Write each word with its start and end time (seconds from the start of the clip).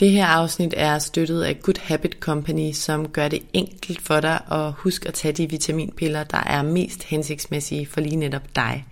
Det 0.00 0.10
her 0.10 0.26
afsnit 0.26 0.74
er 0.76 0.98
støttet 0.98 1.42
af 1.42 1.60
Good 1.62 1.80
Habit 1.82 2.16
Company, 2.20 2.72
som 2.72 3.08
gør 3.08 3.28
det 3.28 3.42
enkelt 3.52 4.02
for 4.02 4.20
dig 4.20 4.40
at 4.50 4.72
huske 4.72 5.08
at 5.08 5.14
tage 5.14 5.32
de 5.32 5.50
vitaminpiller, 5.50 6.24
der 6.24 6.38
er 6.38 6.62
mest 6.62 7.02
hensigtsmæssige 7.04 7.86
for 7.86 8.00
lige 8.00 8.16
netop 8.16 8.56
dig. 8.56 8.86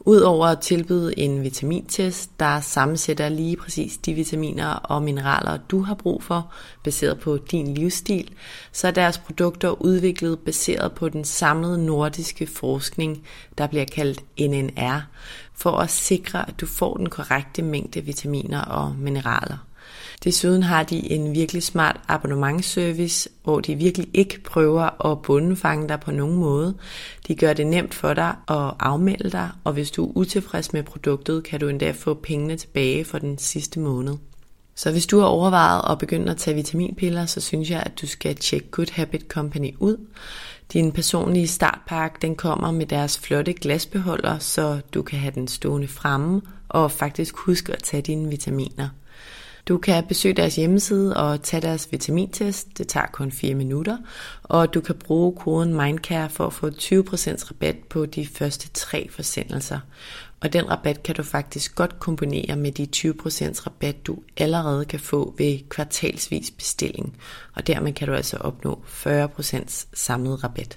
Udover 0.00 0.46
at 0.46 0.60
tilbyde 0.60 1.18
en 1.18 1.42
vitamintest, 1.42 2.30
der 2.40 2.60
sammensætter 2.60 3.28
lige 3.28 3.56
præcis 3.56 3.96
de 3.96 4.14
vitaminer 4.14 4.68
og 4.68 5.02
mineraler, 5.02 5.56
du 5.56 5.82
har 5.82 5.94
brug 5.94 6.22
for, 6.22 6.52
baseret 6.84 7.20
på 7.20 7.38
din 7.50 7.74
livsstil, 7.74 8.30
så 8.72 8.86
er 8.86 8.90
deres 8.90 9.18
produkter 9.18 9.82
udviklet 9.82 10.38
baseret 10.38 10.92
på 10.92 11.08
den 11.08 11.24
samlede 11.24 11.86
nordiske 11.86 12.46
forskning, 12.46 13.26
der 13.58 13.66
bliver 13.66 13.84
kaldt 13.84 14.20
NNR, 14.40 15.00
for 15.54 15.78
at 15.78 15.90
sikre, 15.90 16.48
at 16.48 16.60
du 16.60 16.66
får 16.66 16.96
den 16.96 17.08
korrekte 17.08 17.62
mængde 17.62 18.00
vitaminer 18.00 18.60
og 18.60 18.94
mineraler. 18.98 19.67
Desuden 20.24 20.62
har 20.62 20.82
de 20.82 21.12
en 21.12 21.34
virkelig 21.34 21.62
smart 21.62 22.00
abonnementsservice, 22.08 23.28
hvor 23.44 23.60
de 23.60 23.74
virkelig 23.74 24.08
ikke 24.14 24.40
prøver 24.42 25.06
at 25.10 25.22
bundefange 25.22 25.88
dig 25.88 26.00
på 26.00 26.10
nogen 26.10 26.36
måde. 26.36 26.74
De 27.28 27.34
gør 27.34 27.52
det 27.52 27.66
nemt 27.66 27.94
for 27.94 28.14
dig 28.14 28.34
at 28.48 28.74
afmelde 28.80 29.30
dig, 29.30 29.50
og 29.64 29.72
hvis 29.72 29.90
du 29.90 30.06
er 30.06 30.12
utilfreds 30.16 30.72
med 30.72 30.82
produktet, 30.82 31.44
kan 31.44 31.60
du 31.60 31.68
endda 31.68 31.90
få 31.90 32.14
pengene 32.14 32.56
tilbage 32.56 33.04
for 33.04 33.18
den 33.18 33.38
sidste 33.38 33.80
måned. 33.80 34.14
Så 34.74 34.90
hvis 34.90 35.06
du 35.06 35.18
har 35.18 35.26
overvejet 35.26 35.92
at 35.92 35.98
begynde 35.98 36.30
at 36.30 36.36
tage 36.36 36.54
vitaminpiller, 36.54 37.26
så 37.26 37.40
synes 37.40 37.70
jeg, 37.70 37.82
at 37.86 38.00
du 38.00 38.06
skal 38.06 38.36
tjekke 38.36 38.70
Good 38.70 38.92
Habit 38.92 39.24
Company 39.28 39.74
ud. 39.78 39.96
Din 40.72 40.92
personlige 40.92 41.48
startpakke 41.48 42.18
den 42.22 42.36
kommer 42.36 42.70
med 42.70 42.86
deres 42.86 43.18
flotte 43.18 43.52
glasbeholder, 43.52 44.38
så 44.38 44.80
du 44.94 45.02
kan 45.02 45.18
have 45.18 45.34
den 45.34 45.48
stående 45.48 45.88
fremme 45.88 46.40
og 46.68 46.90
faktisk 46.90 47.36
huske 47.36 47.72
at 47.72 47.82
tage 47.82 48.02
dine 48.02 48.30
vitaminer. 48.30 48.88
Du 49.68 49.78
kan 49.78 50.06
besøge 50.06 50.34
deres 50.34 50.56
hjemmeside 50.56 51.16
og 51.16 51.42
tage 51.42 51.60
deres 51.60 51.92
vitamintest. 51.92 52.78
Det 52.78 52.88
tager 52.88 53.06
kun 53.06 53.32
4 53.32 53.54
minutter. 53.54 53.96
Og 54.42 54.74
du 54.74 54.80
kan 54.80 54.94
bruge 54.94 55.36
koden 55.36 55.74
MINDCARE 55.74 56.30
for 56.30 56.46
at 56.46 56.52
få 56.52 56.68
20% 56.68 57.50
rabat 57.50 57.76
på 57.90 58.06
de 58.06 58.26
første 58.26 58.68
tre 58.68 59.08
forsendelser. 59.10 59.80
Og 60.40 60.52
den 60.52 60.70
rabat 60.70 61.02
kan 61.02 61.14
du 61.14 61.22
faktisk 61.22 61.74
godt 61.74 61.98
kombinere 61.98 62.56
med 62.56 62.72
de 62.72 62.88
20% 62.96 63.66
rabat, 63.66 64.06
du 64.06 64.18
allerede 64.36 64.84
kan 64.84 65.00
få 65.00 65.34
ved 65.38 65.58
kvartalsvis 65.68 66.50
bestilling. 66.50 67.16
Og 67.54 67.66
dermed 67.66 67.92
kan 67.92 68.08
du 68.08 68.14
altså 68.14 68.36
opnå 68.36 68.82
40% 68.86 69.86
samlet 69.94 70.44
rabat. 70.44 70.76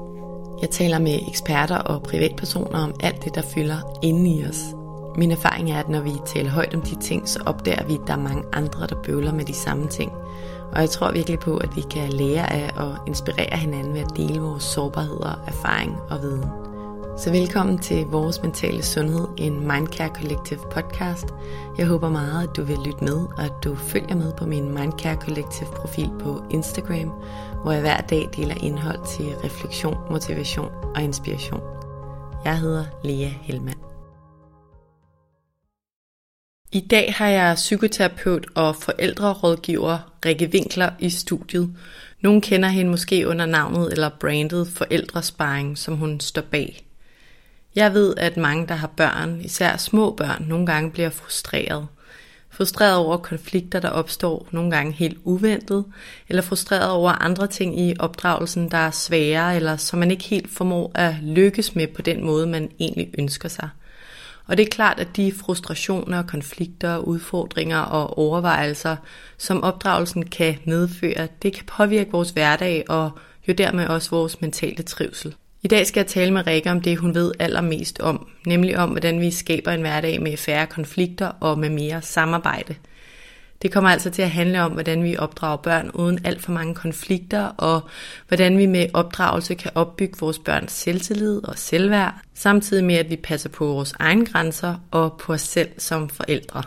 Jeg 0.61 0.69
taler 0.69 0.99
med 0.99 1.19
eksperter 1.27 1.77
og 1.77 2.03
privatpersoner 2.03 2.79
om 2.79 2.93
alt 2.99 3.23
det, 3.23 3.35
der 3.35 3.41
fylder 3.41 3.99
inde 4.03 4.29
i 4.29 4.45
os. 4.45 4.75
Min 5.17 5.31
erfaring 5.31 5.71
er, 5.71 5.79
at 5.79 5.89
når 5.89 6.01
vi 6.01 6.11
taler 6.25 6.49
højt 6.49 6.75
om 6.75 6.81
de 6.81 6.95
ting, 6.95 7.29
så 7.29 7.39
opdager 7.45 7.87
vi, 7.87 7.93
at 7.93 8.07
der 8.07 8.13
er 8.13 8.17
mange 8.17 8.43
andre, 8.53 8.87
der 8.87 8.95
bøvler 9.03 9.33
med 9.33 9.45
de 9.45 9.53
samme 9.53 9.87
ting. 9.87 10.11
Og 10.71 10.81
jeg 10.81 10.89
tror 10.89 11.11
virkelig 11.11 11.39
på, 11.39 11.57
at 11.57 11.75
vi 11.75 11.81
kan 11.81 12.09
lære 12.09 12.53
af 12.53 12.71
og 12.75 12.97
inspirere 13.07 13.57
hinanden 13.57 13.93
ved 13.93 14.01
at 14.01 14.17
dele 14.17 14.39
vores 14.39 14.63
sårbarheder, 14.63 15.43
erfaring 15.47 15.97
og 16.09 16.21
viden. 16.21 16.60
Så 17.21 17.31
velkommen 17.31 17.77
til 17.77 18.05
Vores 18.05 18.41
Mentale 18.41 18.83
Sundhed, 18.83 19.27
en 19.37 19.59
Mindcare 19.67 20.09
Collective 20.15 20.59
podcast. 20.71 21.25
Jeg 21.77 21.87
håber 21.87 22.09
meget, 22.09 22.47
at 22.47 22.55
du 22.57 22.63
vil 22.63 22.77
lytte 22.85 23.03
med, 23.03 23.17
og 23.37 23.43
at 23.43 23.51
du 23.63 23.75
følger 23.75 24.15
med 24.15 24.33
på 24.37 24.45
min 24.45 24.63
Mindcare 24.63 25.15
Collective 25.15 25.69
profil 25.75 26.09
på 26.19 26.43
Instagram, 26.51 27.09
hvor 27.63 27.71
jeg 27.71 27.81
hver 27.81 28.01
dag 28.01 28.29
deler 28.35 28.55
indhold 28.63 28.99
til 29.17 29.25
refleksion, 29.25 29.97
motivation 30.11 30.71
og 30.95 31.01
inspiration. 31.01 31.61
Jeg 32.45 32.59
hedder 32.59 32.85
Lea 33.03 33.29
Helmand. 33.41 33.79
I 36.71 36.87
dag 36.87 37.13
har 37.17 37.27
jeg 37.27 37.55
psykoterapeut 37.55 38.47
og 38.55 38.75
forældrerådgiver 38.75 39.97
Rikke 40.25 40.49
Winkler 40.53 40.89
i 40.99 41.09
studiet. 41.09 41.77
Nogle 42.21 42.41
kender 42.41 42.69
hende 42.69 42.91
måske 42.91 43.27
under 43.27 43.45
navnet 43.45 43.91
eller 43.91 44.09
brandet 44.19 44.67
Forældresparing, 44.67 45.77
som 45.77 45.97
hun 45.97 46.19
står 46.19 46.43
bag. 46.51 46.90
Jeg 47.75 47.93
ved, 47.93 48.13
at 48.17 48.37
mange, 48.37 48.67
der 48.67 48.75
har 48.75 48.87
børn, 48.87 49.41
især 49.41 49.77
små 49.77 50.11
børn, 50.11 50.45
nogle 50.47 50.65
gange 50.65 50.91
bliver 50.91 51.09
frustreret. 51.09 51.87
Frustreret 52.49 52.95
over 52.95 53.17
konflikter, 53.17 53.79
der 53.79 53.89
opstår 53.89 54.47
nogle 54.51 54.71
gange 54.71 54.91
helt 54.93 55.17
uventet, 55.23 55.85
eller 56.29 56.41
frustreret 56.41 56.89
over 56.89 57.11
andre 57.11 57.47
ting 57.47 57.79
i 57.79 57.93
opdragelsen, 57.99 58.71
der 58.71 58.77
er 58.77 58.91
svære, 58.91 59.55
eller 59.55 59.77
som 59.77 59.99
man 59.99 60.11
ikke 60.11 60.23
helt 60.23 60.51
formår 60.51 60.91
at 60.95 61.15
lykkes 61.21 61.75
med 61.75 61.87
på 61.87 62.01
den 62.01 62.25
måde, 62.25 62.47
man 62.47 62.69
egentlig 62.79 63.09
ønsker 63.17 63.49
sig. 63.49 63.69
Og 64.45 64.57
det 64.57 64.65
er 64.65 64.69
klart, 64.69 64.99
at 64.99 65.15
de 65.15 65.31
frustrationer, 65.31 66.23
konflikter, 66.23 66.97
udfordringer 66.97 67.79
og 67.79 68.17
overvejelser, 68.17 68.95
som 69.37 69.63
opdragelsen 69.63 70.25
kan 70.25 70.57
medføre, 70.65 71.27
det 71.41 71.53
kan 71.53 71.65
påvirke 71.65 72.11
vores 72.11 72.29
hverdag 72.29 72.83
og 72.89 73.11
jo 73.47 73.53
dermed 73.53 73.87
også 73.87 74.09
vores 74.09 74.41
mentale 74.41 74.83
trivsel. 74.83 75.35
I 75.63 75.67
dag 75.67 75.87
skal 75.87 75.99
jeg 75.99 76.07
tale 76.07 76.33
med 76.33 76.47
Rikke 76.47 76.71
om 76.71 76.81
det, 76.81 76.97
hun 76.97 77.15
ved 77.15 77.31
allermest 77.39 77.99
om, 77.99 78.27
nemlig 78.45 78.77
om, 78.77 78.89
hvordan 78.89 79.21
vi 79.21 79.31
skaber 79.31 79.71
en 79.71 79.81
hverdag 79.81 80.21
med 80.21 80.37
færre 80.37 80.67
konflikter 80.67 81.27
og 81.27 81.59
med 81.59 81.69
mere 81.69 82.01
samarbejde. 82.01 82.75
Det 83.61 83.71
kommer 83.71 83.89
altså 83.89 84.09
til 84.09 84.21
at 84.21 84.29
handle 84.29 84.61
om, 84.61 84.71
hvordan 84.71 85.03
vi 85.03 85.17
opdrager 85.17 85.57
børn 85.57 85.91
uden 85.93 86.19
alt 86.25 86.41
for 86.41 86.51
mange 86.51 86.75
konflikter, 86.75 87.43
og 87.43 87.81
hvordan 88.27 88.57
vi 88.57 88.65
med 88.65 88.87
opdragelse 88.93 89.55
kan 89.55 89.71
opbygge 89.75 90.17
vores 90.19 90.39
børns 90.39 90.71
selvtillid 90.71 91.47
og 91.47 91.57
selvværd, 91.57 92.13
samtidig 92.33 92.83
med 92.83 92.95
at 92.95 93.09
vi 93.09 93.15
passer 93.15 93.49
på 93.49 93.65
vores 93.65 93.93
egne 93.99 94.25
grænser 94.25 94.75
og 94.91 95.17
på 95.19 95.33
os 95.33 95.41
selv 95.41 95.69
som 95.77 96.09
forældre. 96.09 96.63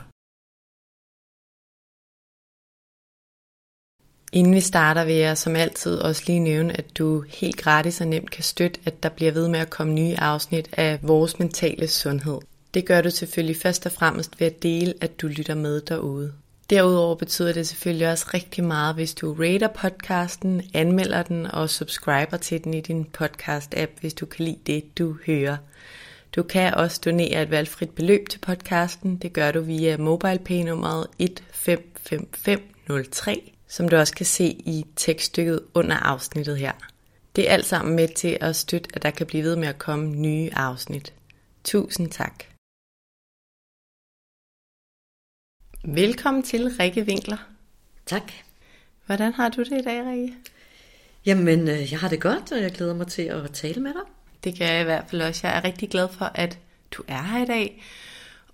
Inden 4.35 4.55
vi 4.55 4.61
starter, 4.61 5.05
vil 5.05 5.15
jeg 5.15 5.39
som 5.39 5.57
altid 5.57 5.99
også 5.99 6.23
lige 6.27 6.39
nævne, 6.39 6.79
at 6.79 6.99
du 6.99 7.25
helt 7.29 7.57
gratis 7.57 8.01
og 8.01 8.07
nemt 8.07 8.31
kan 8.31 8.45
støtte, 8.45 8.81
at 8.85 9.03
der 9.03 9.09
bliver 9.09 9.33
ved 9.33 9.49
med 9.49 9.61
at 9.61 9.71
komme 9.71 9.95
nye 9.95 10.17
afsnit 10.19 10.69
af 10.73 10.99
vores 11.03 11.39
mentale 11.39 11.89
sundhed. 11.89 12.39
Det 12.75 12.87
gør 12.87 13.01
du 13.01 13.11
selvfølgelig 13.11 13.57
først 13.57 13.87
og 13.87 13.93
fremmest 13.93 14.41
ved 14.41 14.47
at 14.47 14.63
dele, 14.63 14.95
at 15.01 15.21
du 15.21 15.27
lytter 15.27 15.55
med 15.55 15.81
derude. 15.81 16.33
Derudover 16.71 17.15
betyder 17.15 17.53
det 17.53 17.69
selvfølgelig 17.69 18.11
også 18.11 18.27
rigtig 18.35 18.65
meget, 18.65 18.95
hvis 18.95 19.15
du 19.15 19.33
rater 19.33 19.69
podcasten, 19.69 20.63
anmelder 20.75 21.23
den 21.23 21.47
og 21.47 21.71
subscriber 21.71 22.37
til 22.37 22.65
den 22.65 22.75
i 22.75 22.81
din 22.81 23.07
podcast-app, 23.19 24.01
hvis 24.01 24.15
du 24.15 24.27
kan 24.27 24.45
lide 24.45 24.59
det, 24.67 24.99
du 24.99 25.17
hører. 25.27 25.57
Du 26.37 26.43
kan 26.43 26.75
også 26.75 27.01
donere 27.05 27.43
et 27.43 27.51
valgfrit 27.51 27.91
beløb 27.91 28.29
til 28.29 28.39
podcasten. 28.39 29.17
Det 29.17 29.33
gør 29.33 29.51
du 29.51 29.61
via 29.61 29.97
MobilePay-nummeret 29.97 31.07
155503 31.19 33.54
som 33.75 33.89
du 33.89 33.97
også 33.97 34.15
kan 34.15 34.27
se 34.27 34.45
i 34.45 34.85
tekststykket 34.97 35.61
under 35.75 35.97
afsnittet 35.97 36.59
her. 36.59 36.73
Det 37.37 37.49
er 37.49 37.53
alt 37.53 37.67
sammen 37.67 37.97
med 37.97 38.09
til 38.09 38.39
at 38.41 38.57
støtte, 38.57 38.91
at 38.95 39.03
der 39.03 39.11
kan 39.11 39.27
blive 39.27 39.45
ved 39.45 39.57
med 39.57 39.69
at 39.69 39.79
komme 39.79 40.07
nye 40.17 40.51
afsnit. 40.53 41.15
Tusind 41.65 42.11
tak. 42.11 42.45
Velkommen 45.85 46.43
til 46.43 46.71
Rikke 46.81 47.03
Winkler. 47.03 47.37
Tak. 48.07 48.33
Hvordan 49.07 49.33
har 49.33 49.49
du 49.49 49.63
det 49.63 49.81
i 49.81 49.83
dag, 49.83 50.07
Rikke? 50.07 50.35
Jamen, 51.27 51.69
øh, 51.69 51.93
jeg 51.93 52.01
har 52.01 52.09
det 52.09 52.21
godt, 52.21 52.53
og 52.53 52.63
jeg 52.63 52.73
glæder 52.73 52.95
mig 52.95 53.07
til 53.07 53.23
at 53.23 53.53
tale 53.53 53.81
med 53.81 53.93
dig. 53.93 54.03
Det 54.45 54.59
gør 54.59 54.67
jeg 54.67 54.81
i 54.81 54.85
hvert 54.85 55.05
fald 55.09 55.23
også. 55.23 55.47
Jeg 55.47 55.57
er 55.57 55.65
rigtig 55.65 55.91
glad 55.91 56.09
for, 56.09 56.25
at 56.25 56.59
du 56.91 57.03
er 57.09 57.23
her 57.23 57.43
i 57.43 57.47
dag. 57.47 57.83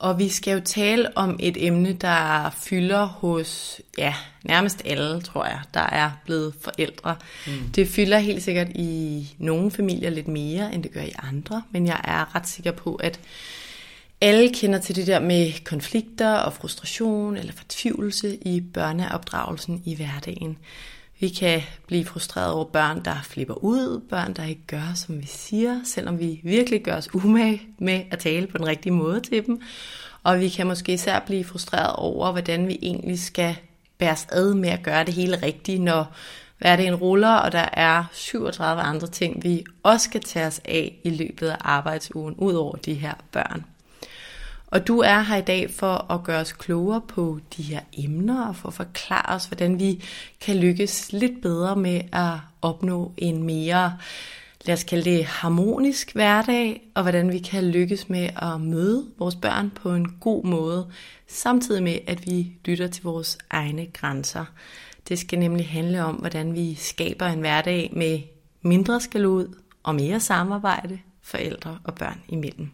Og 0.01 0.19
vi 0.19 0.29
skal 0.29 0.53
jo 0.53 0.61
tale 0.65 1.17
om 1.17 1.37
et 1.41 1.67
emne, 1.67 1.93
der 1.93 2.51
fylder 2.51 3.05
hos, 3.07 3.81
ja, 3.99 4.15
nærmest 4.45 4.83
alle, 4.85 5.21
tror 5.21 5.45
jeg, 5.45 5.61
der 5.75 5.81
er 5.81 6.11
blevet 6.25 6.55
forældre. 6.61 7.17
Mm. 7.47 7.53
Det 7.75 7.89
fylder 7.89 8.19
helt 8.19 8.43
sikkert 8.43 8.69
i 8.75 9.27
nogle 9.39 9.71
familier 9.71 10.11
lidt 10.11 10.29
mere, 10.29 10.75
end 10.75 10.83
det 10.83 10.93
gør 10.93 11.01
i 11.01 11.13
andre, 11.19 11.63
men 11.71 11.87
jeg 11.87 12.01
er 12.05 12.37
ret 12.37 12.49
sikker 12.49 12.73
på, 12.73 12.95
at 12.95 13.21
alle 14.21 14.55
kender 14.55 14.79
til 14.79 14.97
det 14.97 15.07
der 15.07 15.21
med 15.21 15.65
konflikter 15.65 16.33
og 16.33 16.53
frustration 16.53 17.37
eller 17.37 17.53
fortvivlelse 17.53 18.37
i 18.37 18.61
børneopdragelsen 18.61 19.83
i 19.85 19.95
hverdagen. 19.95 20.59
Vi 21.21 21.29
kan 21.29 21.61
blive 21.87 22.05
frustreret 22.05 22.53
over 22.53 22.65
børn, 22.65 23.05
der 23.05 23.15
flipper 23.23 23.55
ud, 23.55 24.01
børn, 24.11 24.33
der 24.33 24.45
ikke 24.45 24.67
gør, 24.67 24.95
som 24.95 25.21
vi 25.21 25.27
siger, 25.27 25.81
selvom 25.85 26.19
vi 26.19 26.41
virkelig 26.45 26.83
gør 26.83 26.97
os 26.97 27.15
umage 27.15 27.63
med 27.79 28.03
at 28.11 28.19
tale 28.19 28.47
på 28.47 28.59
den 28.59 28.67
rigtige 28.67 28.93
måde 28.93 29.21
til 29.21 29.47
dem. 29.47 29.61
Og 30.23 30.41
vi 30.41 30.49
kan 30.49 30.67
måske 30.67 30.93
især 30.93 31.19
blive 31.19 31.45
frustreret 31.45 31.97
over, 31.97 32.33
hvordan 32.33 32.69
vi 32.69 32.79
egentlig 32.83 33.19
skal 33.19 33.57
bæres 33.99 34.27
ad 34.33 34.55
med 34.55 34.69
at 34.69 34.83
gøre 34.83 35.05
det 35.05 35.15
hele 35.15 35.43
rigtigt, 35.43 35.83
når 35.83 36.15
hverdagen 36.59 36.95
ruller, 36.95 37.35
og 37.35 37.53
der 37.53 37.69
er 37.73 38.05
37 38.13 38.83
andre 38.83 39.07
ting, 39.07 39.45
vi 39.45 39.65
også 39.83 40.05
skal 40.05 40.21
tage 40.21 40.47
os 40.47 40.61
af 40.65 41.01
i 41.05 41.11
løbet 41.11 41.49
af 41.49 41.57
arbejdsugen, 41.61 42.35
ud 42.39 42.55
over 42.55 42.77
de 42.77 42.95
her 42.95 43.15
børn. 43.33 43.65
Og 44.71 44.87
du 44.87 44.99
er 44.99 45.21
her 45.21 45.37
i 45.37 45.43
dag 45.43 45.71
for 45.71 46.13
at 46.13 46.23
gøre 46.23 46.41
os 46.41 46.53
klogere 46.53 47.01
på 47.01 47.39
de 47.57 47.63
her 47.63 47.81
emner 47.93 48.47
og 48.47 48.57
for 48.57 48.69
at 48.69 48.75
forklare 48.75 49.35
os, 49.35 49.45
hvordan 49.45 49.79
vi 49.79 50.05
kan 50.41 50.57
lykkes 50.57 51.13
lidt 51.13 51.43
bedre 51.43 51.77
med 51.77 52.01
at 52.13 52.39
opnå 52.63 53.13
en 53.17 53.43
mere, 53.43 53.97
lad 54.65 54.75
os 54.75 54.85
kalde 54.85 55.11
det 55.11 55.25
harmonisk 55.25 56.13
hverdag, 56.13 56.83
og 56.95 57.03
hvordan 57.03 57.33
vi 57.33 57.39
kan 57.39 57.71
lykkes 57.71 58.09
med 58.09 58.29
at 58.43 58.61
møde 58.61 59.07
vores 59.19 59.37
børn 59.37 59.71
på 59.71 59.95
en 59.95 60.17
god 60.21 60.45
måde, 60.45 60.91
samtidig 61.29 61.83
med 61.83 61.99
at 62.07 62.27
vi 62.27 62.53
lytter 62.65 62.87
til 62.87 63.03
vores 63.03 63.39
egne 63.51 63.87
grænser. 63.87 64.45
Det 65.09 65.19
skal 65.19 65.39
nemlig 65.39 65.69
handle 65.69 66.05
om, 66.05 66.15
hvordan 66.15 66.55
vi 66.55 66.75
skaber 66.75 67.27
en 67.27 67.41
hverdag 67.41 67.91
med 67.97 68.21
mindre 68.63 69.01
skal 69.01 69.27
ud 69.27 69.55
og 69.83 69.95
mere 69.95 70.21
samarbejde 70.21 70.99
forældre 71.23 71.79
og 71.85 71.95
børn 71.95 72.21
imellem. 72.29 72.71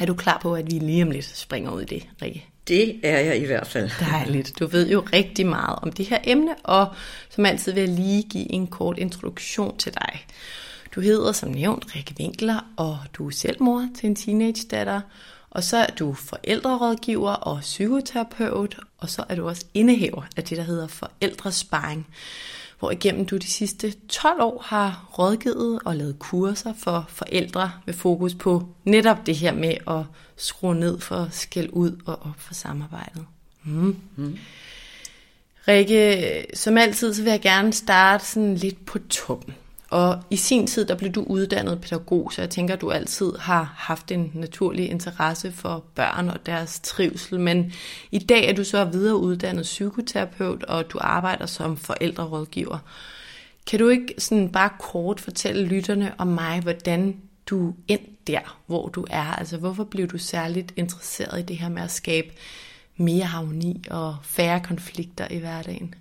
Er 0.00 0.06
du 0.06 0.14
klar 0.14 0.38
på, 0.42 0.54
at 0.54 0.66
vi 0.66 0.78
lige 0.78 1.02
om 1.02 1.10
lidt 1.10 1.36
springer 1.36 1.70
ud 1.70 1.82
i 1.82 1.84
det, 1.84 2.08
Rikke? 2.22 2.46
Det 2.68 3.00
er 3.02 3.18
jeg 3.18 3.42
i 3.42 3.44
hvert 3.44 3.66
fald. 3.66 3.90
Dejligt. 4.00 4.58
Du 4.58 4.66
ved 4.66 4.90
jo 4.90 5.06
rigtig 5.12 5.46
meget 5.46 5.78
om 5.82 5.92
det 5.92 6.06
her 6.06 6.18
emne, 6.24 6.54
og 6.64 6.94
som 7.30 7.46
altid 7.46 7.72
vil 7.72 7.80
jeg 7.80 7.88
lige 7.88 8.22
give 8.22 8.52
en 8.52 8.66
kort 8.66 8.98
introduktion 8.98 9.76
til 9.78 9.94
dig. 9.94 10.26
Du 10.94 11.00
hedder 11.00 11.32
som 11.32 11.50
nævnt 11.50 11.96
Rikke 11.96 12.14
Winkler, 12.20 12.60
og 12.76 12.98
du 13.12 13.26
er 13.26 13.30
selv 13.30 13.62
mor 13.62 13.88
til 14.00 14.06
en 14.06 14.16
teenage-datter, 14.16 15.00
og 15.50 15.64
så 15.64 15.76
er 15.76 15.90
du 15.98 16.14
forældrerådgiver 16.14 17.32
og 17.32 17.60
psykoterapeut, 17.60 18.76
og 18.98 19.10
så 19.10 19.24
er 19.28 19.34
du 19.34 19.48
også 19.48 19.64
indehaver 19.74 20.22
af 20.36 20.44
det, 20.44 20.58
der 20.58 20.64
hedder 20.64 20.86
forældresparing 20.86 22.06
hvor 22.80 22.90
igennem 22.90 23.26
du 23.26 23.36
de 23.36 23.46
sidste 23.46 23.94
12 24.08 24.42
år 24.42 24.62
har 24.66 25.10
rådgivet 25.18 25.80
og 25.84 25.96
lavet 25.96 26.18
kurser 26.18 26.72
for 26.78 27.04
forældre 27.08 27.72
med 27.86 27.94
fokus 27.94 28.34
på 28.34 28.66
netop 28.84 29.26
det 29.26 29.36
her 29.36 29.54
med 29.54 29.74
at 29.88 30.04
skrue 30.36 30.74
ned 30.74 31.00
for 31.00 31.28
skæld 31.30 31.68
ud 31.72 32.00
og 32.06 32.12
op 32.22 32.36
for 32.38 32.54
samarbejdet. 32.54 33.26
Mm. 33.64 33.96
Mm. 34.16 34.38
Rikke, 35.68 36.46
som 36.54 36.78
altid 36.78 37.14
så 37.14 37.22
vil 37.22 37.30
jeg 37.30 37.40
gerne 37.40 37.72
starte 37.72 38.26
sådan 38.26 38.54
lidt 38.54 38.86
på 38.86 38.98
toppen. 38.98 39.54
Og 39.90 40.22
i 40.30 40.36
sin 40.36 40.66
tid, 40.66 40.84
der 40.84 40.94
blev 40.94 41.12
du 41.12 41.22
uddannet 41.22 41.80
pædagog, 41.80 42.32
så 42.32 42.42
jeg 42.42 42.50
tænker, 42.50 42.74
at 42.74 42.80
du 42.80 42.90
altid 42.90 43.32
har 43.38 43.74
haft 43.76 44.10
en 44.10 44.30
naturlig 44.34 44.90
interesse 44.90 45.52
for 45.52 45.84
børn 45.94 46.28
og 46.28 46.46
deres 46.46 46.80
trivsel. 46.80 47.40
Men 47.40 47.72
i 48.10 48.18
dag 48.18 48.48
er 48.48 48.52
du 48.52 48.64
så 48.64 48.84
videreuddannet 48.84 49.62
psykoterapeut, 49.62 50.62
og 50.62 50.92
du 50.92 50.98
arbejder 51.00 51.46
som 51.46 51.76
forældrerådgiver. 51.76 52.78
Kan 53.66 53.78
du 53.78 53.88
ikke 53.88 54.14
sådan 54.18 54.52
bare 54.52 54.70
kort 54.80 55.20
fortælle 55.20 55.66
lytterne 55.66 56.14
om 56.18 56.26
mig, 56.26 56.60
hvordan 56.60 57.16
du 57.46 57.74
endte 57.88 58.10
der, 58.26 58.60
hvor 58.66 58.88
du 58.88 59.06
er? 59.10 59.34
Altså, 59.34 59.56
hvorfor 59.56 59.84
blev 59.84 60.06
du 60.08 60.18
særligt 60.18 60.72
interesseret 60.76 61.40
i 61.40 61.42
det 61.42 61.58
her 61.58 61.68
med 61.68 61.82
at 61.82 61.90
skabe 61.90 62.28
mere 62.96 63.24
harmoni 63.24 63.84
og 63.90 64.16
færre 64.22 64.60
konflikter 64.60 65.28
i 65.30 65.38
hverdagen? 65.38 65.94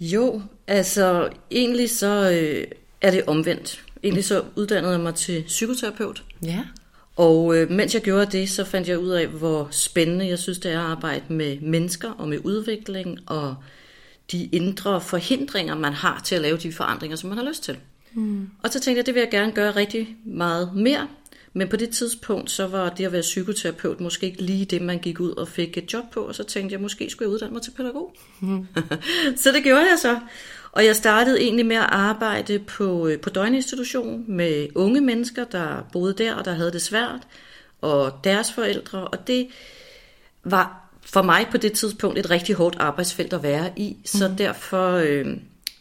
Jo, 0.00 0.42
altså 0.66 1.30
egentlig 1.50 1.90
så 1.90 2.30
øh, 2.30 2.64
er 3.00 3.10
det 3.10 3.24
omvendt. 3.26 3.84
Egentlig 4.04 4.24
så 4.24 4.44
uddannede 4.56 4.92
jeg 4.92 5.00
mig 5.00 5.14
til 5.14 5.42
psykoterapeut. 5.42 6.24
Ja. 6.42 6.64
Og 7.16 7.56
øh, 7.56 7.70
mens 7.70 7.94
jeg 7.94 8.02
gjorde 8.02 8.38
det, 8.38 8.50
så 8.50 8.64
fandt 8.64 8.88
jeg 8.88 8.98
ud 8.98 9.10
af, 9.10 9.26
hvor 9.26 9.68
spændende 9.70 10.28
jeg 10.28 10.38
synes, 10.38 10.58
det 10.58 10.72
er 10.72 10.80
at 10.80 10.86
arbejde 10.86 11.24
med 11.28 11.60
mennesker 11.60 12.10
og 12.10 12.28
med 12.28 12.38
udvikling 12.44 13.18
og 13.26 13.56
de 14.32 14.44
indre 14.44 15.00
forhindringer, 15.00 15.74
man 15.74 15.92
har 15.92 16.20
til 16.24 16.34
at 16.34 16.40
lave 16.40 16.56
de 16.56 16.72
forandringer, 16.72 17.16
som 17.16 17.28
man 17.28 17.38
har 17.38 17.44
lyst 17.44 17.62
til. 17.62 17.78
Mm. 18.12 18.48
Og 18.62 18.72
så 18.72 18.80
tænkte 18.80 18.98
jeg, 18.98 19.06
det 19.06 19.14
vil 19.14 19.20
jeg 19.20 19.30
gerne 19.30 19.52
gøre 19.52 19.70
rigtig 19.70 20.16
meget 20.24 20.70
mere. 20.74 21.08
Men 21.56 21.68
på 21.68 21.76
det 21.76 21.90
tidspunkt, 21.90 22.50
så 22.50 22.66
var 22.66 22.88
det 22.88 23.04
at 23.04 23.12
være 23.12 23.22
psykoterapeut 23.22 24.00
måske 24.00 24.26
ikke 24.26 24.42
lige 24.42 24.64
det, 24.64 24.82
man 24.82 24.98
gik 24.98 25.20
ud 25.20 25.30
og 25.30 25.48
fik 25.48 25.78
et 25.78 25.92
job 25.92 26.04
på. 26.12 26.20
Og 26.20 26.34
så 26.34 26.44
tænkte 26.44 26.72
jeg, 26.72 26.80
måske 26.80 27.10
skulle 27.10 27.26
jeg 27.26 27.34
uddanne 27.34 27.52
mig 27.52 27.62
til 27.62 27.70
pædagog. 27.70 28.14
Mm. 28.40 28.66
så 29.42 29.52
det 29.52 29.62
gjorde 29.62 29.80
jeg 29.80 29.98
så. 29.98 30.18
Og 30.72 30.84
jeg 30.84 30.96
startede 30.96 31.40
egentlig 31.40 31.66
med 31.66 31.76
at 31.76 31.86
arbejde 31.88 32.58
på, 32.58 33.06
øh, 33.08 33.20
på 33.20 33.30
døgninstitution 33.30 34.24
med 34.28 34.68
unge 34.74 35.00
mennesker, 35.00 35.44
der 35.44 35.88
boede 35.92 36.12
der 36.12 36.34
og 36.34 36.44
der 36.44 36.52
havde 36.52 36.72
det 36.72 36.82
svært, 36.82 37.20
og 37.80 38.20
deres 38.24 38.52
forældre. 38.52 39.08
Og 39.08 39.26
det 39.26 39.48
var 40.44 40.90
for 41.02 41.22
mig 41.22 41.46
på 41.50 41.56
det 41.56 41.72
tidspunkt 41.72 42.18
et 42.18 42.30
rigtig 42.30 42.54
hårdt 42.54 42.76
arbejdsfelt 42.78 43.32
at 43.32 43.42
være 43.42 43.72
i. 43.76 43.96
Så 44.04 44.28
mm. 44.28 44.36
derfor 44.36 44.90
øh, 44.92 45.26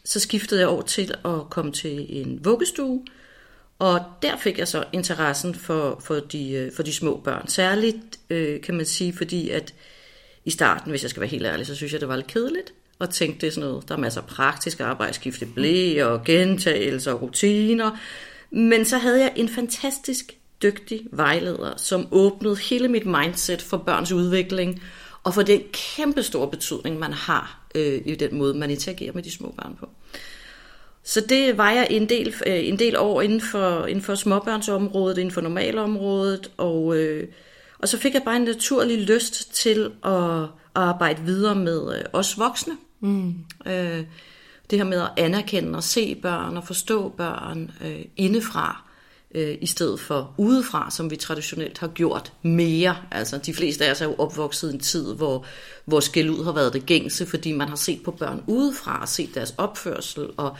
så 0.06 0.20
skiftede 0.20 0.60
jeg 0.60 0.70
over 0.70 0.82
til 0.82 1.14
at 1.26 1.50
komme 1.50 1.72
til 1.72 2.06
en 2.10 2.46
vuggestue, 2.46 3.02
og 3.80 4.02
der 4.22 4.38
fik 4.38 4.60
jeg 4.60 4.68
så 4.68 4.84
interessen 4.94 5.56
for, 5.56 6.02
for, 6.04 6.16
de, 6.16 6.52
øh, 6.52 6.72
for 6.76 6.84
de 6.84 6.94
små 6.94 7.22
børn. 7.24 7.48
Særligt 7.48 8.20
øh, 8.30 8.62
kan 8.62 8.76
man 8.76 8.86
sige, 8.86 9.14
fordi 9.14 9.50
at 9.50 9.74
i 10.46 10.52
starten, 10.52 10.90
hvis 10.90 11.02
jeg 11.02 11.10
skal 11.10 11.22
være 11.22 11.30
helt 11.30 11.46
ærlig, 11.46 11.66
så 11.66 11.76
synes 11.76 11.94
jeg, 11.94 12.02
det 12.02 12.10
var 12.10 12.16
lidt 12.16 12.28
kedeligt. 12.28 12.74
Og 13.00 13.10
tænkte, 13.10 13.42
det 13.42 13.48
er 13.48 13.52
sådan 13.52 13.70
noget, 13.70 13.90
der 13.90 13.96
er 13.96 14.00
masser 14.00 14.22
af 14.22 14.28
praktisk 14.28 14.80
arbejde, 14.80 15.14
skifte 15.14 15.46
blæ 15.46 16.04
og 16.06 16.24
gentagelser 16.24 17.14
og 17.14 17.22
rutiner. 17.22 17.98
Men 18.52 18.86
så 18.86 18.98
havde 18.98 19.22
jeg 19.22 19.34
en 19.36 19.50
fantastisk 19.50 20.38
dygtig 20.64 21.02
vejleder, 21.12 21.74
som 21.78 22.08
åbnede 22.12 22.58
hele 22.58 22.88
mit 22.88 23.06
mindset 23.06 23.62
for 23.62 23.78
børns 23.78 24.12
udvikling, 24.12 24.82
og 25.24 25.34
for 25.34 25.42
den 25.42 25.62
kæmpe 25.72 26.24
store 26.24 26.50
betydning, 26.50 27.00
man 27.00 27.14
har 27.14 27.68
øh, 27.76 28.02
i 28.06 28.16
den 28.16 28.36
måde, 28.36 28.54
man 28.54 28.70
interagerer 28.70 29.14
med 29.14 29.24
de 29.24 29.32
små 29.32 29.54
børn 29.58 29.76
på. 29.80 29.90
Så 31.06 31.22
det 31.22 31.58
var 31.58 31.72
jeg 31.72 31.88
en 31.90 32.10
del, 32.10 32.36
øh, 32.48 32.68
en 32.68 32.80
del 32.80 32.98
år 32.98 33.22
inden 33.22 33.42
for, 33.42 33.86
inden 33.86 34.04
for 34.04 34.16
småbørnsområdet, 34.16 35.18
inden 35.18 35.32
for 35.32 35.42
normalområdet, 35.42 36.52
og, 36.58 36.98
øh, 36.98 37.28
og 37.80 37.88
så 37.88 37.98
fik 37.98 38.14
jeg 38.14 38.22
bare 38.26 38.36
en 38.36 38.42
naturlig 38.42 38.98
lyst 38.98 39.54
til 39.54 39.92
at 40.06 40.50
arbejde 40.76 41.22
videre 41.22 41.56
med 41.56 41.98
øh, 41.98 42.04
os 42.14 42.40
voksne. 42.40 42.74
Mm. 43.00 43.34
Øh, 43.68 44.04
det 44.70 44.80
her 44.80 44.84
med 44.84 45.02
at 45.02 45.10
anerkende 45.18 45.78
og 45.78 45.84
se 45.84 46.16
børn 46.16 46.58
og 46.58 46.68
forstå 46.68 47.10
børn 47.10 47.72
øh, 47.86 48.06
indefra, 48.18 48.86
øh, 49.36 49.58
i 49.62 49.66
stedet 49.66 50.00
for 50.00 50.34
udefra, 50.38 50.92
som 50.92 51.12
vi 51.12 51.16
traditionelt 51.16 51.78
har 51.78 51.88
gjort 51.88 52.34
mere. 52.42 52.98
Altså 53.12 53.38
de 53.38 53.54
fleste 53.54 53.86
af 53.86 53.92
os 53.92 54.02
er 54.02 54.06
jo 54.06 54.16
opvokset 54.18 54.72
i 54.72 54.74
en 54.74 54.80
tid, 54.80 55.14
hvor, 55.14 55.46
hvor 55.86 56.00
skæld 56.00 56.30
ud 56.30 56.44
har 56.44 56.52
været 56.52 56.74
det 56.74 56.86
gængse, 56.86 57.26
fordi 57.26 57.52
man 57.52 57.70
har 57.70 57.76
set 57.76 58.04
på 58.04 58.12
børn 58.12 58.44
udefra 58.48 59.02
og 59.02 59.10
set 59.10 59.36
deres 59.36 59.54
opførsel 59.58 60.30
og 60.38 60.58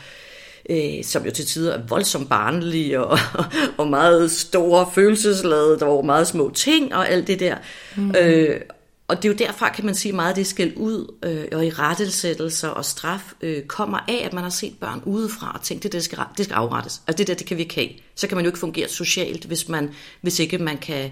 øh, 0.70 1.04
som 1.04 1.24
jo 1.24 1.30
til 1.30 1.46
tider 1.46 1.74
er 1.74 1.82
voldsomt 1.88 2.28
barnlige 2.28 3.04
og, 3.04 3.18
og 3.78 3.88
meget 3.88 4.30
store 4.30 4.90
følelsesladede, 4.94 5.78
der 5.78 5.86
var 5.86 6.02
meget 6.02 6.26
små 6.26 6.50
ting 6.54 6.94
og 6.94 7.08
alt 7.08 7.26
det 7.26 7.40
der. 7.40 7.56
Mm. 7.96 8.14
Øh, 8.20 8.60
og 9.08 9.16
det 9.16 9.24
er 9.24 9.32
jo 9.32 9.38
derfra, 9.38 9.72
kan 9.72 9.86
man 9.86 9.94
sige, 9.94 10.12
meget 10.12 10.28
af 10.28 10.34
det 10.34 10.46
skal 10.46 10.72
ud, 10.76 11.14
øh, 11.24 11.44
og 11.52 11.66
i 11.66 11.70
rettelsættelser 11.70 12.68
og 12.68 12.84
straf 12.84 13.32
øh, 13.40 13.62
kommer 13.62 13.98
af, 14.08 14.22
at 14.24 14.32
man 14.32 14.42
har 14.42 14.50
set 14.50 14.74
børn 14.80 15.02
udefra 15.04 15.52
og 15.54 15.62
tænkt, 15.62 15.82
det, 15.82 15.92
det, 15.92 16.04
skal, 16.04 16.18
det 16.36 16.44
skal 16.44 16.54
afrettes. 16.54 17.02
Altså 17.06 17.18
det 17.18 17.26
der, 17.26 17.34
det 17.34 17.46
kan 17.46 17.56
vi 17.56 17.62
ikke 17.62 17.74
have. 17.74 17.88
Så 18.14 18.28
kan 18.28 18.36
man 18.36 18.44
jo 18.44 18.48
ikke 18.48 18.58
fungere 18.58 18.88
socialt, 18.88 19.44
hvis, 19.44 19.68
man, 19.68 19.90
hvis 20.20 20.38
ikke 20.38 20.58
man 20.58 20.78
kan 20.78 21.10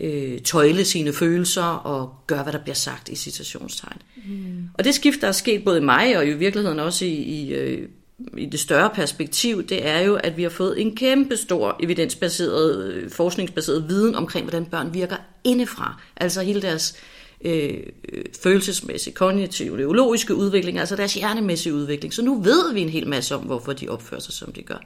øh, 0.00 0.40
tøjle 0.40 0.84
sine 0.84 1.12
følelser 1.12 1.62
og 1.62 2.14
gøre, 2.26 2.42
hvad 2.42 2.52
der 2.52 2.62
bliver 2.62 2.74
sagt 2.74 3.08
i 3.08 3.16
citationstegn. 3.16 4.02
Mm. 4.26 4.68
Og 4.74 4.84
det 4.84 4.94
skift, 4.94 5.20
der 5.20 5.28
er 5.28 5.32
sket 5.32 5.64
både 5.64 5.78
i 5.78 5.84
mig 5.84 6.16
og 6.16 6.26
i 6.26 6.32
virkeligheden 6.32 6.78
også 6.78 7.04
i, 7.04 7.14
i 7.14 7.52
øh, 7.54 7.88
i 8.36 8.46
det 8.46 8.60
større 8.60 8.90
perspektiv, 8.94 9.66
det 9.66 9.86
er 9.86 9.98
jo, 9.98 10.14
at 10.14 10.36
vi 10.36 10.42
har 10.42 10.50
fået 10.50 10.80
en 10.80 10.96
kæmpe 10.96 11.36
stor 11.36 11.76
evidensbaseret, 11.80 12.84
øh, 12.84 13.10
forskningsbaseret 13.10 13.88
viden 13.88 14.14
omkring, 14.14 14.44
hvordan 14.44 14.66
børn 14.66 14.94
virker 14.94 15.16
indefra. 15.44 16.02
Altså 16.16 16.42
hele 16.42 16.62
deres 16.62 16.96
øh, 17.40 17.76
øh, 18.12 18.24
følelsesmæssige, 18.42 19.14
kognitive, 19.14 19.76
neurologiske 19.76 20.34
udvikling, 20.34 20.78
altså 20.78 20.96
deres 20.96 21.14
hjernemæssige 21.14 21.74
udvikling. 21.74 22.14
Så 22.14 22.22
nu 22.22 22.42
ved 22.42 22.74
vi 22.74 22.80
en 22.80 22.88
hel 22.88 23.08
masse 23.08 23.34
om, 23.34 23.40
hvorfor 23.40 23.72
de 23.72 23.88
opfører 23.88 24.20
sig, 24.20 24.34
som 24.34 24.52
de 24.52 24.62
gør. 24.62 24.82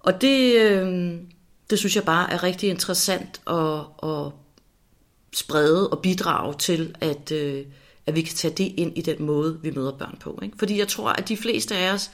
Og 0.00 0.20
det, 0.20 0.54
øh, 0.54 1.14
det 1.70 1.78
synes 1.78 1.96
jeg 1.96 2.04
bare 2.04 2.32
er 2.32 2.42
rigtig 2.42 2.70
interessant 2.70 3.40
at, 3.46 4.08
at 4.10 4.32
sprede 5.34 5.90
og 5.90 6.02
bidrage 6.02 6.54
til, 6.58 6.96
at, 7.00 7.32
øh, 7.32 7.64
at 8.06 8.14
vi 8.14 8.22
kan 8.22 8.34
tage 8.34 8.54
det 8.54 8.72
ind 8.76 8.98
i 8.98 9.02
den 9.02 9.22
måde, 9.22 9.58
vi 9.62 9.70
møder 9.70 9.92
børn 9.92 10.16
på. 10.20 10.38
Ikke? 10.42 10.58
Fordi 10.58 10.78
jeg 10.78 10.88
tror, 10.88 11.08
at 11.08 11.28
de 11.28 11.36
fleste 11.36 11.76
af 11.76 11.92
os 11.92 12.10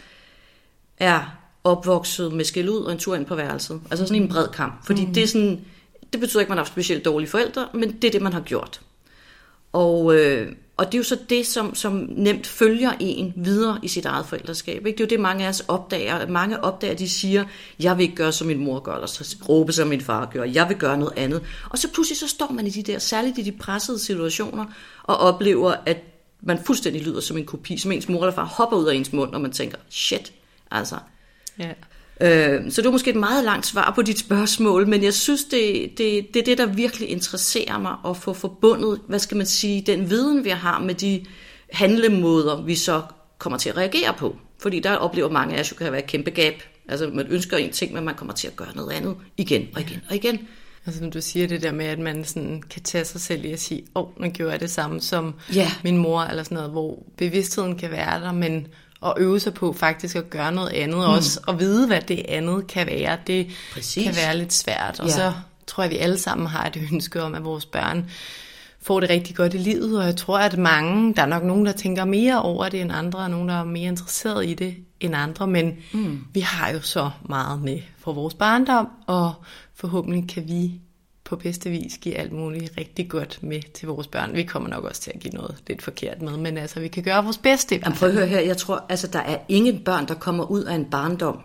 er 0.99 1.38
opvokset 1.64 2.32
med 2.32 2.44
skæld 2.44 2.68
ud 2.68 2.84
og 2.84 2.92
en 2.92 2.99
tur 2.99 3.14
ind 3.14 3.26
på 3.26 3.34
værelset. 3.34 3.80
Altså 3.90 4.06
sådan 4.06 4.22
en 4.22 4.28
bred 4.28 4.49
kamp. 4.49 4.87
Fordi 4.87 5.06
mm. 5.06 5.14
det 5.14 5.22
er 5.22 5.26
sådan, 5.26 5.61
det 6.12 6.20
betyder 6.20 6.40
ikke, 6.40 6.46
at 6.46 6.50
man 6.50 6.58
har 6.58 6.64
haft 6.64 6.72
specielt 6.72 7.04
dårlige 7.04 7.30
forældre, 7.30 7.68
men 7.75 7.92
det 7.92 8.04
er 8.04 8.12
det, 8.12 8.22
man 8.22 8.32
har 8.32 8.40
gjort. 8.40 8.80
Og, 9.72 10.16
øh, 10.16 10.52
og 10.76 10.87
det 10.87 10.94
er 10.94 10.99
jo 10.99 11.04
så 11.04 11.18
det, 11.28 11.46
som, 11.46 11.75
som 11.75 12.08
nemt 12.11 12.46
følger 12.46 12.92
en 13.00 13.32
videre 13.37 13.78
i 13.82 13.88
sit 13.88 14.04
eget 14.04 14.26
forældreskab. 14.26 14.87
Ikke? 14.87 14.99
Det 14.99 15.00
er 15.00 15.04
jo 15.04 15.08
det, 15.08 15.20
mange 15.20 15.44
af 15.44 15.49
os 15.49 15.61
opdager. 15.68 16.26
Mange 16.26 16.64
opdager, 16.64 16.94
de 16.94 17.08
siger, 17.08 17.44
jeg 17.80 17.99
vil 17.99 18.02
ikke 18.02 18.16
gøre, 18.16 18.32
som 18.32 18.46
min 18.46 18.64
mor 18.64 18.80
gør, 18.80 18.94
eller 18.94 19.06
så 19.06 19.37
råbe, 19.49 19.72
som 19.72 19.88
min 19.88 20.00
far 20.00 20.30
gør. 20.32 20.44
Jeg 20.44 20.68
vil 20.68 20.76
gøre 20.76 20.99
noget 20.99 21.12
andet. 21.16 21.42
Og 21.70 21.78
så 21.78 21.88
pludselig 21.92 22.18
så 22.18 22.28
står 22.28 22.52
man 22.52 22.66
i 22.66 22.70
de 22.70 22.82
der, 22.82 22.99
særligt 22.99 23.38
i 23.38 23.42
de 23.42 23.52
pressede 23.52 23.99
situationer, 23.99 24.64
og 25.04 25.16
oplever, 25.16 25.75
at 25.87 25.99
man 26.42 26.59
fuldstændig 26.64 27.02
lyder 27.02 27.21
som 27.21 27.37
en 27.37 27.47
kopi, 27.47 27.78
som 27.78 27.92
ens 27.92 28.09
mor 28.09 28.21
eller 28.21 28.35
far 28.35 28.44
hopper 28.44 28.76
ud 28.76 28.87
af 28.87 28.94
ens 28.94 29.12
mund, 29.12 29.35
og 29.35 29.40
man 29.40 29.52
tænker, 29.52 29.78
shit, 29.90 30.32
altså. 30.71 30.97
Ja. 31.59 31.73
Øh, 32.21 32.71
så 32.71 32.82
det 32.82 32.85
var 32.85 32.92
måske 32.92 33.11
et 33.11 33.16
meget 33.16 33.44
langt 33.44 33.66
svar 33.66 33.92
på 33.94 34.02
dit 34.02 34.18
spørgsmål, 34.18 34.88
men 34.88 35.02
jeg 35.02 35.14
synes, 35.14 35.44
det, 35.44 35.90
det, 35.99 36.35
det 36.35 36.40
er 36.40 36.44
det, 36.44 36.59
der 36.59 36.66
virkelig 36.66 37.09
interesserer 37.09 37.78
mig, 37.78 37.97
at 38.06 38.16
få 38.16 38.32
forbundet, 38.32 39.00
hvad 39.09 39.18
skal 39.18 39.37
man 39.37 39.47
sige, 39.47 39.82
den 39.87 40.11
viden, 40.11 40.44
vi 40.44 40.50
har 40.50 40.78
med 40.78 40.94
de 40.94 41.25
handlemåder, 41.73 42.62
vi 42.62 42.75
så 42.75 43.02
kommer 43.38 43.59
til 43.59 43.68
at 43.68 43.76
reagere 43.76 44.14
på. 44.18 44.37
Fordi 44.59 44.80
der 44.80 44.97
oplever 44.97 45.30
mange 45.30 45.56
af 45.56 45.61
os, 45.61 45.71
jo 45.71 45.76
kan 45.76 45.92
være 45.92 46.02
et 46.02 46.06
kæmpe 46.06 46.30
gab. 46.30 46.62
Altså 46.88 47.11
man 47.14 47.26
ønsker 47.26 47.56
en 47.56 47.73
ting, 47.73 47.94
men 47.94 48.04
man 48.04 48.14
kommer 48.14 48.35
til 48.35 48.49
at 48.49 48.56
gøre 48.56 48.76
noget 48.76 48.92
andet 48.92 49.16
igen 49.37 49.68
og 49.75 49.80
igen 49.80 50.00
og 50.09 50.16
igen. 50.16 50.49
Altså 50.86 51.02
når 51.02 51.10
du 51.10 51.20
siger 51.20 51.48
det 51.48 51.62
der 51.62 51.72
med, 51.72 51.86
at 51.86 51.98
man 51.98 52.24
sådan 52.24 52.62
kan 52.70 52.82
tage 52.82 53.04
sig 53.04 53.20
selv 53.20 53.44
i 53.44 53.52
at 53.52 53.60
sige, 53.60 53.82
åh, 53.94 54.02
oh, 54.02 54.22
nu 54.22 54.28
gjorde 54.28 54.52
jeg 54.52 54.60
det 54.60 54.70
samme 54.70 55.00
som 55.00 55.34
ja. 55.54 55.70
min 55.84 55.96
mor, 55.96 56.22
eller 56.22 56.42
sådan 56.42 56.56
noget, 56.56 56.70
hvor 56.70 57.02
bevidstheden 57.16 57.78
kan 57.78 57.90
være 57.90 58.20
der, 58.20 58.32
men 58.32 58.66
at 59.06 59.14
øve 59.16 59.40
sig 59.40 59.54
på 59.54 59.72
faktisk 59.72 60.16
at 60.16 60.30
gøre 60.30 60.52
noget 60.52 60.70
andet 60.70 60.96
mm. 60.96 61.04
også, 61.04 61.40
og 61.46 61.60
vide, 61.60 61.86
hvad 61.86 62.00
det 62.00 62.22
andet 62.28 62.66
kan 62.66 62.86
være, 62.86 63.18
det 63.26 63.46
Præcis. 63.72 64.04
kan 64.04 64.16
være 64.16 64.36
lidt 64.36 64.52
svært. 64.52 65.00
Og 65.00 65.06
ja. 65.06 65.12
så 65.12 65.32
tror 65.66 65.82
jeg, 65.82 65.92
at 65.92 65.94
vi 65.94 65.98
alle 65.98 66.18
sammen 66.18 66.46
har 66.46 66.66
et 66.66 66.88
ønske 66.92 67.22
om, 67.22 67.34
at 67.34 67.44
vores 67.44 67.66
børn 67.66 68.10
får 68.82 69.00
det 69.00 69.10
rigtig 69.10 69.36
godt 69.36 69.54
i 69.54 69.58
livet, 69.58 69.98
og 69.98 70.04
jeg 70.06 70.16
tror, 70.16 70.38
at 70.38 70.58
mange, 70.58 71.14
der 71.14 71.22
er 71.22 71.26
nok 71.26 71.42
nogen, 71.42 71.66
der 71.66 71.72
tænker 71.72 72.04
mere 72.04 72.42
over 72.42 72.68
det 72.68 72.80
end 72.80 72.92
andre, 72.92 73.18
og 73.18 73.30
nogen, 73.30 73.48
der 73.48 73.54
er 73.54 73.64
mere 73.64 73.88
interesseret 73.88 74.46
i 74.46 74.54
det 74.54 74.76
end 75.00 75.16
andre, 75.16 75.46
men 75.46 75.76
mm. 75.92 76.24
vi 76.34 76.40
har 76.40 76.70
jo 76.70 76.80
så 76.80 77.10
meget 77.28 77.62
med 77.62 77.80
for 77.98 78.12
vores 78.12 78.34
barndom, 78.34 78.88
og 79.06 79.34
forhåbentlig 79.82 80.28
kan 80.28 80.48
vi 80.48 80.80
på 81.24 81.36
bedste 81.36 81.70
vis 81.70 81.98
give 81.98 82.14
alt 82.14 82.32
muligt 82.32 82.72
rigtig 82.78 83.08
godt 83.08 83.42
med 83.42 83.62
til 83.74 83.88
vores 83.88 84.06
børn. 84.06 84.34
Vi 84.34 84.42
kommer 84.42 84.68
nok 84.68 84.84
også 84.84 85.00
til 85.00 85.12
at 85.14 85.20
give 85.20 85.34
noget 85.34 85.62
lidt 85.66 85.82
forkert 85.82 86.22
med, 86.22 86.36
men 86.36 86.58
altså, 86.58 86.80
vi 86.80 86.88
kan 86.88 87.02
gøre 87.02 87.24
vores 87.24 87.38
bedste. 87.38 87.74
Jamen, 87.84 87.98
prøv 87.98 88.08
at 88.08 88.14
høre 88.14 88.26
her, 88.26 88.40
jeg 88.40 88.56
tror, 88.56 88.86
altså, 88.88 89.06
der 89.06 89.18
er 89.18 89.38
ingen 89.48 89.84
børn, 89.84 90.08
der 90.08 90.14
kommer 90.14 90.44
ud 90.44 90.64
af 90.64 90.74
en 90.74 90.84
barndom, 90.84 91.40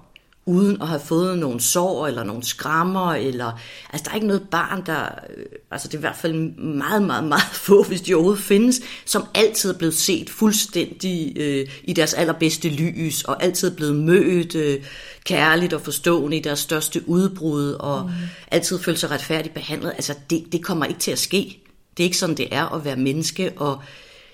uden 0.47 0.81
at 0.81 0.87
have 0.87 0.99
fået 0.99 1.37
nogle 1.37 1.61
sår 1.61 2.07
eller 2.07 2.23
nogle 2.23 2.43
skrammer, 2.43 3.13
eller, 3.13 3.51
altså 3.93 4.03
der 4.03 4.11
er 4.11 4.15
ikke 4.15 4.27
noget 4.27 4.49
barn, 4.51 4.85
der, 4.85 5.03
øh, 5.37 5.45
altså 5.71 5.87
det 5.87 5.93
er 5.93 5.97
i 5.97 5.99
hvert 5.99 6.15
fald 6.15 6.33
meget, 6.59 7.03
meget, 7.03 7.23
meget 7.23 7.43
få, 7.67 7.83
hvis 7.83 8.01
de 8.01 8.13
overhovedet 8.13 8.43
findes, 8.43 8.81
som 9.05 9.25
altid 9.35 9.73
er 9.73 9.77
blevet 9.77 9.93
set 9.93 10.29
fuldstændig 10.29 11.33
øh, 11.37 11.67
i 11.83 11.93
deres 11.93 12.13
allerbedste 12.13 12.69
lys, 12.69 13.23
og 13.23 13.43
altid 13.43 13.71
er 13.71 13.75
blevet 13.75 13.95
mødt 13.95 14.55
øh, 14.55 14.83
kærligt 15.23 15.73
og 15.73 15.81
forstående 15.81 16.37
i 16.37 16.41
deres 16.41 16.59
største 16.59 17.09
udbrud, 17.09 17.71
og 17.71 18.03
mm. 18.03 18.11
altid 18.51 18.79
følt 18.79 18.99
sig 18.99 19.11
retfærdigt 19.11 19.53
behandlet. 19.53 19.91
Altså 19.91 20.13
det, 20.29 20.45
det 20.51 20.63
kommer 20.63 20.85
ikke 20.85 20.99
til 20.99 21.11
at 21.11 21.19
ske. 21.19 21.63
Det 21.97 22.03
er 22.03 22.05
ikke 22.05 22.17
sådan, 22.17 22.37
det 22.37 22.47
er 22.51 22.65
at 22.75 22.85
være 22.85 22.95
menneske, 22.95 23.51
og 23.55 23.81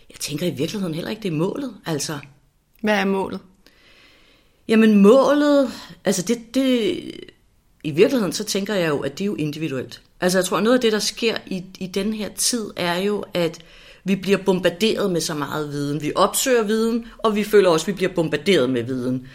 jeg 0.09 0.19
tænker 0.19 0.47
i 0.47 0.51
virkeligheden 0.51 0.93
heller 0.93 1.11
ikke, 1.11 1.23
det 1.23 1.33
er 1.33 1.37
målet. 1.37 1.73
Altså. 1.85 2.19
Hvad 2.81 2.93
er 2.93 3.05
målet? 3.05 3.39
Jamen 4.67 5.01
målet, 5.01 5.71
altså 6.05 6.21
det, 6.21 6.55
det, 6.55 7.01
i 7.83 7.91
virkeligheden 7.91 8.33
så 8.33 8.43
tænker 8.43 8.73
jeg 8.73 8.89
jo, 8.89 8.99
at 8.99 9.17
det 9.17 9.23
er 9.23 9.25
jo 9.25 9.35
individuelt. 9.35 10.01
Altså 10.21 10.37
jeg 10.37 10.45
tror, 10.45 10.59
noget 10.59 10.77
af 10.77 10.81
det, 10.81 10.91
der 10.91 10.99
sker 10.99 11.37
i, 11.47 11.63
i 11.79 11.87
den 11.87 12.13
her 12.13 12.29
tid, 12.29 12.71
er 12.75 12.97
jo, 12.97 13.23
at 13.33 13.59
vi 14.03 14.15
bliver 14.15 14.37
bombarderet 14.37 15.11
med 15.11 15.21
så 15.21 15.33
meget 15.33 15.69
viden. 15.69 16.01
Vi 16.01 16.11
opsøger 16.15 16.63
viden, 16.63 17.05
og 17.17 17.35
vi 17.35 17.43
føler 17.43 17.69
også, 17.69 17.83
at 17.83 17.87
vi 17.87 17.93
bliver 17.93 18.13
bombarderet 18.13 18.69
med 18.69 18.83
viden. 18.83 19.27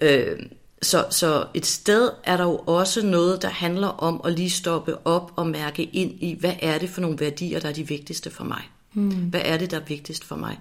Øh, 0.00 0.38
så, 0.82 1.04
så 1.10 1.46
et 1.54 1.66
sted 1.66 2.10
er 2.24 2.36
der 2.36 2.44
jo 2.44 2.56
også 2.56 3.06
noget, 3.06 3.42
der 3.42 3.48
handler 3.48 3.88
om 3.88 4.20
at 4.24 4.32
lige 4.32 4.50
stoppe 4.50 5.06
op 5.06 5.32
og 5.36 5.46
mærke 5.46 5.82
ind 5.82 6.22
i, 6.22 6.36
hvad 6.40 6.54
er 6.62 6.78
det 6.78 6.90
for 6.90 7.00
nogle 7.00 7.20
værdier, 7.20 7.60
der 7.60 7.68
er 7.68 7.72
de 7.72 7.88
vigtigste 7.88 8.30
for 8.30 8.44
mig? 8.44 8.62
Mm. 8.94 9.10
Hvad 9.10 9.40
er 9.44 9.56
det, 9.56 9.70
der 9.70 9.76
er 9.76 9.84
vigtigst 9.88 10.24
for 10.24 10.36
mig? 10.36 10.58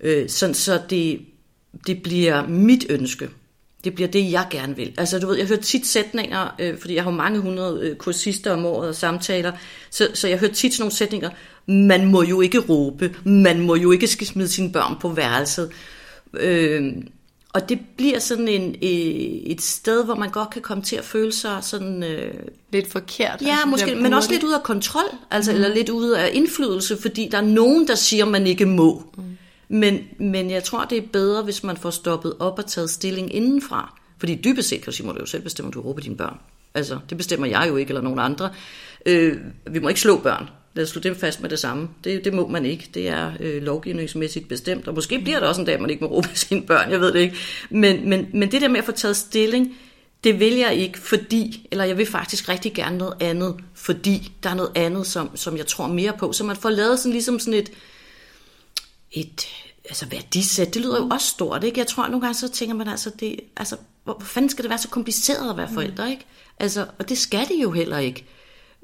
Øh, 0.00 0.28
sådan 0.28 0.54
så 0.54 0.80
det 0.90 1.20
det 1.86 2.02
bliver 2.02 2.48
mit 2.48 2.86
ønske. 2.88 3.28
Det 3.84 3.94
bliver 3.94 4.08
det, 4.08 4.32
jeg 4.32 4.46
gerne 4.50 4.76
vil. 4.76 4.92
Altså, 4.98 5.18
du 5.18 5.26
ved, 5.26 5.36
jeg 5.36 5.46
hører 5.46 5.60
tit 5.60 5.86
sætninger, 5.86 6.54
øh, 6.58 6.78
fordi 6.78 6.94
jeg 6.94 7.04
har 7.04 7.10
mange 7.10 7.38
hundrede 7.38 7.80
øh, 7.82 7.96
kursister 7.96 8.52
om 8.52 8.64
året 8.64 8.88
og 8.88 8.94
samtaler, 8.94 9.52
så, 9.90 10.08
så 10.14 10.28
jeg 10.28 10.38
hører 10.38 10.52
tit 10.52 10.74
sådan 10.74 10.82
nogle 10.82 10.94
sætninger, 10.94 11.30
man 11.66 12.06
må 12.06 12.22
jo 12.22 12.40
ikke 12.40 12.58
råbe, 12.58 13.16
man 13.24 13.60
må 13.60 13.74
jo 13.74 13.92
ikke 13.92 14.06
smide 14.06 14.48
sine 14.48 14.72
børn 14.72 14.96
på 15.00 15.08
værelset. 15.08 15.70
Øh, 16.34 16.92
og 17.52 17.68
det 17.68 17.78
bliver 17.96 18.18
sådan 18.18 18.48
en, 18.48 18.70
øh, 18.82 19.50
et 19.50 19.62
sted, 19.62 20.04
hvor 20.04 20.14
man 20.14 20.30
godt 20.30 20.50
kan 20.50 20.62
komme 20.62 20.84
til 20.84 20.96
at 20.96 21.04
føle 21.04 21.32
sig 21.32 21.58
sådan... 21.62 22.02
Øh, 22.02 22.34
lidt 22.72 22.92
forkert. 22.92 23.42
Ja, 23.42 23.50
altså, 23.50 23.66
måske, 23.66 23.94
men 23.94 24.12
også 24.12 24.30
lidt 24.30 24.42
ud 24.42 24.52
af 24.52 24.62
kontrol, 24.62 25.10
altså, 25.30 25.50
mm. 25.52 25.54
eller 25.54 25.74
lidt 25.74 25.88
ud 25.88 26.10
af 26.10 26.30
indflydelse, 26.32 26.96
fordi 27.02 27.28
der 27.32 27.38
er 27.38 27.42
nogen, 27.42 27.88
der 27.88 27.94
siger, 27.94 28.24
man 28.24 28.46
ikke 28.46 28.66
må. 28.66 29.02
Mm. 29.16 29.22
Men, 29.68 30.00
men 30.18 30.50
jeg 30.50 30.64
tror, 30.64 30.84
det 30.84 30.98
er 30.98 31.06
bedre, 31.12 31.42
hvis 31.42 31.64
man 31.64 31.76
får 31.76 31.90
stoppet 31.90 32.34
op 32.38 32.58
og 32.58 32.66
taget 32.66 32.90
stilling 32.90 33.34
indenfra. 33.34 33.98
Fordi 34.18 34.34
dybest 34.34 34.68
set, 34.68 34.78
kan 34.78 34.86
du 34.86 34.92
sige, 34.92 35.06
må 35.06 35.12
du 35.12 35.20
jo 35.20 35.26
selv 35.26 35.42
bestemme, 35.42 35.66
om 35.66 35.72
du 35.72 35.80
råber 35.80 36.00
dine 36.00 36.16
børn. 36.16 36.38
Altså, 36.74 36.98
det 37.10 37.18
bestemmer 37.18 37.46
jeg 37.46 37.66
jo 37.68 37.76
ikke, 37.76 37.90
eller 37.90 38.02
nogen 38.02 38.18
andre. 38.18 38.50
Øh, 39.06 39.36
vi 39.70 39.78
må 39.78 39.88
ikke 39.88 40.00
slå 40.00 40.18
børn. 40.18 40.48
Lad 40.74 40.84
os 40.84 40.90
slå 40.90 41.00
dem 41.00 41.16
fast 41.16 41.42
med 41.42 41.50
det 41.50 41.58
samme. 41.58 41.88
Det, 42.04 42.24
det 42.24 42.34
må 42.34 42.46
man 42.46 42.66
ikke. 42.66 42.90
Det 42.94 43.08
er 43.08 43.32
øh, 43.40 43.62
lovgivningsmæssigt 43.62 44.48
bestemt. 44.48 44.88
Og 44.88 44.94
måske 44.94 45.20
bliver 45.20 45.38
det 45.38 45.48
også 45.48 45.60
en 45.60 45.66
dag, 45.66 45.80
man 45.80 45.90
ikke 45.90 46.04
må 46.04 46.10
råbe 46.10 46.28
sine 46.34 46.62
børn. 46.62 46.90
Jeg 46.90 47.00
ved 47.00 47.12
det 47.12 47.20
ikke. 47.20 47.36
Men, 47.70 48.08
men, 48.08 48.26
men 48.34 48.52
det 48.52 48.62
der 48.62 48.68
med 48.68 48.78
at 48.78 48.84
få 48.84 48.92
taget 48.92 49.16
stilling, 49.16 49.76
det 50.24 50.40
vil 50.40 50.54
jeg 50.54 50.74
ikke, 50.74 50.98
fordi, 50.98 51.68
eller 51.70 51.84
jeg 51.84 51.98
vil 51.98 52.06
faktisk 52.06 52.48
rigtig 52.48 52.72
gerne 52.74 52.98
noget 52.98 53.14
andet, 53.20 53.54
fordi 53.74 54.32
der 54.42 54.50
er 54.50 54.54
noget 54.54 54.72
andet, 54.74 55.06
som, 55.06 55.36
som 55.36 55.56
jeg 55.56 55.66
tror 55.66 55.86
mere 55.86 56.12
på. 56.18 56.32
Så 56.32 56.44
man 56.44 56.56
får 56.56 56.70
lavet 56.70 56.98
sådan 56.98 57.12
ligesom 57.12 57.38
sådan 57.38 57.54
et, 57.54 57.70
et 59.16 59.46
altså 59.84 60.06
værdisæt, 60.10 60.74
det 60.74 60.82
lyder 60.82 60.98
jo 60.98 61.08
også 61.08 61.26
stort, 61.26 61.64
ikke? 61.64 61.78
Jeg 61.78 61.86
tror 61.86 62.06
nogle 62.06 62.20
gange, 62.20 62.34
så 62.34 62.48
tænker 62.48 62.74
man 62.74 62.88
altså, 62.88 63.10
det, 63.20 63.40
altså 63.56 63.76
hvor, 64.04 64.14
hvor 64.14 64.24
fanden 64.24 64.50
skal 64.50 64.62
det 64.62 64.70
være 64.70 64.78
så 64.78 64.88
kompliceret 64.88 65.50
at 65.50 65.56
være 65.56 65.68
forældre, 65.74 66.04
mm. 66.04 66.10
ikke? 66.10 66.26
Altså, 66.58 66.86
og 66.98 67.08
det 67.08 67.18
skal 67.18 67.48
det 67.48 67.62
jo 67.62 67.70
heller 67.70 67.98
ikke. 67.98 68.26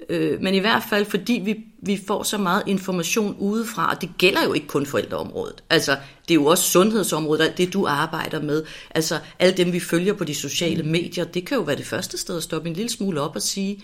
Øh, 0.09 0.41
men 0.41 0.55
i 0.55 0.59
hvert 0.59 0.83
fald, 0.91 1.07
fordi 1.07 1.33
vi, 1.45 1.57
vi 1.83 2.03
får 2.07 2.23
så 2.23 2.39
meget 2.39 2.63
information 2.67 3.37
udefra, 3.39 3.91
og 3.91 4.01
det 4.01 4.11
gælder 4.19 4.45
jo 4.45 4.53
ikke 4.53 4.67
kun 4.67 4.87
forældreområdet. 4.87 5.63
Altså, 5.71 5.93
det 6.29 6.31
er 6.31 6.35
jo 6.35 6.47
også 6.47 6.65
sundhedsområdet, 6.65 7.59
det 7.59 7.73
du 7.73 7.87
arbejder 7.87 8.43
med. 8.43 8.65
Altså, 8.91 9.19
alle 9.39 9.57
dem, 9.57 9.73
vi 9.73 9.81
følger 9.81 10.13
på 10.13 10.25
de 10.25 10.35
sociale 10.35 10.83
mm. 10.83 10.89
medier, 10.89 11.25
det 11.25 11.47
kan 11.47 11.57
jo 11.57 11.63
være 11.63 11.77
det 11.77 11.87
første 11.87 12.19
sted 12.19 12.37
at 12.37 12.43
stoppe 12.43 12.69
en 12.69 12.75
lille 12.75 12.91
smule 12.91 13.21
op 13.21 13.37
og 13.37 13.43
sige, 13.43 13.83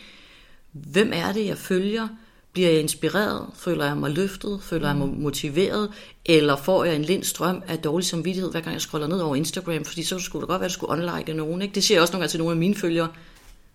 hvem 0.72 1.10
er 1.14 1.32
det, 1.32 1.46
jeg 1.46 1.58
følger? 1.58 2.08
Bliver 2.52 2.70
jeg 2.70 2.80
inspireret? 2.80 3.46
Føler 3.54 3.84
jeg 3.84 3.96
mig 3.96 4.10
løftet? 4.10 4.60
Føler 4.62 4.92
mm. 4.92 5.00
jeg 5.00 5.08
mig 5.08 5.18
motiveret? 5.18 5.90
Eller 6.26 6.56
får 6.56 6.84
jeg 6.84 6.96
en 6.96 7.02
lind 7.02 7.24
strøm 7.24 7.62
af 7.66 7.78
dårlig 7.78 8.06
samvittighed, 8.06 8.50
hver 8.50 8.60
gang 8.60 8.72
jeg 8.72 8.80
scroller 8.80 9.06
ned 9.06 9.20
over 9.20 9.36
Instagram? 9.36 9.84
Fordi 9.84 10.02
så 10.02 10.18
skulle 10.18 10.40
det 10.40 10.48
godt 10.48 10.60
være, 10.60 10.66
at 10.66 10.70
du 10.70 10.74
skulle 10.74 10.92
unlike 10.92 11.32
nogen. 11.32 11.62
Ikke? 11.62 11.74
Det 11.74 11.84
siger 11.84 11.96
jeg 11.96 12.02
også 12.02 12.12
nogle 12.12 12.22
gange 12.22 12.30
til 12.30 12.38
nogle 12.38 12.52
af 12.52 12.58
mine 12.58 12.74
følgere. 12.74 13.08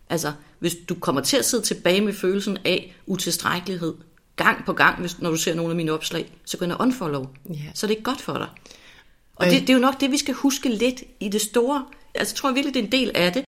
Altså, 0.10 0.34
hvis 0.60 0.76
du 0.90 0.96
kommer 0.96 1.22
til 1.22 1.38
at 1.38 1.46
sidde 1.46 1.64
tilbage 1.64 2.02
med 2.02 2.14
følelsen 2.14 2.58
af 2.66 2.96
utilstrækkelighed, 3.06 3.94
gang 4.36 4.66
på 4.66 4.74
gang, 4.74 5.00
hvis, 5.00 5.20
når 5.20 5.30
du 5.30 5.38
ser 5.38 5.54
nogle 5.54 5.72
af 5.72 5.76
mine 5.76 5.92
opslag, 5.92 6.32
så 6.46 6.58
gå 6.58 6.66
ind 6.66 6.72
og 6.72 6.82
unfollow. 6.82 7.28
Yeah. 7.50 7.60
Så 7.74 7.86
er 7.86 7.88
det 7.88 7.92
ikke 7.96 8.04
godt 8.04 8.22
for 8.22 8.34
dig. 8.34 8.48
Og 9.36 9.46
det, 9.46 9.62
det 9.62 9.70
er 9.70 9.74
jo 9.74 9.80
nok 9.80 10.02
det, 10.02 10.12
vi 10.12 10.18
skal 10.18 10.34
huske 10.34 10.70
lidt 10.70 11.04
i 11.20 11.30
det 11.30 11.42
store. 11.42 11.86
Altså, 12.16 12.34
jeg 12.34 12.38
tror 12.38 12.52
virkelig, 12.52 12.74
det 12.74 12.80
er 12.80 12.86
en 12.86 12.92
del 12.92 13.12
af 13.16 13.34
det. 13.34 13.44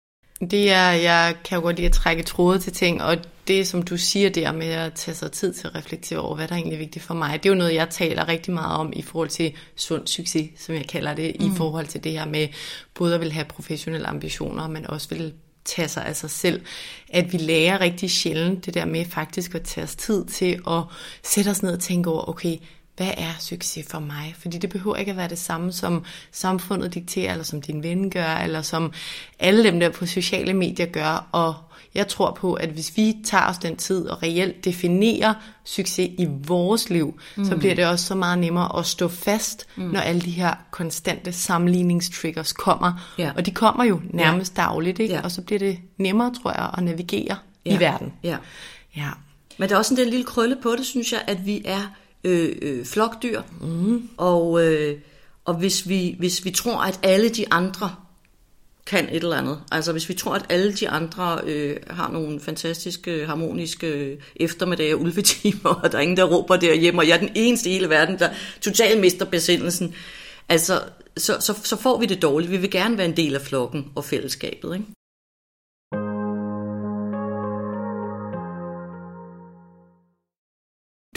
Det 0.51 0.71
er, 0.71 0.89
jeg 0.91 1.35
kan 1.45 1.55
jo 1.55 1.61
godt 1.61 1.75
lide 1.75 1.87
at 1.87 1.93
trække 1.93 2.23
tråde 2.23 2.59
til 2.59 2.73
ting, 2.73 3.03
og 3.03 3.17
det, 3.47 3.67
som 3.67 3.81
du 3.81 3.97
siger 3.97 4.29
der 4.29 4.51
med 4.51 4.67
at 4.67 4.93
tage 4.93 5.15
sig 5.15 5.31
tid 5.31 5.53
til 5.53 5.67
at 5.67 5.75
reflektere 5.75 6.19
over, 6.19 6.35
hvad 6.35 6.47
der 6.47 6.53
er 6.53 6.57
egentlig 6.57 6.79
vigtigt 6.79 7.05
for 7.05 7.13
mig, 7.13 7.43
det 7.43 7.49
er 7.49 7.53
jo 7.53 7.57
noget, 7.57 7.73
jeg 7.73 7.89
taler 7.89 8.27
rigtig 8.27 8.53
meget 8.53 8.77
om 8.77 8.93
i 8.95 9.01
forhold 9.01 9.29
til 9.29 9.53
sund 9.75 10.07
succes, 10.07 10.49
som 10.57 10.75
jeg 10.75 10.87
kalder 10.87 11.13
det, 11.13 11.35
mm. 11.39 11.45
i 11.45 11.49
forhold 11.57 11.87
til 11.87 12.03
det 12.03 12.11
her 12.11 12.25
med 12.25 12.47
både 12.93 13.15
at 13.15 13.21
vil 13.21 13.31
have 13.31 13.45
professionelle 13.45 14.07
ambitioner, 14.07 14.67
men 14.67 14.89
også 14.89 15.09
vil 15.09 15.33
tage 15.65 15.87
sig 15.87 16.05
af 16.05 16.15
sig 16.15 16.29
selv. 16.29 16.61
At 17.09 17.33
vi 17.33 17.37
lærer 17.37 17.81
rigtig 17.81 18.11
sjældent 18.11 18.65
det 18.65 18.73
der 18.73 18.85
med 18.85 19.05
faktisk 19.05 19.55
at 19.55 19.61
tage 19.61 19.83
os 19.83 19.95
tid 19.95 20.25
til 20.25 20.61
at 20.67 20.83
sætte 21.23 21.49
os 21.49 21.63
ned 21.63 21.73
og 21.73 21.79
tænke 21.79 22.09
over, 22.09 22.29
okay, 22.29 22.57
hvad 22.97 23.11
er 23.17 23.33
succes 23.39 23.85
for 23.89 23.99
mig? 23.99 24.35
Fordi 24.39 24.57
det 24.57 24.69
behøver 24.69 24.95
ikke 24.95 25.11
at 25.11 25.17
være 25.17 25.29
det 25.29 25.39
samme, 25.39 25.71
som 25.71 26.05
samfundet 26.31 26.93
dikterer, 26.93 27.31
eller 27.31 27.43
som 27.43 27.61
din 27.61 27.83
ven 27.83 28.09
gør, 28.09 28.35
eller 28.35 28.61
som 28.61 28.93
alle 29.39 29.63
dem 29.63 29.79
der 29.79 29.89
på 29.89 30.05
sociale 30.05 30.53
medier 30.53 30.85
gør. 30.85 31.27
Og 31.31 31.55
jeg 31.95 32.07
tror 32.07 32.31
på, 32.31 32.53
at 32.53 32.69
hvis 32.69 32.97
vi 32.97 33.15
tager 33.25 33.49
os 33.49 33.57
den 33.57 33.75
tid 33.75 34.07
og 34.07 34.23
reelt 34.23 34.65
definerer 34.65 35.33
succes 35.63 36.09
i 36.17 36.27
vores 36.29 36.89
liv, 36.89 37.19
mm. 37.35 37.45
så 37.45 37.57
bliver 37.57 37.75
det 37.75 37.85
også 37.85 38.05
så 38.05 38.15
meget 38.15 38.39
nemmere 38.39 38.79
at 38.79 38.85
stå 38.85 39.07
fast, 39.07 39.67
mm. 39.75 39.83
når 39.83 39.99
alle 39.99 40.21
de 40.21 40.31
her 40.31 40.53
konstante 40.71 41.33
sammenligningstriggers 41.33 42.53
kommer. 42.53 43.13
Ja. 43.17 43.31
Og 43.35 43.45
de 43.45 43.51
kommer 43.51 43.83
jo 43.83 44.01
nærmest 44.09 44.57
ja. 44.57 44.61
dagligt, 44.61 44.99
ikke? 44.99 45.13
Ja. 45.13 45.21
og 45.21 45.31
så 45.31 45.41
bliver 45.41 45.59
det 45.59 45.79
nemmere, 45.97 46.33
tror 46.41 46.51
jeg, 46.51 46.69
at 46.77 46.83
navigere 46.83 47.37
ja. 47.65 47.75
i 47.75 47.79
verden. 47.79 48.13
Ja. 48.23 48.37
ja. 48.95 49.09
Men 49.57 49.69
der 49.69 49.75
er 49.75 49.79
også 49.79 49.93
en 49.93 50.09
lille 50.09 50.25
krølle 50.25 50.57
på 50.63 50.75
det, 50.77 50.85
synes 50.85 51.11
jeg, 51.11 51.21
at 51.27 51.45
vi 51.45 51.61
er 51.65 51.81
øh, 52.23 52.55
øh, 52.61 52.85
flokdyr. 52.85 53.41
Mm. 53.61 54.09
Og, 54.17 54.65
øh, 54.65 54.97
og 55.45 55.53
hvis, 55.53 55.89
vi, 55.89 56.15
hvis 56.19 56.45
vi 56.45 56.51
tror, 56.51 56.81
at 56.81 56.99
alle 57.03 57.29
de 57.29 57.45
andre 57.51 57.95
kan 58.85 59.09
et 59.09 59.23
eller 59.23 59.37
andet. 59.37 59.59
Altså 59.71 59.91
hvis 59.91 60.09
vi 60.09 60.13
tror, 60.13 60.35
at 60.35 60.45
alle 60.49 60.73
de 60.73 60.89
andre 60.89 61.39
øh, 61.45 61.77
har 61.89 62.11
nogle 62.11 62.39
fantastiske, 62.39 63.25
harmoniske 63.25 64.17
eftermiddage 64.35 64.95
og 64.95 65.01
ulvetimer, 65.01 65.69
og 65.83 65.91
der 65.91 65.97
er 65.97 66.01
ingen, 66.01 66.17
der 66.17 66.23
råber 66.23 66.55
derhjemme, 66.55 67.01
og 67.01 67.07
jeg 67.07 67.15
er 67.15 67.19
den 67.19 67.31
eneste 67.35 67.69
i 67.69 67.73
hele 67.73 67.89
verden, 67.89 68.19
der 68.19 68.29
totalt 68.61 68.99
mister 68.99 69.25
besindelsen, 69.25 69.95
altså, 70.49 70.81
så, 71.17 71.37
så, 71.39 71.53
så 71.63 71.75
får 71.75 71.99
vi 71.99 72.05
det 72.05 72.21
dårligt. 72.21 72.51
Vi 72.51 72.57
vil 72.57 72.71
gerne 72.71 72.97
være 72.97 73.07
en 73.07 73.17
del 73.17 73.35
af 73.35 73.41
flokken 73.41 73.91
og 73.95 74.05
fællesskabet. 74.05 74.73
Ikke? 74.73 74.85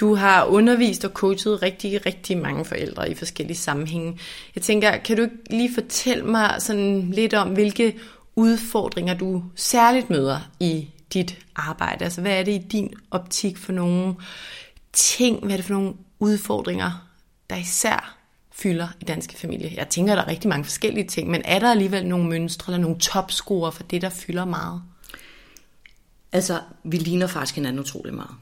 Du 0.01 0.15
har 0.15 0.45
undervist 0.45 1.05
og 1.05 1.11
coachet 1.11 1.63
rigtig, 1.63 2.07
rigtig 2.07 2.39
mange 2.39 2.65
forældre 2.65 3.11
i 3.11 3.15
forskellige 3.15 3.57
sammenhænge. 3.57 4.19
Jeg 4.55 4.63
tænker, 4.63 4.97
kan 4.97 5.17
du 5.17 5.23
ikke 5.23 5.37
lige 5.51 5.75
fortælle 5.75 6.25
mig 6.25 6.55
sådan 6.59 7.11
lidt 7.11 7.35
om, 7.35 7.49
hvilke 7.49 7.97
udfordringer 8.37 9.15
du 9.15 9.45
særligt 9.55 10.11
møder 10.11 10.41
i 10.61 10.89
dit 11.13 11.39
arbejde? 11.57 12.05
Altså, 12.05 12.21
hvad 12.21 12.39
er 12.39 12.43
det 12.43 12.53
i 12.53 12.67
din 12.73 12.95
optik 13.11 13.57
for 13.57 13.73
nogle 13.73 14.15
ting? 14.93 15.45
Hvad 15.45 15.53
er 15.53 15.57
det 15.57 15.65
for 15.65 15.75
nogle 15.75 15.95
udfordringer, 16.19 17.09
der 17.51 17.57
især 17.57 18.17
fylder 18.53 18.89
i 19.01 19.05
danske 19.05 19.37
familier? 19.37 19.71
Jeg 19.77 19.89
tænker, 19.89 20.15
der 20.15 20.23
er 20.23 20.29
rigtig 20.29 20.49
mange 20.49 20.65
forskellige 20.65 21.07
ting, 21.07 21.31
men 21.31 21.43
er 21.45 21.59
der 21.59 21.71
alligevel 21.71 22.07
nogle 22.07 22.29
mønstre 22.29 22.73
eller 22.73 22.83
nogle 22.83 22.99
topscorer 22.99 23.71
for 23.71 23.83
det, 23.83 24.03
der 24.03 24.11
fylder 24.11 24.45
meget? 24.45 24.83
Altså, 26.33 26.61
vi 26.85 26.97
ligner 26.97 27.27
faktisk 27.27 27.55
hinanden 27.55 27.81
utrolig 27.81 28.15
meget. 28.15 28.35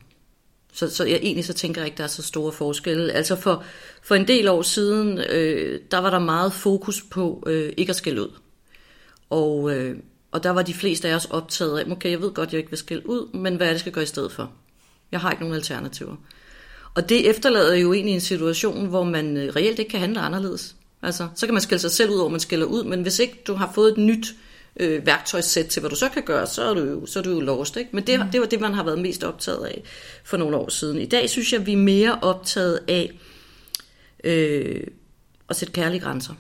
Så, 0.74 0.94
så 0.94 1.04
jeg 1.04 1.18
egentlig 1.22 1.44
så 1.44 1.52
tænker 1.52 1.80
jeg 1.80 1.86
ikke, 1.86 1.98
der 1.98 2.04
er 2.04 2.08
så 2.08 2.22
store 2.22 2.52
forskelle. 2.52 3.12
Altså 3.12 3.36
for, 3.36 3.64
for 4.02 4.14
en 4.14 4.28
del 4.28 4.48
år 4.48 4.62
siden, 4.62 5.18
øh, 5.18 5.80
der 5.90 5.98
var 5.98 6.10
der 6.10 6.18
meget 6.18 6.52
fokus 6.52 7.02
på 7.10 7.42
øh, 7.46 7.72
ikke 7.76 7.90
at 7.90 7.96
skælde 7.96 8.22
ud. 8.22 8.30
Og, 9.30 9.76
øh, 9.76 9.96
og 10.32 10.42
der 10.42 10.50
var 10.50 10.62
de 10.62 10.74
fleste 10.74 11.08
af 11.08 11.14
os 11.14 11.24
optaget 11.24 11.78
af, 11.78 11.90
okay, 11.90 12.10
jeg 12.10 12.20
ved 12.20 12.30
godt, 12.30 12.52
jeg 12.52 12.58
ikke 12.58 12.70
vil 12.70 12.78
skælde 12.78 13.08
ud, 13.08 13.34
men 13.34 13.56
hvad 13.56 13.66
er 13.66 13.70
det, 13.70 13.74
jeg 13.74 13.80
skal 13.80 13.92
gøre 13.92 14.04
i 14.04 14.06
stedet 14.06 14.32
for? 14.32 14.52
Jeg 15.12 15.20
har 15.20 15.30
ikke 15.30 15.42
nogen 15.42 15.56
alternativer. 15.56 16.16
Og 16.94 17.08
det 17.08 17.30
efterlader 17.30 17.74
jo 17.74 17.92
egentlig 17.92 18.14
en 18.14 18.20
situation, 18.20 18.86
hvor 18.86 19.04
man 19.04 19.36
øh, 19.36 19.56
reelt 19.56 19.78
ikke 19.78 19.90
kan 19.90 20.00
handle 20.00 20.20
anderledes. 20.20 20.76
Altså, 21.02 21.28
så 21.34 21.46
kan 21.46 21.54
man 21.54 21.62
skælde 21.62 21.80
sig 21.80 21.90
selv 21.90 22.10
ud 22.10 22.18
over, 22.18 22.30
man 22.30 22.40
skælder 22.40 22.66
ud, 22.66 22.84
men 22.84 23.02
hvis 23.02 23.18
ikke 23.18 23.42
du 23.46 23.54
har 23.54 23.72
fået 23.74 23.90
et 23.92 23.98
nyt 23.98 24.34
øh, 24.80 25.06
værktøjssæt 25.06 25.66
til, 25.66 25.80
hvad 25.80 25.90
du 25.90 25.96
så 25.96 26.08
kan 26.08 26.22
gøre, 26.22 26.46
så 26.46 26.62
er 26.62 26.74
du 26.74 26.80
jo, 26.80 27.06
så 27.06 27.18
er 27.18 27.22
du 27.22 27.30
jo 27.30 27.40
lost. 27.40 27.76
Ikke? 27.76 27.90
Men 27.92 28.06
det, 28.06 28.20
mm. 28.20 28.30
det 28.30 28.40
var 28.40 28.46
det, 28.46 28.60
man 28.60 28.74
har 28.74 28.84
været 28.84 28.98
mest 28.98 29.24
optaget 29.24 29.64
af 29.66 29.82
for 30.24 30.36
nogle 30.36 30.56
år 30.56 30.68
siden. 30.68 30.98
I 30.98 31.06
dag 31.06 31.30
synes 31.30 31.52
jeg, 31.52 31.66
vi 31.66 31.72
er 31.72 31.76
mere 31.76 32.18
optaget 32.22 32.80
af 32.88 33.18
øh, 34.24 34.86
at 35.48 35.56
sætte 35.56 35.72
kærlige 35.72 36.00
grænser. 36.00 36.34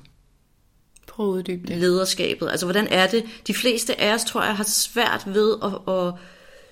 Prøv 1.06 1.26
at 1.26 1.38
uddybe 1.38 1.66
det. 1.66 1.78
Lederskabet. 1.78 2.50
Altså, 2.50 2.66
hvordan 2.66 2.86
er 2.86 3.06
det? 3.06 3.24
De 3.46 3.54
fleste 3.54 4.00
af 4.00 4.14
os, 4.14 4.24
tror 4.24 4.42
jeg, 4.44 4.56
har 4.56 4.64
svært 4.64 5.22
ved 5.26 5.54
at, 5.62 5.94
at 5.94 6.14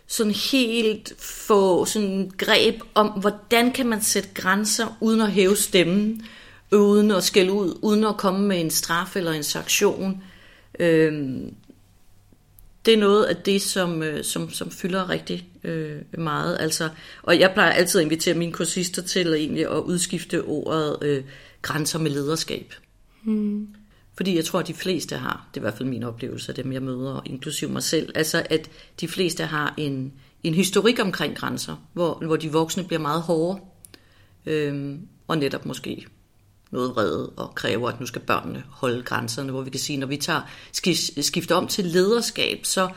sådan 0.06 0.32
helt 0.32 1.12
få 1.18 1.84
sådan 1.84 2.30
greb 2.38 2.80
om, 2.94 3.08
hvordan 3.08 3.72
kan 3.72 3.86
man 3.86 4.02
sætte 4.02 4.28
grænser 4.34 4.96
uden 5.00 5.20
at 5.20 5.32
hæve 5.32 5.56
stemmen, 5.56 6.26
uden 6.72 7.10
at 7.10 7.24
skælde 7.24 7.52
ud, 7.52 7.78
uden 7.82 8.04
at 8.04 8.16
komme 8.16 8.46
med 8.46 8.60
en 8.60 8.70
straf 8.70 9.16
eller 9.16 9.32
en 9.32 9.42
sanktion. 9.42 10.22
Øh, 10.80 11.12
det 12.86 12.94
er 12.94 12.98
noget 12.98 13.24
af 13.24 13.36
det, 13.36 13.62
som, 13.62 14.02
øh, 14.02 14.24
som, 14.24 14.50
som 14.50 14.70
fylder 14.70 15.08
rigtig 15.08 15.48
øh, 15.64 16.00
meget. 16.18 16.56
Altså, 16.60 16.88
og 17.22 17.40
jeg 17.40 17.50
plejer 17.54 17.70
altid 17.70 18.00
at 18.00 18.04
invitere 18.04 18.34
mine 18.34 18.52
kursister 18.52 19.02
til 19.02 19.34
egentlig 19.34 19.66
at 19.66 19.78
udskifte 19.78 20.42
ordet 20.44 20.98
øh, 21.02 21.24
grænser 21.62 21.98
med 21.98 22.10
lederskab. 22.10 22.74
Hmm. 23.22 23.68
Fordi 24.16 24.36
jeg 24.36 24.44
tror, 24.44 24.60
at 24.60 24.68
de 24.68 24.74
fleste 24.74 25.16
har, 25.16 25.48
det 25.54 25.60
er 25.60 25.60
i 25.60 25.64
hvert 25.64 25.74
fald 25.74 25.88
min 25.88 26.02
oplevelse 26.02 26.48
af 26.48 26.54
dem, 26.54 26.72
jeg 26.72 26.82
møder, 26.82 27.22
inklusiv 27.26 27.68
mig 27.68 27.82
selv, 27.82 28.12
altså 28.14 28.46
at 28.50 28.70
de 29.00 29.08
fleste 29.08 29.44
har 29.44 29.74
en, 29.76 30.12
en 30.42 30.54
historik 30.54 31.00
omkring 31.00 31.36
grænser, 31.36 31.88
hvor, 31.92 32.14
hvor 32.26 32.36
de 32.36 32.52
voksne 32.52 32.84
bliver 32.84 33.00
meget 33.00 33.22
hårde, 33.22 33.60
øh, 34.46 34.98
og 35.28 35.38
netop 35.38 35.66
måske 35.66 36.06
noget 36.72 36.90
vrede 36.90 37.30
og 37.36 37.54
kræver, 37.54 37.88
at 37.88 38.00
nu 38.00 38.06
skal 38.06 38.20
børnene 38.20 38.62
holde 38.70 39.02
grænserne, 39.02 39.50
hvor 39.50 39.62
vi 39.62 39.70
kan 39.70 39.80
sige, 39.80 39.96
når 39.96 40.06
vi 40.06 40.16
tager 40.16 40.40
skifter 41.20 41.54
om 41.54 41.66
til 41.66 41.84
lederskab, 41.84 42.60
så, 42.62 42.88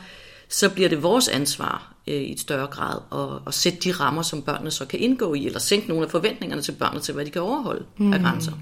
så 0.48 0.70
bliver 0.70 0.88
det 0.88 1.02
vores 1.02 1.28
ansvar 1.28 1.94
øh, 2.06 2.14
i 2.14 2.32
et 2.32 2.40
større 2.40 2.66
grad 2.66 2.98
at, 3.12 3.42
at 3.46 3.54
sætte 3.54 3.78
de 3.78 3.92
rammer, 3.92 4.22
som 4.22 4.42
børnene 4.42 4.70
så 4.70 4.84
kan 4.84 5.00
indgå 5.00 5.34
i, 5.34 5.46
eller 5.46 5.58
sænke 5.58 5.88
nogle 5.88 6.04
af 6.04 6.10
forventningerne 6.10 6.62
til 6.62 6.72
børnene 6.72 7.00
til, 7.00 7.14
hvad 7.14 7.24
de 7.24 7.30
kan 7.30 7.42
overholde 7.42 7.84
mm. 7.98 8.12
af 8.12 8.20
grænser. 8.20 8.52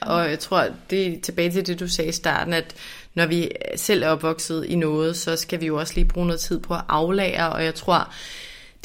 Og 0.00 0.30
jeg 0.30 0.38
tror, 0.38 0.66
det 0.90 1.06
er 1.06 1.20
tilbage 1.20 1.50
til 1.50 1.66
det, 1.66 1.80
du 1.80 1.88
sagde 1.88 2.08
i 2.08 2.12
starten, 2.12 2.52
at 2.52 2.74
når 3.14 3.26
vi 3.26 3.48
selv 3.76 4.02
er 4.02 4.08
opvokset 4.08 4.64
i 4.64 4.74
noget, 4.74 5.16
så 5.16 5.36
skal 5.36 5.60
vi 5.60 5.66
jo 5.66 5.78
også 5.78 5.94
lige 5.94 6.04
bruge 6.04 6.26
noget 6.26 6.40
tid 6.40 6.60
på 6.60 6.74
at 6.74 6.80
aflære, 6.88 7.52
og 7.52 7.64
jeg 7.64 7.74
tror, 7.74 8.14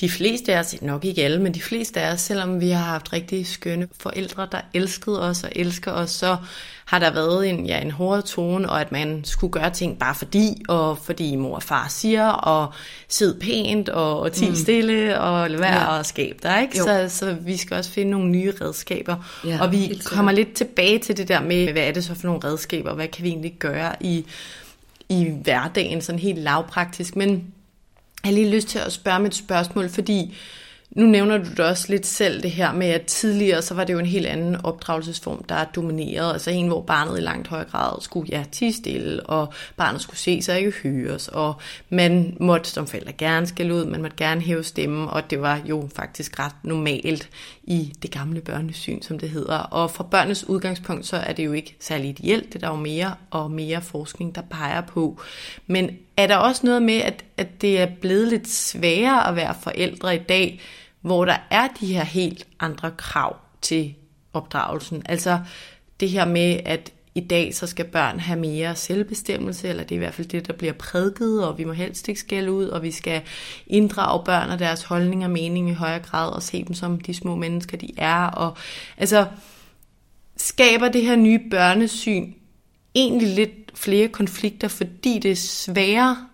de 0.01 0.09
fleste 0.09 0.53
af 0.53 0.59
os, 0.59 0.81
nok 0.81 1.05
ikke 1.05 1.23
alle, 1.23 1.41
men 1.41 1.53
de 1.53 1.61
fleste 1.61 2.01
af 2.01 2.13
os, 2.13 2.21
selvom 2.21 2.61
vi 2.61 2.69
har 2.69 2.83
haft 2.83 3.13
rigtig 3.13 3.47
skønne 3.47 3.87
forældre, 3.99 4.47
der 4.51 4.61
elskede 4.73 5.21
os 5.21 5.43
og 5.43 5.49
elsker 5.55 5.91
os, 5.91 6.11
så 6.11 6.37
har 6.85 6.99
der 6.99 7.13
været 7.13 7.49
en, 7.49 7.65
ja, 7.65 7.81
en 7.81 7.91
hård 7.91 8.23
tone, 8.23 8.69
og 8.69 8.81
at 8.81 8.91
man 8.91 9.21
skulle 9.23 9.51
gøre 9.51 9.69
ting 9.69 9.99
bare 9.99 10.15
fordi, 10.15 10.63
og 10.67 10.97
fordi 10.97 11.35
mor 11.35 11.55
og 11.55 11.63
far 11.63 11.87
siger, 11.89 12.27
og 12.27 12.73
sid 13.07 13.39
pænt, 13.39 13.89
og, 13.89 14.19
og 14.19 14.31
ti 14.31 14.49
mm. 14.49 14.55
stille, 14.55 15.19
og 15.19 15.49
lade 15.49 15.61
være 15.61 15.81
ja. 15.81 15.97
og 15.97 16.05
skabe 16.05 16.37
dig. 16.43 16.61
Ikke? 16.61 16.77
Så, 16.77 17.05
så 17.09 17.33
vi 17.33 17.57
skal 17.57 17.77
også 17.77 17.91
finde 17.91 18.11
nogle 18.11 18.27
nye 18.27 18.53
redskaber. 18.61 19.15
Ja, 19.45 19.61
og 19.61 19.71
vi 19.71 20.01
kommer 20.05 20.31
lidt 20.31 20.53
tilbage 20.53 20.99
til 20.99 21.17
det 21.17 21.27
der 21.27 21.41
med, 21.41 21.71
hvad 21.71 21.83
er 21.83 21.91
det 21.91 22.03
så 22.03 22.15
for 22.15 22.27
nogle 22.27 22.43
redskaber, 22.43 22.93
hvad 22.93 23.07
kan 23.07 23.23
vi 23.23 23.29
egentlig 23.29 23.53
gøre 23.59 23.95
i, 23.99 24.25
i 25.09 25.31
hverdagen, 25.43 26.01
sådan 26.01 26.19
helt 26.19 26.39
lavpraktisk. 26.39 27.15
Men 27.15 27.53
jeg 28.25 28.31
har 28.33 28.35
lige 28.35 28.55
lyst 28.55 28.67
til 28.67 28.79
at 28.79 28.91
spørge 28.91 29.19
med 29.19 29.27
et 29.27 29.35
spørgsmål, 29.35 29.89
fordi 29.89 30.35
nu 30.91 31.05
nævner 31.05 31.37
du 31.37 31.49
det 31.49 31.59
også 31.59 31.85
lidt 31.89 32.05
selv 32.05 32.43
det 32.43 32.51
her 32.51 32.73
med, 32.73 32.87
at 32.87 33.01
tidligere 33.01 33.61
så 33.61 33.73
var 33.73 33.83
det 33.83 33.93
jo 33.93 33.99
en 33.99 34.05
helt 34.05 34.25
anden 34.25 34.55
opdragelsesform, 34.63 35.43
der 35.43 35.55
dominerede. 35.55 36.11
domineret. 36.11 36.33
Altså 36.33 36.51
en, 36.51 36.67
hvor 36.67 36.81
barnet 36.81 37.17
i 37.17 37.21
langt 37.21 37.47
højere 37.47 37.69
grad 37.69 38.01
skulle 38.01 38.29
ja, 38.31 38.43
tige 38.51 38.73
stille, 38.73 39.23
og 39.23 39.53
barnet 39.77 40.01
skulle 40.01 40.19
se 40.19 40.41
sig 40.41 40.57
ikke 40.57 40.73
høres, 40.83 41.27
og 41.27 41.53
man 41.89 42.37
måtte 42.39 42.69
som 42.69 42.87
forældre 42.87 43.13
gerne 43.13 43.47
skælde 43.47 43.73
ud, 43.73 43.85
man 43.85 44.01
måtte 44.01 44.17
gerne 44.17 44.41
hæve 44.41 44.63
stemmen, 44.63 45.07
og 45.09 45.29
det 45.29 45.41
var 45.41 45.61
jo 45.65 45.89
faktisk 45.95 46.39
ret 46.39 46.55
normalt 46.63 47.29
i 47.67 47.93
det 48.01 48.11
gamle 48.11 48.41
børnesyn, 48.41 49.01
som 49.01 49.19
det 49.19 49.29
hedder. 49.29 49.57
Og 49.57 49.91
fra 49.91 50.03
børnenes 50.03 50.49
udgangspunkt, 50.49 51.05
så 51.05 51.17
er 51.17 51.33
det 51.33 51.45
jo 51.45 51.51
ikke 51.51 51.75
særlig 51.79 52.09
ideelt, 52.09 52.45
det 52.45 52.55
er 52.55 52.59
der 52.59 52.75
jo 52.75 52.81
mere 52.81 53.15
og 53.31 53.51
mere 53.51 53.81
forskning, 53.81 54.35
der 54.35 54.41
peger 54.41 54.81
på. 54.81 55.21
Men 55.67 55.89
er 56.17 56.27
der 56.27 56.35
også 56.35 56.65
noget 56.65 56.83
med, 56.83 56.97
at, 56.97 57.25
at 57.37 57.61
det 57.61 57.79
er 57.79 57.87
blevet 58.01 58.27
lidt 58.27 58.47
sværere 58.47 59.27
at 59.27 59.35
være 59.35 59.55
forældre 59.61 60.15
i 60.15 60.19
dag, 60.19 60.61
hvor 61.01 61.25
der 61.25 61.37
er 61.51 61.67
de 61.79 61.93
her 61.93 62.03
helt 62.03 62.47
andre 62.59 62.91
krav 62.91 63.35
til 63.61 63.95
opdragelsen? 64.33 65.01
Altså 65.05 65.39
det 65.99 66.09
her 66.09 66.25
med, 66.25 66.59
at 66.65 66.91
i 67.15 67.19
dag 67.19 67.55
så 67.55 67.67
skal 67.67 67.85
børn 67.85 68.19
have 68.19 68.39
mere 68.39 68.75
selvbestemmelse, 68.75 69.67
eller 69.67 69.83
det 69.83 69.91
er 69.91 69.95
i 69.95 69.99
hvert 69.99 70.13
fald 70.13 70.27
det, 70.27 70.47
der 70.47 70.53
bliver 70.53 70.73
prædiket, 70.73 71.45
og 71.45 71.57
vi 71.57 71.63
må 71.63 71.73
helst 71.73 72.07
ikke 72.07 72.19
skælde 72.19 72.51
ud, 72.51 72.65
og 72.65 72.83
vi 72.83 72.91
skal 72.91 73.21
inddrage 73.67 74.23
børn 74.25 74.49
og 74.49 74.59
deres 74.59 74.83
holdning 74.83 75.23
og 75.23 75.31
mening 75.31 75.69
i 75.69 75.73
højere 75.73 75.99
grad, 75.99 76.33
og 76.33 76.43
se 76.43 76.63
dem 76.63 76.73
som 76.73 76.99
de 76.99 77.13
små 77.13 77.35
mennesker, 77.35 77.77
de 77.77 77.91
er. 77.97 78.25
Og, 78.25 78.57
altså, 78.97 79.25
skaber 80.37 80.89
det 80.89 81.01
her 81.01 81.15
nye 81.15 81.39
børnesyn 81.51 82.33
egentlig 82.95 83.29
lidt 83.35 83.71
flere 83.73 84.07
konflikter, 84.07 84.67
fordi 84.67 85.19
det 85.19 85.31
er 85.31 85.35
sværere 85.35 86.27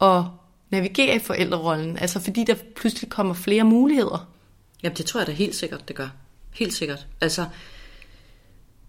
at 0.00 0.24
navigere 0.70 1.16
i 1.16 1.18
forældrerollen? 1.18 1.98
Altså 1.98 2.20
fordi 2.20 2.44
der 2.44 2.54
pludselig 2.76 3.10
kommer 3.10 3.34
flere 3.34 3.64
muligheder? 3.64 4.28
Jamen 4.82 4.96
det 4.96 5.06
tror 5.06 5.20
jeg 5.20 5.26
da 5.26 5.32
helt 5.32 5.54
sikkert, 5.54 5.88
det 5.88 5.96
gør. 5.96 6.08
Helt 6.54 6.74
sikkert. 6.74 7.06
Altså, 7.20 7.46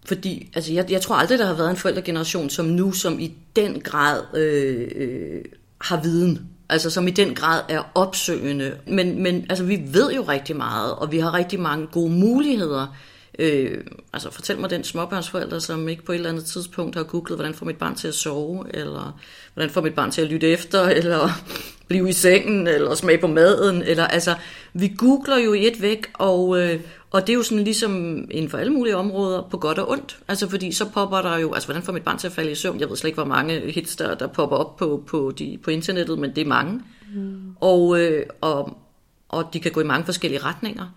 fordi 0.04 0.50
altså, 0.54 0.72
jeg, 0.72 0.90
jeg 0.90 1.00
tror 1.00 1.14
aldrig, 1.14 1.38
der 1.38 1.46
har 1.46 1.54
været 1.54 1.70
en 1.70 1.76
forældregeneration 1.76 2.50
som 2.50 2.66
nu, 2.66 2.92
som 2.92 3.20
i 3.20 3.34
den 3.56 3.80
grad 3.80 4.22
øh, 4.36 4.88
øh, 4.96 5.44
har 5.80 6.02
viden. 6.02 6.48
Altså 6.68 6.90
som 6.90 7.08
i 7.08 7.10
den 7.10 7.34
grad 7.34 7.62
er 7.68 7.82
opsøgende. 7.94 8.74
Men, 8.86 9.22
men 9.22 9.46
altså, 9.48 9.64
vi 9.64 9.82
ved 9.86 10.12
jo 10.12 10.22
rigtig 10.22 10.56
meget, 10.56 10.94
og 10.94 11.12
vi 11.12 11.18
har 11.18 11.34
rigtig 11.34 11.60
mange 11.60 11.86
gode 11.86 12.10
muligheder 12.10 12.96
Øh, 13.38 13.84
altså 14.12 14.30
fortæl 14.30 14.58
mig 14.58 14.70
den 14.70 14.84
småbørnsforælder, 14.84 15.58
som 15.58 15.88
ikke 15.88 16.04
på 16.04 16.12
et 16.12 16.16
eller 16.16 16.30
andet 16.30 16.44
tidspunkt 16.44 16.96
har 16.96 17.02
googlet, 17.02 17.38
hvordan 17.38 17.54
får 17.54 17.66
mit 17.66 17.76
barn 17.76 17.94
til 17.94 18.08
at 18.08 18.14
sove, 18.14 18.64
eller 18.74 19.20
hvordan 19.54 19.70
får 19.70 19.80
mit 19.80 19.94
barn 19.94 20.10
til 20.10 20.22
at 20.22 20.28
lytte 20.28 20.48
efter, 20.48 20.82
eller 21.00 21.28
blive 21.88 22.08
i 22.08 22.12
sengen, 22.12 22.66
eller 22.66 22.94
smage 22.94 23.18
på 23.18 23.26
maden, 23.26 23.82
eller 23.82 24.06
altså, 24.06 24.34
vi 24.72 24.94
googler 24.96 25.38
jo 25.38 25.52
i 25.52 25.66
et 25.66 25.82
væk, 25.82 26.06
og, 26.14 26.60
øh, 26.62 26.80
og 27.14 27.26
det 27.26 27.32
er 27.32 27.34
jo 27.34 27.42
sådan 27.42 27.64
ligesom 27.64 28.16
inden 28.30 28.50
for 28.50 28.58
alle 28.58 28.72
mulige 28.72 28.96
områder, 28.96 29.42
på 29.50 29.56
godt 29.56 29.78
og 29.78 29.90
ondt. 29.90 30.18
Altså 30.28 30.48
fordi 30.48 30.72
så 30.72 30.88
popper 30.88 31.22
der 31.22 31.38
jo, 31.38 31.52
altså 31.52 31.66
hvordan 31.66 31.82
får 31.82 31.92
mit 31.92 32.02
barn 32.02 32.18
til 32.18 32.26
at 32.26 32.32
falde 32.32 32.50
i 32.50 32.54
søvn? 32.54 32.80
Jeg 32.80 32.88
ved 32.88 32.96
slet 32.96 33.08
ikke, 33.08 33.16
hvor 33.16 33.24
mange 33.24 33.72
hits 33.72 33.96
der, 33.96 34.14
der 34.14 34.26
popper 34.26 34.56
op 34.56 34.76
på, 34.76 35.04
på, 35.06 35.32
de, 35.38 35.58
på 35.62 35.70
internettet, 35.70 36.18
men 36.18 36.34
det 36.34 36.40
er 36.40 36.46
mange. 36.46 36.80
Mm. 37.14 37.56
Og, 37.60 38.00
øh, 38.00 38.26
og, 38.40 38.78
og 39.28 39.50
de 39.52 39.60
kan 39.60 39.72
gå 39.72 39.80
i 39.80 39.84
mange 39.84 40.04
forskellige 40.04 40.42
retninger. 40.42 40.94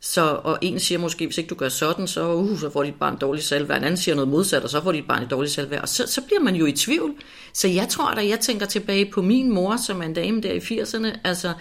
Så, 0.00 0.40
og 0.44 0.58
en 0.62 0.80
siger 0.80 0.98
måske, 0.98 1.26
hvis 1.26 1.38
ikke 1.38 1.48
du 1.48 1.54
gør 1.54 1.68
sådan, 1.68 2.06
så, 2.06 2.34
uh, 2.34 2.58
så 2.58 2.70
får 2.70 2.82
dit 2.82 2.94
barn 2.94 3.18
dårlig 3.18 3.42
selvværd. 3.42 3.78
En 3.78 3.84
anden 3.84 3.96
siger 3.96 4.14
noget 4.14 4.28
modsat, 4.28 4.62
og 4.62 4.70
så 4.70 4.82
får 4.82 4.92
dit 4.92 5.06
barn 5.08 5.22
et 5.22 5.30
dårligt 5.30 5.54
selvværd. 5.54 5.82
Og 5.82 5.88
så, 5.88 6.06
så 6.06 6.22
bliver 6.22 6.40
man 6.40 6.54
jo 6.54 6.66
i 6.66 6.72
tvivl. 6.72 7.14
Så 7.52 7.68
jeg 7.68 7.88
tror, 7.88 8.14
da 8.14 8.28
jeg 8.28 8.40
tænker 8.40 8.66
tilbage 8.66 9.10
på 9.12 9.22
min 9.22 9.50
mor, 9.50 9.76
som 9.76 10.00
er 10.00 10.06
en 10.06 10.14
dame 10.14 10.40
der 10.40 10.52
i 10.52 10.58
80'erne, 10.58 11.18
altså, 11.24 11.52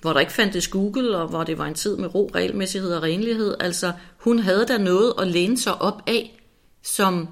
hvor 0.00 0.12
der 0.12 0.20
ikke 0.20 0.32
fandtes 0.32 0.68
Google, 0.68 1.16
og 1.16 1.28
hvor 1.28 1.44
det 1.44 1.58
var 1.58 1.66
en 1.66 1.74
tid 1.74 1.96
med 1.96 2.14
ro, 2.14 2.30
regelmæssighed 2.34 2.94
og 2.94 3.02
renlighed. 3.02 3.56
Altså, 3.60 3.92
hun 4.16 4.38
havde 4.38 4.68
der 4.68 4.78
noget 4.78 5.14
at 5.18 5.26
læne 5.26 5.58
sig 5.58 5.80
op 5.80 6.02
af, 6.06 6.40
som, 6.82 7.28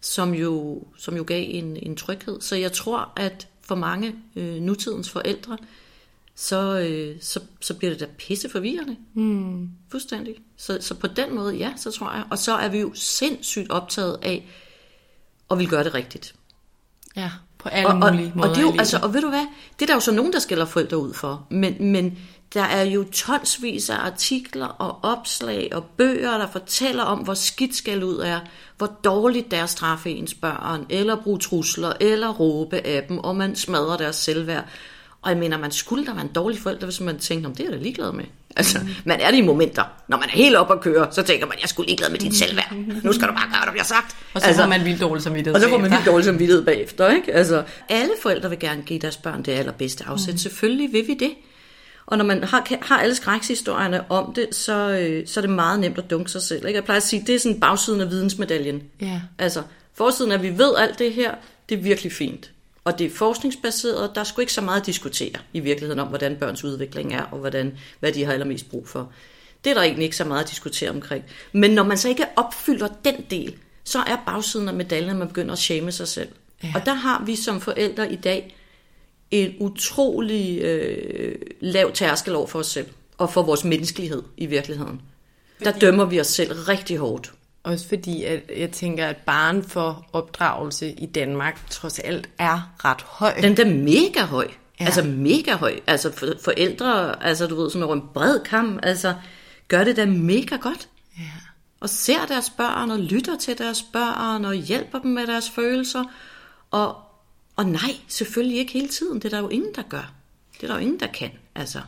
som, 0.00 0.34
jo, 0.34 0.82
som 0.96 1.16
jo 1.16 1.24
gav 1.26 1.44
en, 1.48 1.76
en 1.76 1.96
tryghed. 1.96 2.40
Så 2.40 2.56
jeg 2.56 2.72
tror, 2.72 3.12
at 3.16 3.48
for 3.62 3.74
mange 3.74 4.14
øh, 4.36 4.54
nutidens 4.54 5.10
forældre, 5.10 5.58
så, 6.34 6.78
øh, 6.78 7.16
så, 7.20 7.40
så 7.60 7.74
bliver 7.74 7.90
det 7.90 8.00
da 8.00 8.06
pisse 8.18 8.48
forvirrende. 8.48 8.96
Mm. 9.14 9.70
Fuldstændig. 9.90 10.34
Så, 10.56 10.78
så 10.80 10.94
på 10.94 11.06
den 11.06 11.34
måde, 11.34 11.54
ja, 11.54 11.72
så 11.76 11.90
tror 11.90 12.12
jeg. 12.12 12.24
Og 12.30 12.38
så 12.38 12.52
er 12.52 12.68
vi 12.68 12.78
jo 12.78 12.92
sindssygt 12.94 13.70
optaget 13.70 14.18
af 14.22 14.48
at 15.50 15.58
vil 15.58 15.68
gøre 15.68 15.84
det 15.84 15.94
rigtigt. 15.94 16.34
Ja, 17.16 17.30
på 17.62 17.68
alle 17.68 17.88
og, 17.88 17.96
mulige 17.96 18.32
og, 18.32 18.36
måder. 18.36 18.48
Og, 18.48 18.56
det 18.56 18.62
er 18.62 18.66
jo, 18.66 18.74
altså, 18.78 18.98
og 19.02 19.14
ved 19.14 19.20
du 19.20 19.28
hvad, 19.28 19.46
det 19.78 19.82
er 19.82 19.86
der 19.86 19.94
jo 19.94 20.00
så 20.00 20.12
nogen, 20.12 20.32
der 20.32 20.38
skælder 20.38 20.64
forældre 20.64 20.98
ud 20.98 21.14
for. 21.14 21.46
Men, 21.50 21.92
men 21.92 22.18
der 22.54 22.62
er 22.62 22.82
jo 22.82 23.04
tonsvis 23.12 23.90
af 23.90 23.96
artikler 23.96 24.66
og 24.66 24.98
opslag 25.02 25.68
og 25.72 25.84
bøger, 25.84 26.38
der 26.38 26.46
fortæller 26.46 27.02
om, 27.02 27.18
hvor 27.18 27.34
skidt 27.34 27.76
skal 27.76 28.04
ud 28.04 28.18
er, 28.18 28.40
hvor 28.78 28.86
dårligt 29.04 29.50
der 29.50 29.56
er 29.56 29.66
straffe 29.66 30.10
ens 30.10 30.34
børn, 30.34 30.86
eller 30.88 31.16
bruge 31.16 31.38
trusler, 31.38 31.92
eller 32.00 32.28
råbe 32.28 32.76
af 32.86 33.02
dem, 33.08 33.18
og 33.18 33.36
man 33.36 33.56
smadrer 33.56 33.96
deres 33.96 34.16
selvværd. 34.16 34.64
Og 35.22 35.30
jeg 35.30 35.38
mener, 35.38 35.58
man 35.58 35.70
skulle 35.70 36.06
da 36.06 36.12
være 36.12 36.24
en 36.24 36.32
dårlig 36.32 36.58
forælder, 36.58 36.84
hvis 36.84 37.00
man 37.00 37.18
tænkte, 37.18 37.46
om 37.46 37.54
det 37.54 37.60
er 37.60 37.70
jeg 37.70 37.78
da 37.78 37.82
ligeglad 37.82 38.12
med. 38.12 38.24
Altså, 38.56 38.78
man 39.04 39.20
er 39.20 39.30
det 39.30 39.38
i 39.38 39.40
momenter. 39.40 39.84
Når 40.08 40.16
man 40.16 40.28
er 40.28 40.32
helt 40.32 40.56
op 40.56 40.70
at 40.70 40.80
køre, 40.80 41.08
så 41.10 41.22
tænker 41.22 41.46
man, 41.46 41.58
jeg 41.60 41.68
skulle 41.68 41.86
ligeglad 41.86 42.10
med 42.10 42.18
dit 42.18 42.36
selvværd. 42.36 42.74
Nu 43.02 43.12
skal 43.12 43.28
du 43.28 43.32
bare 43.32 43.48
gøre, 43.50 43.58
hvad 43.58 43.66
der 43.66 43.70
bliver 43.70 43.84
sagt. 43.84 44.16
Og 44.34 44.40
så 44.40 44.46
altså, 44.46 44.62
får 44.62 44.68
man 44.68 44.84
vildt 44.84 45.00
dårlig 45.00 45.22
samvittighed 45.22 45.54
Og 45.54 45.60
så 45.60 45.68
får 45.68 45.78
man 45.78 45.90
vildt 45.90 46.06
dårlig 46.06 46.24
samvittighed 46.24 46.64
bagefter. 46.64 47.10
Ikke? 47.10 47.34
Altså, 47.34 47.62
alle 47.88 48.12
forældre 48.22 48.50
vil 48.50 48.58
gerne 48.58 48.82
give 48.82 48.98
deres 48.98 49.16
børn 49.16 49.42
det 49.42 49.52
allerbedste 49.52 50.04
afsæt. 50.06 50.34
Mm. 50.34 50.38
Selvfølgelig 50.38 50.92
vil 50.92 51.06
vi 51.06 51.14
det. 51.14 51.30
Og 52.06 52.18
når 52.18 52.24
man 52.24 52.44
har, 52.44 52.66
har 52.82 52.98
alle 52.98 53.14
skrækshistorierne 53.14 54.10
om 54.10 54.32
det, 54.34 54.54
så, 54.54 54.90
øh, 54.90 55.26
så 55.26 55.40
er 55.40 55.42
det 55.42 55.50
meget 55.50 55.80
nemt 55.80 55.98
at 55.98 56.10
dunke 56.10 56.30
sig 56.30 56.42
selv. 56.42 56.66
Ikke? 56.66 56.76
Jeg 56.76 56.84
plejer 56.84 56.96
at 56.96 57.06
sige, 57.06 57.24
det 57.26 57.34
er 57.34 57.38
sådan 57.38 57.60
bagsiden 57.60 58.00
af 58.00 58.10
vidensmedaljen. 58.10 58.82
Ja. 59.00 59.20
Altså, 59.38 59.62
forsiden 59.94 60.32
af, 60.32 60.36
at 60.36 60.42
vi 60.42 60.58
ved 60.58 60.76
alt 60.78 60.98
det 60.98 61.12
her, 61.12 61.34
det 61.68 61.78
er 61.78 61.82
virkelig 61.82 62.12
fint. 62.12 62.50
Og 62.84 62.98
det 62.98 63.06
er 63.06 63.10
forskningsbaseret, 63.10 64.10
der 64.14 64.20
er 64.20 64.24
sgu 64.24 64.40
ikke 64.40 64.52
så 64.52 64.60
meget 64.60 64.80
at 64.80 64.86
diskutere 64.86 65.40
i 65.52 65.60
virkeligheden 65.60 65.98
om, 65.98 66.08
hvordan 66.08 66.36
børns 66.36 66.64
udvikling 66.64 67.14
er, 67.14 67.22
og 67.22 67.38
hvordan, 67.38 67.78
hvad 68.00 68.12
de 68.12 68.24
har 68.24 68.32
allermest 68.32 68.70
brug 68.70 68.88
for. 68.88 69.12
Det 69.64 69.70
er 69.70 69.74
der 69.74 69.82
egentlig 69.82 70.04
ikke 70.04 70.16
så 70.16 70.24
meget 70.24 70.44
at 70.44 70.50
diskutere 70.50 70.90
omkring. 70.90 71.24
Men 71.52 71.70
når 71.70 71.82
man 71.82 71.98
så 71.98 72.08
ikke 72.08 72.26
opfylder 72.36 72.88
den 73.04 73.14
del, 73.30 73.56
så 73.84 73.98
er 73.98 74.16
bagsiden 74.26 74.68
af 74.68 74.74
medaljen, 74.74 75.10
at 75.10 75.16
man 75.16 75.28
begynder 75.28 75.52
at 75.52 75.58
shame 75.58 75.92
sig 75.92 76.08
selv. 76.08 76.28
Ja. 76.62 76.72
Og 76.74 76.86
der 76.86 76.94
har 76.94 77.22
vi 77.26 77.36
som 77.36 77.60
forældre 77.60 78.12
i 78.12 78.16
dag 78.16 78.56
en 79.30 79.54
utrolig 79.60 80.62
øh, 80.62 81.34
lav 81.60 81.92
tærskel 81.92 82.34
over 82.34 82.46
for 82.46 82.58
os 82.58 82.66
selv, 82.66 82.86
og 83.18 83.32
for 83.32 83.42
vores 83.42 83.64
menneskelighed 83.64 84.22
i 84.36 84.46
virkeligheden. 84.46 85.00
Der 85.64 85.72
dømmer 85.72 86.04
vi 86.04 86.20
os 86.20 86.26
selv 86.26 86.52
rigtig 86.52 86.96
hårdt. 86.96 87.32
Også 87.62 87.88
fordi, 87.88 88.24
at 88.24 88.50
jeg 88.56 88.70
tænker, 88.70 89.06
at 89.06 89.16
barn 89.16 89.64
for 89.64 90.06
opdragelse 90.12 90.90
i 90.90 91.06
Danmark 91.06 91.70
trods 91.70 91.98
alt 91.98 92.28
er 92.38 92.74
ret 92.84 93.02
høj. 93.02 93.34
Den 93.40 93.60
er 93.60 93.64
mega 93.64 94.24
høj. 94.26 94.48
Ja. 94.80 94.84
Altså 94.84 95.02
mega 95.02 95.54
høj. 95.54 95.80
Altså 95.86 96.12
for, 96.12 96.26
forældre, 96.44 97.22
altså 97.24 97.46
du 97.46 97.56
ved, 97.62 97.70
sådan 97.70 97.82
over 97.82 97.94
en 97.94 98.08
bred 98.14 98.40
kam, 98.40 98.80
altså 98.82 99.14
gør 99.68 99.84
det 99.84 99.96
da 99.96 100.06
mega 100.06 100.56
godt. 100.56 100.88
Ja. 101.18 101.22
Og 101.80 101.88
ser 101.88 102.26
deres 102.26 102.50
børn, 102.50 102.90
og 102.90 102.98
lytter 102.98 103.38
til 103.38 103.58
deres 103.58 103.82
børn, 103.92 104.44
og 104.44 104.54
hjælper 104.54 104.98
dem 104.98 105.10
med 105.10 105.26
deres 105.26 105.50
følelser. 105.50 106.04
Og, 106.70 106.96
og 107.56 107.64
nej, 107.64 107.96
selvfølgelig 108.08 108.58
ikke 108.58 108.72
hele 108.72 108.88
tiden. 108.88 109.14
Det 109.14 109.24
er 109.24 109.28
der 109.28 109.38
jo 109.38 109.48
ingen, 109.48 109.74
der 109.76 109.82
gør. 109.82 110.12
Det 110.54 110.62
er 110.62 110.66
der 110.66 110.74
jo 110.74 110.80
ingen, 110.80 111.00
der 111.00 111.06
kan. 111.06 111.30
Altså. 111.54 111.80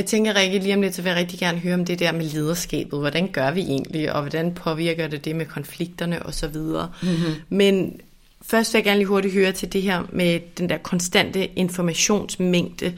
Jeg 0.00 0.06
tænker, 0.06 0.36
Rikke, 0.36 0.58
lige 0.58 0.74
om 0.74 0.82
lidt, 0.82 0.94
så 0.94 1.02
vil 1.02 1.10
jeg 1.10 1.18
rigtig 1.18 1.38
gerne 1.38 1.58
høre 1.58 1.74
om 1.74 1.84
det 1.84 1.98
der 1.98 2.12
med 2.12 2.24
lederskabet. 2.24 2.98
Hvordan 2.98 3.28
gør 3.32 3.50
vi 3.50 3.60
egentlig, 3.60 4.12
og 4.12 4.20
hvordan 4.20 4.54
påvirker 4.54 5.08
det 5.08 5.24
det 5.24 5.36
med 5.36 5.46
konflikterne 5.46 6.26
osv. 6.26 6.56
Mm-hmm. 6.56 7.34
Men 7.48 8.00
først 8.42 8.74
vil 8.74 8.78
jeg 8.78 8.84
gerne 8.84 8.98
lige 8.98 9.08
hurtigt 9.08 9.34
høre 9.34 9.52
til 9.52 9.72
det 9.72 9.82
her 9.82 10.02
med 10.12 10.40
den 10.58 10.68
der 10.68 10.78
konstante 10.78 11.46
informationsmængde, 11.46 12.94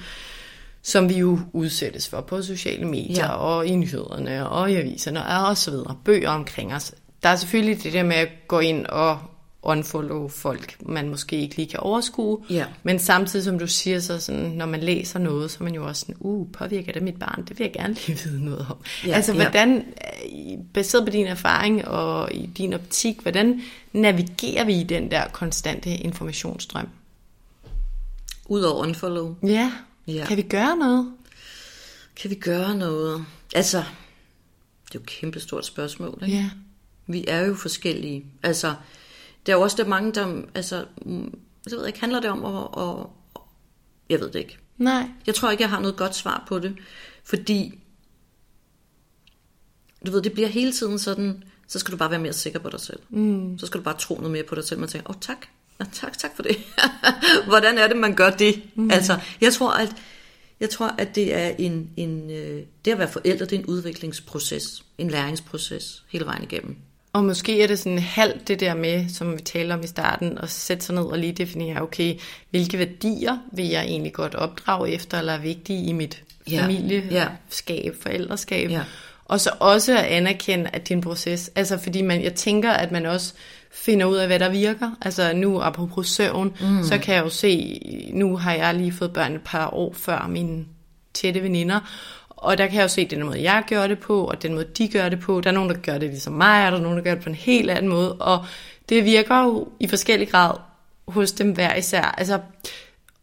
som 0.83 1.09
vi 1.09 1.15
jo 1.15 1.39
udsættes 1.53 2.09
for 2.09 2.21
på 2.21 2.43
sociale 2.43 2.87
medier 2.87 3.25
ja. 3.25 3.33
og 3.33 3.67
i 3.67 3.77
nyhederne 3.77 4.49
og 4.49 4.73
i 4.73 4.75
aviserne 4.75 5.27
og 5.27 5.57
så 5.57 5.71
videre. 5.71 5.97
Bøger 6.05 6.31
omkring 6.31 6.75
os. 6.75 6.95
Der 7.23 7.29
er 7.29 7.37
selvfølgelig 7.37 7.83
det 7.83 7.93
der 7.93 8.03
med 8.03 8.17
at 8.17 8.29
gå 8.49 8.61
ind 8.61 8.87
og 8.87 9.19
unfollow 9.63 10.29
folk, 10.29 10.77
man 10.81 11.09
måske 11.09 11.41
ikke 11.41 11.57
lige 11.57 11.69
kan 11.69 11.81
overskue. 11.81 12.39
Ja. 12.51 12.67
Men 12.83 12.99
samtidig, 12.99 13.45
som 13.45 13.59
du 13.59 13.67
siger, 13.67 14.01
så 14.01 14.21
sådan, 14.21 14.51
når 14.51 14.67
man 14.67 14.81
læser 14.81 15.19
noget, 15.19 15.51
så 15.51 15.57
er 15.61 15.65
man 15.65 15.75
jo 15.75 15.87
også 15.87 16.01
sådan, 16.01 16.17
uh, 16.19 16.53
påvirker 16.53 16.93
det 16.93 17.03
mit 17.03 17.19
barn? 17.19 17.45
Det 17.49 17.59
vil 17.59 17.65
jeg 17.65 17.73
gerne 17.73 17.95
lige 18.07 18.19
vide 18.25 18.45
noget 18.45 18.67
om. 18.71 18.77
Ja, 19.07 19.13
altså, 19.13 19.33
ja. 19.33 19.39
hvordan, 19.39 19.85
baseret 20.75 21.05
på 21.07 21.11
din 21.11 21.27
erfaring 21.27 21.89
og 21.89 22.33
i 22.35 22.47
din 22.47 22.73
optik, 22.73 23.21
hvordan 23.21 23.63
navigerer 23.93 24.65
vi 24.65 24.81
i 24.81 24.83
den 24.85 25.11
der 25.11 25.29
konstante 25.29 25.91
informationsstrøm? 25.91 26.89
Udover 28.47 28.83
unfollow. 28.87 29.37
Ja, 29.43 29.73
Ja. 30.07 30.25
kan 30.29 30.37
vi 30.37 30.43
gøre 30.43 30.77
noget? 30.77 31.13
Kan 32.17 32.31
vi 32.31 32.35
gøre 32.35 32.75
noget? 32.77 33.25
Altså, 33.55 33.79
det 33.79 33.85
er 33.85 34.95
jo 34.95 35.01
et 35.01 35.07
kæmpestort 35.07 35.67
spørgsmål. 35.67 36.19
Ikke? 36.23 36.37
Ja. 36.37 36.51
Vi 37.07 37.25
er 37.29 37.47
jo 37.47 37.55
forskellige. 37.55 38.25
Altså, 38.43 38.75
der 39.47 39.53
er 39.53 39.57
jo 39.57 39.63
også 39.63 39.77
der 39.77 39.89
mange, 39.89 40.13
der... 40.13 40.43
Altså, 40.55 40.85
mm, 41.07 41.39
jeg 41.71 41.79
ved 41.79 41.87
ikke, 41.87 42.01
handler 42.01 42.21
det 42.21 42.31
om 42.31 42.45
at, 42.45 42.83
at... 42.83 43.07
Jeg 44.09 44.21
ved 44.21 44.31
det 44.31 44.39
ikke. 44.39 44.59
Nej. 44.79 45.09
Jeg 45.27 45.35
tror 45.35 45.51
ikke, 45.51 45.63
jeg 45.63 45.71
har 45.71 45.81
noget 45.81 45.97
godt 45.97 46.15
svar 46.15 46.45
på 46.49 46.59
det. 46.59 46.77
Fordi, 47.25 47.79
du 50.07 50.13
ved, 50.13 50.23
det 50.23 50.33
bliver 50.33 50.49
hele 50.49 50.73
tiden 50.73 50.99
sådan, 50.99 51.45
så 51.69 51.79
skal 51.79 51.93
du 51.93 51.97
bare 51.97 52.11
være 52.11 52.21
mere 52.21 52.33
sikker 52.33 52.59
på 52.59 52.71
dig 52.71 52.81
selv. 52.81 53.01
Mm. 53.11 53.59
Så 53.59 53.67
skal 53.67 53.79
du 53.79 53.85
bare 53.85 53.99
tro 53.99 54.15
noget 54.15 54.31
mere 54.31 54.43
på 54.43 54.55
dig 54.55 54.65
selv. 54.65 54.81
Man 54.81 54.89
tænker, 54.89 55.11
åh 55.11 55.17
oh, 55.17 55.21
tak, 55.21 55.47
ja, 55.81 55.85
tak, 55.93 56.19
tak 56.19 56.31
for 56.37 56.43
det. 56.43 56.57
Hvordan 57.49 57.79
er 57.79 57.89
det, 57.89 57.97
man 57.97 58.15
gør 58.15 58.31
det? 58.31 58.63
Mm. 58.75 58.91
Altså, 58.91 59.21
jeg 59.41 59.53
tror, 59.53 59.71
at 59.71 59.97
jeg 60.61 60.71
tror, 60.71 60.95
at 60.99 61.15
det 61.15 61.35
er 61.35 61.49
en, 61.49 61.91
en 61.97 62.31
øh, 62.31 62.63
det 62.85 62.91
at 62.91 62.99
være 62.99 63.09
forældre, 63.09 63.45
det 63.45 63.53
er 63.53 63.59
en 63.59 63.67
udviklingsproces, 63.67 64.85
en 64.99 65.11
læringsproces 65.11 66.05
hele 66.09 66.25
vejen 66.25 66.43
igennem. 66.43 66.77
Og 67.13 67.25
måske 67.25 67.63
er 67.63 67.67
det 67.67 67.79
sådan 67.79 67.99
halvt 67.99 68.49
det 68.49 68.61
der 68.61 68.75
med, 68.75 69.09
som 69.09 69.37
vi 69.37 69.41
talte 69.41 69.73
om 69.73 69.81
i 69.85 69.87
starten, 69.87 70.39
at 70.39 70.51
sætte 70.51 70.85
sig 70.85 70.95
ned 70.95 71.05
og 71.05 71.19
lige 71.19 71.33
definere, 71.33 71.83
okay, 71.83 72.15
hvilke 72.51 72.79
værdier 72.79 73.39
vil 73.53 73.67
jeg 73.67 73.85
egentlig 73.85 74.13
godt 74.13 74.35
opdrage 74.35 74.91
efter, 74.91 75.19
eller 75.19 75.33
er 75.33 75.41
vigtige 75.41 75.85
i 75.85 75.93
mit 75.93 76.23
Ja, 76.51 76.63
familieskab, 76.63 77.95
forældreskab. 78.03 78.71
Ja. 78.71 78.83
Og 79.25 79.41
så 79.41 79.51
også 79.61 79.99
at 79.99 80.05
anerkende, 80.05 80.71
at 80.73 80.91
en 80.91 81.01
proces. 81.01 81.51
Altså 81.55 81.79
fordi 81.79 82.03
man, 82.03 82.23
jeg 82.23 82.35
tænker, 82.35 82.71
at 82.71 82.93
man 82.93 83.07
også 83.07 83.35
finder 83.73 84.07
ud 84.07 84.17
af, 84.17 84.27
hvad 84.27 84.39
der 84.39 84.51
virker. 84.51 84.91
Altså 85.03 85.33
nu, 85.33 85.61
apropos 85.61 86.09
søvn, 86.09 86.57
mm. 86.61 86.85
så 86.85 86.99
kan 86.99 87.15
jeg 87.15 87.25
jo 87.25 87.29
se, 87.29 87.81
nu 88.15 88.37
har 88.37 88.55
jeg 88.55 88.75
lige 88.75 88.93
fået 88.93 89.13
børn 89.13 89.35
et 89.35 89.41
par 89.45 89.75
år 89.75 89.93
før 89.93 90.27
mine 90.29 90.65
tætte 91.15 91.43
veninder, 91.43 91.81
og 92.43 92.59
der 92.59 92.67
kan 92.67 92.77
jeg 92.77 92.83
jo 92.83 92.89
se 92.89 93.05
den 93.07 93.25
måde, 93.25 93.43
jeg 93.43 93.63
gør 93.69 93.87
det 93.87 93.99
på, 93.99 94.25
og 94.25 94.43
den 94.43 94.55
måde, 94.55 94.67
de 94.79 94.89
gør 94.89 95.09
det 95.09 95.21
på. 95.21 95.41
Der 95.41 95.51
er 95.51 95.55
nogen, 95.55 95.71
der 95.71 95.77
gør 95.77 95.99
det 95.99 96.09
ligesom 96.09 96.33
mig, 96.33 96.67
og 96.67 96.73
der 96.73 96.79
er 96.79 96.83
nogen, 96.83 96.99
der 96.99 97.05
gør 97.05 97.15
det 97.15 97.23
på 97.23 97.29
en 97.29 97.35
helt 97.35 97.71
anden 97.71 97.89
måde. 97.89 98.13
Og 98.13 98.45
det 98.89 99.05
virker 99.05 99.43
jo 99.43 99.69
i 99.81 99.87
forskellig 99.87 100.29
grad 100.29 100.55
hos 101.09 101.33
dem 101.33 101.51
hver 101.51 101.75
især. 101.75 102.03
Altså, 102.19 102.41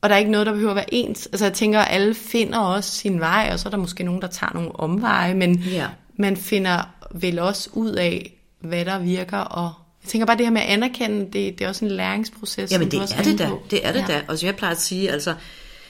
og 0.02 0.10
der 0.10 0.16
er 0.16 0.20
ikke 0.20 0.32
noget, 0.32 0.48
der 0.48 0.54
behøver 0.54 0.72
at 0.72 0.76
være 0.76 0.94
ens. 0.94 1.26
Altså 1.26 1.46
jeg 1.46 1.54
tænker, 1.54 1.80
at 1.80 1.96
alle 1.96 2.16
finder 2.16 2.60
også 2.60 2.92
sin 2.92 3.20
vej, 3.20 3.50
og 3.54 3.60
så 3.60 3.68
er 3.68 3.72
der 3.72 3.78
måske 3.78 4.04
nogen, 4.04 4.22
der 4.22 4.28
tager 4.28 4.54
nogle 4.54 4.80
omveje, 4.80 5.34
men 5.34 5.56
Ja. 5.60 5.88
man 6.16 6.38
finder 6.38 6.90
vel 7.12 7.40
også 7.40 7.70
ud 7.74 7.92
af, 7.92 8.34
hvad 8.60 8.86
der 8.86 9.00
virker, 9.00 9.38
og 9.38 9.72
jeg 10.04 10.10
tænker 10.10 10.26
bare, 10.26 10.38
det 10.38 10.46
her 10.46 10.52
med 10.54 10.62
at 10.62 10.68
anerkende, 10.68 11.20
det, 11.20 11.34
det 11.60 11.62
er 11.62 11.68
også 11.68 11.86
en 11.86 11.92
læringsproces. 11.92 12.72
Jamen 12.72 12.92
det 12.92 13.00
er 13.18 13.24
det 13.24 13.40
da, 13.40 13.50
det 13.72 13.88
er 13.88 13.92
det 13.92 14.00
ja. 14.10 14.14
da. 14.14 14.22
Og 14.28 14.38
som 14.38 14.48
jeg 14.48 14.56
plejer 14.56 14.76
at 14.76 14.82
sige, 14.82 15.12
altså, 15.12 15.34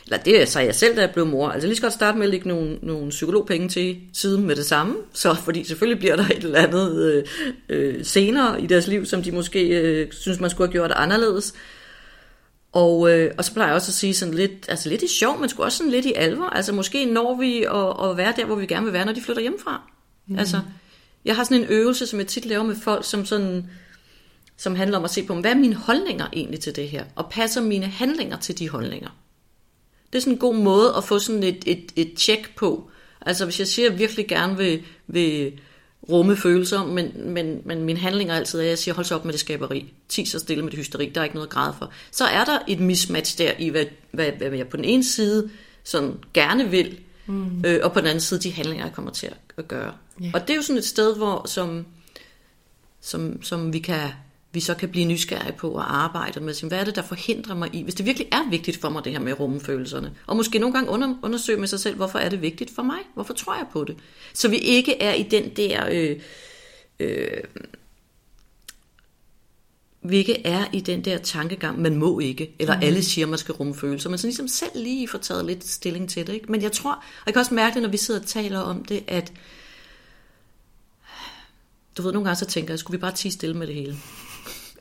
eller 0.06 0.18
det 0.18 0.48
sagde 0.48 0.68
jeg 0.68 0.76
selv, 0.76 0.96
da 0.96 1.02
jeg 1.02 1.12
blev 1.12 1.26
mor, 1.26 1.50
altså 1.50 1.68
lige 1.68 1.76
så 1.76 1.82
godt 1.82 1.94
starte 1.94 2.18
med 2.18 2.26
at 2.26 2.32
lægge 2.32 2.48
nogle, 2.48 2.80
nogle 2.82 3.10
psykologpenge 3.10 3.70
til 3.70 3.98
siden 4.14 4.48
med 4.48 4.56
det 4.56 4.66
samme, 4.66 4.96
så 5.14 5.34
fordi 5.34 5.64
selvfølgelig 5.64 6.00
bliver 6.00 6.16
der 6.16 6.26
et 6.26 6.44
eller 6.44 6.60
andet 6.60 7.04
øh, 7.04 7.24
øh, 7.70 8.06
senere 8.06 8.62
i 8.62 8.68
deres 8.68 8.88
liv, 8.88 9.06
som 9.06 9.24
de 9.24 9.32
måske 9.32 9.68
øh, 9.68 10.12
synes, 10.12 10.40
man 10.40 10.50
skulle 10.50 10.68
have 10.68 10.72
gjort 10.72 10.92
anderledes. 10.92 11.54
Og, 12.72 13.12
øh, 13.12 13.32
og 13.38 13.46
så 13.46 13.54
plejer 13.54 13.68
jeg 13.68 13.76
også 13.76 13.90
at 13.90 13.94
sige 13.94 14.14
sådan 14.14 14.34
lidt, 14.34 14.66
altså 14.68 14.90
lidt 14.90 15.02
i 15.02 15.08
sjov, 15.08 15.40
men 15.40 15.50
sgu 15.50 15.64
også 15.64 15.78
sådan 15.78 15.92
lidt 15.92 16.06
i 16.06 16.14
alvor. 16.16 16.46
Altså 16.46 16.74
måske 16.74 17.06
når 17.06 17.40
vi 17.40 17.64
at, 17.64 18.10
at 18.10 18.18
være 18.18 18.34
der, 18.38 18.46
hvor 18.46 18.56
vi 18.56 18.66
gerne 18.66 18.86
vil 18.86 18.94
være, 18.94 19.06
når 19.06 19.14
de 19.14 19.22
flytter 19.22 19.42
hjemmefra. 19.42 19.82
Mm. 20.28 20.40
Altså, 20.40 20.60
jeg 21.26 21.36
har 21.36 21.44
sådan 21.44 21.58
en 21.58 21.68
øvelse, 21.70 22.06
som 22.06 22.20
jeg 22.20 22.28
tit 22.28 22.46
laver 22.46 22.64
med 22.64 22.76
folk, 22.76 23.06
som 23.06 23.26
sådan 23.26 23.66
som 24.58 24.76
handler 24.76 24.98
om 24.98 25.04
at 25.04 25.10
se 25.10 25.24
på, 25.24 25.36
hvad 25.36 25.52
er 25.52 25.56
mine 25.56 25.76
holdninger 25.76 26.28
egentlig 26.34 26.60
til 26.60 26.76
det 26.76 26.90
her, 26.90 27.04
og 27.16 27.30
passer 27.32 27.62
mine 27.62 27.86
handlinger 27.86 28.38
til 28.38 28.60
de 28.60 28.70
holdninger. 28.70 29.10
Det 30.12 30.18
er 30.18 30.22
sådan 30.22 30.34
en 30.34 30.40
god 30.40 30.56
måde 30.56 30.94
at 30.98 31.04
få 31.04 31.20
sådan 31.20 31.44
et, 31.44 31.64
et, 31.66 31.92
et 31.96 32.14
tjek 32.18 32.56
på. 32.56 32.90
Altså 33.22 33.46
hvis 33.46 33.60
jeg 33.60 33.68
siger, 33.68 33.88
at 33.88 33.92
jeg 33.92 34.00
virkelig 34.00 34.28
gerne 34.28 34.58
vil, 34.58 34.84
vil 35.08 35.54
rumme 36.10 36.38
følelser, 36.38 36.86
men, 36.86 37.12
men, 37.34 37.62
men 37.66 37.84
min 37.84 37.98
handling 37.98 38.30
er 38.30 38.36
altid, 38.36 38.60
at 38.60 38.68
jeg 38.68 38.78
siger, 38.78 38.96
hold 38.96 39.06
så 39.06 39.16
op 39.16 39.26
med 39.26 39.34
det 39.34 39.40
skaberi. 39.40 39.94
Ti 40.10 40.26
så 40.26 40.40
stille 40.40 40.64
med 40.64 40.72
det 40.72 40.80
hysteri, 40.80 41.12
der 41.16 41.22
er 41.22 41.26
ikke 41.26 41.36
noget 41.36 41.48
at 41.48 41.54
græde 41.54 41.76
for. 41.78 41.92
Så 42.12 42.26
er 42.26 42.46
der 42.46 42.60
et 42.68 42.80
mismatch 42.80 43.38
der 43.38 43.52
i, 43.60 43.70
hvad, 43.70 43.86
hvad, 44.12 44.32
hvad 44.32 44.52
jeg 44.52 44.68
på 44.68 44.78
den 44.78 44.86
ene 44.86 45.04
side 45.04 45.50
sådan 45.84 46.14
gerne 46.34 46.70
vil, 46.70 47.00
mm. 47.26 47.66
øh, 47.66 47.80
og 47.84 47.94
på 47.94 48.00
den 48.00 48.08
anden 48.08 48.22
side 48.22 48.40
de 48.40 48.52
handlinger, 48.52 48.86
jeg 48.86 48.94
kommer 48.94 49.12
til 49.12 49.30
at 49.58 49.68
gøre. 49.68 49.94
Yeah. 50.22 50.32
Og 50.34 50.42
det 50.42 50.50
er 50.50 50.56
jo 50.56 50.62
sådan 50.62 50.78
et 50.78 50.86
sted, 50.86 51.18
hvor 51.18 51.48
som, 51.48 51.86
som, 53.02 53.44
som 53.44 53.74
vi 53.74 53.80
kan 53.80 54.10
vi 54.52 54.60
så 54.60 54.74
kan 54.74 54.90
blive 54.90 55.06
nysgerrige 55.06 55.54
på 55.54 55.78
at 55.78 55.86
arbejde 55.88 56.40
med, 56.40 56.68
hvad 56.68 56.80
er 56.80 56.84
det, 56.84 56.96
der 56.96 57.02
forhindrer 57.02 57.56
mig 57.56 57.70
i, 57.74 57.84
hvis 57.84 57.96
det 57.96 58.06
virkelig 58.06 58.28
er 58.32 58.50
vigtigt 58.50 58.78
for 58.78 58.90
mig, 58.90 59.04
det 59.04 59.12
her 59.12 59.20
med 59.20 59.32
at 59.32 59.40
rumme 59.40 59.60
følelserne. 59.60 60.16
Og 60.28 60.36
måske 60.36 60.60
nogle 60.60 60.74
gange 60.74 60.90
under, 60.90 61.16
undersøge 61.24 61.60
med 61.60 61.68
sig 61.68 61.80
selv, 61.80 61.96
hvorfor 61.96 62.20
er 62.20 62.30
det 62.30 62.42
vigtigt 62.42 62.76
for 62.76 62.84
mig? 62.84 63.00
Hvorfor 63.14 63.34
tror 63.34 63.56
jeg 63.56 63.66
på 63.72 63.84
det? 63.84 63.98
Så 64.34 64.48
vi 64.48 64.58
ikke 64.58 65.02
er 65.02 65.14
i 65.14 65.24
den 65.24 65.50
der... 65.50 65.90
Øh, 65.92 66.20
øh, 67.00 67.44
vi 70.02 70.18
ikke 70.18 70.46
er 70.46 70.66
i 70.74 70.80
den 70.80 71.06
der 71.06 71.18
tankegang, 71.18 71.82
man 71.82 71.96
må 71.96 72.20
ikke, 72.20 72.56
eller 72.60 72.76
mm. 72.76 72.84
alle 72.84 73.04
siger, 73.04 73.28
man 73.28 73.40
skal 73.40 73.54
rumme 73.54 73.76
følelser, 73.76 74.10
men 74.10 74.20
så 74.20 74.28
ligesom 74.28 74.48
selv 74.48 74.72
lige 74.76 75.08
får 75.08 75.18
taget 75.18 75.46
lidt 75.46 75.68
stilling 75.68 76.10
til 76.10 76.28
det. 76.28 76.34
Ikke? 76.34 76.52
Men 76.52 76.62
jeg 76.62 76.72
tror, 76.72 76.92
og 76.92 77.24
jeg 77.26 77.34
kan 77.34 77.40
også 77.40 77.54
mærke 77.54 77.74
det, 77.74 77.82
når 77.82 77.90
vi 77.90 77.98
sidder 77.98 78.20
og 78.20 78.28
taler 78.28 78.60
om 78.60 78.86
det, 78.86 79.04
at 79.08 79.34
du 81.98 82.02
ved, 82.02 82.12
nogle 82.12 82.26
gange 82.26 82.40
så 82.40 82.46
tænker 82.46 82.74
jeg, 82.74 82.80
skulle 82.80 82.98
vi 82.98 83.02
bare 83.02 83.12
tige 83.12 83.32
stille 83.32 83.58
med 83.58 83.68
det 83.68 83.76
hele? 83.76 83.98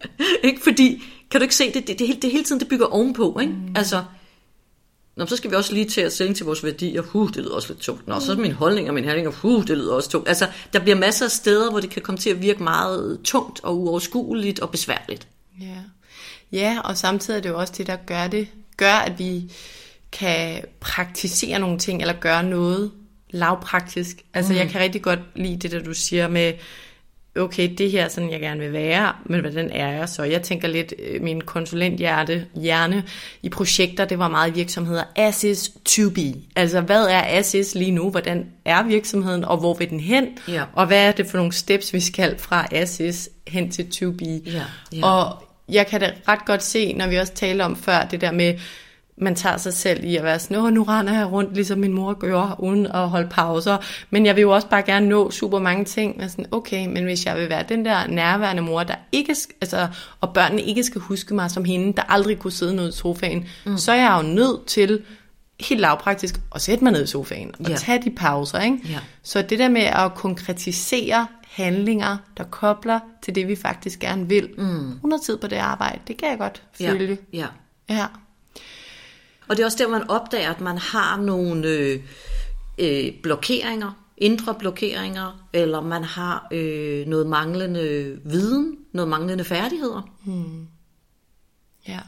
ikke? 0.45 0.61
Fordi, 0.63 1.03
kan 1.31 1.41
du 1.41 1.43
ikke 1.43 1.55
se, 1.55 1.73
det, 1.73 1.89
det, 1.89 1.99
det, 1.99 2.23
det 2.23 2.31
hele 2.31 2.45
tiden 2.45 2.61
det 2.61 2.69
bygger 2.69 2.87
ovenpå, 2.87 3.39
ikke? 3.41 3.53
Mm. 3.53 3.73
Altså, 3.77 4.03
Nå, 5.19 5.27
så 5.27 5.37
skal 5.37 5.51
vi 5.51 5.57
også 5.57 5.75
lige 5.75 5.85
til 5.85 6.01
at 6.01 6.13
sænke 6.13 6.35
til 6.35 6.47
vores 6.47 6.65
værdier. 6.65 7.03
Huh, 7.03 7.29
det 7.29 7.37
lyder 7.37 7.55
også 7.55 7.69
lidt 7.69 7.81
tungt. 7.81 8.09
Nå, 8.09 8.21
så 8.21 8.33
er 8.33 8.37
min 8.37 8.53
holdning 8.53 8.89
og 8.89 8.95
min 8.95 9.05
handling, 9.05 9.35
huh, 9.35 9.67
det 9.67 9.79
lyder 9.79 9.95
også 9.95 10.11
tungt. 10.11 10.29
Altså, 10.29 10.49
der 10.73 10.79
bliver 10.79 10.97
masser 10.97 11.25
af 11.25 11.31
steder, 11.31 11.71
hvor 11.71 11.81
det 11.81 11.91
kan 11.91 12.03
komme 12.03 12.19
til 12.19 12.31
at 12.31 12.43
virke 12.43 12.63
meget 12.63 13.21
tungt 13.25 13.61
og 13.65 13.79
uoverskueligt 13.79 14.61
og 14.61 14.71
besværligt. 14.71 15.29
Ja, 15.61 15.77
ja 16.53 16.81
og 16.85 16.97
samtidig 16.97 17.39
er 17.39 17.43
det 17.43 17.49
jo 17.49 17.59
også 17.59 17.75
det, 17.77 17.87
der 17.87 17.97
gør 17.97 18.27
det, 18.27 18.49
gør, 18.77 18.95
at 18.95 19.19
vi 19.19 19.53
kan 20.13 20.65
praktisere 20.81 21.59
nogle 21.59 21.79
ting, 21.79 22.01
eller 22.01 22.15
gøre 22.15 22.43
noget 22.43 22.91
lavpraktisk. 23.31 24.17
Altså, 24.35 24.53
mm. 24.53 24.59
jeg 24.59 24.69
kan 24.69 24.81
rigtig 24.81 25.03
godt 25.03 25.21
lide 25.35 25.57
det, 25.57 25.71
der 25.71 25.83
du 25.83 25.95
siger 25.95 26.29
med, 26.29 26.53
okay, 27.37 27.75
det 27.79 27.91
her 27.91 28.05
er 28.05 28.09
sådan, 28.09 28.31
jeg 28.31 28.41
gerne 28.41 28.61
vil 28.61 28.73
være, 28.73 29.13
men 29.25 29.41
hvordan 29.41 29.71
er 29.71 29.89
jeg 29.89 30.09
så? 30.09 30.23
Jeg 30.23 30.43
tænker 30.43 30.69
lidt, 30.69 30.95
øh, 30.99 31.23
min 31.23 31.41
konsulenthjerte 31.41 32.47
hjerne 32.55 33.05
i 33.43 33.49
projekter, 33.49 34.05
det 34.05 34.19
var 34.19 34.29
meget 34.29 34.55
virksomheder 34.55 35.03
Assis 35.17 35.71
to 35.85 36.11
be. 36.11 36.35
Altså, 36.57 36.81
hvad 36.81 37.05
er 37.05 37.23
Assis 37.39 37.75
lige 37.75 37.91
nu? 37.91 38.11
Hvordan 38.11 38.47
er 38.65 38.83
virksomheden, 38.83 39.45
og 39.45 39.57
hvor 39.57 39.75
vil 39.75 39.91
den 39.91 40.01
hen? 40.01 40.39
Ja. 40.49 40.65
Og 40.73 40.87
hvad 40.87 41.09
er 41.09 41.13
det 41.13 41.27
for 41.27 41.37
nogle 41.37 41.53
steps, 41.53 41.93
vi 41.93 42.01
skal 42.01 42.39
fra 42.39 42.67
Assis 42.73 43.29
hen 43.47 43.71
til 43.71 43.91
to 43.91 44.11
be? 44.11 44.41
Ja. 44.47 44.63
Ja. 44.93 45.07
Og 45.07 45.43
jeg 45.69 45.87
kan 45.87 46.01
da 46.01 46.13
ret 46.29 46.45
godt 46.47 46.63
se, 46.63 46.93
når 46.93 47.07
vi 47.07 47.17
også 47.17 47.35
taler 47.35 47.65
om 47.65 47.77
før, 47.77 48.05
det 48.11 48.21
der 48.21 48.33
med, 48.33 48.55
man 49.21 49.35
tager 49.35 49.57
sig 49.57 49.73
selv 49.73 50.05
i 50.05 50.17
at 50.17 50.25
være 50.25 50.39
sådan, 50.39 50.73
nu 50.73 50.83
render 50.83 51.13
jeg 51.13 51.33
rundt, 51.33 51.55
ligesom 51.55 51.79
min 51.79 51.93
mor 51.93 52.13
gør, 52.13 52.57
uden 52.59 52.87
at 52.87 53.09
holde 53.09 53.29
pauser. 53.29 53.77
Men 54.11 54.27
jeg 54.27 54.37
vil 54.37 54.43
jo 54.43 54.51
også 54.51 54.69
bare 54.69 54.83
gerne 54.83 55.09
nå 55.09 55.31
super 55.31 55.59
mange 55.59 55.85
ting. 55.85 56.17
Men 56.17 56.29
sådan, 56.29 56.47
okay, 56.51 56.87
men 56.87 57.05
hvis 57.05 57.27
jeg 57.27 57.37
vil 57.37 57.49
være 57.49 57.65
den 57.69 57.85
der 57.85 58.07
nærværende 58.07 58.63
mor, 58.63 58.83
der 58.83 58.95
ikke, 59.13 59.37
altså, 59.61 59.89
og 60.21 60.35
børnene 60.35 60.63
ikke 60.63 60.85
skal 60.85 61.01
huske 61.01 61.35
mig 61.35 61.51
som 61.51 61.65
hende, 61.65 61.93
der 61.93 62.03
aldrig 62.09 62.39
kunne 62.39 62.53
sidde 62.53 62.77
nede 62.77 62.89
i 62.89 62.93
sofaen, 62.93 63.49
mm. 63.67 63.79
så 63.79 63.93
er 63.93 63.97
jeg 63.97 64.21
jo 64.23 64.29
nødt 64.29 64.67
til 64.67 65.03
helt 65.61 65.81
lavpraktisk 65.81 66.41
at 66.55 66.61
sætte 66.61 66.85
mig 66.85 66.93
ned 66.93 67.05
i 67.05 67.07
sofaen 67.07 67.51
og 67.59 67.71
ja. 67.71 67.77
tage 67.77 68.03
de 68.05 68.11
pauser. 68.11 68.61
Ikke? 68.61 68.79
Ja. 68.89 68.99
Så 69.23 69.43
det 69.43 69.59
der 69.59 69.69
med 69.69 69.83
at 69.83 70.15
konkretisere 70.15 71.27
handlinger, 71.49 72.17
der 72.37 72.45
kobler 72.45 73.01
til 73.23 73.35
det, 73.35 73.49
vi 73.49 73.57
faktisk 73.57 73.99
gerne 73.99 74.29
vil. 74.29 74.51
Mm. 74.59 74.93
100 74.93 75.23
tid 75.23 75.37
på 75.37 75.47
det 75.47 75.57
arbejde, 75.57 75.99
det 76.09 76.17
kan 76.17 76.31
jeg 76.31 76.39
godt 76.39 76.63
føle. 76.73 77.19
Ja. 77.33 77.47
Ja. 77.89 77.97
ja. 77.97 78.07
Og 79.49 79.57
det 79.57 79.63
er 79.63 79.67
også 79.67 79.79
der, 79.79 79.89
man 79.89 80.11
opdager, 80.11 80.51
at 80.51 80.61
man 80.61 80.79
har 80.79 81.17
nogle 81.17 81.69
øh, 81.69 82.01
øh, 82.79 83.13
blokeringer, 83.23 83.93
indre 84.17 84.55
blokeringer, 84.55 85.49
eller 85.53 85.81
man 85.81 86.05
har 86.05 86.49
øh, 86.51 87.07
noget 87.07 87.27
manglende 87.27 88.19
viden, 88.25 88.77
noget 88.93 89.09
manglende 89.09 89.45
færdigheder. 89.45 90.09
Hmm. 90.25 90.67
Ja, 91.89 92.01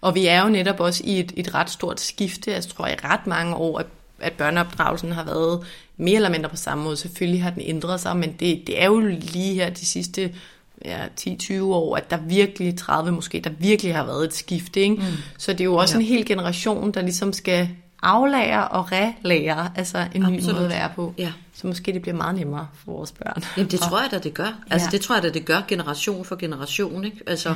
og 0.00 0.14
vi 0.14 0.26
er 0.26 0.42
jo 0.42 0.48
netop 0.48 0.80
også 0.80 1.02
i 1.06 1.20
et, 1.20 1.32
et 1.36 1.54
ret 1.54 1.70
stort 1.70 2.00
skifte, 2.00 2.50
jeg 2.50 2.64
tror 2.64 2.86
i 2.86 2.94
ret 3.04 3.26
mange 3.26 3.56
år, 3.56 3.78
at, 3.78 3.86
at 4.18 4.32
børneopdragelsen 4.32 5.12
har 5.12 5.24
været 5.24 5.66
mere 5.96 6.16
eller 6.16 6.30
mindre 6.30 6.48
på 6.48 6.56
samme 6.56 6.84
måde. 6.84 6.96
Selvfølgelig 6.96 7.42
har 7.42 7.50
den 7.50 7.62
ændret 7.66 8.00
sig, 8.00 8.16
men 8.16 8.32
det, 8.32 8.66
det 8.66 8.82
er 8.82 8.86
jo 8.86 9.00
lige 9.20 9.54
her 9.54 9.70
de 9.70 9.86
sidste 9.86 10.34
ja, 10.84 11.06
10-20 11.20 11.62
år, 11.62 11.96
at 11.96 12.10
der 12.10 12.16
virkelig, 12.16 12.78
30 12.78 13.12
måske, 13.12 13.40
der 13.40 13.50
virkelig 13.58 13.94
har 13.94 14.04
været 14.04 14.24
et 14.24 14.34
skift. 14.34 14.76
Ikke? 14.76 14.94
Mm. 14.94 15.02
Så 15.38 15.52
det 15.52 15.60
er 15.60 15.64
jo 15.64 15.74
også 15.74 15.94
ja. 15.94 16.00
en 16.00 16.06
hel 16.06 16.26
generation, 16.26 16.92
der 16.92 17.02
ligesom 17.02 17.32
skal 17.32 17.68
aflære 18.02 18.68
og 18.68 18.88
relære, 18.92 19.70
altså 19.76 20.06
en 20.14 20.22
ny 20.22 20.42
måde 20.44 20.64
at 20.64 20.70
være 20.70 20.90
på. 20.94 21.14
Ja. 21.18 21.32
Så 21.54 21.66
måske 21.66 21.92
det 21.92 22.02
bliver 22.02 22.16
meget 22.16 22.34
nemmere 22.34 22.68
for 22.84 22.92
vores 22.92 23.12
børn. 23.12 23.44
Jamen 23.56 23.70
det 23.70 23.80
tror 23.80 24.00
jeg 24.00 24.10
da, 24.10 24.18
det 24.18 24.34
gør. 24.34 24.58
Altså 24.70 24.88
ja. 24.92 24.96
det 24.96 25.00
tror 25.00 25.14
jeg 25.14 25.22
da, 25.22 25.28
det 25.28 25.44
gør 25.44 25.60
generation 25.68 26.24
for 26.24 26.36
generation. 26.36 27.04
Ikke? 27.04 27.20
Altså, 27.26 27.48
ja. 27.48 27.54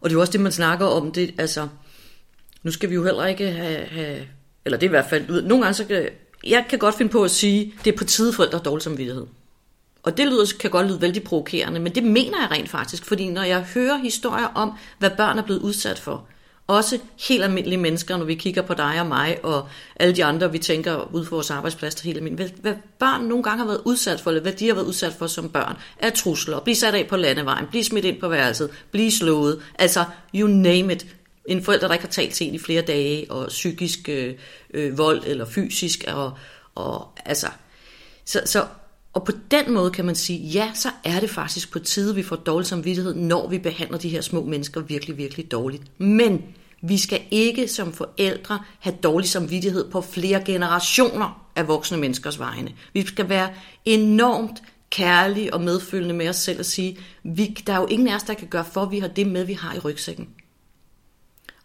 Og 0.00 0.10
det 0.10 0.10
er 0.10 0.14
jo 0.14 0.20
også 0.20 0.32
det, 0.32 0.40
man 0.40 0.52
snakker 0.52 0.86
om. 0.86 1.12
Det, 1.12 1.34
altså, 1.38 1.68
nu 2.62 2.70
skal 2.70 2.90
vi 2.90 2.94
jo 2.94 3.04
heller 3.04 3.24
ikke 3.24 3.50
have, 3.50 3.86
have 3.86 4.18
eller 4.64 4.78
det 4.78 4.86
er 4.86 4.88
i 4.88 4.96
hvert 4.96 5.06
fald, 5.10 5.42
nogle 5.42 5.64
gange 5.64 5.74
så 5.74 5.84
kan, 5.84 6.08
jeg 6.46 6.64
kan 6.70 6.78
godt 6.78 6.94
finde 6.94 7.12
på 7.12 7.24
at 7.24 7.30
sige, 7.30 7.74
det 7.84 7.92
er 7.92 7.96
på 7.96 8.04
tide 8.04 8.32
forældre 8.32 8.58
dårlig 8.58 8.82
samvittighed. 8.82 9.26
Og 10.04 10.16
det 10.16 10.26
lyder, 10.26 10.52
kan 10.60 10.70
godt 10.70 10.86
lyde 10.86 11.00
vældig 11.00 11.22
provokerende, 11.22 11.80
men 11.80 11.94
det 11.94 12.04
mener 12.04 12.40
jeg 12.40 12.50
rent 12.50 12.68
faktisk, 12.68 13.04
fordi 13.04 13.28
når 13.28 13.42
jeg 13.42 13.60
hører 13.74 13.96
historier 13.96 14.46
om, 14.54 14.72
hvad 14.98 15.10
børn 15.10 15.38
er 15.38 15.42
blevet 15.42 15.60
udsat 15.60 15.98
for, 15.98 16.26
også 16.66 16.98
helt 17.28 17.44
almindelige 17.44 17.78
mennesker, 17.78 18.16
når 18.16 18.24
vi 18.24 18.34
kigger 18.34 18.62
på 18.62 18.74
dig 18.74 19.00
og 19.00 19.06
mig, 19.06 19.38
og 19.42 19.68
alle 19.96 20.16
de 20.16 20.24
andre, 20.24 20.52
vi 20.52 20.58
tænker 20.58 21.14
ud 21.14 21.24
for 21.24 21.36
vores 21.36 21.50
arbejdsplads, 21.50 22.00
helt 22.00 22.16
almindelige, 22.16 22.48
hvad, 22.48 22.72
hvad 22.72 22.82
børn 22.98 23.24
nogle 23.24 23.44
gange 23.44 23.58
har 23.58 23.66
været 23.66 23.80
udsat 23.84 24.20
for, 24.20 24.30
eller 24.30 24.42
hvad 24.42 24.52
de 24.52 24.66
har 24.66 24.74
været 24.74 24.86
udsat 24.86 25.12
for 25.12 25.26
som 25.26 25.48
børn, 25.48 25.76
er 25.98 26.10
trusler, 26.10 26.60
blive 26.60 26.76
sat 26.76 26.94
af 26.94 27.06
på 27.06 27.16
landevejen, 27.16 27.66
blive 27.66 27.84
smidt 27.84 28.04
ind 28.04 28.20
på 28.20 28.28
værelset, 28.28 28.70
blive 28.90 29.12
slået, 29.12 29.62
altså 29.78 30.04
you 30.34 30.48
name 30.48 30.92
it. 30.92 31.06
En 31.46 31.62
forælder, 31.62 31.86
der 31.86 31.94
ikke 31.94 32.04
har 32.04 32.12
talt 32.12 32.34
til 32.34 32.48
en 32.48 32.54
i 32.54 32.58
flere 32.58 32.82
dage, 32.82 33.30
og 33.30 33.48
psykisk 33.48 34.08
øh, 34.08 34.34
øh, 34.74 34.98
vold, 34.98 35.22
eller 35.26 35.44
fysisk, 35.44 36.04
og, 36.08 36.32
og 36.74 37.08
altså, 37.24 37.46
så, 38.24 38.40
så 38.44 38.64
og 39.14 39.24
på 39.24 39.32
den 39.50 39.72
måde 39.72 39.90
kan 39.90 40.04
man 40.04 40.14
sige, 40.14 40.38
ja, 40.38 40.70
så 40.74 40.90
er 41.04 41.20
det 41.20 41.30
faktisk 41.30 41.72
på 41.72 41.78
tide, 41.78 42.14
vi 42.14 42.22
får 42.22 42.36
dårlig 42.36 42.66
samvittighed, 42.66 43.14
når 43.14 43.48
vi 43.48 43.58
behandler 43.58 43.98
de 43.98 44.08
her 44.08 44.20
små 44.20 44.44
mennesker 44.44 44.80
virkelig, 44.80 45.16
virkelig 45.16 45.50
dårligt. 45.50 46.00
Men 46.00 46.42
vi 46.82 46.98
skal 46.98 47.22
ikke 47.30 47.68
som 47.68 47.92
forældre 47.92 48.60
have 48.78 48.96
dårlig 49.02 49.28
samvittighed 49.28 49.90
på 49.90 50.00
flere 50.00 50.44
generationer 50.44 51.46
af 51.56 51.68
voksne 51.68 51.96
menneskers 51.96 52.38
vegne. 52.38 52.74
Vi 52.92 53.06
skal 53.06 53.28
være 53.28 53.50
enormt 53.84 54.62
kærlige 54.90 55.54
og 55.54 55.60
medfølende 55.60 56.14
med 56.14 56.28
os 56.28 56.36
selv 56.36 56.58
og 56.58 56.64
sige, 56.64 56.98
vi, 57.22 57.46
der 57.66 57.72
er 57.72 57.80
jo 57.80 57.86
ingen 57.86 58.08
af 58.08 58.14
os, 58.14 58.22
der 58.22 58.34
kan 58.34 58.48
gøre 58.48 58.64
for, 58.64 58.82
at 58.82 58.90
vi 58.90 58.98
har 58.98 59.08
det 59.08 59.26
med, 59.26 59.44
vi 59.44 59.52
har 59.52 59.74
i 59.74 59.78
rygsækken. 59.78 60.28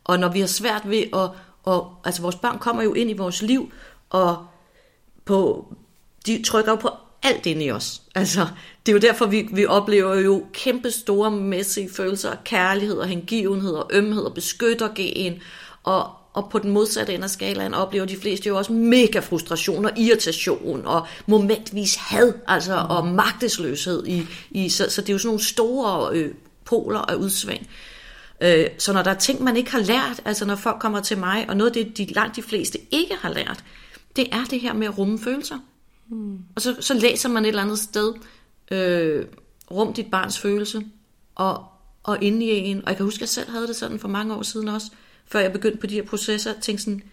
Og 0.03 0.19
når 0.19 0.29
vi 0.29 0.39
har 0.39 0.47
svært 0.47 0.89
ved 0.89 1.03
at, 1.13 1.29
og, 1.63 1.95
altså 2.03 2.21
vores 2.21 2.35
børn 2.35 2.59
kommer 2.59 2.83
jo 2.83 2.93
ind 2.93 3.09
i 3.09 3.13
vores 3.13 3.41
liv, 3.41 3.71
og 4.09 4.45
på, 5.25 5.67
de 6.25 6.43
trykker 6.43 6.71
jo 6.71 6.75
på 6.75 6.89
alt 7.23 7.45
ind 7.45 7.63
i 7.63 7.71
os. 7.71 8.01
Altså, 8.15 8.47
det 8.85 8.91
er 8.91 8.93
jo 8.93 8.99
derfor, 8.99 9.25
vi, 9.25 9.49
vi 9.53 9.65
oplever 9.65 10.15
jo 10.15 10.45
kæmpe 10.53 10.91
store 10.91 11.31
mæssige 11.31 11.89
følelser 11.95 12.31
af 12.31 12.43
kærlighed 12.43 12.97
og 12.97 13.07
hengivenhed 13.07 13.71
og 13.71 13.89
ømhed 13.93 14.23
og 14.23 14.33
beskytter 14.33 14.89
gen. 14.95 15.41
Og, 15.83 16.09
og 16.33 16.49
på 16.51 16.59
den 16.59 16.71
modsatte 16.71 17.13
ende 17.13 17.23
af 17.23 17.29
skalaen 17.29 17.73
oplever 17.73 18.05
de 18.05 18.17
fleste 18.17 18.49
jo 18.49 18.57
også 18.57 18.73
mega 18.73 19.19
frustration 19.19 19.85
og 19.85 19.91
irritation 19.97 20.85
og 20.85 21.07
momentvis 21.27 21.95
had 21.95 22.33
altså, 22.47 22.85
og 22.89 23.07
magtesløshed. 23.07 24.07
I, 24.07 24.25
i, 24.51 24.69
så, 24.69 24.89
så 24.89 25.01
det 25.01 25.09
er 25.09 25.13
jo 25.13 25.19
sådan 25.19 25.27
nogle 25.27 25.43
store 25.43 26.15
øh, 26.15 26.33
poler 26.65 26.99
af 26.99 27.15
udsving. 27.15 27.67
Øh, 28.41 28.67
så 28.77 28.93
når 28.93 29.03
der 29.03 29.11
er 29.11 29.15
ting, 29.15 29.43
man 29.43 29.57
ikke 29.57 29.71
har 29.71 29.79
lært, 29.79 30.21
altså 30.25 30.45
når 30.45 30.55
folk 30.55 30.81
kommer 30.81 31.01
til 31.01 31.17
mig, 31.17 31.45
og 31.49 31.57
noget 31.57 31.77
af 31.77 31.85
det, 31.85 31.97
de 31.97 32.13
langt 32.13 32.35
de 32.35 32.43
fleste 32.43 32.79
ikke 32.91 33.15
har 33.21 33.29
lært, 33.29 33.63
det 34.15 34.27
er 34.31 34.43
det 34.49 34.59
her 34.59 34.73
med 34.73 34.87
at 34.87 34.97
rumme 34.97 35.19
følelser. 35.19 35.57
Mm. 36.09 36.37
Og 36.55 36.61
så, 36.61 36.75
så 36.79 36.93
læser 36.93 37.29
man 37.29 37.45
et 37.45 37.49
eller 37.49 37.61
andet 37.61 37.79
sted, 37.79 38.13
øh, 38.71 39.25
rum 39.71 39.93
dit 39.93 40.11
barns 40.11 40.39
følelse, 40.39 40.85
og, 41.35 41.65
og 42.03 42.23
inde 42.23 42.45
i 42.45 42.49
en, 42.49 42.81
og 42.81 42.87
jeg 42.87 42.97
kan 42.97 43.05
huske, 43.05 43.17
at 43.17 43.21
jeg 43.21 43.29
selv 43.29 43.49
havde 43.49 43.67
det 43.67 43.75
sådan 43.75 43.99
for 43.99 44.07
mange 44.07 44.35
år 44.35 44.41
siden 44.41 44.67
også, 44.67 44.91
før 45.25 45.39
jeg 45.39 45.51
begyndte 45.51 45.77
på 45.77 45.87
de 45.87 45.95
her 45.95 46.03
processer, 46.03 46.53
tænkte 46.61 46.83
sådan, 46.83 47.03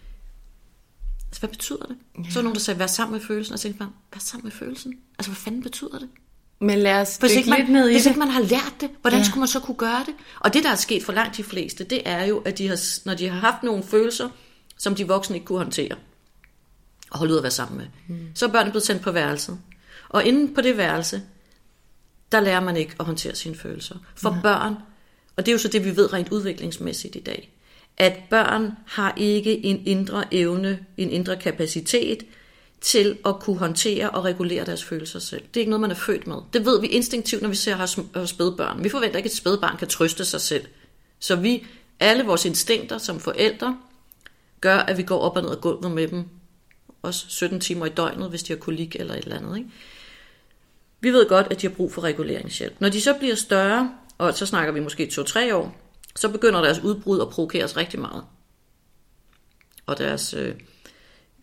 altså, 1.27 1.41
hvad 1.41 1.49
betyder 1.49 1.87
det? 1.87 1.97
Ja. 2.19 2.31
Så 2.31 2.35
var 2.35 2.43
nogen, 2.43 2.55
der 2.55 2.61
sagde, 2.61 2.81
vær 2.81 2.87
sammen 2.87 3.13
med 3.13 3.27
følelsen, 3.27 3.55
og 3.55 3.61
tænkte 3.61 3.79
bare, 3.79 3.91
vær 4.15 4.19
sammen 4.19 4.45
med 4.45 4.53
følelsen? 4.53 4.95
Altså, 5.19 5.31
hvad 5.31 5.37
fanden 5.37 5.63
betyder 5.63 5.99
det? 5.99 6.09
Men 6.61 6.79
lad 6.79 7.01
os 7.01 7.17
Hvis 7.17 7.33
ikke, 7.33 7.51
man, 7.51 7.59
lidt 7.59 7.71
ned 7.71 7.89
i 7.89 7.93
hvis 7.93 8.03
det. 8.03 8.11
ikke 8.11 8.19
man 8.19 8.29
har 8.29 8.41
lært 8.41 8.75
det, 8.81 8.91
hvordan 9.01 9.19
ja. 9.19 9.25
skulle 9.25 9.41
man 9.41 9.49
så 9.49 9.61
kunne 9.61 9.77
gøre 9.77 10.05
det? 10.07 10.15
Og 10.41 10.55
det, 10.55 10.65
der 10.65 10.71
er 10.71 10.75
sket 10.75 11.03
for 11.03 11.13
langt 11.13 11.37
de 11.37 11.43
fleste, 11.43 11.85
det 11.85 12.03
er 12.05 12.25
jo, 12.25 12.39
at 12.39 12.59
de 12.59 12.69
har, 12.69 13.07
når 13.07 13.15
de 13.15 13.29
har 13.29 13.41
haft 13.41 13.63
nogle 13.63 13.83
følelser, 13.83 14.29
som 14.79 14.95
de 14.95 15.09
voksne 15.09 15.37
ikke 15.37 15.47
kunne 15.47 15.59
håndtere, 15.59 15.97
og 17.17 17.19
holde 17.19 17.33
ud 17.33 17.39
at 17.39 17.43
være 17.43 17.51
sammen 17.51 17.79
med, 17.79 17.87
mm. 18.09 18.29
så 18.35 18.47
er 18.47 18.51
børnene 18.51 18.71
blevet 18.71 18.87
sendt 18.87 19.03
på 19.03 19.11
værelset. 19.11 19.59
Og 20.09 20.25
inde 20.25 20.55
på 20.55 20.61
det 20.61 20.77
værelse, 20.77 21.23
der 22.33 22.41
lærer 22.41 22.61
man 22.61 22.77
ikke 22.77 22.95
at 23.01 23.07
håndtere 23.07 23.35
sine 23.35 23.55
følelser. 23.55 23.95
For 24.15 24.35
ja. 24.35 24.41
børn, 24.43 24.75
og 25.37 25.47
det 25.47 25.53
er 25.53 25.53
jo 25.53 25.59
så 25.59 25.69
det, 25.69 25.85
vi 25.85 25.97
ved 25.97 26.13
rent 26.13 26.29
udviklingsmæssigt 26.29 27.17
i 27.17 27.21
dag, 27.21 27.53
at 27.97 28.19
børn 28.31 28.73
har 28.87 29.15
ikke 29.17 29.65
en 29.65 29.83
indre 29.87 30.25
evne, 30.35 30.79
en 30.97 31.11
indre 31.11 31.37
kapacitet 31.37 32.23
til 32.81 33.19
at 33.27 33.41
kunne 33.41 33.59
håndtere 33.59 34.11
og 34.11 34.25
regulere 34.25 34.65
deres 34.65 34.85
følelser 34.85 35.19
selv. 35.19 35.43
Det 35.43 35.57
er 35.57 35.61
ikke 35.61 35.71
noget, 35.71 35.81
man 35.81 35.91
er 35.91 35.95
født 35.95 36.27
med. 36.27 36.37
Det 36.53 36.67
ved 36.67 36.81
vi 36.81 36.87
instinktivt, 36.87 37.43
når 37.43 37.49
vi 37.49 37.57
ser 37.57 37.77
hos, 37.77 37.99
hos 38.15 38.31
spædbørn. 38.31 38.85
Vi 38.85 38.89
forventer 38.89 39.17
ikke, 39.17 39.27
at 39.27 39.33
et 39.33 39.39
spædbarn 39.39 39.77
kan 39.77 39.89
trøste 39.89 40.25
sig 40.25 40.41
selv. 40.41 40.65
Så 41.19 41.37
vi, 41.37 41.67
alle 42.01 42.25
vores 42.25 42.45
instinkter 42.45 42.99
som 42.99 43.21
forældre, 43.21 43.79
gør, 44.61 44.77
at 44.77 44.97
vi 44.97 45.03
går 45.03 45.19
op 45.19 45.37
og 45.37 45.43
ned 45.43 45.51
ad 45.51 45.57
gulvet 45.57 45.91
med 45.91 46.09
dem. 46.09 46.25
Også 47.07 47.25
17 47.29 47.61
timer 47.61 47.87
i 47.87 47.89
døgnet, 47.89 48.31
hvis 48.31 48.43
de 48.43 48.53
har 48.53 48.59
kolik 48.59 48.97
eller 48.97 49.15
et 49.15 49.25
eller 49.25 49.37
andet. 49.37 49.57
Ikke? 49.57 49.71
Vi 51.01 51.11
ved 51.11 51.29
godt, 51.29 51.47
at 51.51 51.63
de 51.63 51.67
har 51.67 51.75
brug 51.75 51.93
for 51.93 52.03
reguleringshjælp. 52.03 52.81
Når 52.81 52.89
de 52.89 53.01
så 53.01 53.15
bliver 53.15 53.35
større, 53.35 53.95
og 54.19 54.35
så 54.35 54.47
snakker 54.47 54.73
vi 54.73 54.81
måske 54.81 55.11
2-3 55.13 55.55
år, 55.55 55.77
så 56.17 56.29
begynder 56.29 56.63
deres 56.63 56.79
udbrud 56.79 57.21
at 57.21 57.29
provokere 57.29 57.65
os 57.65 57.77
rigtig 57.77 58.01
meget. 58.01 58.25
Og 59.87 59.99
deres, 59.99 60.35
øh, 60.35 60.55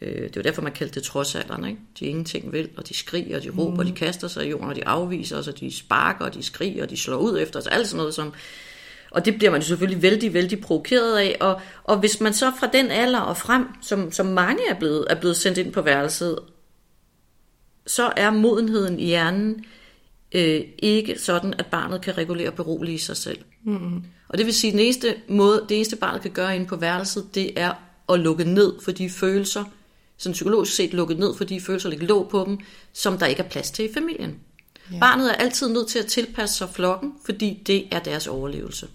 øh, 0.02 0.24
det 0.24 0.26
er 0.26 0.32
jo 0.38 0.42
derfor, 0.42 0.62
man 0.62 0.72
kaldte 0.72 0.96
det 0.96 1.04
trodsalderen. 1.04 1.66
Ikke? 1.66 1.80
De 2.00 2.06
ingenting 2.06 2.52
vil, 2.52 2.70
og 2.78 2.90
de 2.90 2.94
skriger, 2.94 3.38
og 3.38 3.44
de 3.44 3.50
råber, 3.50 3.78
og 3.78 3.86
de 3.86 3.92
kaster 3.92 4.28
sig 4.28 4.46
i 4.46 4.50
jorden, 4.50 4.70
og 4.70 4.76
de 4.76 4.88
afviser 4.88 5.38
os, 5.38 5.48
og 5.48 5.60
de 5.60 5.72
sparker, 5.72 6.26
og 6.26 6.34
de 6.34 6.44
skriger, 6.44 6.84
og 6.84 6.90
de 6.90 6.98
slår 6.98 7.18
ud 7.18 7.40
efter 7.40 7.60
os. 7.60 7.68
Alt 7.68 7.88
sådan 7.88 7.98
noget, 7.98 8.14
som... 8.14 8.34
Og 9.14 9.26
det 9.26 9.38
bliver 9.38 9.52
man 9.52 9.62
jo 9.62 9.68
selvfølgelig 9.68 10.02
vældig, 10.02 10.34
vældig 10.34 10.62
provokeret 10.62 11.18
af. 11.18 11.38
Og, 11.40 11.62
og 11.84 12.00
hvis 12.00 12.22
man 12.22 12.34
så 12.34 12.52
fra 12.60 12.68
den 12.68 12.92
alder 12.92 13.20
og 13.20 13.38
frem, 13.38 13.68
som, 13.82 14.12
som 14.12 14.26
mange 14.26 14.70
er 14.70 14.74
blevet, 14.74 15.06
er 15.10 15.16
blevet 15.16 15.38
sendt 15.38 15.58
ind 15.58 15.74
på 15.74 15.82
værelset, 15.82 16.40
så 17.88 18.14
er 18.18 18.32
modenheden 18.32 19.00
i 19.00 19.06
hjernen 19.06 19.66
øh, 20.32 20.62
ikke 20.80 21.20
sådan, 21.20 21.54
at 21.58 21.66
barnet 21.66 22.02
kan 22.02 22.18
regulere 22.18 22.50
og 22.50 22.56
berolige 22.56 23.00
sig 23.00 23.18
selv. 23.18 23.38
Mm. 23.64 24.04
Og 24.30 24.38
det 24.38 24.46
vil 24.46 24.54
sige, 24.54 24.72
at 24.72 24.74
den 24.74 24.80
eneste 24.80 25.16
måde, 25.28 25.66
det 25.70 25.76
eneste 25.78 25.96
barnet 25.96 26.22
kan 26.22 26.32
gøre 26.32 26.56
inde 26.56 26.66
på 26.66 26.76
værelset, 26.76 27.36
det 27.36 27.60
er 27.60 27.74
at 28.10 28.20
lukke 28.20 28.44
ned 28.44 28.74
for 28.82 28.92
de 28.92 29.10
følelser, 29.10 29.64
sådan 30.18 30.34
psykologisk 30.34 30.76
set 30.76 30.94
lukke 30.94 31.14
ned 31.14 31.36
for 31.36 31.44
de 31.44 31.62
følelser, 31.62 31.90
der 31.90 31.98
låg 31.98 32.30
på 32.30 32.44
dem, 32.48 32.60
som 32.94 33.18
der 33.18 33.26
ikke 33.26 33.44
er 33.44 33.50
plads 33.50 33.72
til 33.72 33.90
i 33.90 33.94
familien. 33.94 34.40
Ja. 34.92 35.00
Barnet 35.00 35.32
er 35.32 35.36
altid 35.36 35.70
nødt 35.70 35.88
til 35.88 36.00
at 36.00 36.06
tilpasse 36.06 36.56
sig 36.56 36.70
flokken, 36.70 37.14
fordi 37.26 37.64
det 37.68 37.88
er 37.92 38.00
deres 38.00 38.28
overlevelse. 38.28 38.88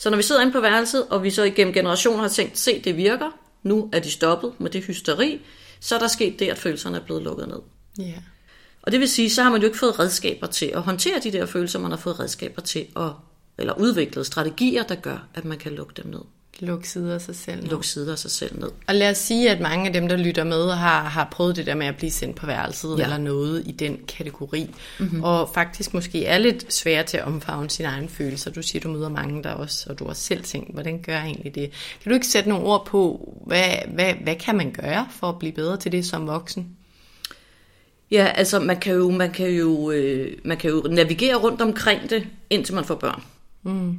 Så 0.00 0.10
når 0.10 0.16
vi 0.16 0.22
sidder 0.22 0.40
inde 0.40 0.52
på 0.52 0.60
værelset, 0.60 1.06
og 1.08 1.22
vi 1.22 1.30
så 1.30 1.42
igennem 1.42 1.74
generationer 1.74 2.22
har 2.22 2.28
tænkt, 2.28 2.58
se 2.58 2.80
det 2.80 2.96
virker, 2.96 3.30
nu 3.62 3.90
er 3.92 3.98
de 3.98 4.10
stoppet 4.10 4.60
med 4.60 4.70
det 4.70 4.84
hysteri, 4.84 5.40
så 5.80 5.94
er 5.94 5.98
der 5.98 6.08
sket 6.08 6.38
det, 6.38 6.48
at 6.48 6.58
følelserne 6.58 6.96
er 6.96 7.04
blevet 7.04 7.22
lukket 7.22 7.48
ned. 7.48 7.60
Ja. 7.98 8.14
Og 8.82 8.92
det 8.92 9.00
vil 9.00 9.08
sige, 9.08 9.30
så 9.30 9.42
har 9.42 9.50
man 9.50 9.60
jo 9.60 9.66
ikke 9.66 9.78
fået 9.78 9.98
redskaber 9.98 10.46
til 10.46 10.66
at 10.66 10.82
håndtere 10.82 11.18
de 11.18 11.32
der 11.32 11.46
følelser, 11.46 11.78
man 11.78 11.90
har 11.90 11.98
fået 11.98 12.20
redskaber 12.20 12.62
til 12.62 12.86
at, 12.96 13.10
eller 13.58 13.74
udviklet 13.78 14.26
strategier, 14.26 14.82
der 14.82 14.94
gør, 14.94 15.28
at 15.34 15.44
man 15.44 15.58
kan 15.58 15.72
lukke 15.72 16.02
dem 16.02 16.06
ned. 16.06 16.22
Luk 16.60 16.84
sider 16.84 17.14
af 17.14 17.20
sig 17.20 17.36
selv. 17.36 17.62
ned. 17.62 17.70
Lukke 17.70 17.86
sider 17.86 18.12
af 18.12 18.18
sig 18.18 18.30
selv 18.30 18.60
ned. 18.60 18.68
Og 18.86 18.94
lad 18.94 19.10
os 19.10 19.18
sige, 19.18 19.50
at 19.50 19.60
mange 19.60 19.86
af 19.86 19.92
dem, 19.92 20.08
der 20.08 20.16
lytter 20.16 20.44
med, 20.44 20.70
har, 20.70 21.02
har 21.02 21.28
prøvet 21.32 21.56
det 21.56 21.66
der 21.66 21.74
med 21.74 21.86
at 21.86 21.96
blive 21.96 22.10
sendt 22.10 22.36
på 22.36 22.46
værelset, 22.46 22.88
ja. 22.88 22.96
Ja. 22.96 23.04
eller 23.04 23.18
noget 23.18 23.62
i 23.66 23.72
den 23.72 23.98
kategori, 24.08 24.74
mm-hmm. 24.98 25.24
og 25.24 25.50
faktisk 25.54 25.94
måske 25.94 26.26
er 26.26 26.38
lidt 26.38 26.72
svære 26.72 27.02
til 27.02 27.16
at 27.16 27.24
omfavne 27.24 27.70
sine 27.70 27.88
egne 27.88 28.08
følelser. 28.08 28.50
Du 28.50 28.62
siger, 28.62 28.80
du 28.80 28.88
møder 28.88 29.08
mange 29.08 29.42
der 29.42 29.50
også, 29.50 29.86
og 29.90 29.98
du 29.98 30.06
har 30.06 30.14
selv 30.14 30.42
tænkt, 30.42 30.72
hvordan 30.72 31.02
gør 31.02 31.12
jeg 31.12 31.24
egentlig 31.26 31.54
det? 31.54 31.70
Kan 32.02 32.10
du 32.10 32.14
ikke 32.14 32.26
sætte 32.26 32.48
nogle 32.48 32.64
ord 32.64 32.86
på, 32.86 33.32
hvad, 33.46 33.74
hvad, 33.94 34.14
hvad 34.22 34.34
kan 34.34 34.56
man 34.56 34.72
gøre 34.72 35.06
for 35.10 35.28
at 35.28 35.38
blive 35.38 35.52
bedre 35.52 35.76
til 35.76 35.92
det 35.92 36.06
som 36.06 36.26
voksen? 36.26 36.76
Ja, 38.10 38.24
altså 38.34 38.58
man 38.60 38.80
kan 38.80 38.94
jo, 38.94 39.10
man 39.10 39.30
kan 39.30 39.50
jo, 39.50 39.90
øh, 39.90 40.38
man 40.44 40.56
kan 40.56 40.70
jo 40.70 40.82
navigere 40.90 41.34
rundt 41.34 41.60
omkring 41.60 42.10
det, 42.10 42.26
indtil 42.50 42.74
man 42.74 42.84
får 42.84 42.94
børn. 42.94 43.22
Mm. 43.62 43.98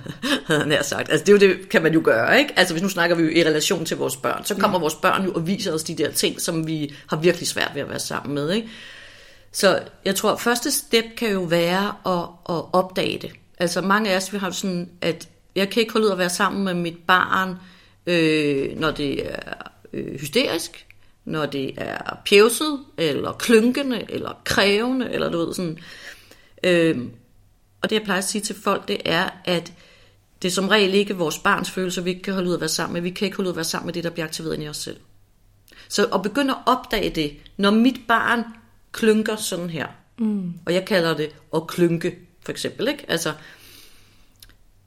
Nær 0.66 0.82
sagt. 0.82 1.10
Altså 1.10 1.24
det, 1.24 1.42
er 1.42 1.46
jo 1.46 1.54
det 1.54 1.68
kan 1.68 1.82
man 1.82 1.94
jo 1.94 2.00
gøre, 2.04 2.38
ikke? 2.38 2.52
Altså 2.56 2.74
hvis 2.74 2.82
nu 2.82 2.88
snakker 2.88 3.16
vi 3.16 3.22
jo 3.22 3.28
i 3.28 3.44
relation 3.44 3.84
til 3.84 3.96
vores 3.96 4.16
børn, 4.16 4.44
så 4.44 4.54
kommer 4.54 4.78
vores 4.78 4.94
børn 4.94 5.24
jo 5.24 5.32
og 5.32 5.46
viser 5.46 5.72
os 5.72 5.82
de 5.82 5.94
der 5.94 6.10
ting, 6.10 6.40
som 6.40 6.66
vi 6.66 6.94
har 7.06 7.16
virkelig 7.16 7.48
svært 7.48 7.70
ved 7.74 7.82
at 7.82 7.88
være 7.88 8.00
sammen 8.00 8.34
med, 8.34 8.50
ikke? 8.50 8.68
Så 9.52 9.80
jeg 10.04 10.14
tror, 10.14 10.36
første 10.36 10.70
step 10.70 11.04
kan 11.16 11.32
jo 11.32 11.40
være 11.40 11.94
at, 12.06 12.56
at 12.56 12.64
opdage 12.72 13.18
det. 13.18 13.30
Altså 13.58 13.80
mange 13.80 14.10
af 14.10 14.16
os, 14.16 14.32
vi 14.32 14.38
har 14.38 14.46
jo 14.46 14.52
sådan, 14.52 14.90
at 15.00 15.28
jeg 15.56 15.70
kan 15.70 15.80
ikke 15.80 15.92
holde 15.92 16.06
ud 16.06 16.12
at 16.12 16.18
være 16.18 16.30
sammen 16.30 16.64
med 16.64 16.74
mit 16.74 16.98
barn, 17.06 17.56
øh, 18.06 18.78
når 18.80 18.90
det 18.90 19.32
er 19.32 19.38
øh, 19.92 20.20
hysterisk, 20.20 20.86
når 21.24 21.46
det 21.46 21.72
er 21.76 22.16
pjevset, 22.26 22.80
eller 22.98 23.32
klynkende, 23.32 24.04
eller 24.08 24.40
krævende, 24.44 25.10
eller 25.12 25.30
du 25.30 25.38
ved 25.38 25.54
sådan. 25.54 25.78
Øh, 26.64 26.98
og 27.82 27.90
det 27.90 27.96
jeg 27.96 28.02
plejer 28.04 28.18
at 28.18 28.24
sige 28.24 28.42
til 28.42 28.56
folk, 28.62 28.88
det 28.88 28.98
er, 29.04 29.30
at 29.44 29.72
det 30.42 30.48
er 30.48 30.52
som 30.52 30.68
regel 30.68 30.94
ikke 30.94 31.16
vores 31.16 31.38
barns 31.38 31.70
følelser, 31.70 32.02
vi 32.02 32.10
ikke 32.10 32.22
kan 32.22 32.34
holde 32.34 32.48
ud 32.48 32.54
at 32.54 32.60
være 32.60 32.68
sammen 32.68 32.92
med. 32.92 33.00
Vi 33.00 33.10
kan 33.10 33.26
ikke 33.26 33.36
holde 33.36 33.48
ud 33.48 33.52
at 33.52 33.56
være 33.56 33.64
sammen 33.64 33.86
med 33.86 33.94
det, 33.94 34.04
der 34.04 34.10
bliver 34.10 34.26
aktiveret 34.26 34.54
inde 34.54 34.64
i 34.64 34.68
os 34.68 34.76
selv. 34.76 34.96
Så 35.88 36.06
at 36.06 36.22
begynde 36.22 36.52
at 36.52 36.58
opdage 36.66 37.10
det, 37.10 37.36
når 37.56 37.70
mit 37.70 38.00
barn 38.08 38.44
klynker 38.92 39.36
sådan 39.36 39.70
her, 39.70 39.86
mm. 40.18 40.52
og 40.66 40.74
jeg 40.74 40.84
kalder 40.84 41.16
det 41.16 41.28
at 41.54 41.66
klynke, 41.66 42.18
for 42.42 42.52
eksempel, 42.52 42.88
ikke? 42.88 43.04
Altså, 43.08 43.32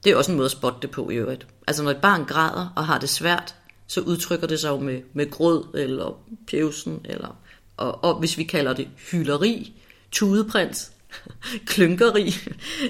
det 0.04 0.12
er 0.12 0.16
også 0.16 0.32
en 0.32 0.38
måde 0.38 0.46
at 0.46 0.52
spotte 0.52 0.80
det 0.82 0.92
på 0.92 1.10
i 1.10 1.16
øvrigt. 1.16 1.48
Altså, 1.68 1.84
når 1.84 1.92
et 1.92 2.02
barn 2.02 2.26
græder 2.26 2.74
og 2.76 2.86
har 2.86 3.00
det 3.00 3.10
svært, 3.10 3.56
så 3.88 4.02
udtrykker 4.02 4.48
det 4.48 4.60
sig 4.60 4.70
jo 4.70 4.80
med, 4.80 5.02
med 5.14 5.32
gråd, 5.32 5.68
eller 5.74 6.20
pjevsen, 6.48 7.02
eller, 7.06 7.38
og, 7.78 8.04
og 8.04 8.20
hvis 8.20 8.38
vi 8.38 8.44
kalder 8.44 8.74
det 8.74 8.88
hyleri, 9.12 9.74
tudeprins, 10.12 10.92
klynkeri, 11.66 12.36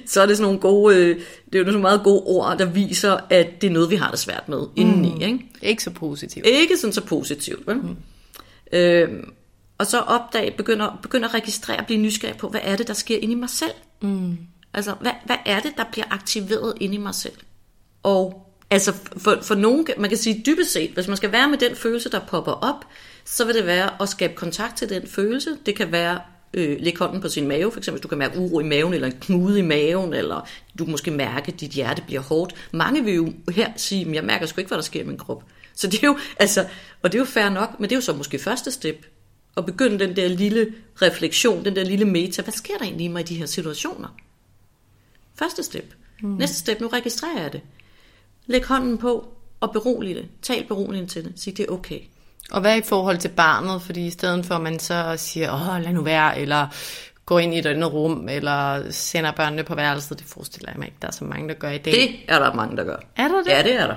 så 0.06 0.22
er 0.22 0.26
det 0.26 0.38
sådan 0.38 0.46
nogle 0.46 0.60
gode, 0.60 0.96
øh, 0.96 1.16
det 1.46 1.56
er 1.56 1.60
jo 1.60 1.66
nogle 1.66 1.82
meget 1.82 2.02
gode 2.04 2.24
ord, 2.26 2.58
der 2.58 2.66
viser, 2.66 3.18
at 3.30 3.62
det 3.62 3.68
er 3.68 3.72
noget, 3.72 3.90
vi 3.90 3.96
har 3.96 4.12
det 4.12 4.20
svært 4.20 4.50
med 4.50 4.60
indeni, 4.76 5.26
ikke? 5.26 5.40
Ikke 5.62 5.84
så 5.84 5.92
positivt. 5.92 6.46
Ikke 6.46 6.78
sådan 6.78 6.94
så 6.94 7.06
positivt, 7.06 7.68
vel? 7.68 7.78
Mm. 7.78 7.98
Øhm, 8.72 9.32
og 9.78 9.86
så 9.86 10.00
opdage, 10.00 10.52
begynder, 10.52 11.00
begynder 11.02 11.28
at 11.28 11.34
registrere 11.34 11.80
og 11.80 11.86
blive 11.86 12.02
nysgerrig 12.02 12.38
på, 12.38 12.50
hvad 12.50 12.62
er 12.64 12.76
det, 12.76 12.88
der 12.88 12.94
sker 12.94 13.18
inde 13.18 13.32
i 13.32 13.36
mig 13.36 13.50
selv? 13.50 13.74
Mm. 14.02 14.38
Altså, 14.74 14.94
hvad, 15.02 15.12
hvad 15.26 15.38
er 15.46 15.60
det, 15.60 15.74
der 15.78 15.84
bliver 15.92 16.06
aktiveret 16.10 16.74
inde 16.82 16.96
i 16.96 16.98
mig 16.98 17.16
selv? 17.16 17.34
Og 18.04 18.52
altså, 18.70 18.94
for, 19.18 19.40
for 19.42 19.56
nogen, 19.56 19.88
man 19.98 20.10
kan 20.10 20.18
sige 20.18 20.44
dybest 20.46 20.72
set, 20.72 20.92
hvis 20.92 21.08
man 21.08 21.18
skal 21.18 21.32
være 21.32 21.50
med 21.50 21.58
den 21.58 21.76
følelse, 21.76 22.10
der 22.10 22.20
popper 22.20 22.52
op, 22.52 22.86
så 23.26 23.46
vil 23.46 23.56
det 23.56 23.66
være 23.66 24.02
at 24.02 24.10
skabe 24.10 24.34
kontakt 24.34 24.78
til 24.78 24.90
den 24.90 25.08
følelse. 25.08 25.58
Det 25.66 25.76
kan 25.76 25.92
være 25.92 26.20
øh, 26.56 26.78
lægge 26.82 27.00
hånden 27.00 27.22
på 27.22 27.30
sin 27.30 27.48
mave, 27.48 27.72
for 27.72 27.80
eksempel 27.80 27.98
hvis 27.98 28.04
du 28.04 28.08
kan 28.08 28.18
mærke 28.18 28.40
uro 28.40 28.60
i 28.60 28.64
maven, 28.64 28.94
eller 28.94 29.08
en 29.08 29.18
knude 29.22 29.60
i 29.60 29.62
maven, 29.62 30.14
eller 30.14 30.48
du 30.80 30.84
kan 30.84 30.92
måske 30.92 31.12
mærke, 31.12 31.52
at 31.54 31.60
dit 31.60 31.72
hjerte 31.72 32.02
bliver 32.02 32.22
hårdt. 32.22 32.56
Mange 32.72 33.04
vil 33.04 33.14
jo 33.14 33.34
her 33.52 33.72
sige, 33.76 34.10
at 34.10 34.16
jeg 34.16 34.24
mærker 34.24 34.46
sgu 34.46 34.62
ikke, 34.62 34.70
hvad 34.70 34.78
der 34.78 34.84
sker 34.84 35.02
i 35.02 35.06
min 35.06 35.18
krop. 35.18 35.44
Så 35.74 35.88
det 35.88 36.04
er 36.04 36.08
jo, 36.08 36.18
altså, 36.40 36.68
og 37.02 37.12
det 37.12 37.18
er 37.18 37.22
jo 37.22 37.26
fair 37.26 37.50
nok, 37.50 37.80
men 37.80 37.90
det 37.90 37.96
er 37.96 37.98
jo 37.98 38.02
så 38.02 38.14
måske 38.14 38.40
første 38.40 38.72
step, 38.72 39.06
at 39.58 39.66
begynde 39.66 40.00
den 40.00 40.16
der 40.16 40.28
lille 40.28 40.74
refleksion, 41.02 41.66
den 41.66 41.76
der 41.76 41.84
lille 41.84 42.06
meta. 42.06 42.42
Hvad 42.42 42.54
sker 42.54 42.78
der 42.78 42.86
egentlig 42.86 43.06
i 43.06 43.08
mig 43.08 43.22
i 43.22 43.24
de 43.24 43.36
her 43.36 43.46
situationer? 43.46 44.08
Første 45.36 45.64
step. 45.64 45.94
Mm. 46.22 46.30
Næste 46.30 46.56
step, 46.56 46.82
nu 46.82 46.88
registrerer 46.88 47.42
jeg 47.42 47.54
det. 47.54 47.62
Læg 48.46 48.66
hånden 48.66 48.98
på 48.98 49.28
og 49.60 49.72
berolig 49.72 50.16
det. 50.16 50.28
Tal 50.42 50.68
beroligende 50.68 51.10
til 51.10 51.24
det. 51.24 51.34
Sig, 51.36 51.58
det 51.58 51.66
er 51.66 51.72
okay. 51.74 52.00
Og 52.52 52.62
hvad 52.62 52.78
i 52.78 52.82
forhold 52.82 53.18
til 53.18 53.30
barnet? 53.30 53.82
Fordi 53.82 54.08
i 54.08 54.10
stedet 54.10 54.46
for, 54.46 54.56
at 54.56 54.62
man 54.62 54.80
så 54.80 55.14
siger, 55.18 55.54
åh, 55.54 55.84
lad 55.84 55.94
nu 55.94 56.02
være, 56.02 56.40
eller 56.40 56.68
går 57.26 57.40
ind 57.40 57.54
i 57.54 57.60
et 57.60 57.66
andet 57.66 57.94
rum, 57.94 58.30
eller 58.30 58.92
sender 58.92 59.32
børnene 59.32 59.64
på 59.64 59.76
værelset, 59.76 60.20
det 60.20 60.28
forestiller 60.28 60.72
jeg 60.72 60.80
mig 60.80 60.86
ikke, 60.86 60.98
der 61.02 61.08
er 61.08 61.12
så 61.12 61.24
mange, 61.24 61.50
der 61.50 61.54
gør 61.54 61.70
i 61.70 61.78
dag. 61.78 61.94
Det 61.94 62.16
er 62.28 62.40
der 62.40 62.54
mange, 62.54 62.78
der 62.78 62.84
gør. 62.84 62.98
Er 63.16 63.28
der 63.28 63.44
det? 63.44 63.52
Ja, 63.52 63.64
det 63.64 63.82
er 63.82 63.88
der. 63.88 63.96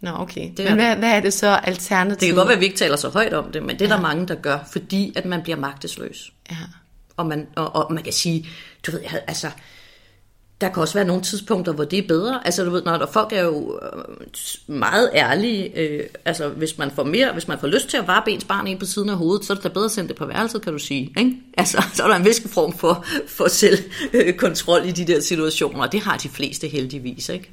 Nå, 0.00 0.10
okay. 0.18 0.50
Det 0.56 0.64
Men 0.64 0.74
hvad, 0.74 0.96
hvad 0.96 1.10
er 1.10 1.20
det 1.20 1.32
så 1.32 1.48
alternativet? 1.48 2.20
Det 2.20 2.28
kan 2.28 2.36
godt 2.36 2.48
være, 2.48 2.54
at 2.54 2.60
vi 2.60 2.64
ikke 2.64 2.76
taler 2.76 2.96
så 2.96 3.08
højt 3.08 3.34
om 3.34 3.52
det, 3.52 3.62
men 3.62 3.78
det 3.78 3.84
er 3.84 3.88
ja. 3.88 3.94
der 3.94 4.00
mange, 4.00 4.26
der 4.26 4.34
gør, 4.34 4.58
fordi 4.72 5.12
at 5.16 5.24
man 5.24 5.42
bliver 5.42 5.56
magtesløs. 5.56 6.32
Ja. 6.50 6.56
Og 7.16 7.26
man, 7.26 7.46
og, 7.56 7.76
og 7.76 7.92
man 7.92 8.04
kan 8.04 8.12
sige, 8.12 8.48
du 8.86 8.90
ved, 8.90 9.00
altså, 9.26 9.50
der 10.60 10.68
kan 10.68 10.80
også 10.80 10.94
være 10.94 11.04
nogle 11.04 11.22
tidspunkter, 11.22 11.72
hvor 11.72 11.84
det 11.84 11.98
er 11.98 12.08
bedre. 12.08 12.46
Altså, 12.46 12.64
du 12.64 12.70
ved, 12.70 12.82
når 12.82 12.96
der 12.96 13.06
folk 13.06 13.32
er 13.32 13.42
jo 13.42 13.80
øh, 13.82 14.76
meget 14.76 15.10
ærlige. 15.14 15.78
Øh, 15.78 16.04
altså, 16.24 16.48
hvis 16.48 16.78
man 16.78 16.90
får 16.90 17.04
mere, 17.04 17.32
hvis 17.32 17.48
man 17.48 17.58
får 17.58 17.66
lyst 17.66 17.88
til 17.88 17.96
at 17.96 18.06
varpe 18.06 18.30
ens 18.30 18.44
barn 18.44 18.66
ind 18.66 18.78
på 18.78 18.86
siden 18.86 19.08
af 19.08 19.16
hovedet, 19.16 19.44
så 19.46 19.52
er 19.52 19.54
det 19.54 19.64
da 19.64 19.68
bedre 19.68 19.84
at 19.84 19.90
sende 19.90 20.08
det 20.08 20.16
på 20.16 20.26
værelset, 20.26 20.62
kan 20.62 20.72
du 20.72 20.78
sige. 20.78 21.14
Ikke? 21.18 21.32
Altså, 21.58 21.84
så 21.94 22.02
er 22.02 22.08
der 22.08 22.16
en 22.16 22.24
vis 22.24 22.42
form 22.46 22.72
for, 22.72 23.04
for 23.26 23.48
selvkontrol 23.48 24.86
i 24.86 24.90
de 24.90 25.06
der 25.06 25.20
situationer, 25.20 25.82
og 25.82 25.92
det 25.92 26.00
har 26.00 26.16
de 26.16 26.28
fleste 26.28 26.68
heldigvis, 26.68 27.28
ikke? 27.28 27.52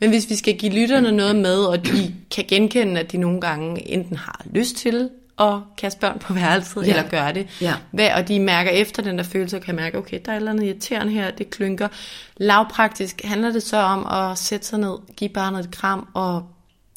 Men 0.00 0.10
hvis 0.10 0.30
vi 0.30 0.36
skal 0.36 0.58
give 0.58 0.72
lytterne 0.72 1.12
noget 1.12 1.36
med, 1.36 1.56
og 1.58 1.86
de 1.86 2.14
kan 2.30 2.44
genkende, 2.48 3.00
at 3.00 3.12
de 3.12 3.18
nogle 3.18 3.40
gange 3.40 3.88
enten 3.88 4.16
har 4.16 4.42
lyst 4.50 4.76
til 4.76 5.10
at 5.40 5.54
kaste 5.78 6.00
børn 6.00 6.18
på 6.18 6.32
værelset, 6.34 6.86
ja. 6.86 6.90
eller 6.90 7.08
gøre 7.10 7.32
det, 7.34 7.46
Ja. 7.60 7.74
hvad, 7.90 8.10
og 8.10 8.28
de 8.28 8.40
mærker 8.40 8.70
efter 8.70 9.02
den 9.02 9.18
der 9.18 9.24
følelse, 9.24 9.56
og 9.56 9.62
kan 9.62 9.74
mærke, 9.74 9.98
okay, 9.98 10.20
der 10.24 10.32
er 10.32 10.36
et 10.36 10.40
eller 10.40 10.50
andet 10.52 10.64
irriterende 10.66 11.12
her, 11.12 11.30
det 11.30 11.50
klynker. 11.50 11.88
Lavpraktisk 12.36 13.20
handler 13.24 13.52
det 13.52 13.62
så 13.62 13.76
om 13.76 14.06
at 14.06 14.38
sætte 14.38 14.66
sig 14.66 14.78
ned, 14.78 14.96
give 15.16 15.30
barnet 15.30 15.64
et 15.64 15.70
kram, 15.70 16.08
og 16.14 16.46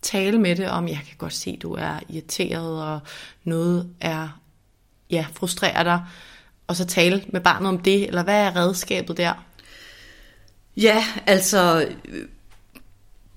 tale 0.01 0.39
med 0.39 0.55
det 0.55 0.69
om, 0.69 0.87
jeg 0.87 1.01
kan 1.07 1.15
godt 1.17 1.33
se, 1.33 1.57
du 1.61 1.73
er 1.73 1.99
irriteret, 2.09 2.83
og 2.83 2.99
noget 3.43 3.89
er, 4.01 4.39
ja, 5.09 5.25
frustrerer 5.33 5.83
dig, 5.83 6.01
og 6.67 6.75
så 6.75 6.85
tale 6.85 7.23
med 7.29 7.41
barnet 7.41 7.69
om 7.69 7.77
det, 7.77 8.07
eller 8.07 8.23
hvad 8.23 8.41
er 8.41 8.55
redskabet 8.55 9.17
der? 9.17 9.45
Ja, 10.77 11.03
altså, 11.27 11.87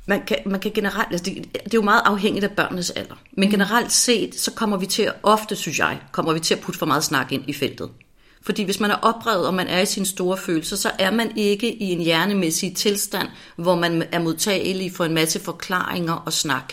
man 0.07 0.27
kan, 0.27 0.39
man 0.47 0.61
kan 0.61 0.73
generelt, 0.73 1.09
altså 1.11 1.25
det, 1.25 1.45
det 1.53 1.61
er 1.61 1.69
jo 1.75 1.83
meget 1.83 2.03
afhængigt 2.05 2.45
af 2.45 2.51
børnenes 2.51 2.91
alder, 2.91 3.15
men 3.37 3.51
generelt 3.51 3.93
set, 3.93 4.35
så 4.35 4.51
kommer 4.51 4.77
vi 4.77 4.87
til 4.87 5.03
at, 5.03 5.15
ofte 5.23 5.57
synes 5.57 5.79
jeg, 5.79 6.01
kommer 6.13 6.33
vi 6.33 6.41
til 6.41 6.55
at 6.55 6.61
putte 6.61 6.79
for 6.79 6.87
meget 6.87 7.05
snak 7.05 7.33
ind 7.33 7.45
i 7.47 7.53
feltet. 7.53 7.91
Fordi 8.43 8.63
hvis 8.63 8.81
man 8.81 8.91
er 8.91 8.95
oprevet, 8.95 9.47
og 9.47 9.55
man 9.55 9.67
er 9.69 9.81
i 9.81 9.87
sine 9.87 10.07
store 10.07 10.37
følelser, 10.37 10.77
så 10.77 10.91
er 10.99 11.11
man 11.11 11.37
ikke 11.37 11.75
i 11.75 11.85
en 11.85 12.01
hjernemæssig 12.01 12.77
tilstand, 12.77 13.29
hvor 13.57 13.75
man 13.75 14.03
er 14.13 14.19
modtagelig 14.19 14.93
for 14.93 15.05
en 15.05 15.15
masse 15.15 15.41
forklaringer 15.41 16.13
og 16.13 16.33
snak. 16.33 16.73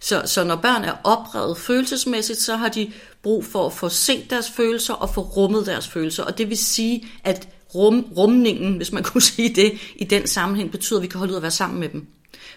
Så, 0.00 0.22
så 0.24 0.44
når 0.44 0.56
børn 0.56 0.84
er 0.84 0.92
oprevet 1.04 1.58
følelsesmæssigt, 1.58 2.38
så 2.38 2.56
har 2.56 2.68
de 2.68 2.92
brug 3.22 3.44
for 3.44 3.66
at 3.66 3.72
få 3.72 3.88
set 3.88 4.30
deres 4.30 4.50
følelser 4.50 4.94
og 4.94 5.10
få 5.10 5.20
rummet 5.20 5.66
deres 5.66 5.88
følelser. 5.88 6.24
Og 6.24 6.38
det 6.38 6.48
vil 6.48 6.58
sige, 6.58 7.08
at 7.24 7.48
rum, 7.74 8.12
rumningen, 8.16 8.76
hvis 8.76 8.92
man 8.92 9.02
kunne 9.12 9.22
sige 9.22 9.54
det, 9.54 9.72
i 9.96 10.04
den 10.04 10.26
sammenhæng 10.26 10.70
betyder, 10.70 10.98
at 10.98 11.02
vi 11.02 11.08
kan 11.08 11.18
holde 11.18 11.32
ud 11.32 11.36
at 11.36 11.42
være 11.42 11.50
sammen 11.50 11.80
med 11.80 11.88
dem. 11.88 12.06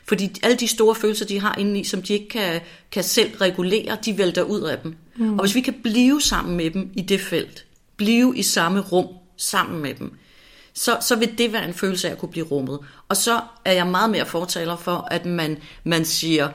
Fordi 0.05 0.31
alle 0.43 0.57
de 0.57 0.67
store 0.67 0.95
følelser, 0.95 1.25
de 1.25 1.39
har 1.39 1.55
indeni, 1.55 1.83
som 1.83 2.01
de 2.01 2.13
ikke 2.13 2.27
kan, 2.27 2.61
kan 2.91 3.03
selv 3.03 3.37
regulere, 3.37 3.97
de 4.05 4.17
vælter 4.17 4.41
ud 4.41 4.61
af 4.61 4.77
dem. 4.77 4.95
Mm. 5.15 5.33
Og 5.33 5.45
hvis 5.45 5.55
vi 5.55 5.61
kan 5.61 5.75
blive 5.83 6.21
sammen 6.21 6.57
med 6.57 6.71
dem 6.71 6.91
i 6.95 7.01
det 7.01 7.21
felt, 7.21 7.65
blive 7.97 8.37
i 8.37 8.43
samme 8.43 8.79
rum 8.79 9.07
sammen 9.37 9.81
med 9.81 9.93
dem, 9.93 10.11
så, 10.73 10.97
så 11.01 11.15
vil 11.15 11.37
det 11.37 11.53
være 11.53 11.67
en 11.67 11.73
følelse 11.73 12.07
af 12.07 12.11
at 12.11 12.17
kunne 12.17 12.31
blive 12.31 12.45
rummet. 12.45 12.79
Og 13.09 13.17
så 13.17 13.41
er 13.65 13.71
jeg 13.71 13.87
meget 13.87 14.09
mere 14.09 14.25
fortaler 14.25 14.77
for, 14.77 15.07
at 15.11 15.25
man, 15.25 15.57
man 15.83 16.05
siger, 16.05 16.49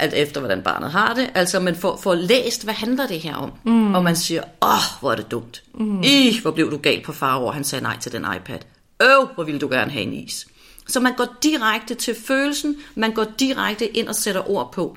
alt 0.00 0.14
efter 0.14 0.40
hvordan 0.40 0.62
barnet 0.62 0.90
har 0.90 1.14
det, 1.14 1.30
altså 1.34 1.60
man 1.60 1.76
får, 1.76 1.96
får 1.96 2.14
læst, 2.14 2.64
hvad 2.64 2.74
handler 2.74 3.06
det 3.06 3.20
her 3.20 3.34
om? 3.34 3.52
Mm. 3.64 3.94
Og 3.94 4.04
man 4.04 4.16
siger, 4.16 4.42
åh, 4.62 5.00
hvor 5.00 5.12
er 5.12 5.16
det 5.16 5.30
dumt. 5.30 5.62
Mm. 5.74 6.02
Ih, 6.02 6.42
hvor 6.42 6.50
blev 6.50 6.70
du 6.70 6.76
gal 6.76 7.02
på 7.02 7.12
far 7.12 7.34
over, 7.34 7.52
han 7.52 7.64
sagde 7.64 7.82
nej 7.82 7.98
til 7.98 8.12
den 8.12 8.26
iPad. 8.36 8.58
Øv, 9.02 9.28
hvor 9.34 9.44
ville 9.44 9.60
du 9.60 9.68
gerne 9.68 9.90
have 9.90 10.02
en 10.02 10.12
is. 10.12 10.46
Så 10.88 11.00
man 11.00 11.14
går 11.16 11.26
direkte 11.42 11.94
til 11.94 12.16
følelsen, 12.26 12.76
man 12.94 13.12
går 13.12 13.26
direkte 13.38 13.86
ind 13.96 14.08
og 14.08 14.14
sætter 14.14 14.50
ord 14.50 14.72
på, 14.72 14.96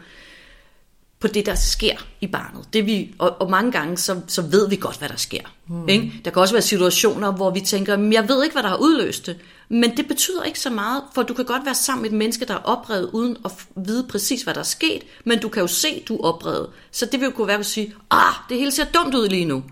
på 1.19 1.27
det, 1.27 1.45
der 1.45 1.55
sker 1.55 1.95
i 2.21 2.27
barnet. 2.27 2.73
Det 2.73 2.85
vi, 2.85 3.15
og, 3.19 3.41
og 3.41 3.51
mange 3.51 3.71
gange, 3.71 3.97
så, 3.97 4.21
så 4.27 4.41
ved 4.41 4.69
vi 4.69 4.75
godt, 4.75 4.97
hvad 4.97 5.09
der 5.09 5.15
sker. 5.15 5.41
Mm. 5.67 5.89
Ikke? 5.89 6.13
Der 6.25 6.31
kan 6.31 6.41
også 6.41 6.53
være 6.53 6.61
situationer, 6.61 7.31
hvor 7.31 7.51
vi 7.51 7.59
tænker, 7.59 7.97
"Men 7.97 8.13
jeg 8.13 8.29
ved 8.29 8.43
ikke, 8.43 8.53
hvad 8.53 8.63
der 8.63 8.69
har 8.69 8.77
udløst 8.77 9.25
det. 9.25 9.37
Men 9.69 9.97
det 9.97 10.07
betyder 10.07 10.43
ikke 10.43 10.59
så 10.59 10.69
meget, 10.69 11.03
for 11.15 11.23
du 11.23 11.33
kan 11.33 11.45
godt 11.45 11.65
være 11.65 11.75
sammen 11.75 12.01
med 12.01 12.09
et 12.09 12.17
menneske, 12.17 12.45
der 12.45 12.53
er 12.53 12.63
oprevet, 12.63 13.09
uden 13.13 13.37
at 13.45 13.51
vide 13.75 14.07
præcis, 14.09 14.41
hvad 14.41 14.53
der 14.53 14.59
er 14.59 14.63
sket, 14.63 15.03
men 15.23 15.39
du 15.39 15.49
kan 15.49 15.61
jo 15.61 15.67
se, 15.67 16.03
du 16.07 16.15
er 16.15 16.23
oprevet. 16.23 16.69
Så 16.91 17.05
det 17.05 17.19
vil 17.19 17.25
jo 17.25 17.31
kunne 17.31 17.47
være 17.47 17.59
at 17.59 17.65
sige, 17.65 17.93
ah, 18.11 18.33
det 18.49 18.57
hele 18.57 18.71
ser 18.71 18.85
dumt 18.85 19.15
ud 19.15 19.27
lige 19.27 19.45
nu. 19.45 19.63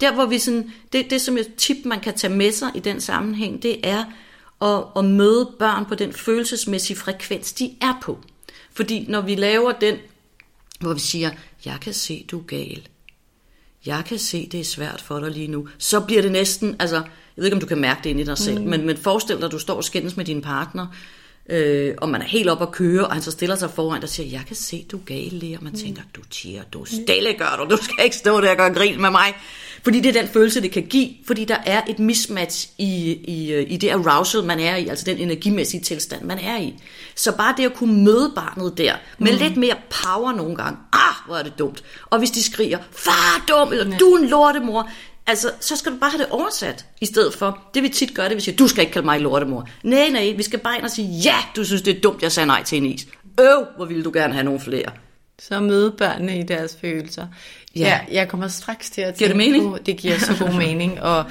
Der 0.00 0.14
hvor 0.14 0.26
vi 0.26 0.38
sådan, 0.38 0.72
det, 0.92 1.10
det 1.10 1.20
som 1.20 1.38
et 1.38 1.54
tip, 1.54 1.76
man 1.84 2.00
kan 2.00 2.14
tage 2.14 2.34
med 2.34 2.52
sig 2.52 2.70
i 2.74 2.80
den 2.80 3.00
sammenhæng, 3.00 3.62
det 3.62 3.86
er 3.86 4.04
at, 4.62 4.84
at 4.96 5.04
møde 5.04 5.50
børn 5.58 5.84
på 5.84 5.94
den 5.94 6.12
følelsesmæssige 6.12 6.96
frekvens, 6.96 7.52
de 7.52 7.74
er 7.80 7.98
på. 8.02 8.18
Fordi 8.72 9.06
når 9.08 9.20
vi 9.20 9.34
laver 9.34 9.72
den, 9.72 9.96
hvor 10.80 10.94
vi 10.94 11.00
siger, 11.00 11.30
jeg 11.64 11.78
kan 11.80 11.94
se, 11.94 12.26
du 12.30 12.38
er 12.38 12.44
gal. 12.44 12.88
Jeg 13.86 14.04
kan 14.06 14.18
se, 14.18 14.48
det 14.52 14.60
er 14.60 14.64
svært 14.64 15.00
for 15.00 15.20
dig 15.20 15.30
lige 15.30 15.48
nu. 15.48 15.68
Så 15.78 16.00
bliver 16.00 16.22
det 16.22 16.32
næsten, 16.32 16.76
altså, 16.78 17.02
ved 17.40 17.46
ikke, 17.46 17.54
om 17.54 17.60
du 17.60 17.66
kan 17.66 17.78
mærke 17.78 18.00
det 18.04 18.10
inde 18.10 18.20
i 18.20 18.24
dig 18.24 18.38
selv, 18.38 18.60
mm. 18.60 18.66
men, 18.66 18.86
men 18.86 18.96
forestil 18.96 19.36
dig, 19.36 19.44
at 19.44 19.52
du 19.52 19.58
står 19.58 19.74
og 19.74 19.84
skændes 19.84 20.16
med 20.16 20.24
din 20.24 20.42
partner, 20.42 20.86
øh, 21.48 21.94
og 21.98 22.08
man 22.08 22.20
er 22.22 22.26
helt 22.26 22.48
op 22.48 22.62
at 22.62 22.72
køre, 22.72 23.06
og 23.06 23.12
han 23.12 23.22
så 23.22 23.30
stiller 23.30 23.56
sig 23.56 23.70
foran 23.70 24.00
dig 24.00 24.04
og 24.04 24.08
siger, 24.08 24.28
jeg 24.30 24.42
kan 24.46 24.56
se, 24.56 24.86
du 24.92 24.96
er 24.96 25.00
gal, 25.06 25.32
Lea. 25.32 25.56
Og 25.56 25.64
man 25.64 25.74
tænker, 25.74 26.02
du 26.16 26.20
tiger, 26.30 26.62
du 26.72 26.84
stille 26.84 27.34
gør 27.34 27.64
du, 27.64 27.76
du 27.76 27.82
skal 27.82 28.04
ikke 28.04 28.16
stå 28.16 28.40
der 28.40 28.50
og 28.50 28.56
gøre 28.56 28.74
grin 28.74 29.00
med 29.00 29.10
mig. 29.10 29.34
Fordi 29.82 30.00
det 30.00 30.16
er 30.16 30.22
den 30.22 30.30
følelse, 30.32 30.62
det 30.62 30.72
kan 30.72 30.82
give, 30.82 31.08
fordi 31.26 31.44
der 31.44 31.56
er 31.66 31.82
et 31.88 31.98
mismatch 31.98 32.68
i, 32.78 33.12
i, 33.12 33.52
øh, 33.52 33.66
i 33.68 33.76
det 33.76 33.90
arousal, 33.90 34.44
man 34.44 34.60
er 34.60 34.76
i, 34.76 34.88
altså 34.88 35.04
den 35.04 35.18
energimæssige 35.18 35.80
tilstand, 35.80 36.24
man 36.24 36.38
er 36.38 36.58
i. 36.58 36.74
Så 37.14 37.36
bare 37.36 37.54
det 37.56 37.64
at 37.64 37.74
kunne 37.74 38.04
møde 38.04 38.32
barnet 38.34 38.78
der, 38.78 38.94
med 39.18 39.32
mm. 39.32 39.38
lidt 39.38 39.56
mere 39.56 39.76
power 39.90 40.32
nogle 40.32 40.56
gange, 40.56 40.78
ah, 40.92 41.14
hvor 41.26 41.36
er 41.36 41.42
det 41.42 41.58
dumt. 41.58 41.84
Og 42.06 42.18
hvis 42.18 42.30
de 42.30 42.42
skriger, 42.42 42.78
far 42.92 43.44
dum, 43.48 43.72
eller 43.72 43.98
du 43.98 44.06
er 44.06 44.18
en 44.18 44.28
lortemor, 44.28 44.90
altså, 45.26 45.50
så 45.60 45.76
skal 45.76 45.92
du 45.92 45.96
bare 45.96 46.10
have 46.10 46.18
det 46.22 46.30
oversat, 46.30 46.86
i 47.00 47.06
stedet 47.06 47.34
for, 47.34 47.58
det 47.74 47.82
vi 47.82 47.88
tit 47.88 48.14
gør, 48.14 48.22
det 48.22 48.34
vil 48.34 48.42
sige, 48.42 48.56
du 48.56 48.68
skal 48.68 48.80
ikke 48.80 48.92
kalde 48.92 49.06
mig 49.06 49.20
lortemor. 49.20 49.68
Nej, 49.82 50.08
nej, 50.08 50.32
vi 50.36 50.42
skal 50.42 50.58
bare 50.58 50.76
ind 50.76 50.84
og 50.84 50.90
sige, 50.90 51.08
ja, 51.08 51.34
du 51.56 51.64
synes, 51.64 51.82
det 51.82 51.96
er 51.96 52.00
dumt, 52.00 52.22
jeg 52.22 52.32
sagde 52.32 52.46
nej 52.46 52.62
til 52.62 52.78
en 52.78 52.86
is. 52.86 53.06
Øv, 53.40 53.66
hvor 53.76 53.84
ville 53.84 54.02
du 54.04 54.10
gerne 54.14 54.32
have 54.32 54.44
nogle 54.44 54.60
flere. 54.60 54.88
Så 55.42 55.60
møde 55.60 55.90
børnene 55.98 56.38
i 56.38 56.42
deres 56.42 56.76
følelser. 56.80 57.26
Ja. 57.76 57.80
Ja, 57.80 57.98
jeg 58.12 58.28
kommer 58.28 58.48
straks 58.48 58.90
til 58.90 59.00
at 59.00 59.16
Giver 59.16 59.28
det 59.28 59.36
tænke 59.38 59.52
mening? 59.52 59.72
På, 59.72 59.78
det 59.86 59.96
giver 59.96 60.18
så 60.18 60.36
god 60.44 60.52
mening, 60.58 61.00
og 61.02 61.24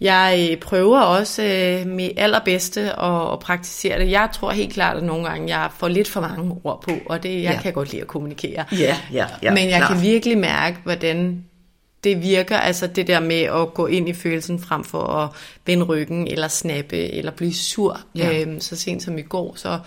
jeg 0.00 0.48
øh, 0.50 0.56
prøver 0.58 1.00
også 1.00 1.42
øh, 1.42 1.86
med 1.86 2.10
allerbedste 2.16 2.80
at, 3.00 3.32
at 3.32 3.38
praktisere 3.38 3.98
det. 3.98 4.10
Jeg 4.10 4.28
tror 4.34 4.50
helt 4.50 4.72
klart, 4.72 4.96
at 4.96 5.02
nogle 5.02 5.24
gange 5.28 5.58
jeg 5.58 5.70
får 5.78 5.88
lidt 5.88 6.08
for 6.08 6.20
mange 6.20 6.56
ord 6.64 6.82
på, 6.82 6.92
og 7.06 7.22
det 7.22 7.28
jeg 7.42 7.52
Ja. 7.54 7.60
kan 7.62 7.72
godt 7.72 7.90
lide 7.90 8.02
at 8.02 8.08
kommunikere. 8.08 8.64
Ja, 8.72 8.96
ja, 9.12 9.26
ja, 9.42 9.50
Men 9.54 9.68
jeg 9.68 9.76
klart. 9.78 9.92
kan 9.92 10.02
virkelig 10.02 10.38
mærke, 10.38 10.76
hvordan 10.84 11.44
det 12.04 12.22
virker, 12.22 12.56
altså 12.56 12.86
det 12.86 13.06
der 13.06 13.20
med 13.20 13.40
at 13.40 13.74
gå 13.74 13.86
ind 13.86 14.08
i 14.08 14.12
følelsen 14.12 14.58
frem 14.58 14.84
for 14.84 15.02
at 15.02 15.30
vende 15.66 15.84
ryggen, 15.84 16.28
eller 16.28 16.48
snappe, 16.48 16.96
eller 16.96 17.32
blive 17.32 17.54
sur. 17.54 18.00
Ja. 18.14 18.40
Øhm, 18.40 18.60
så 18.60 18.76
sent 18.76 19.02
som 19.02 19.18
i 19.18 19.22
går, 19.22 19.52
så 19.56 19.78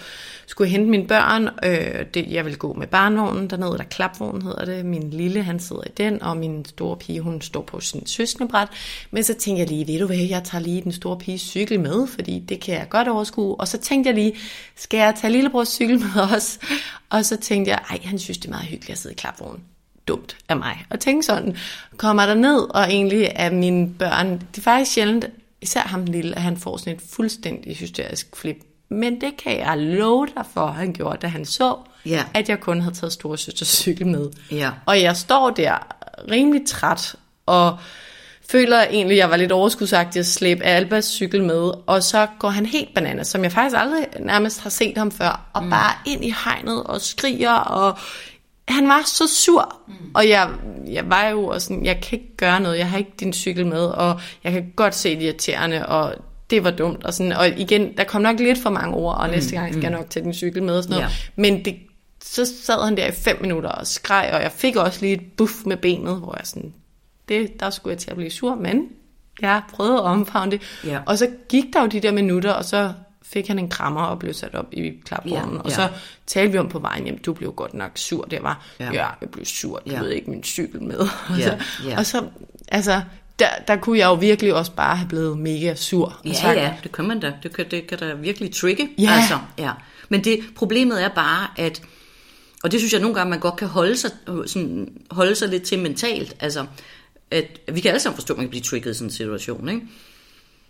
skulle 0.46 0.66
jeg 0.66 0.72
hente 0.72 0.90
mine 0.90 1.08
børn. 1.08 1.50
Øh, 1.66 2.06
det, 2.14 2.28
jeg 2.32 2.46
vil 2.46 2.58
gå 2.58 2.74
med 2.74 2.88
barnvognen 2.88 3.50
dernede, 3.50 3.72
eller 3.72 3.86
klapvognen 3.86 4.42
hedder 4.42 4.66
det. 4.66 4.86
Min 4.86 5.10
lille, 5.10 5.44
han 5.44 5.60
sidder 5.60 5.84
i 5.86 5.92
den, 5.98 6.24
og 6.24 6.38
min 6.38 6.66
store 6.66 6.98
pige, 6.98 7.22
hun 7.22 7.42
står 7.42 7.62
på 7.62 7.80
sin 7.80 8.08
søskendebræt. 8.08 8.68
Men 9.12 9.24
så 9.24 9.34
tænkte 9.34 9.60
jeg 9.60 9.70
lige, 9.70 9.88
ved 9.88 10.00
du 10.00 10.06
hvad, 10.06 10.18
jeg 10.18 10.44
tager 10.44 10.62
lige 10.62 10.82
den 10.82 10.92
store 10.92 11.18
piges 11.18 11.42
cykel 11.42 11.80
med, 11.80 12.08
fordi 12.08 12.40
det 12.40 12.62
kan 12.62 12.76
jeg 12.76 12.90
godt 12.90 13.08
overskue. 13.08 13.56
Og 13.56 13.68
så 13.68 13.78
tænkte 13.78 14.08
jeg 14.08 14.16
lige, 14.16 14.34
skal 14.76 14.98
jeg 14.98 15.14
tage 15.22 15.34
lillebrors 15.34 15.68
cykel 15.68 16.00
med 16.00 16.22
også? 16.34 16.60
Og 17.10 17.26
så 17.26 17.38
tænkte 17.38 17.72
jeg, 17.72 17.80
ej, 17.90 18.00
han 18.04 18.20
synes, 18.20 18.38
det 18.38 18.46
er 18.46 18.52
meget 18.52 18.66
hyggeligt 18.66 18.92
at 18.92 18.98
sidde 18.98 19.14
i 19.14 19.18
klapvognen 19.18 19.64
dumt 20.08 20.38
af 20.50 20.58
mig 20.58 20.86
at 20.90 21.00
tænke 21.00 21.24
sådan. 21.24 21.58
Kommer 21.98 22.26
der 22.26 22.34
ned, 22.34 22.60
og 22.76 22.84
egentlig 22.84 23.32
er 23.36 23.50
mine 23.50 23.90
børn, 24.00 24.32
det 24.32 24.58
er 24.58 24.62
faktisk 24.62 24.92
sjældent, 24.92 25.26
især 25.62 25.82
ham 25.82 26.06
lille, 26.06 26.36
at 26.36 26.42
han 26.42 26.58
får 26.58 26.78
sådan 26.78 26.94
et 26.94 27.02
fuldstændig 27.14 27.76
hysterisk 27.76 28.28
flip. 28.36 28.58
Men 28.90 29.22
det 29.22 29.38
kan 29.38 29.60
jeg 29.60 29.78
love 29.78 30.28
dig 30.36 30.46
for, 30.54 30.68
han 30.68 30.94
gjorde, 30.94 31.18
da 31.22 31.28
han 31.28 31.46
så, 31.46 31.76
Ja. 32.06 32.24
at 32.34 32.50
jeg 32.50 32.60
kun 32.60 32.82
havde 32.82 32.96
taget 32.96 33.14
store 33.14 33.38
søsters 33.38 33.68
cykel 33.68 34.08
med. 34.08 34.30
Ja. 34.52 34.72
Og 34.86 35.02
jeg 35.02 35.18
står 35.18 35.50
der 35.50 35.78
rimelig 36.32 36.62
træt, 36.68 37.16
og 37.46 37.78
føler 38.50 38.84
egentlig, 38.84 39.16
at 39.16 39.20
jeg 39.20 39.30
var 39.30 39.38
lidt 39.38 39.52
overskudsagtig 39.52 40.20
at 40.20 40.26
slæbe 40.26 40.64
Albas 40.64 41.06
cykel 41.06 41.44
med, 41.44 41.72
og 41.88 42.04
så 42.04 42.28
går 42.40 42.50
han 42.50 42.66
helt 42.66 42.94
banana, 42.94 43.24
som 43.24 43.44
jeg 43.44 43.52
faktisk 43.52 43.76
aldrig 43.80 44.06
nærmest 44.20 44.62
har 44.62 44.70
set 44.70 44.98
ham 44.98 45.12
før, 45.12 45.50
og 45.54 45.64
mm. 45.64 45.70
bare 45.70 45.94
ind 46.06 46.26
i 46.26 46.34
hegnet 46.46 46.84
og 46.84 47.02
skriger, 47.02 47.54
og 47.54 47.98
han 48.68 48.88
var 48.88 49.02
så 49.06 49.28
sur, 49.28 49.76
mm. 49.88 49.94
og 50.14 50.30
jeg, 50.30 50.50
jeg 50.88 51.10
var 51.10 51.28
jo 51.28 51.46
også 51.46 51.68
sådan, 51.68 51.86
jeg 51.86 52.02
kan 52.02 52.20
ikke 52.20 52.38
gøre 52.38 52.60
noget, 52.60 52.78
jeg 52.78 52.90
har 52.90 52.98
ikke 52.98 53.14
din 53.20 53.34
cykel 53.34 53.66
med, 53.66 53.86
og 53.86 54.20
jeg 54.44 54.52
kan 54.52 54.74
godt 54.76 54.96
se 54.96 55.16
det 55.16 55.22
irriterende, 55.22 55.86
og 55.86 56.16
det 56.50 56.64
var 56.64 56.72
dumt, 56.72 57.04
og, 57.06 57.14
sådan, 57.14 57.32
og 57.32 57.48
igen, 57.48 57.98
der 57.98 58.04
kom 58.04 58.22
nok 58.22 58.40
lidt 58.40 58.60
for 58.62 58.70
mange 58.70 58.96
ord, 58.96 59.18
og 59.18 59.30
næste 59.30 59.56
gang 59.56 59.74
skal 59.74 59.82
jeg 59.82 59.92
nok 59.92 60.10
tage 60.10 60.24
din 60.24 60.34
cykel 60.34 60.64
med, 60.64 60.78
og 60.78 60.84
sådan 60.84 60.98
noget, 60.98 61.10
Ja. 61.10 61.16
men 61.42 61.66
det, 61.66 61.76
så 62.24 62.46
sad 62.66 62.84
han 62.86 62.98
der 62.98 63.08
i 63.08 63.12
fem 63.12 63.38
minutter 63.42 63.70
og 63.70 63.88
skreg, 63.88 64.30
og 64.34 64.42
jeg 64.42 64.52
fik 64.52 64.76
også 64.76 65.02
lige 65.02 65.14
et 65.14 65.24
buff 65.38 65.54
med 65.66 65.78
benet, 65.78 66.18
hvor 66.18 66.36
jeg 66.38 66.48
sådan, 66.48 66.74
det, 67.30 67.60
der 67.60 67.70
skulle 67.70 67.92
jeg 67.92 68.00
til 68.00 68.10
at 68.10 68.18
blive 68.18 68.32
sur, 68.32 68.56
men 68.56 68.88
jeg 69.42 69.62
prøvede 69.74 69.94
at 69.98 70.02
omfavne 70.04 70.52
det. 70.52 70.62
Ja. 70.86 71.00
Og 71.06 71.18
så 71.18 71.28
gik 71.50 71.64
der 71.74 71.82
jo 71.82 71.88
de 71.88 72.00
der 72.00 72.12
minutter, 72.12 72.52
og 72.52 72.66
så 72.66 72.94
fik 73.30 73.48
han 73.48 73.60
en 73.60 73.70
krammer 73.70 74.02
og 74.02 74.20
blev 74.20 74.34
sat 74.34 74.56
op 74.56 74.66
i 74.72 74.92
klapvognen. 75.06 75.54
Ja, 75.56 75.60
Og 75.60 75.70
ja. 75.70 75.76
så 75.76 75.90
talte 76.28 76.52
vi 76.52 76.58
om 76.58 76.70
på 76.70 76.80
vejen 76.80 77.04
hjem, 77.04 77.18
du 77.18 77.34
blev 77.34 77.52
godt 77.54 77.74
nok 77.74 77.92
sur. 77.96 78.24
Det 78.26 78.44
var, 78.44 78.66
Ja. 78.80 78.86
ja, 78.94 79.08
jeg 79.22 79.30
blev 79.32 79.46
sur, 79.46 79.80
du 79.86 79.92
Ja. 79.92 80.00
ved 80.00 80.10
ikke 80.12 80.30
min 80.30 80.44
cykel 80.44 80.84
med. 80.84 80.98
Og, 81.30 81.40
Ja, 81.40 81.44
så, 81.50 81.58
ja. 81.90 81.98
og 81.98 82.06
så, 82.06 82.24
altså, 82.68 83.02
der, 83.40 83.48
der 83.68 83.76
kunne 83.76 83.98
jeg 84.00 84.06
jo 84.06 84.14
virkelig 84.14 84.54
også 84.54 84.72
bare 84.72 84.96
have 84.96 85.10
blevet 85.10 85.38
mega 85.38 85.76
sur. 85.76 86.06
og 86.06 86.26
Ja, 86.28 86.34
sagt, 86.34 86.58
ja, 86.58 86.74
det 86.84 86.92
kan 86.92 87.06
man 87.08 87.20
da. 87.20 87.34
Det 87.44 87.56
kan, 87.56 87.66
det 87.72 87.88
kan 87.88 87.98
da 87.98 88.14
virkelig 88.14 88.54
trigge. 88.56 88.90
Ja. 88.98 89.12
Altså, 89.12 89.40
ja. 89.58 89.72
Men 90.10 90.24
det, 90.24 90.40
problemet 90.56 91.04
er 91.04 91.10
bare, 91.10 91.48
at, 91.58 91.82
og 92.64 92.72
det 92.72 92.80
synes 92.80 92.94
jeg 92.94 93.02
nogle 93.02 93.16
gange, 93.16 93.30
man 93.30 93.40
godt 93.40 93.56
kan 93.56 93.68
holde 93.68 93.98
sig, 93.98 94.12
sådan, 94.48 94.90
holde 95.12 95.36
sig 95.36 95.50
lidt 95.50 95.64
til 95.64 95.80
mentalt, 95.80 96.36
altså, 96.40 96.66
at 97.32 97.60
vi 97.74 97.80
kan 97.80 97.90
alle 97.90 98.00
sammen 98.00 98.16
forstå, 98.16 98.34
at 98.34 98.38
man 98.38 98.46
kan 98.46 98.50
blive 98.50 98.64
trigget 98.64 98.92
i 98.92 98.94
sådan 98.94 99.08
en 99.08 99.12
situation, 99.12 99.70
ikke? 99.70 99.82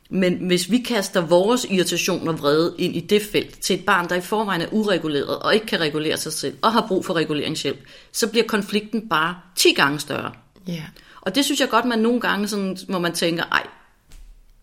Men 0.10 0.34
hvis 0.34 0.72
vi 0.72 0.78
kaster 0.78 1.22
vores 1.22 1.66
irritation 1.70 2.28
og 2.28 2.40
vrede 2.40 2.76
ind 2.78 2.96
i 2.96 3.00
det 3.00 3.22
felt 3.22 3.60
til 3.60 3.80
et 3.80 3.86
barn, 3.86 4.10
der 4.10 4.16
i 4.16 4.22
forvejen 4.22 4.62
er 4.62 4.68
ureguleret 4.72 5.40
og 5.40 5.54
ikke 5.54 5.66
kan 5.66 5.80
regulere 5.80 6.18
sig 6.18 6.34
selv 6.34 6.58
og 6.62 6.74
har 6.74 6.86
brug 6.88 7.06
for 7.06 7.14
reguleringshjælp, 7.14 7.80
så 8.12 8.28
bliver 8.28 8.46
konflikten 8.48 9.10
bare 9.10 9.36
10 9.56 9.74
gange 9.74 10.00
større. 10.00 10.32
Ja. 10.68 10.84
Og 11.22 11.36
det 11.36 11.46
synes 11.46 11.60
jeg 11.60 11.70
godt, 11.70 11.86
man 11.86 12.00
nogle 12.00 12.22
gange, 12.22 12.48
sådan, 12.48 12.78
hvor 12.88 13.00
man 13.00 13.14
tænker, 13.14 13.44
ej, 13.44 13.64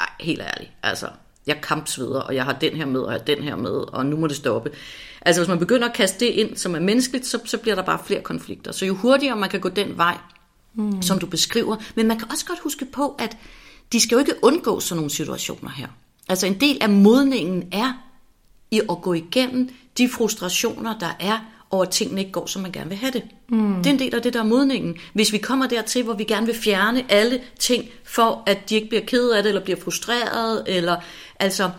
ej, 0.00 0.08
helt 0.20 0.40
ærligt, 0.40 0.70
altså, 0.82 1.08
jeg 1.46 1.60
kampsveder, 1.62 2.20
og 2.20 2.34
jeg 2.34 2.44
har 2.44 2.52
den 2.52 2.76
her 2.76 2.86
med, 2.86 3.00
og 3.00 3.12
jeg 3.12 3.20
har 3.20 3.24
den 3.24 3.42
her 3.42 3.56
med, 3.56 3.70
og 3.70 4.06
nu 4.06 4.16
må 4.16 4.26
det 4.26 4.36
stoppe. 4.36 4.70
Altså, 5.20 5.42
hvis 5.42 5.48
man 5.48 5.58
begynder 5.58 5.88
at 5.88 5.94
kaste 5.94 6.26
det 6.26 6.32
ind, 6.32 6.56
som 6.56 6.74
er 6.74 6.80
menneskeligt, 6.80 7.26
så, 7.26 7.38
så 7.44 7.58
bliver 7.58 7.74
der 7.74 7.82
bare 7.82 7.98
flere 8.06 8.20
konflikter. 8.20 8.72
Så 8.72 8.86
jo 8.86 8.94
hurtigere 8.94 9.36
man 9.36 9.50
kan 9.50 9.60
gå 9.60 9.68
den 9.68 9.96
vej, 9.96 10.16
mm. 10.74 11.02
som 11.02 11.18
du 11.18 11.26
beskriver, 11.26 11.76
men 11.94 12.08
man 12.08 12.18
kan 12.18 12.30
også 12.30 12.46
godt 12.46 12.58
huske 12.58 12.84
på, 12.84 13.16
at 13.18 13.36
de 13.92 14.00
skal 14.00 14.14
jo 14.14 14.18
ikke 14.18 14.34
undgå 14.42 14.80
sådan 14.80 14.96
nogle 14.96 15.10
situationer 15.10 15.70
her. 15.70 15.86
Altså, 16.28 16.46
en 16.46 16.60
del 16.60 16.78
af 16.80 16.88
modningen 16.88 17.68
er 17.72 17.92
i 18.70 18.80
at 18.90 19.02
gå 19.02 19.12
igennem 19.12 19.68
de 19.98 20.08
frustrationer, 20.08 20.98
der 20.98 21.16
er 21.20 21.38
over, 21.70 21.84
at 21.84 21.90
tingene 21.90 22.20
ikke 22.20 22.32
går, 22.32 22.46
som 22.46 22.62
man 22.62 22.72
gerne 22.72 22.88
vil 22.88 22.98
have 22.98 23.12
det. 23.12 23.22
Mm. 23.48 23.76
Det 23.76 23.86
er 23.86 23.90
en 23.90 23.98
del 23.98 24.14
af 24.14 24.22
det, 24.22 24.32
der 24.32 24.40
er 24.40 24.44
modningen. 24.44 24.96
Hvis 25.12 25.32
vi 25.32 25.38
kommer 25.38 25.66
dertil, 25.66 26.02
hvor 26.02 26.14
vi 26.14 26.24
gerne 26.24 26.46
vil 26.46 26.54
fjerne 26.54 27.04
alle 27.08 27.40
ting, 27.58 27.88
for 28.04 28.42
at 28.46 28.70
de 28.70 28.74
ikke 28.74 28.88
bliver 28.88 29.04
ked 29.04 29.30
af 29.30 29.42
det, 29.42 29.50
eller 29.50 29.64
bliver 29.64 29.80
frustreret, 29.80 30.64
eller 30.66 30.96
altså, 31.38 31.70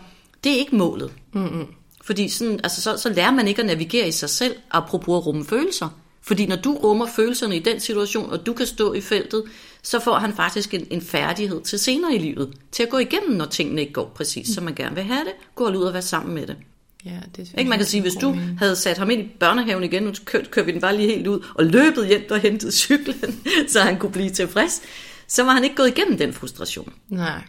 det 0.44 0.52
er 0.52 0.56
ikke 0.56 0.76
målet. 0.76 1.12
Mm-hmm. 1.32 1.66
Fordi 2.04 2.28
sådan, 2.28 2.60
altså, 2.62 2.82
så, 2.82 2.96
så 2.96 3.08
lærer 3.08 3.30
man 3.30 3.48
ikke 3.48 3.60
at 3.60 3.66
navigere 3.66 4.08
i 4.08 4.12
sig 4.12 4.30
selv, 4.30 4.56
apropos 4.70 5.16
at 5.16 5.26
rumme 5.26 5.44
følelser. 5.44 5.88
Fordi 6.22 6.46
når 6.46 6.56
du 6.56 6.74
rummer 6.74 7.06
følelserne 7.16 7.56
i 7.56 7.58
den 7.58 7.80
situation, 7.80 8.30
og 8.30 8.46
du 8.46 8.52
kan 8.52 8.66
stå 8.66 8.92
i 8.92 9.00
feltet, 9.00 9.44
så 9.84 10.00
får 10.00 10.18
han 10.18 10.34
faktisk 10.34 10.74
en, 10.74 10.86
en 10.90 11.02
færdighed 11.02 11.62
til 11.62 11.78
senere 11.78 12.14
i 12.14 12.18
livet, 12.18 12.54
til 12.72 12.82
at 12.82 12.88
gå 12.88 12.98
igennem, 12.98 13.36
når 13.36 13.44
tingene 13.44 13.80
ikke 13.80 13.92
går 13.92 14.12
præcis, 14.14 14.48
som 14.48 14.64
man 14.64 14.74
gerne 14.74 14.94
vil 14.94 15.04
have 15.04 15.20
det, 15.20 15.32
gå 15.54 15.68
ud 15.68 15.82
og 15.82 15.92
være 15.92 16.02
sammen 16.02 16.34
med 16.34 16.46
det. 16.46 16.56
Ja, 17.04 17.20
det 17.36 17.54
Ikke? 17.58 17.68
Man 17.68 17.78
kan 17.78 17.86
sige, 17.86 18.00
hvis 18.00 18.14
du 18.14 18.30
mening. 18.30 18.58
havde 18.58 18.76
sat 18.76 18.98
ham 18.98 19.10
ind 19.10 19.22
i 19.22 19.30
børnehaven 19.40 19.84
igen, 19.84 20.02
nu 20.02 20.12
kører, 20.24 20.44
kører 20.44 20.66
vi 20.66 20.72
den 20.72 20.80
bare 20.80 20.96
lige 20.96 21.08
helt 21.08 21.26
ud, 21.26 21.46
og 21.54 21.64
løbet 21.64 22.06
hjem 22.06 22.26
og 22.30 22.40
hentet 22.40 22.74
cyklen, 22.74 23.40
så 23.68 23.80
han 23.80 23.98
kunne 23.98 24.12
blive 24.12 24.30
tilfreds, 24.30 24.82
så 25.28 25.42
var 25.42 25.52
han 25.52 25.64
ikke 25.64 25.76
gået 25.76 25.88
igennem 25.88 26.18
den 26.18 26.32
frustration. 26.32 26.92
Nej. 27.08 27.42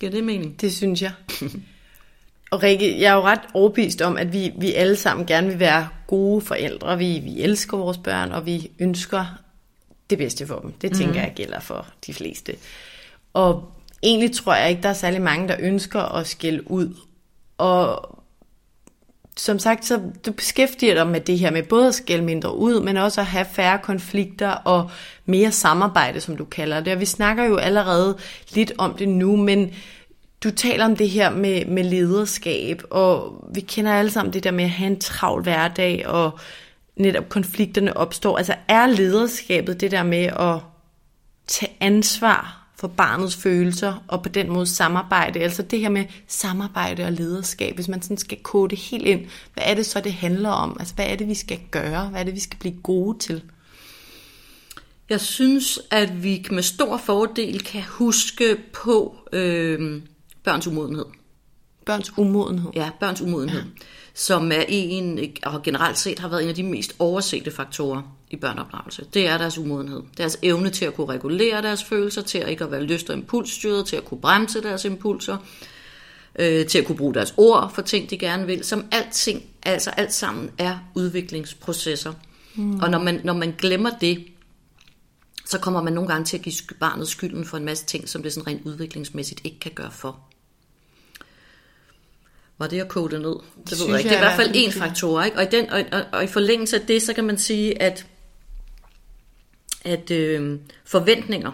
Giver 0.00 0.12
det 0.12 0.24
mening? 0.24 0.60
Det 0.60 0.74
synes 0.74 1.02
jeg. 1.02 1.12
Og 2.50 2.62
Rikke, 2.62 3.00
jeg 3.00 3.10
er 3.10 3.14
jo 3.14 3.22
ret 3.22 3.40
overbevist 3.54 4.02
om, 4.02 4.16
at 4.16 4.32
vi, 4.32 4.52
vi 4.58 4.72
alle 4.72 4.96
sammen 4.96 5.26
gerne 5.26 5.48
vil 5.48 5.58
være 5.58 5.88
gode 6.06 6.40
forældre. 6.40 6.98
Vi, 6.98 7.20
vi 7.24 7.40
elsker 7.40 7.76
vores 7.76 7.98
børn, 7.98 8.32
og 8.32 8.46
vi 8.46 8.70
ønsker 8.78 9.26
det 10.10 10.18
bedste 10.18 10.46
for 10.46 10.58
dem. 10.58 10.72
Det 10.72 10.92
tænker 10.92 11.12
mm. 11.12 11.20
jeg 11.20 11.32
gælder 11.36 11.60
for 11.60 11.86
de 12.06 12.14
fleste. 12.14 12.56
Og 13.32 13.72
egentlig 14.02 14.32
tror 14.32 14.54
jeg 14.54 14.70
ikke, 14.70 14.82
der 14.82 14.88
er 14.88 14.92
særlig 14.92 15.22
mange, 15.22 15.48
der 15.48 15.56
ønsker 15.58 16.00
at 16.00 16.26
skælde 16.26 16.70
ud. 16.70 16.94
Og 17.58 18.12
som 19.36 19.58
sagt, 19.58 19.84
så 19.84 20.00
du 20.26 20.32
beskæftiger 20.32 20.94
dig 20.94 21.06
med 21.06 21.20
det 21.20 21.38
her 21.38 21.50
med 21.50 21.62
både 21.62 21.88
at 21.88 21.94
skælde 21.94 22.24
mindre 22.24 22.56
ud, 22.56 22.80
men 22.80 22.96
også 22.96 23.20
at 23.20 23.26
have 23.26 23.46
færre 23.52 23.78
konflikter 23.78 24.50
og 24.50 24.90
mere 25.24 25.52
samarbejde, 25.52 26.20
som 26.20 26.36
du 26.36 26.44
kalder 26.44 26.80
det. 26.80 26.92
Og 26.92 27.00
vi 27.00 27.04
snakker 27.04 27.44
jo 27.44 27.56
allerede 27.56 28.18
lidt 28.54 28.72
om 28.78 28.94
det 28.94 29.08
nu, 29.08 29.36
men 29.36 29.74
du 30.44 30.50
taler 30.50 30.84
om 30.84 30.96
det 30.96 31.10
her 31.10 31.30
med, 31.30 31.64
med 31.64 31.84
lederskab, 31.84 32.82
og 32.90 33.44
vi 33.54 33.60
kender 33.60 33.92
alle 33.92 34.10
sammen 34.10 34.32
det 34.32 34.44
der 34.44 34.50
med 34.50 34.64
at 34.64 34.70
have 34.70 34.90
en 34.90 35.00
travl 35.00 35.42
hverdag, 35.42 36.06
og 36.06 36.38
netop 36.96 37.28
konflikterne 37.28 37.96
opstår. 37.96 38.38
Altså 38.38 38.54
er 38.68 38.86
lederskabet 38.86 39.80
det 39.80 39.90
der 39.90 40.02
med 40.02 40.24
at 40.24 40.60
tage 41.46 41.72
ansvar 41.80 42.66
for 42.76 42.88
barnets 42.88 43.36
følelser, 43.36 44.04
og 44.08 44.22
på 44.22 44.28
den 44.28 44.50
måde 44.52 44.66
samarbejde. 44.66 45.40
Altså 45.40 45.62
det 45.62 45.80
her 45.80 45.88
med 45.88 46.04
samarbejde 46.26 47.04
og 47.04 47.12
lederskab, 47.12 47.74
hvis 47.74 47.88
man 47.88 48.02
sådan 48.02 48.16
skal 48.16 48.38
kode 48.42 48.70
det 48.70 48.78
helt 48.78 49.06
ind, 49.06 49.20
hvad 49.54 49.64
er 49.66 49.74
det 49.74 49.86
så, 49.86 50.00
det 50.00 50.12
handler 50.12 50.50
om? 50.50 50.76
Altså 50.78 50.94
hvad 50.94 51.06
er 51.06 51.16
det, 51.16 51.28
vi 51.28 51.34
skal 51.34 51.58
gøre? 51.70 52.08
Hvad 52.08 52.20
er 52.20 52.24
det, 52.24 52.34
vi 52.34 52.40
skal 52.40 52.58
blive 52.58 52.74
gode 52.82 53.18
til? 53.18 53.42
Jeg 55.08 55.20
synes, 55.20 55.80
at 55.90 56.22
vi 56.22 56.46
med 56.50 56.62
stor 56.62 56.96
fordel 56.96 57.62
kan 57.62 57.82
huske 57.82 58.56
på 58.72 59.16
øh, 59.32 60.02
børns 60.44 60.66
umodenhed. 60.66 61.04
Børns 61.86 62.18
umodenhed. 62.18 62.70
Ja, 62.74 62.90
børns 63.00 63.20
umodenhed. 63.20 63.60
Ja. 63.60 63.66
Som 64.18 64.52
er 64.52 64.64
en, 64.68 65.20
og 65.42 65.62
generelt 65.62 65.98
set 65.98 66.18
har 66.18 66.28
været 66.28 66.42
en 66.42 66.48
af 66.48 66.54
de 66.54 66.62
mest 66.62 66.96
oversete 66.98 67.50
faktorer 67.50 68.02
i 68.30 68.36
børneopdragelse. 68.36 69.06
Det 69.14 69.28
er 69.28 69.38
deres 69.38 69.58
umodenhed. 69.58 70.02
Deres 70.16 70.38
evne 70.42 70.70
til 70.70 70.84
at 70.84 70.94
kunne 70.94 71.06
regulere 71.06 71.62
deres 71.62 71.84
følelser, 71.84 72.22
til 72.22 72.38
at 72.38 72.48
ikke 72.48 72.64
at 72.64 72.70
være 72.70 72.82
lyst- 72.82 73.10
og 73.10 73.16
impulsstyret, 73.16 73.86
til 73.86 73.96
at 73.96 74.04
kunne 74.04 74.20
bremse 74.20 74.62
deres 74.62 74.84
impulser, 74.84 75.36
øh, 76.38 76.66
til 76.66 76.78
at 76.78 76.86
kunne 76.86 76.96
bruge 76.96 77.14
deres 77.14 77.34
ord 77.36 77.72
for 77.74 77.82
ting, 77.82 78.10
de 78.10 78.18
gerne 78.18 78.46
vil, 78.46 78.64
som 78.64 78.84
alting, 78.90 79.42
altså 79.62 79.90
alt 79.90 80.12
sammen 80.12 80.50
er 80.58 80.78
udviklingsprocesser. 80.94 82.12
Mm. 82.54 82.80
Og 82.80 82.90
når 82.90 82.98
man, 82.98 83.20
når 83.24 83.32
man 83.32 83.54
glemmer 83.58 83.90
det, 84.00 84.26
så 85.46 85.58
kommer 85.58 85.82
man 85.82 85.92
nogle 85.92 86.08
gange 86.08 86.24
til 86.24 86.36
at 86.36 86.42
give 86.42 86.54
barnet 86.80 87.08
skylden 87.08 87.44
for 87.44 87.56
en 87.56 87.64
masse 87.64 87.86
ting, 87.86 88.08
som 88.08 88.22
det 88.22 88.32
sådan 88.32 88.46
rent 88.46 88.66
udviklingsmæssigt 88.66 89.40
ikke 89.44 89.58
kan 89.60 89.72
gøre 89.74 89.90
for. 89.90 90.20
Var 92.58 92.66
det 92.66 92.80
at 92.80 92.88
kode 92.88 93.14
det 93.14 93.20
ned? 93.20 93.30
Det, 93.30 93.70
det 93.70 93.78
ved 93.78 93.86
jeg 93.86 93.98
ikke. 93.98 94.08
Det 94.08 94.14
jeg 94.14 94.22
er 94.22 94.28
i 94.28 94.32
er 94.32 94.36
hvert 94.36 94.46
fald 94.46 94.50
en 94.54 94.72
faktor. 94.72 95.22
Ikke? 95.22 95.36
Og, 95.36 95.42
i 95.42 95.46
den, 95.46 95.70
og, 95.70 95.84
og, 95.92 96.04
og 96.12 96.24
i 96.24 96.26
forlængelse 96.26 96.80
af 96.80 96.86
det, 96.86 97.02
så 97.02 97.12
kan 97.12 97.24
man 97.24 97.38
sige, 97.38 97.82
at, 97.82 98.06
at 99.84 100.10
øh, 100.10 100.58
forventninger 100.84 101.52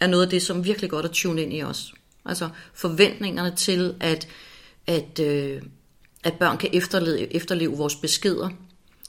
er 0.00 0.06
noget 0.06 0.24
af 0.24 0.30
det, 0.30 0.42
som 0.42 0.64
virkelig 0.64 0.90
godt 0.90 1.04
at 1.04 1.10
tune 1.10 1.42
ind 1.42 1.52
i 1.52 1.62
os. 1.62 1.94
Altså 2.24 2.48
forventningerne 2.74 3.56
til, 3.56 3.94
at, 4.00 4.28
at, 4.86 5.20
øh, 5.20 5.62
at 6.24 6.34
børn 6.34 6.58
kan 6.58 6.70
efterleve, 6.72 7.34
efterleve 7.34 7.76
vores 7.76 7.96
beskeder. 7.96 8.48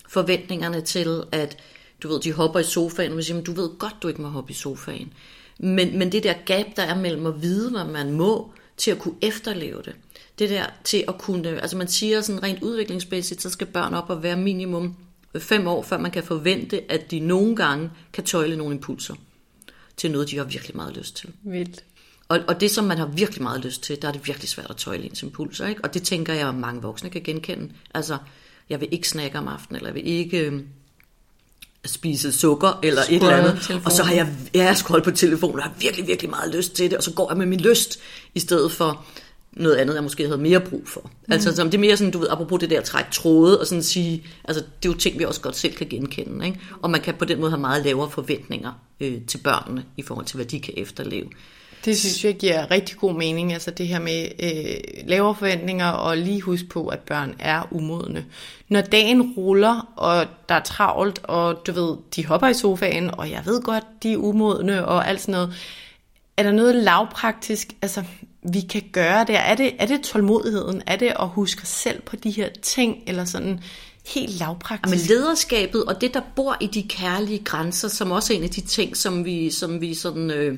Forventningerne 0.08 0.82
til, 0.82 1.24
at 1.32 1.58
du 2.04 2.08
ved, 2.08 2.20
de 2.20 2.34
hopper 2.34 2.60
i 2.60 2.64
sofaen, 2.64 3.12
og 3.12 3.16
man 3.16 3.24
siger, 3.24 3.42
du 3.42 3.52
ved 3.52 3.70
godt, 3.78 3.96
du 4.02 4.08
ikke 4.08 4.22
må 4.22 4.28
hoppe 4.28 4.52
i 4.52 4.54
sofaen. 4.54 5.14
Men, 5.60 6.00
men 6.00 6.12
det 6.12 6.24
der 6.24 6.34
gab, 6.46 6.66
der 6.76 6.84
er 6.84 6.96
mellem 6.96 7.26
at 7.26 7.42
vide, 7.42 7.72
hvad 7.72 7.86
man 7.86 8.12
må, 8.12 8.54
til 8.78 8.92
at 8.92 9.00
kunne 9.00 9.16
efterleve 9.22 9.82
det. 9.86 9.96
Det 10.40 10.50
der 10.50 10.66
til 10.84 11.04
at 11.08 11.18
kunne, 11.18 11.62
altså 11.62 11.78
man 11.78 11.88
siger 11.88 12.22
sådan 12.22 12.44
rent 12.44 12.64
udviklingsmæssigt, 12.64 13.42
så 13.42 13.50
skal 13.50 13.68
børn 13.68 13.94
op 13.94 14.10
og 14.10 14.24
være 14.24 14.38
minimum 14.38 14.96
fem 15.40 15.68
år, 15.68 15.84
før 15.84 15.98
man 15.98 16.12
kan 16.12 16.24
forvente, 16.24 16.92
at 16.92 17.12
de 17.12 17.20
nogle 17.20 17.56
gange 17.56 17.90
kan 18.14 18.24
tøjle 18.24 18.58
nogle 18.58 18.76
impulser 18.76 19.16
til 19.98 20.12
noget, 20.12 20.30
de 20.30 20.38
har 20.38 20.44
virkelig 20.44 20.76
meget 20.76 20.98
lyst 20.98 21.16
til. 21.16 21.30
Vildt. 21.44 21.84
Og, 22.28 22.40
og 22.48 22.62
det, 22.62 22.72
som 22.72 22.84
man 22.84 22.98
har 22.98 23.06
virkelig 23.06 23.44
meget 23.44 23.66
lyst 23.66 23.84
til, 23.84 24.02
der 24.02 24.08
er 24.08 24.12
det 24.12 24.28
virkelig 24.28 24.50
svært 24.50 24.70
at 24.70 24.76
tøjle 24.76 25.06
ens 25.06 25.24
impulser. 25.24 25.68
Ikke? 25.68 25.84
Og 25.84 25.94
det 25.94 26.04
tænker 26.04 26.34
jeg, 26.34 26.50
at 26.50 26.56
mange 26.56 26.82
voksne 26.82 27.10
kan 27.10 27.22
genkende. 27.22 27.70
Altså, 27.94 28.18
jeg 28.70 28.82
vil 28.82 28.90
ikke 28.92 29.10
snakke 29.10 29.38
om 29.38 29.48
aftenen, 29.48 29.76
eller 29.76 29.90
jeg 29.90 29.96
vil 29.96 30.08
ikke 30.08 30.40
øh, 30.40 30.62
spise 31.86 32.32
sukker, 32.32 32.80
eller 32.84 33.02
et 33.02 33.14
eller 33.14 33.30
andet. 33.30 33.62
telefonen. 33.62 33.86
Og 33.86 33.92
så 33.92 34.04
har 34.04 34.14
jeg, 34.14 34.36
ja, 34.54 34.64
jeg 34.64 34.78
scrollet 34.78 35.04
på 35.04 35.12
telefonen, 35.12 35.60
og 35.60 35.64
har 35.64 35.74
virkelig, 35.80 36.08
virkelig 36.08 36.30
meget 36.30 36.56
lyst 36.56 36.74
til 36.74 36.90
det, 36.90 36.98
og 36.98 37.04
så 37.04 37.12
går 37.12 37.32
jeg 37.32 37.38
med 37.38 37.46
min 37.46 37.60
lyst, 37.60 38.00
i 38.36 38.40
stedet 38.40 38.72
for 38.72 39.06
noget 39.56 39.76
andet, 39.76 39.96
jeg 39.96 40.04
måske 40.04 40.26
havde 40.26 40.38
mere 40.38 40.60
brug 40.60 40.82
for. 40.86 41.02
Mm. 41.04 41.34
Altså, 41.34 41.56
som 41.56 41.70
det 41.70 41.78
er 41.78 41.82
mere 41.82 41.98
sådan, 41.98 42.12
du 42.12 42.20
ved, 42.20 42.28
apropos 42.30 42.60
det 42.60 42.70
der 42.70 42.78
at 42.78 42.84
trække 42.84 43.12
tråde, 43.12 43.60
og 43.60 43.68
sådan 43.68 43.84
sige, 43.84 44.24
altså, 44.44 44.64
det 44.84 44.90
er 44.90 44.94
jo 44.94 45.00
ting, 45.00 45.20
vi 45.20 45.24
også 45.24 45.42
godt 45.42 45.56
selv 45.56 45.74
kan 45.74 45.88
genkende, 45.88 46.46
ikke? 46.46 46.60
Og 46.82 46.90
man 46.90 47.02
kan 47.02 47.14
på 47.14 47.26
den 47.26 47.40
måde 47.40 47.52
have 47.52 47.62
meget 47.62 47.86
lavere 47.86 48.12
forventninger 48.12 48.72
øh, 49.00 49.22
til 49.28 49.38
børnene, 49.38 49.86
i 49.98 50.02
forhold 50.02 50.26
til, 50.26 50.36
hvad 50.36 50.46
de 50.46 50.60
kan 50.60 50.74
efterleve. 50.78 51.28
Det 51.86 51.98
synes 51.98 52.26
jeg 52.26 52.36
giver 52.36 52.72
rigtig 52.72 52.98
god 52.98 53.14
mening, 53.14 53.54
altså 53.54 53.72
det 53.72 53.88
her 53.88 54.00
med 54.00 54.28
øh, 54.44 55.08
lavere 55.08 55.36
forventninger 55.36 55.88
og 55.88 56.18
lige 56.18 56.42
huske 56.42 56.68
på, 56.68 56.88
at 56.88 57.00
børn 57.00 57.36
er 57.40 57.68
umodne. 57.72 58.26
Når 58.70 58.82
dagen 58.82 59.34
ruller, 59.38 59.94
og 59.96 60.26
der 60.50 60.56
er 60.56 60.64
travlt, 60.64 61.20
og 61.24 61.62
du 61.68 61.72
ved, 61.72 61.98
de 62.16 62.26
hopper 62.26 62.48
i 62.48 62.54
sofaen, 62.54 63.12
og 63.18 63.32
jeg 63.32 63.42
ved 63.46 63.62
godt, 63.62 63.84
de 64.04 64.14
er 64.14 64.18
umodne 64.18 64.86
og 64.88 65.10
alt 65.10 65.22
sådan 65.22 65.32
noget, 65.32 65.54
er 66.38 66.44
der 66.44 66.52
noget 66.52 66.76
lavpraktisk, 66.76 67.68
altså 67.82 68.04
vi 68.54 68.62
kan 68.62 68.82
gøre 68.92 69.26
der? 69.28 69.40
Er 69.40 69.56
det, 69.56 69.74
er 69.80 69.86
det 69.86 70.02
tålmodigheden? 70.02 70.82
Er 70.88 70.96
det 70.96 71.14
at 71.20 71.28
huske 71.28 71.68
selv 71.68 72.02
på 72.02 72.16
de 72.16 72.32
her 72.32 72.50
ting, 72.62 73.04
eller 73.08 73.26
sådan 73.26 73.60
helt 74.08 74.40
lavpraktisk? 74.40 74.96
Men 74.96 75.18
lederskabet 75.18 75.86
og 75.86 76.02
det, 76.02 76.14
der 76.14 76.22
bor 76.36 76.58
i 76.62 76.68
de 76.68 76.84
kærlige 76.84 77.44
grænser, 77.44 77.88
som 77.88 78.12
også 78.12 78.34
er 78.34 78.38
en 78.38 78.44
af 78.44 78.50
de 78.50 78.62
ting, 78.62 78.98
som 78.98 79.26
vi, 79.26 79.52
som 79.52 79.82
vi 79.82 79.94
sådan, 79.94 80.32
øh, 80.32 80.58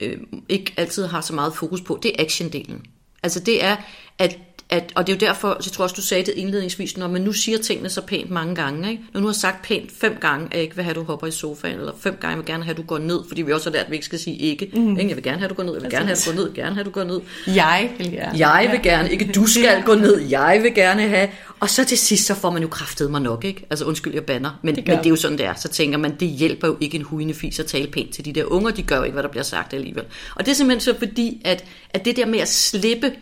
øh, 0.00 0.18
ikke 0.48 0.74
altid 0.76 1.06
har 1.06 1.20
så 1.20 1.34
meget 1.34 1.54
fokus 1.54 1.80
på, 1.80 1.98
det 2.02 2.10
er 2.10 2.22
actiondelen. 2.22 2.82
Altså 3.22 3.40
det 3.40 3.64
er, 3.64 3.76
at 4.18 4.38
at, 4.72 4.92
og 4.94 5.06
det 5.06 5.12
er 5.12 5.16
jo 5.16 5.26
derfor, 5.26 5.48
jeg 5.48 5.72
tror 5.72 5.82
også, 5.82 5.94
du 5.96 6.02
sagde 6.02 6.24
det 6.24 6.34
indledningsvis, 6.36 6.96
når 6.96 7.08
man 7.08 7.22
nu 7.22 7.32
siger 7.32 7.58
tingene 7.58 7.88
så 7.88 8.00
pænt 8.00 8.30
mange 8.30 8.54
gange, 8.54 8.90
ikke? 8.90 9.02
når 9.12 9.20
nu 9.20 9.26
har 9.26 9.32
sagt 9.32 9.64
pænt 9.64 9.90
fem 10.00 10.16
gange, 10.20 10.46
at 10.46 10.54
jeg 10.54 10.62
ikke 10.62 10.76
vil 10.76 10.84
have, 10.84 10.90
at 10.90 10.96
du 10.96 11.02
hopper 11.02 11.26
i 11.26 11.30
sofaen, 11.30 11.78
eller 11.78 11.92
fem 12.00 12.16
gange, 12.20 12.30
jeg 12.30 12.38
vil 12.38 12.46
gerne 12.46 12.64
have, 12.64 12.70
at 12.70 12.76
du 12.76 12.82
går 12.82 12.98
ned, 12.98 13.20
fordi 13.28 13.42
vi 13.42 13.52
også 13.52 13.70
har 13.70 13.72
lært, 13.72 13.84
at 13.84 13.90
vi 13.90 13.96
ikke 13.96 14.06
skal 14.06 14.18
sige 14.18 14.36
ikke. 14.36 14.70
Mm. 14.72 14.96
Jeg 14.96 15.16
vil 15.16 15.22
gerne 15.22 15.38
have, 15.38 15.44
at 15.44 15.50
du 15.50 15.54
går 15.54 15.62
ned, 15.62 15.72
jeg 15.72 15.82
vil 15.82 15.90
gerne 15.90 16.06
have, 16.06 16.16
at 16.16 16.24
du 16.26 16.30
går 16.30 16.36
ned, 16.36 16.54
gerne 16.54 16.74
have, 16.74 16.80
at 16.80 16.86
du 16.86 16.90
går 16.90 17.04
ned. 17.04 17.20
Jeg 17.46 17.90
vil 17.98 18.10
gerne. 18.10 18.38
Jeg 18.38 18.68
vil 18.72 18.82
gerne, 18.82 19.10
ikke 19.10 19.32
du 19.34 19.46
skal 19.46 19.82
gå 19.82 19.94
ned, 19.94 20.18
jeg 20.18 20.60
vil 20.62 20.74
gerne 20.74 21.02
have. 21.02 21.28
Og 21.60 21.70
så 21.70 21.84
til 21.84 21.98
sidst, 21.98 22.26
så 22.26 22.34
får 22.34 22.50
man 22.50 22.62
jo 22.62 22.68
kraftet 22.68 23.10
mig 23.10 23.20
nok, 23.20 23.44
ikke? 23.44 23.66
Altså 23.70 23.84
undskyld, 23.84 24.14
jeg 24.14 24.24
banner. 24.24 24.58
Men 24.62 24.76
det, 24.76 24.86
men 24.86 24.98
det 24.98 25.06
er 25.06 25.10
jo 25.10 25.16
sådan, 25.16 25.38
det 25.38 25.46
er. 25.46 25.54
Så 25.54 25.68
tænker 25.68 25.98
man, 25.98 26.16
det 26.20 26.28
hjælper 26.28 26.68
jo 26.68 26.76
ikke 26.80 26.96
en 26.96 27.02
huine 27.02 27.34
fis 27.34 27.60
at 27.60 27.66
tale 27.66 27.86
pænt 27.86 28.14
til 28.14 28.24
de 28.24 28.32
der 28.32 28.44
unger. 28.44 28.70
De 28.70 28.82
gør 28.82 28.96
jo 28.96 29.02
ikke, 29.02 29.12
hvad 29.12 29.22
der 29.22 29.28
bliver 29.28 29.44
sagt 29.44 29.74
alligevel. 29.74 30.04
Og 30.34 30.46
det 30.46 30.50
er 30.50 30.56
simpelthen 30.56 30.80
så 30.80 30.98
fordi, 30.98 31.42
at, 31.44 31.64
at 31.90 32.04
det 32.04 32.16
der 32.16 32.26
med 32.26 32.38
at 32.38 32.48
slippe 32.48 33.12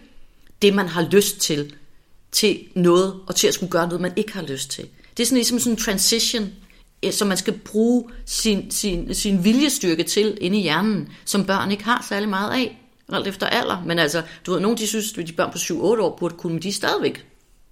det, 0.63 0.75
man 0.75 0.89
har 0.89 1.09
lyst 1.11 1.39
til, 1.39 1.75
til 2.33 2.67
noget, 2.75 3.21
og 3.27 3.37
til 3.37 3.49
at 3.49 3.55
skulle 3.55 3.73
gøre 3.73 3.87
noget, 3.87 4.01
man 4.01 4.13
ikke 4.17 4.33
har 4.33 4.43
lyst 4.43 4.71
til. 4.71 4.89
Det 5.17 5.23
er 5.23 5.27
sådan 5.27 5.37
ligesom 5.37 5.59
sådan 5.59 5.73
en 5.73 5.77
transition, 5.77 6.53
som 7.11 7.29
man 7.29 7.37
skal 7.37 7.59
bruge 7.59 8.11
sin, 8.27 8.71
sin, 8.71 9.15
sin 9.15 9.45
viljestyrke 9.45 10.03
til 10.03 10.39
inde 10.41 10.59
i 10.59 10.63
hjernen, 10.63 11.09
som 11.25 11.47
børn 11.47 11.71
ikke 11.71 11.85
har 11.85 12.07
særlig 12.09 12.29
meget 12.29 12.53
af, 12.53 12.81
alt 13.13 13.27
efter 13.27 13.47
alder. 13.47 13.83
Men 13.87 13.99
altså, 13.99 14.23
du 14.47 14.53
ved, 14.53 14.61
nogle 14.61 14.77
de 14.77 14.87
synes, 14.87 15.19
at 15.19 15.29
de 15.29 15.33
børn 15.33 15.53
på 15.53 15.59
7-8 15.59 15.75
år 15.75 16.17
burde 16.19 16.37
kunne, 16.37 16.53
men 16.53 16.63
de 16.63 16.69
er 16.69 16.73
stadigvæk 16.73 17.27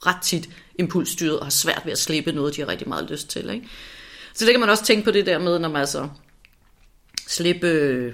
ret 0.06 0.22
tit 0.22 0.48
impulsstyret 0.78 1.38
og 1.38 1.46
har 1.46 1.50
svært 1.50 1.82
ved 1.84 1.92
at 1.92 1.98
slippe 1.98 2.32
noget, 2.32 2.56
de 2.56 2.60
har 2.60 2.68
rigtig 2.68 2.88
meget 2.88 3.10
lyst 3.10 3.28
til. 3.28 3.50
Ikke? 3.50 3.68
Så 4.34 4.44
det 4.44 4.52
kan 4.52 4.60
man 4.60 4.70
også 4.70 4.84
tænke 4.84 5.04
på 5.04 5.10
det 5.10 5.26
der 5.26 5.38
med, 5.38 5.58
når 5.58 5.68
man 5.68 5.80
altså 5.80 6.08
slippe, 7.28 7.66
øh, 7.66 8.12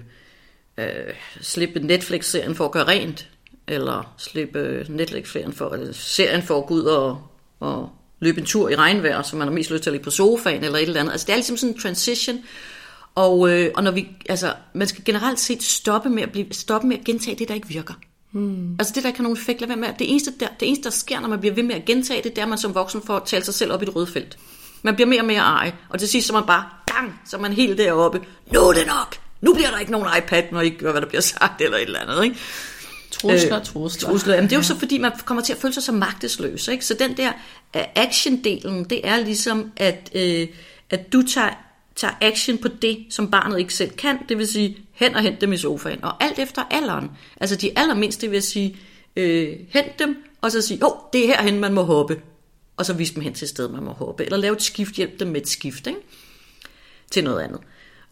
øh 0.78 1.14
slippe 1.40 1.80
Netflix-serien 1.80 2.54
for 2.54 2.64
at 2.64 2.72
gøre 2.72 2.84
rent, 2.84 3.28
eller 3.68 4.14
slippe 4.18 4.86
Netflix-serien 4.88 5.52
for, 5.52 5.70
eller 5.70 5.92
serien 5.92 6.42
for 6.42 6.58
at 6.58 6.66
gå 6.66 6.74
ud 6.74 6.82
og, 6.82 7.22
og 7.60 7.90
løbe 8.20 8.40
en 8.40 8.46
tur 8.46 8.68
i 8.68 8.74
regnvejr, 8.74 9.22
så 9.22 9.36
man 9.36 9.48
har 9.48 9.54
mest 9.54 9.70
lyst 9.70 9.82
til 9.82 9.90
at 9.90 9.92
ligge 9.92 10.04
på 10.04 10.10
sofaen 10.10 10.64
eller 10.64 10.78
et 10.78 10.82
eller 10.82 11.00
andet. 11.00 11.12
Altså 11.12 11.26
det 11.26 11.32
er 11.32 11.36
ligesom 11.36 11.56
sådan 11.56 11.74
en 11.74 11.80
transition, 11.80 12.38
og, 13.14 13.50
øh, 13.50 13.70
og 13.74 13.84
når 13.84 13.90
vi, 13.90 14.08
altså, 14.28 14.54
man 14.74 14.88
skal 14.88 15.04
generelt 15.04 15.40
set 15.40 15.62
stoppe 15.62 16.08
med 16.08 16.22
at, 16.22 16.32
blive, 16.32 16.46
stoppe 16.52 16.86
med 16.88 16.98
at 16.98 17.04
gentage 17.04 17.36
det, 17.38 17.48
der 17.48 17.54
ikke 17.54 17.68
virker. 17.68 17.94
Hmm. 18.30 18.76
Altså 18.78 18.92
det, 18.94 19.02
der 19.02 19.08
ikke 19.08 19.18
har 19.18 19.22
nogen 19.22 19.38
effekt, 19.38 19.60
lad 19.60 19.68
være 19.68 19.76
med. 19.76 19.88
Det 19.98 20.10
eneste, 20.10 20.32
der, 20.40 20.48
det 20.60 20.68
eneste, 20.68 20.84
der 20.84 20.90
sker, 20.90 21.20
når 21.20 21.28
man 21.28 21.40
bliver 21.40 21.54
ved 21.54 21.62
med 21.62 21.74
at 21.74 21.84
gentage 21.84 22.22
det, 22.22 22.30
det 22.30 22.38
er, 22.38 22.42
at 22.42 22.48
man 22.48 22.58
som 22.58 22.74
voksen 22.74 23.02
får 23.06 23.18
talt 23.18 23.44
sig 23.44 23.54
selv 23.54 23.72
op 23.72 23.82
i 23.82 23.84
et 23.84 23.96
rødt 23.96 24.08
felt. 24.08 24.38
Man 24.82 24.94
bliver 24.94 25.08
mere 25.08 25.20
og 25.20 25.26
mere 25.26 25.40
ej, 25.40 25.72
og 25.88 25.98
til 25.98 26.08
sidst 26.08 26.26
så 26.26 26.32
er 26.32 26.38
man 26.38 26.46
bare, 26.46 26.64
gang, 26.86 27.20
så 27.26 27.38
man 27.38 27.52
helt 27.52 27.78
deroppe. 27.78 28.20
Nu 28.52 28.60
er 28.60 28.72
det 28.72 28.86
nok! 28.86 29.16
Nu 29.40 29.54
bliver 29.54 29.70
der 29.70 29.78
ikke 29.78 29.92
nogen 29.92 30.08
iPad, 30.18 30.42
når 30.52 30.60
I 30.60 30.70
gør, 30.70 30.90
hvad 30.90 31.00
der 31.00 31.08
bliver 31.08 31.20
sagt, 31.20 31.60
eller 31.60 31.76
et 31.76 31.82
eller 31.82 32.00
andet, 32.00 32.24
ikke? 32.24 32.36
Trusler, 33.30 33.62
trusler. 33.62 34.10
trusler. 34.10 34.34
Jamen, 34.34 34.50
det 34.50 34.56
er 34.56 34.60
jo 34.60 34.62
så 34.62 34.78
fordi, 34.78 34.98
man 34.98 35.12
kommer 35.24 35.42
til 35.42 35.52
at 35.52 35.58
føle 35.58 35.74
sig 35.74 35.82
så 35.82 35.92
magtesløs. 35.92 36.68
Ikke? 36.68 36.84
Så 36.84 36.94
den 36.98 37.16
der 37.16 37.32
uh, 37.76 37.82
action-delen, 37.96 38.84
det 38.84 39.00
er 39.06 39.20
ligesom, 39.20 39.72
at, 39.76 40.10
uh, 40.14 40.48
at 40.90 41.12
du 41.12 41.22
tager, 41.22 41.50
tager 41.96 42.14
action 42.20 42.58
på 42.58 42.68
det, 42.68 43.06
som 43.10 43.30
barnet 43.30 43.58
ikke 43.58 43.74
selv 43.74 43.90
kan. 43.90 44.18
Det 44.28 44.38
vil 44.38 44.48
sige, 44.48 44.78
hen 44.92 45.14
og 45.14 45.22
hent 45.22 45.40
dem 45.40 45.52
i 45.52 45.56
sofaen. 45.56 46.04
Og 46.04 46.24
alt 46.24 46.38
efter 46.38 46.62
alderen. 46.70 47.10
Altså 47.40 47.56
de 47.56 47.78
allermindste, 47.78 48.30
vil 48.30 48.42
sige, 48.42 48.76
uh, 49.16 49.24
hent 49.68 49.98
dem, 49.98 50.16
og 50.40 50.52
så 50.52 50.62
sige, 50.62 50.84
åh, 50.84 50.92
oh, 50.92 50.98
det 51.12 51.24
er 51.24 51.26
herhen, 51.26 51.60
man 51.60 51.72
må 51.72 51.82
hoppe. 51.82 52.20
Og 52.76 52.86
så 52.86 52.92
vise 52.92 53.14
dem 53.14 53.22
hen 53.22 53.34
til 53.34 53.44
et 53.44 53.48
sted, 53.48 53.68
man 53.68 53.82
må 53.82 53.92
hoppe. 53.92 54.24
Eller 54.24 54.36
lave 54.36 54.56
et 54.56 54.62
skift, 54.62 54.94
hjælp 54.94 55.20
dem 55.20 55.28
med 55.28 55.40
et 55.40 55.48
skift, 55.48 55.86
ikke? 55.86 55.98
til 57.10 57.24
noget 57.24 57.40
andet. 57.40 57.60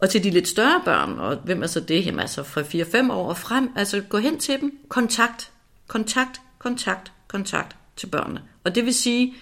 Og 0.03 0.11
til 0.11 0.25
de 0.25 0.31
lidt 0.31 0.49
større 0.49 0.83
børn, 0.85 1.19
og 1.19 1.37
hvem 1.37 1.63
er 1.63 1.67
så 1.67 1.81
det? 1.81 2.07
Jamen 2.07 2.21
altså 2.21 2.43
fra 2.43 2.61
4-5 2.61 3.13
år 3.13 3.29
og 3.29 3.39
frem, 3.39 3.71
altså 3.77 4.01
gå 4.01 4.19
hen 4.19 4.39
til 4.39 4.61
dem, 4.61 4.79
kontakt, 4.89 5.53
kontakt, 5.87 6.41
kontakt, 6.59 7.13
kontakt 7.29 7.77
til 7.97 8.07
børnene. 8.07 8.43
Og 8.65 8.75
det 8.75 8.85
vil 8.85 8.95
sige, 8.95 9.35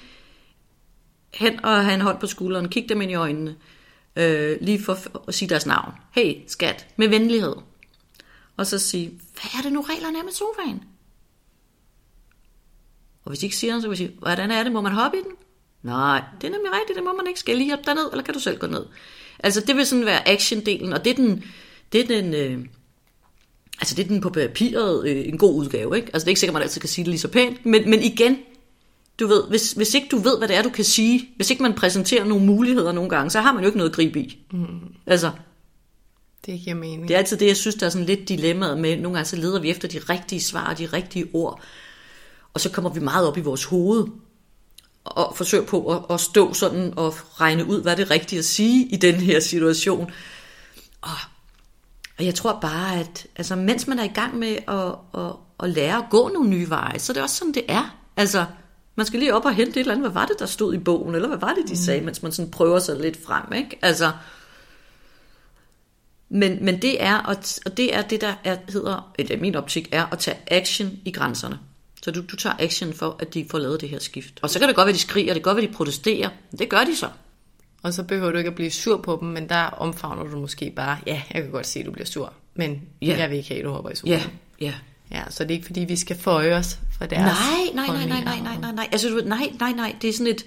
hen 1.35 1.65
og 1.65 1.85
have 1.85 1.95
en 1.95 2.01
hånd 2.01 2.19
på 2.19 2.27
skulderen, 2.27 2.69
kig 2.69 2.89
dem 2.89 3.01
ind 3.01 3.11
i 3.11 3.15
øjnene, 3.15 3.57
øh, 4.17 4.59
lige 4.61 4.83
for 4.83 4.99
at 5.29 5.35
sige 5.35 5.49
deres 5.49 5.67
navn. 5.67 5.93
Hey, 6.11 6.35
skat, 6.47 6.87
med 6.97 7.09
venlighed. 7.09 7.55
Og 8.57 8.67
så 8.67 8.79
sige, 8.79 9.09
hvad 9.09 9.59
er 9.59 9.63
det 9.63 9.73
nu 9.73 9.81
reglerne 9.81 10.19
er 10.19 10.23
med 10.23 10.33
sofaen? 10.33 10.85
Og 13.25 13.31
hvis 13.31 13.39
de 13.39 13.47
ikke 13.47 13.57
siger 13.57 13.71
noget, 13.71 13.83
så 13.83 13.87
kan 13.87 13.91
vi 13.91 13.97
sige, 13.97 14.17
hvordan 14.19 14.51
er 14.51 14.63
det, 14.63 14.73
må 14.73 14.81
man 14.81 14.93
hoppe 14.93 15.19
i 15.19 15.21
den? 15.21 15.33
Nej, 15.83 16.23
det 16.41 16.47
er 16.47 16.53
nemlig 16.53 16.73
rigtigt, 16.73 16.97
det 16.97 17.05
må 17.05 17.13
man 17.13 17.27
ikke. 17.27 17.41
Skal 17.41 17.53
jeg 17.53 17.59
lige 17.59 17.67
hjælpe 17.67 17.85
dig 17.87 17.95
ned, 17.95 18.11
eller 18.11 18.25
kan 18.25 18.35
du 18.35 18.41
selv 18.41 18.59
gå 18.59 18.67
ned? 18.67 18.87
Altså 19.43 19.61
det 19.61 19.77
vil 19.77 19.87
sådan 19.87 20.07
være 20.07 20.29
action-delen, 20.29 20.93
og 20.95 21.05
det 21.05 21.11
er 21.11 21.15
den, 21.15 21.45
det 21.93 22.01
er 22.01 22.07
den, 22.07 22.35
øh, 22.35 22.59
altså 23.81 23.95
det 23.95 24.05
er 24.05 24.09
den 24.09 24.21
på 24.21 24.31
papiret 24.31 25.09
øh, 25.09 25.29
en 25.29 25.39
god 25.39 25.55
udgave, 25.55 25.97
ikke? 25.97 26.09
Altså 26.13 26.25
det 26.25 26.29
er 26.29 26.31
ikke 26.31 26.41
sikkert, 26.41 26.53
man 26.55 26.63
altid 26.63 26.81
kan 26.81 26.89
sige 26.89 27.05
det 27.05 27.09
lige 27.11 27.21
så 27.21 27.29
pænt, 27.29 27.67
men, 27.67 27.91
men 27.91 28.03
igen, 28.03 28.37
du 29.21 29.27
ved, 29.27 29.43
hvis, 29.49 29.73
hvis 29.73 29.95
ikke 29.95 30.09
du 30.11 30.19
ved, 30.19 30.39
hvad 30.39 30.49
det 30.49 30.57
er, 30.57 30.63
du 30.63 30.71
kan 30.71 30.85
sige, 30.85 31.29
hvis 31.37 31.51
ikke 31.51 31.63
man 31.63 31.75
præsenterer 31.75 32.25
nogle 32.25 32.47
muligheder 32.47 32.93
nogle 32.93 33.11
gange, 33.11 33.31
så 33.31 33.41
har 33.41 33.53
man 33.53 33.63
jo 33.63 33.67
ikke 33.69 33.79
noget 33.79 33.91
at 33.91 33.97
gribe 33.97 34.21
i. 34.21 34.39
Mm. 34.53 34.67
Altså, 35.07 35.31
Det 36.47 36.61
giver 36.65 36.77
mening. 36.77 37.09
det 37.09 37.15
er 37.15 37.19
altid 37.19 37.37
det, 37.37 37.47
jeg 37.47 37.57
synes, 37.57 37.75
der 37.75 37.87
er 37.87 37.91
sådan 37.91 38.07
lidt 38.07 38.29
dilemmaet 38.29 38.79
med, 38.79 38.97
nogle 38.97 39.17
gange 39.17 39.29
så 39.29 39.37
leder 39.37 39.61
vi 39.61 39.71
efter 39.71 39.89
de 39.89 39.99
rigtige 39.99 40.41
svar 40.41 40.71
og 40.71 40.79
de 40.79 40.87
rigtige 40.87 41.27
ord, 41.33 41.61
og 42.55 42.61
så 42.61 42.71
kommer 42.71 42.91
vi 42.91 43.01
meget 43.01 43.29
op 43.29 43.37
i 43.39 43.41
vores 43.41 43.65
hoved, 43.65 44.07
og 45.05 45.37
forsøger 45.37 45.67
på 45.67 45.97
at, 45.97 46.15
at 46.15 46.21
stå 46.21 46.55
sådan 46.55 46.93
og 46.97 47.15
regne 47.41 47.65
ud, 47.65 47.83
hvad 47.83 47.97
det 47.97 48.03
er 48.03 48.11
rigtigt 48.11 48.39
at 48.39 48.45
sige 48.45 48.87
i 48.87 48.97
den 48.97 49.15
her 49.15 49.41
situation. 49.41 50.11
Og, 51.01 51.11
og 52.19 52.25
jeg 52.25 52.35
tror 52.35 52.59
bare, 52.61 53.01
at 53.01 53.27
altså, 53.37 53.57
mens 53.57 53.87
man 53.87 53.99
er 53.99 54.05
i 54.05 54.13
gang 54.15 54.39
med 54.39 54.57
at, 54.69 55.21
at, 55.23 55.33
at 55.63 55.71
lære 55.71 55.97
at 55.97 56.05
gå 56.11 56.29
nogle 56.29 56.51
nye 56.51 56.71
veje, 56.71 56.99
så 56.99 57.13
er 57.13 57.15
det 57.15 57.23
også 57.23 57.37
sådan, 57.37 57.55
det 57.55 57.65
er. 57.69 57.97
Altså, 58.17 58.45
man 58.97 59.07
skal 59.07 59.19
lige 59.19 59.35
op 59.35 59.45
og 59.45 59.55
hente 59.55 59.71
et 59.71 59.77
eller 59.77 59.93
andet. 59.95 60.11
Hvad 60.11 60.21
var 60.21 60.27
det, 60.27 60.39
der 60.39 60.47
stod 60.47 60.75
i 60.75 60.79
bogen? 60.79 61.15
Eller 61.15 61.29
hvad 61.29 61.39
var 61.39 61.55
det, 61.55 61.69
de 61.69 61.77
sagde, 61.77 62.01
mens 62.01 62.23
man 62.23 62.33
sådan 62.33 62.51
prøver 62.51 62.79
sig 62.79 63.01
lidt 63.01 63.25
frem, 63.27 63.53
ikke? 63.53 63.79
Altså, 63.83 64.13
men, 66.29 66.65
men 66.65 66.83
det 66.83 67.03
er, 67.03 67.19
og, 67.19 67.37
det 67.77 67.97
er 67.97 68.03
det, 68.03 68.21
der 68.21 68.35
er, 68.45 68.57
hedder, 68.69 69.13
eller 69.19 69.37
i 69.37 69.41
min 69.41 69.55
optik, 69.55 69.89
er 69.93 70.07
at 70.13 70.19
tage 70.19 70.39
action 70.47 70.91
i 71.05 71.11
grænserne. 71.11 71.59
Så 72.05 72.11
du, 72.11 72.23
du 72.31 72.37
tager 72.37 72.57
action 72.59 72.93
for, 72.93 73.17
at 73.19 73.35
de 73.35 73.47
får 73.51 73.59
lavet 73.59 73.81
det 73.81 73.89
her 73.89 73.99
skift. 73.99 74.35
Og 74.43 74.51
så 74.51 74.59
kan 74.59 74.69
det 74.69 74.77
godt 74.77 74.87
være, 74.87 74.95
de 74.95 74.99
skriger, 74.99 75.35
det 75.35 75.43
kan 75.43 75.53
godt 75.53 75.57
være, 75.63 75.67
de 75.67 75.73
protesterer. 75.73 76.29
Det 76.59 76.69
gør 76.69 76.85
de 76.85 76.97
så. 76.97 77.09
Og 77.83 77.95
så 77.95 78.03
behøver 78.03 78.33
du 78.33 78.39
ikke 78.39 78.49
at 78.49 78.55
blive 78.55 78.71
sur 78.71 78.97
på 78.97 79.19
dem, 79.21 79.29
men 79.29 79.49
der 79.49 79.63
omfavner 79.63 80.25
du 80.25 80.39
måske 80.39 80.73
bare, 80.77 80.99
ja, 81.07 81.23
jeg 81.35 81.43
kan 81.43 81.51
godt 81.51 81.67
se, 81.67 81.81
at 81.81 81.87
du 81.87 81.91
bliver 81.91 82.07
sur, 82.07 82.33
men 82.55 82.83
Ja. 83.03 83.19
jeg 83.19 83.31
vil 83.31 83.37
ikke 83.37 83.49
have, 83.49 83.59
at 83.59 83.65
du 83.65 83.71
hopper 83.71 83.91
i 83.91 83.97
solen. 83.97 84.15
Ja, 84.15 84.23
ja. 84.61 84.75
ja. 85.11 85.23
så 85.31 85.45
det 85.45 85.51
er 85.51 85.55
ikke 85.55 85.67
fordi, 85.67 85.81
vi 85.81 85.97
skal 85.97 86.17
føje 86.17 86.55
os 86.55 86.79
for 86.99 87.07
deres 87.07 87.23
Nej, 87.23 87.87
nej, 87.87 87.87
nej, 87.87 88.07
nej, 88.07 88.25
nej, 88.25 88.41
nej, 88.41 88.57
nej, 88.61 88.73
nej. 88.73 88.89
Altså, 88.93 89.09
du 89.09 89.21
nej, 89.25 89.53
nej, 89.61 89.73
nej. 89.73 89.97
Det 90.03 90.09
er 90.11 90.13
sådan 90.13 90.27
et... 90.27 90.45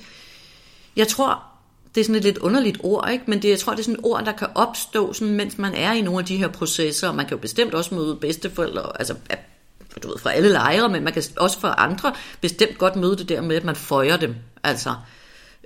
Jeg 0.96 1.08
tror, 1.08 1.44
Det 1.96 2.02
er 2.02 2.06
sådan 2.06 2.16
et 2.16 2.24
lidt 2.24 2.38
underligt 2.38 2.78
ord, 2.84 3.10
ikke? 3.12 3.24
men 3.28 3.42
det, 3.42 3.50
jeg 3.50 3.60
tror, 3.60 3.72
det 3.74 3.80
er 3.80 3.84
sådan 3.84 4.00
et 4.00 4.06
ord, 4.06 4.26
der 4.26 4.32
kan 4.32 4.48
opstå, 4.56 5.14
sådan, 5.14 5.34
mens 5.34 5.58
man 5.58 5.74
er 5.74 5.94
i 5.94 6.02
nogle 6.02 6.20
af 6.20 6.26
de 6.26 6.38
her 6.38 6.48
processer, 6.48 7.08
og 7.08 7.16
man 7.16 7.26
kan 7.26 7.38
jo 7.38 7.42
bestemt 7.42 7.74
også 7.74 7.96
møde 7.96 8.16
bedsteforældre, 8.16 9.00
altså 9.00 9.16
du 10.02 10.08
ved, 10.08 10.18
fra 10.18 10.32
alle 10.32 10.50
lejre, 10.50 10.90
men 10.90 11.04
man 11.04 11.14
kan 11.14 11.24
også 11.38 11.60
for 11.60 11.68
andre 11.68 12.14
bestemt 12.42 12.78
godt 12.78 12.96
møde 12.96 13.18
det 13.18 13.30
der 13.30 13.42
med, 13.42 13.56
at 13.56 13.64
man 13.64 13.76
føjer 13.76 14.18
dem. 14.18 14.36
Altså, 14.64 14.94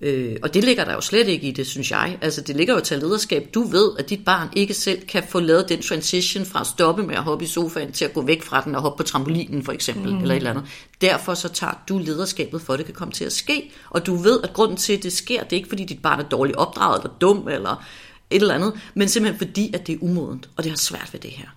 Øh, 0.01 0.35
og 0.43 0.53
det 0.53 0.63
ligger 0.63 0.85
der 0.85 0.93
jo 0.93 1.01
slet 1.01 1.27
ikke 1.27 1.47
i 1.47 1.51
det, 1.51 1.67
synes 1.67 1.91
jeg. 1.91 2.17
Altså, 2.21 2.41
det 2.41 2.55
ligger 2.55 2.73
jo 2.73 2.79
til 2.79 2.99
lederskab. 2.99 3.49
Du 3.53 3.63
ved, 3.63 3.91
at 3.99 4.09
dit 4.09 4.25
barn 4.25 4.49
ikke 4.55 4.73
selv 4.73 5.07
kan 5.07 5.23
få 5.29 5.39
lavet 5.39 5.69
den 5.69 5.81
transition 5.81 6.45
fra 6.45 6.61
at 6.61 6.67
stoppe 6.67 7.03
med 7.03 7.15
at 7.15 7.23
hoppe 7.23 7.45
i 7.45 7.47
sofaen 7.47 7.91
til 7.91 8.05
at 8.05 8.13
gå 8.13 8.21
væk 8.21 8.43
fra 8.43 8.61
den 8.61 8.75
og 8.75 8.81
hoppe 8.81 9.03
på 9.03 9.07
trampolinen, 9.07 9.63
for 9.63 9.71
eksempel, 9.71 10.13
mm. 10.13 10.21
eller 10.21 10.33
et 10.33 10.37
eller 10.37 10.49
andet. 10.49 10.65
Derfor 11.01 11.33
så 11.33 11.49
tager 11.49 11.73
du 11.89 11.97
lederskabet 11.97 12.61
for, 12.61 12.73
at 12.73 12.77
det 12.77 12.85
kan 12.85 12.95
komme 12.95 13.11
til 13.11 13.25
at 13.25 13.33
ske. 13.33 13.71
Og 13.89 14.05
du 14.05 14.15
ved, 14.15 14.39
at 14.43 14.53
grunden 14.53 14.77
til, 14.77 14.93
at 14.93 15.03
det 15.03 15.13
sker, 15.13 15.43
det 15.43 15.53
er 15.53 15.57
ikke 15.57 15.69
fordi 15.69 15.85
dit 15.85 16.01
barn 16.01 16.19
er 16.19 16.23
dårligt 16.23 16.57
opdraget 16.57 16.99
eller 17.03 17.13
dum 17.21 17.47
eller 17.47 17.85
et 18.29 18.41
eller 18.41 18.55
andet, 18.55 18.73
men 18.93 19.09
simpelthen 19.09 19.47
fordi, 19.47 19.71
at 19.73 19.87
det 19.87 19.95
er 19.95 19.99
umodent, 20.01 20.49
og 20.57 20.63
det 20.63 20.71
har 20.71 20.77
svært 20.77 21.09
ved 21.13 21.19
det 21.19 21.31
her. 21.31 21.47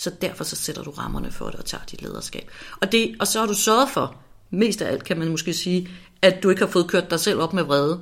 Så 0.00 0.10
derfor 0.22 0.44
så 0.44 0.56
sætter 0.56 0.82
du 0.82 0.90
rammerne 0.90 1.30
for 1.30 1.46
det 1.46 1.54
og 1.54 1.64
tager 1.64 1.84
dit 1.90 2.02
lederskab. 2.02 2.50
Og, 2.80 2.92
det, 2.92 3.16
og 3.20 3.26
så 3.26 3.40
har 3.40 3.46
du 3.46 3.54
sørget 3.54 3.88
for, 3.88 4.16
mest 4.50 4.82
af 4.82 4.92
alt 4.92 5.04
kan 5.04 5.18
man 5.18 5.28
måske 5.28 5.54
sige, 5.54 5.88
at 6.22 6.42
du 6.42 6.50
ikke 6.50 6.62
har 6.62 6.70
fået 6.70 6.88
kørt 6.88 7.10
dig 7.10 7.20
selv 7.20 7.40
op 7.40 7.52
med 7.52 7.62
vrede. 7.62 8.00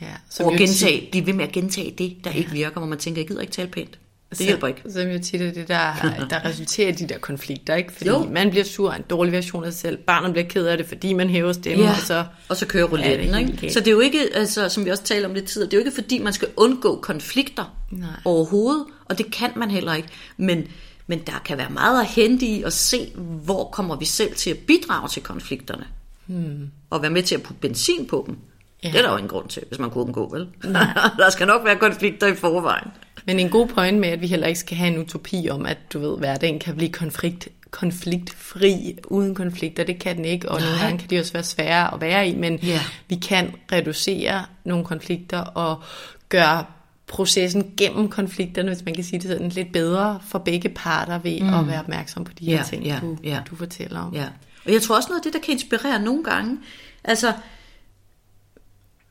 Ja, 0.00 0.06
som 0.30 0.46
og 0.46 0.52
gentage, 0.52 1.08
blive 1.10 1.26
ved 1.26 1.32
med 1.32 1.44
at 1.44 1.52
gentage 1.52 1.94
det, 1.98 2.16
der 2.24 2.30
ja. 2.30 2.36
ikke 2.36 2.50
virker, 2.50 2.78
hvor 2.78 2.86
man 2.86 2.98
tænker, 2.98 3.20
jeg 3.20 3.28
gider 3.28 3.40
ikke 3.40 3.52
tale 3.52 3.68
pænt. 3.68 3.98
Det 4.30 4.38
så, 4.38 4.44
hjælper 4.44 4.66
ikke. 4.66 4.82
Som 4.88 5.08
jo 5.08 5.18
tit 5.22 5.42
er 5.42 5.52
det, 5.52 5.68
der, 5.68 5.92
der 6.30 6.44
resulterer 6.44 6.88
i 6.88 6.92
de 6.92 7.08
der 7.08 7.18
konflikter, 7.18 7.74
ikke? 7.74 7.92
Fordi 7.92 8.10
jo. 8.10 8.18
man 8.18 8.50
bliver 8.50 8.64
sur 8.64 8.90
af 8.90 8.96
en 8.96 9.04
dårlig 9.10 9.32
version 9.32 9.64
af 9.64 9.72
sig 9.72 9.80
selv, 9.80 9.96
barnet 9.96 10.32
bliver 10.32 10.48
ked 10.48 10.66
af 10.66 10.76
det, 10.76 10.86
fordi 10.86 11.12
man 11.12 11.30
hæver 11.30 11.52
stemmen, 11.52 11.86
ja. 11.86 11.92
og 11.92 11.96
så... 11.96 12.24
Og 12.48 12.56
så 12.56 12.66
kører 12.66 12.84
rouletten, 12.84 13.38
ikke? 13.38 13.60
Helt. 13.60 13.72
Så 13.72 13.80
det 13.80 13.86
er 13.86 13.92
jo 13.92 14.00
ikke, 14.00 14.28
altså, 14.34 14.68
som 14.68 14.84
vi 14.84 14.90
også 14.90 15.02
taler 15.02 15.28
om 15.28 15.34
lidt 15.34 15.46
tid, 15.46 15.62
det 15.62 15.72
er 15.72 15.76
jo 15.76 15.80
ikke 15.80 15.94
fordi, 15.94 16.18
man 16.18 16.32
skal 16.32 16.48
undgå 16.56 17.00
konflikter 17.00 17.76
Nej. 17.90 18.08
overhovedet, 18.24 18.84
og 19.04 19.18
det 19.18 19.32
kan 19.32 19.50
man 19.56 19.70
heller 19.70 19.94
ikke. 19.94 20.08
Men, 20.36 20.68
men 21.10 21.18
der 21.18 21.42
kan 21.44 21.58
være 21.58 21.70
meget 21.70 22.00
at 22.00 22.06
hente 22.06 22.46
i 22.46 22.62
at 22.62 22.72
se, 22.72 23.12
hvor 23.16 23.64
kommer 23.64 23.96
vi 23.96 24.04
selv 24.04 24.34
til 24.34 24.50
at 24.50 24.58
bidrage 24.58 25.08
til 25.08 25.22
konflikterne 25.22 25.86
hmm. 26.26 26.70
og 26.90 27.02
være 27.02 27.10
med 27.10 27.22
til 27.22 27.34
at 27.34 27.42
putte 27.42 27.60
benzin 27.60 28.06
på 28.06 28.24
dem. 28.26 28.38
Ja. 28.82 28.88
Det 28.88 28.98
er 28.98 29.02
der 29.02 29.10
jo 29.10 29.16
ingen 29.16 29.28
grund 29.28 29.48
til, 29.48 29.62
hvis 29.68 29.78
man 29.78 29.90
kunne 29.90 30.04
undgå, 30.04 30.28
vel? 30.32 30.48
der 31.22 31.30
skal 31.30 31.46
nok 31.46 31.64
være 31.64 31.76
konflikter 31.76 32.26
i 32.26 32.34
forvejen. 32.34 32.88
Men 33.26 33.40
en 33.40 33.48
god 33.48 33.66
point 33.66 33.98
med, 33.98 34.08
at 34.08 34.20
vi 34.20 34.26
heller 34.26 34.46
ikke 34.46 34.60
skal 34.60 34.76
have 34.76 34.94
en 34.94 34.98
utopi 34.98 35.48
om, 35.50 35.66
at 35.66 35.78
du 35.92 35.98
ved, 35.98 36.18
hverdagen 36.18 36.58
kan 36.58 36.76
blive 36.76 36.92
konflikt, 36.92 37.48
konfliktfri 37.70 38.98
uden 39.04 39.34
konflikter. 39.34 39.84
Det 39.84 39.98
kan 39.98 40.16
den 40.16 40.24
ikke, 40.24 40.48
og 40.48 40.60
Nej. 40.60 40.68
nogle 40.68 40.82
gange 40.82 40.98
kan 40.98 41.10
de 41.10 41.20
også 41.20 41.32
være 41.32 41.42
svære 41.42 41.94
at 41.94 42.00
være 42.00 42.28
i, 42.28 42.36
men 42.36 42.56
ja. 42.56 42.80
vi 43.08 43.14
kan 43.14 43.54
reducere 43.72 44.44
nogle 44.64 44.84
konflikter 44.84 45.38
og 45.38 45.82
gøre 46.28 46.64
processen 47.10 47.72
gennem 47.76 48.08
konflikterne, 48.08 48.68
hvis 48.68 48.84
man 48.84 48.94
kan 48.94 49.04
sige 49.04 49.20
det 49.20 49.30
sådan, 49.30 49.48
lidt 49.48 49.72
bedre 49.72 50.20
for 50.28 50.38
begge 50.38 50.68
parter 50.68 51.18
ved 51.18 51.40
mm. 51.40 51.54
at 51.54 51.66
være 51.66 51.80
opmærksom 51.80 52.24
på 52.24 52.32
de 52.38 52.44
her 52.44 52.56
ja, 52.56 52.62
ting, 52.62 52.84
ja, 52.84 52.98
du, 53.02 53.16
ja. 53.24 53.42
du 53.50 53.56
fortæller 53.56 54.00
om. 54.00 54.14
Ja. 54.14 54.26
Og 54.66 54.72
jeg 54.72 54.82
tror 54.82 54.96
også 54.96 55.08
noget 55.08 55.20
af 55.20 55.22
det, 55.22 55.32
der 55.32 55.38
kan 55.38 55.52
inspirere 55.52 56.02
nogle 56.02 56.24
gange, 56.24 56.58
altså, 57.04 57.32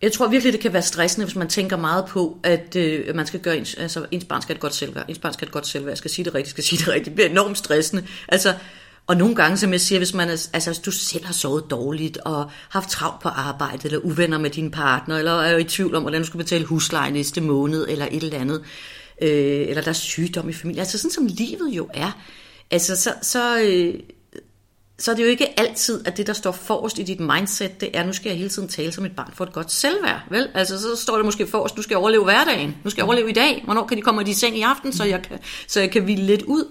jeg 0.02 0.12
tror 0.12 0.28
virkelig, 0.28 0.54
det 0.54 0.62
kan 0.62 0.74
være 0.74 0.82
stressende, 0.82 1.26
hvis 1.26 1.36
man 1.36 1.48
tænker 1.48 1.78
meget 1.78 2.06
på, 2.06 2.40
at 2.44 2.76
øh, 2.76 3.16
man 3.16 3.28
skal 3.28 3.40
gøre 3.40 3.58
ens, 3.58 3.74
altså, 3.74 4.06
ens 4.12 4.26
barn 4.26 4.42
skal 4.42 4.56
et 4.56 4.62
godt 4.62 4.76
selvværd. 4.76 5.06
Ens 5.10 5.20
barn 5.20 5.34
skal 5.34 5.48
et 5.48 5.52
godt 5.52 5.68
selvværd. 5.68 5.92
Jeg 5.92 5.98
skal 5.98 6.12
sige 6.12 6.26
det 6.26 6.36
rigtigt, 6.36 6.50
skal 6.50 6.64
sige 6.64 6.80
det 6.80 6.88
rigtigt. 6.88 7.06
Det 7.06 7.14
bliver 7.14 7.30
enormt 7.30 7.58
stressende. 7.58 8.08
Altså, 8.28 8.54
og 9.10 9.18
nogle 9.18 9.36
gange, 9.36 9.58
som 9.58 9.72
jeg 9.72 9.82
siger, 9.82 10.00
hvis, 10.00 10.14
man 10.14 10.30
er, 10.30 10.48
altså, 10.54 10.70
hvis 10.70 10.80
du 10.80 10.92
selv 10.92 11.26
har 11.26 11.34
sovet 11.34 11.64
dårligt, 11.70 12.18
og 12.18 12.52
haft 12.70 12.90
travlt 12.90 13.22
på 13.22 13.30
arbejde, 13.30 13.86
eller 13.86 14.00
uvenner 14.00 14.38
med 14.38 14.50
din 14.50 14.72
partner, 14.72 15.18
eller 15.18 15.32
er 15.32 15.58
i 15.58 15.64
tvivl 15.64 15.96
om, 15.96 16.02
hvordan 16.02 16.22
du 16.22 16.28
skal 16.28 16.38
betale 16.38 16.66
husleje 16.66 17.12
næste 17.12 17.42
måned, 17.42 17.86
eller 17.90 18.08
et 18.12 18.24
eller 18.24 18.40
andet, 18.40 18.64
øh, 19.22 19.68
eller 19.68 19.82
der 19.82 19.90
er 19.90 19.94
sygdom 19.94 20.50
i 20.50 20.54
familien, 20.54 20.80
altså 20.80 20.98
sådan 20.98 21.12
som 21.12 21.26
livet 21.26 21.70
jo 21.70 21.90
er, 21.94 22.12
altså 22.72 22.96
så, 22.96 23.14
så, 23.22 23.62
øh, 23.62 23.94
så 25.00 25.12
er 25.12 25.16
det 25.16 25.24
jo 25.24 25.30
ikke 25.30 25.60
altid, 25.60 26.02
at 26.06 26.18
det, 26.18 26.28
der 26.28 26.34
står 26.34 26.52
forrest 26.52 27.00
i 27.00 27.04
dit 27.04 27.20
mindset, 27.20 27.82
det 27.82 27.90
er, 27.94 28.06
nu 28.06 28.14
skal 28.14 28.30
jeg 28.30 28.38
hele 28.38 28.50
tiden 28.50 28.68
tale 28.68 28.92
som 28.92 29.06
et 29.06 29.16
barn 29.16 29.32
for 29.34 29.44
et 29.44 29.54
godt 29.54 29.72
selvværd. 29.72 30.22
Vel? 30.32 30.48
Altså, 30.54 30.80
så 30.80 30.96
står 30.96 31.16
det 31.16 31.26
måske 31.26 31.48
forrest, 31.48 31.76
nu 31.76 31.82
skal 31.82 31.94
jeg 31.94 32.00
overleve 32.00 32.24
hverdagen. 32.24 32.76
Nu 32.84 32.90
skal 32.90 33.02
jeg 33.02 33.06
overleve 33.06 33.30
i 33.30 33.34
dag. 33.34 33.62
Hvornår 33.66 33.88
kan 33.88 33.98
de 33.98 34.02
komme 34.02 34.30
i 34.30 34.34
seng 34.34 34.58
i 34.58 34.62
aften, 34.62 34.94
så 34.94 35.04
jeg 35.04 35.22
kan, 35.22 35.40
så 35.68 35.80
jeg 35.80 35.92
kan 35.92 36.04
hvile 36.04 36.24
lidt 36.24 36.42
ud. 36.42 36.66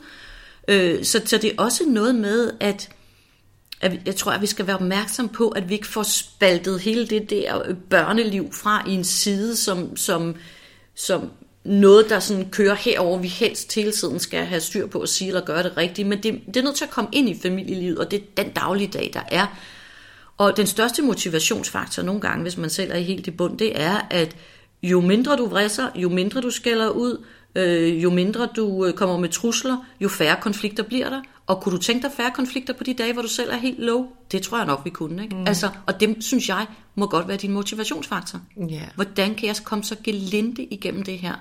Øh, 0.68 1.04
så, 1.04 1.22
så 1.24 1.38
det 1.38 1.52
er 1.52 1.62
også 1.62 1.84
noget 1.86 2.14
med, 2.14 2.50
at, 2.60 2.88
at 3.80 3.92
jeg 4.06 4.16
tror, 4.16 4.32
at 4.32 4.40
vi 4.40 4.46
skal 4.46 4.66
være 4.66 4.76
opmærksom 4.76 5.28
på, 5.28 5.48
at 5.48 5.68
vi 5.68 5.74
ikke 5.74 5.86
får 5.86 6.02
spaltet 6.02 6.80
hele 6.80 7.06
det 7.06 7.30
der 7.30 7.74
børneliv 7.90 8.52
fra 8.52 8.84
i 8.88 8.92
en 8.92 9.04
side, 9.04 9.56
som, 9.56 9.96
som, 9.96 10.34
som 10.94 11.30
noget, 11.64 12.08
der 12.08 12.20
sådan 12.20 12.50
kører 12.50 12.74
herover, 12.74 13.18
vi 13.18 13.28
helst 13.28 13.74
hele 13.74 13.92
tiden 13.92 14.18
skal 14.18 14.44
have 14.44 14.60
styr 14.60 14.86
på 14.86 15.00
at 15.00 15.08
sige 15.08 15.28
eller 15.28 15.44
gøre 15.44 15.62
det 15.62 15.76
rigtigt, 15.76 16.08
men 16.08 16.22
det, 16.22 16.40
det 16.46 16.56
er 16.56 16.62
nødt 16.62 16.76
til 16.76 16.84
at 16.84 16.90
komme 16.90 17.10
ind 17.12 17.28
i 17.28 17.40
familielivet, 17.42 17.98
og 17.98 18.10
det 18.10 18.22
er 18.36 18.42
den 18.42 18.52
daglige 18.52 18.88
dag, 18.88 19.10
der 19.14 19.22
er. 19.28 19.46
Og 20.36 20.56
den 20.56 20.66
største 20.66 21.02
motivationsfaktor 21.02 22.02
nogle 22.02 22.20
gange, 22.20 22.42
hvis 22.42 22.56
man 22.56 22.70
selv 22.70 22.90
er 22.92 22.98
helt 22.98 23.26
i 23.26 23.30
bund, 23.30 23.58
det 23.58 23.80
er, 23.80 24.00
at 24.10 24.36
jo 24.82 25.00
mindre 25.00 25.36
du 25.36 25.46
vrisser, 25.46 25.88
jo 25.94 26.08
mindre 26.08 26.40
du 26.40 26.50
skælder 26.50 26.88
ud, 26.88 27.24
øh, 27.58 28.02
jo 28.02 28.10
mindre 28.10 28.48
du 28.56 28.86
øh, 28.86 28.92
kommer 28.92 29.18
med 29.18 29.28
trusler, 29.28 29.76
jo 30.00 30.08
færre 30.08 30.36
konflikter 30.40 30.82
bliver 30.82 31.10
der. 31.10 31.22
Og 31.46 31.60
kunne 31.60 31.76
du 31.76 31.82
tænke 31.82 32.02
dig 32.02 32.12
færre 32.16 32.30
konflikter 32.34 32.72
på 32.74 32.84
de 32.84 32.94
dage, 32.94 33.12
hvor 33.12 33.22
du 33.22 33.28
selv 33.28 33.50
er 33.50 33.56
helt 33.56 33.78
low? 33.78 34.06
Det 34.32 34.42
tror 34.42 34.58
jeg 34.58 34.66
nok, 34.66 34.84
vi 34.84 34.90
kunne. 34.90 35.22
Ikke? 35.22 35.36
Mm. 35.36 35.46
Altså, 35.46 35.70
og 35.86 36.00
det 36.00 36.16
synes 36.20 36.48
jeg 36.48 36.66
må 36.94 37.06
godt 37.06 37.28
være 37.28 37.36
din 37.36 37.52
motivationsfaktor. 37.52 38.40
Yeah. 38.60 38.88
Hvordan 38.94 39.34
kan 39.34 39.48
jeg 39.48 39.56
komme 39.64 39.84
så 39.84 39.96
gelinde 40.04 40.64
igennem 40.64 41.02
det 41.02 41.18
her? 41.18 41.34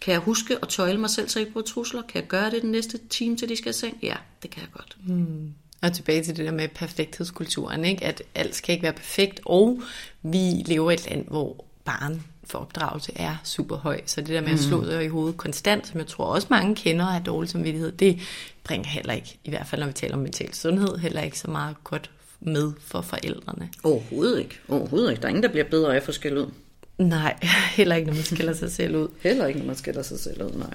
Kan 0.00 0.12
jeg 0.12 0.20
huske 0.20 0.58
at 0.62 0.68
tøjle 0.68 1.00
mig 1.00 1.10
selv, 1.10 1.28
så 1.28 1.38
jeg 1.38 1.42
ikke 1.42 1.52
bruger 1.52 1.66
trusler? 1.66 2.02
Kan 2.02 2.20
jeg 2.20 2.28
gøre 2.28 2.50
det 2.50 2.62
den 2.62 2.70
næste 2.70 2.98
time, 3.10 3.36
til 3.36 3.48
de 3.48 3.56
skal 3.56 3.74
seng? 3.74 3.98
Ja, 4.02 4.16
det 4.42 4.50
kan 4.50 4.62
jeg 4.62 4.70
godt. 4.72 4.96
Mm. 5.06 5.52
Og 5.82 5.92
tilbage 5.92 6.24
til 6.24 6.36
det 6.36 6.44
der 6.44 6.52
med 6.52 6.68
perfekthedskulturen, 6.68 7.84
ikke? 7.84 8.04
at 8.04 8.22
alt 8.34 8.54
skal 8.54 8.72
ikke 8.72 8.82
være 8.82 8.92
perfekt, 8.92 9.40
og 9.44 9.82
vi 10.22 10.62
lever 10.66 10.90
i 10.90 10.94
et 10.94 11.10
land, 11.10 11.26
hvor 11.28 11.64
barn 11.84 12.22
for 12.46 12.58
opdragelse 12.58 13.12
er 13.16 13.36
super 13.44 13.76
høj. 13.76 14.00
Så 14.06 14.20
det 14.20 14.28
der 14.28 14.40
med 14.40 14.50
at 14.50 14.58
slå 14.58 14.80
mm. 14.80 14.86
sig 14.86 15.04
i 15.04 15.08
hovedet 15.08 15.36
konstant, 15.36 15.86
som 15.86 15.98
jeg 15.98 16.06
tror 16.06 16.24
også 16.24 16.46
mange 16.50 16.76
kender 16.76 17.06
af 17.06 17.24
dårlig 17.24 17.50
samvittighed, 17.50 17.92
det 17.92 18.20
bringer 18.64 18.88
heller 18.88 19.12
ikke, 19.12 19.38
i 19.44 19.50
hvert 19.50 19.66
fald 19.66 19.80
når 19.80 19.86
vi 19.86 19.92
taler 19.92 20.14
om 20.14 20.20
mental 20.20 20.54
sundhed, 20.54 20.98
heller 20.98 21.22
ikke 21.22 21.38
så 21.38 21.50
meget 21.50 21.76
godt 21.84 22.10
med 22.40 22.72
for 22.80 23.00
forældrene. 23.00 23.68
Overhovedet 23.82 24.38
ikke. 24.38 24.58
Overhovedet 24.68 25.10
ikke. 25.10 25.20
Der 25.20 25.26
er 25.26 25.30
ingen, 25.30 25.42
der 25.42 25.48
bliver 25.48 25.64
bedre 25.64 25.96
af 25.96 26.02
forskellet 26.02 26.40
ud. 26.40 26.50
Nej, 26.98 27.38
heller 27.76 27.96
ikke, 27.96 28.06
når 28.06 28.14
man 28.14 28.24
skiller 28.24 28.52
sig 28.52 28.72
selv 28.72 28.96
ud. 28.96 29.08
Heller 29.20 29.46
ikke, 29.46 29.60
når 29.60 29.66
man 29.66 29.76
skiller 29.76 30.02
sig 30.02 30.20
selv 30.20 30.42
ud, 30.42 30.50
nej. 30.58 30.74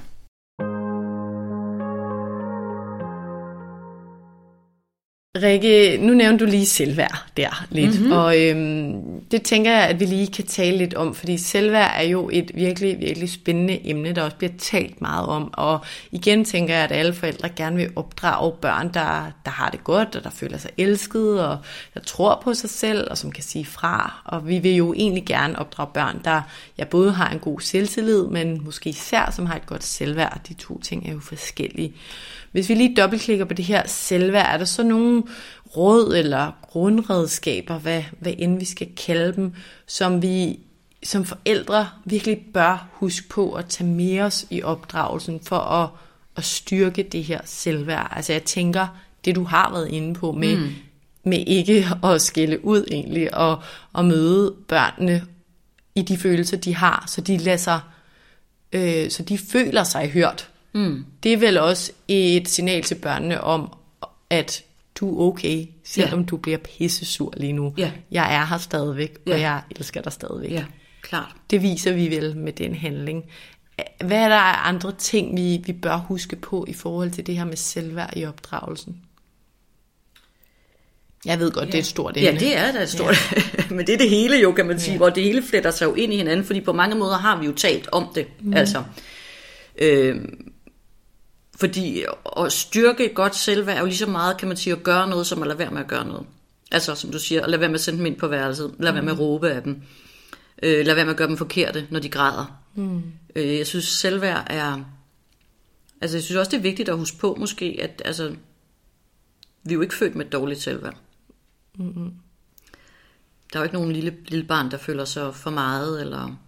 Rikke, 5.38 5.98
nu 5.98 6.14
nævnte 6.14 6.46
du 6.46 6.50
lige 6.50 6.66
selvværd 6.66 7.26
der 7.38 7.66
lidt, 7.70 8.00
mm-hmm. 8.00 8.12
og 8.12 8.42
øhm, 8.42 9.22
det 9.32 9.42
tænker 9.42 9.72
jeg, 9.72 9.88
at 9.88 10.00
vi 10.00 10.06
lige 10.06 10.28
kan 10.28 10.46
tale 10.46 10.78
lidt 10.78 10.94
om, 10.94 11.16
fordi 11.16 11.38
selvværd 11.38 11.92
er 11.96 12.04
jo 12.04 12.30
et 12.34 12.52
virkelig, 12.56 13.00
virkelig 13.00 13.30
spændende 13.30 13.90
emne, 13.90 14.14
der 14.14 14.24
også 14.24 14.38
bliver 14.38 14.52
talt 14.58 15.02
meget 15.02 15.28
om, 15.28 15.50
og 15.54 15.80
igen 16.12 16.46
tænker 16.46 16.74
jeg, 16.76 16.84
at 16.84 16.92
alle 16.92 17.14
forældre 17.14 17.50
gerne 17.50 17.76
vil 17.76 17.90
opdrage 17.96 18.54
børn, 18.62 18.94
der, 18.94 19.32
der 19.46 19.52
har 19.52 19.70
det 19.70 19.84
godt, 19.84 20.16
og 20.16 20.24
der 20.24 20.30
føler 20.30 20.58
sig 20.58 20.72
elsket, 20.78 21.46
og 21.46 21.58
der 21.94 22.00
tror 22.00 22.42
på 22.44 22.54
sig 22.54 22.70
selv, 22.70 23.08
og 23.12 23.18
som 23.18 23.32
kan 23.32 23.44
sige 23.44 23.66
fra, 23.66 24.22
og 24.26 24.48
vi 24.48 24.60
vil 24.60 24.76
jo 24.76 24.94
egentlig 24.94 25.26
gerne 25.26 25.60
opdrage 25.60 25.90
børn, 25.94 26.22
der 26.24 26.42
ja, 26.78 26.84
både 26.86 27.12
har 27.12 27.30
en 27.30 27.40
god 27.40 27.60
selvtillid, 27.60 28.28
men 28.28 28.64
måske 28.64 28.90
især 28.90 29.32
som 29.32 29.46
har 29.46 29.56
et 29.56 29.66
godt 29.66 29.84
selvværd, 29.84 30.42
de 30.48 30.54
to 30.54 30.80
ting 30.80 31.08
er 31.08 31.14
jo 31.14 31.20
forskellige. 31.20 31.94
Hvis 32.52 32.70
vi 32.70 32.74
lige 32.74 32.96
dobbeltklikker 32.96 33.46
på 33.46 33.54
det 33.54 33.66
her 33.66 33.88
selvværd, 33.88 34.54
er 34.54 34.58
der 34.58 34.66
så 34.66 34.84
nogle 34.84 35.24
råd 35.78 36.16
eller 36.16 36.52
grundredskaber, 36.62 37.80
hvad, 37.80 38.04
hvad 38.20 38.34
end 38.38 38.60
vi 38.60 38.66
skal 38.66 38.88
kalde 38.96 39.34
dem, 39.36 39.54
som 39.88 40.22
vi 40.22 40.60
som 41.04 41.26
forældre 41.26 41.90
virkelig 42.06 42.40
bør 42.54 42.88
huske 42.92 43.30
på 43.30 43.52
at 43.52 43.66
tage 43.66 43.90
med 43.90 44.20
os 44.20 44.46
i 44.50 44.64
opdragelsen 44.64 45.40
for 45.44 45.60
at, 45.60 45.90
at 46.36 46.44
styrke 46.44 47.04
det 47.04 47.24
her 47.24 47.42
selvværd. 47.46 48.14
Altså 48.16 48.34
jeg 48.34 48.44
tænker, 48.44 48.88
det 49.26 49.36
du 49.36 49.44
har 49.44 49.72
været 49.72 49.88
inde 49.88 50.14
på 50.14 50.32
med, 50.32 50.58
mm. 50.58 50.74
med 51.24 51.44
ikke 51.48 51.88
at 52.04 52.22
skille 52.22 52.66
ud 52.66 52.86
egentlig, 52.92 53.34
og, 53.34 53.64
og 53.94 54.06
møde 54.06 54.56
børnene 54.68 55.26
i 55.96 56.02
de 56.02 56.18
følelser, 56.18 56.58
de 56.58 56.76
har, 56.76 57.04
så 57.08 57.22
de 57.22 57.38
lader 57.38 57.58
sig, 57.58 57.80
øh, 58.72 59.10
så 59.10 59.24
de 59.24 59.38
føler 59.38 59.84
sig 59.84 60.10
hørt. 60.10 60.49
Mm. 60.74 61.06
Det 61.24 61.34
er 61.34 61.38
vel 61.38 61.58
også 61.58 61.92
et 62.08 62.50
signal 62.50 62.84
til 62.84 62.96
børnene 62.96 63.42
om, 63.42 63.74
at 64.30 64.64
du 64.96 65.20
er 65.20 65.28
okay, 65.28 65.66
selvom 65.84 66.20
ja. 66.20 66.26
du 66.26 66.38
bliver 66.38 66.58
pissesur 66.58 67.34
lige 67.38 67.54
nu. 67.54 67.74
Ja. 67.78 67.92
Jeg 68.12 68.36
er 68.36 68.46
her 68.46 68.58
stadigvæk, 68.58 69.18
ja. 69.28 69.34
og 69.34 69.42
jeg 69.42 69.62
elsker 69.72 70.02
dig 70.02 70.12
stadigvæk. 70.12 70.52
Ja, 70.52 70.66
klart. 71.02 71.36
Det 71.52 71.62
viser 71.62 71.94
vi 71.94 72.10
vel 72.10 72.38
med 72.38 72.54
den 72.54 72.76
handling. 72.76 73.26
Hvad 74.06 74.18
er 74.18 74.30
der 74.30 74.68
andre 74.68 74.92
ting, 74.92 75.38
vi, 75.38 75.62
vi 75.66 75.74
bør 75.74 75.98
huske 75.98 76.36
på 76.36 76.66
i 76.68 76.74
forhold 76.74 77.12
til 77.12 77.28
det 77.28 77.38
her 77.38 77.46
med 77.46 77.56
selvværd 77.56 78.18
i 78.18 78.26
opdragelsen? 78.26 79.02
Jeg 81.26 81.40
ved 81.40 81.52
godt, 81.52 81.68
det 81.68 81.76
er 81.76 81.80
et 81.80 81.86
stort 81.86 82.18
Ja, 82.18 82.30
emne. 82.30 82.40
det 82.40 82.58
er 82.58 82.72
da 82.72 82.82
et 82.82 82.90
stort, 82.90 83.34
ja. 83.36 83.64
men 83.76 83.88
det 83.88 83.94
er 83.94 83.98
det 83.98 84.10
hele 84.10 84.38
jo, 84.38 84.52
kan 84.52 84.66
man 84.66 84.80
sige, 84.80 84.92
ja. 84.92 84.98
hvor 84.98 85.10
det 85.10 85.24
hele 85.24 85.44
fletter 85.44 85.72
sig 85.72 85.86
jo 85.86 85.94
ind 85.94 86.14
i 86.14 86.18
hinanden, 86.18 86.46
fordi 86.46 86.62
på 86.62 86.74
mange 86.74 86.96
måder 86.96 87.18
har 87.18 87.40
vi 87.40 87.46
jo 87.46 87.52
talt 87.52 87.90
om 87.92 88.08
det, 88.16 88.28
mm. 88.40 88.54
altså. 88.54 88.84
Øh, 89.78 90.22
fordi 91.60 92.06
at 92.38 92.52
styrke 92.52 93.06
et 93.06 93.16
godt 93.16 93.36
selvværd 93.36 93.78
er 93.78 93.80
jo 93.80 93.86
lige 93.86 93.98
så 93.98 94.10
meget, 94.10 94.38
kan 94.38 94.48
man 94.48 94.58
sige, 94.58 94.74
at 94.74 94.84
gøre 94.84 95.10
noget, 95.10 95.28
som 95.28 95.42
at 95.42 95.48
lade 95.48 95.60
være 95.60 95.72
med 95.72 95.82
at 95.82 95.88
gøre 95.88 96.08
noget. 96.08 96.26
Altså, 96.72 96.96
som 96.96 97.12
du 97.12 97.20
siger, 97.20 97.44
at 97.44 97.50
lade 97.50 97.60
være 97.60 97.70
med 97.70 97.76
at 97.76 97.82
sende 97.82 97.98
dem 97.98 98.06
ind 98.06 98.16
på 98.16 98.28
værelset, 98.28 98.76
lade 98.80 98.94
være 98.94 99.04
med 99.04 99.14
at 99.14 99.20
råbe 99.20 99.50
af 99.50 99.64
dem, 99.64 99.82
øh, 100.64 100.86
lade 100.86 100.96
være 100.96 101.06
med 101.06 101.14
at 101.14 101.18
gøre 101.18 101.28
dem 101.28 101.38
forkerte, 101.38 101.88
når 101.90 102.00
de 102.00 102.10
græder. 102.10 102.62
Mm. 102.76 103.04
Øh, 103.36 103.58
jeg 103.58 103.68
synes, 103.68 103.86
selvværd 103.86 104.48
er... 104.50 104.84
Altså, 106.02 106.18
jeg 106.18 106.24
synes 106.24 106.38
også, 106.38 106.52
det 106.52 106.58
er 106.58 106.62
vigtigt 106.62 106.90
at 106.90 106.98
huske 106.98 107.18
på, 107.18 107.36
måske, 107.40 107.80
at 107.82 108.02
altså, 108.06 108.36
vi 109.64 109.72
er 109.72 109.76
jo 109.76 109.82
ikke 109.82 109.96
født 109.96 110.16
med 110.16 110.26
et 110.26 110.32
dårligt 110.32 110.62
selvværd. 110.62 110.98
Mm-hmm. 111.78 112.12
Der 113.54 113.60
er 113.60 113.60
jo 113.60 113.64
ikke 113.64 113.76
nogen 113.76 113.92
lille, 113.92 114.18
lille 114.28 114.46
barn, 114.46 114.72
der 114.72 114.78
føler 114.78 115.06
sig 115.06 115.36
for 115.36 115.50
meget, 115.50 116.02
eller 116.02 116.40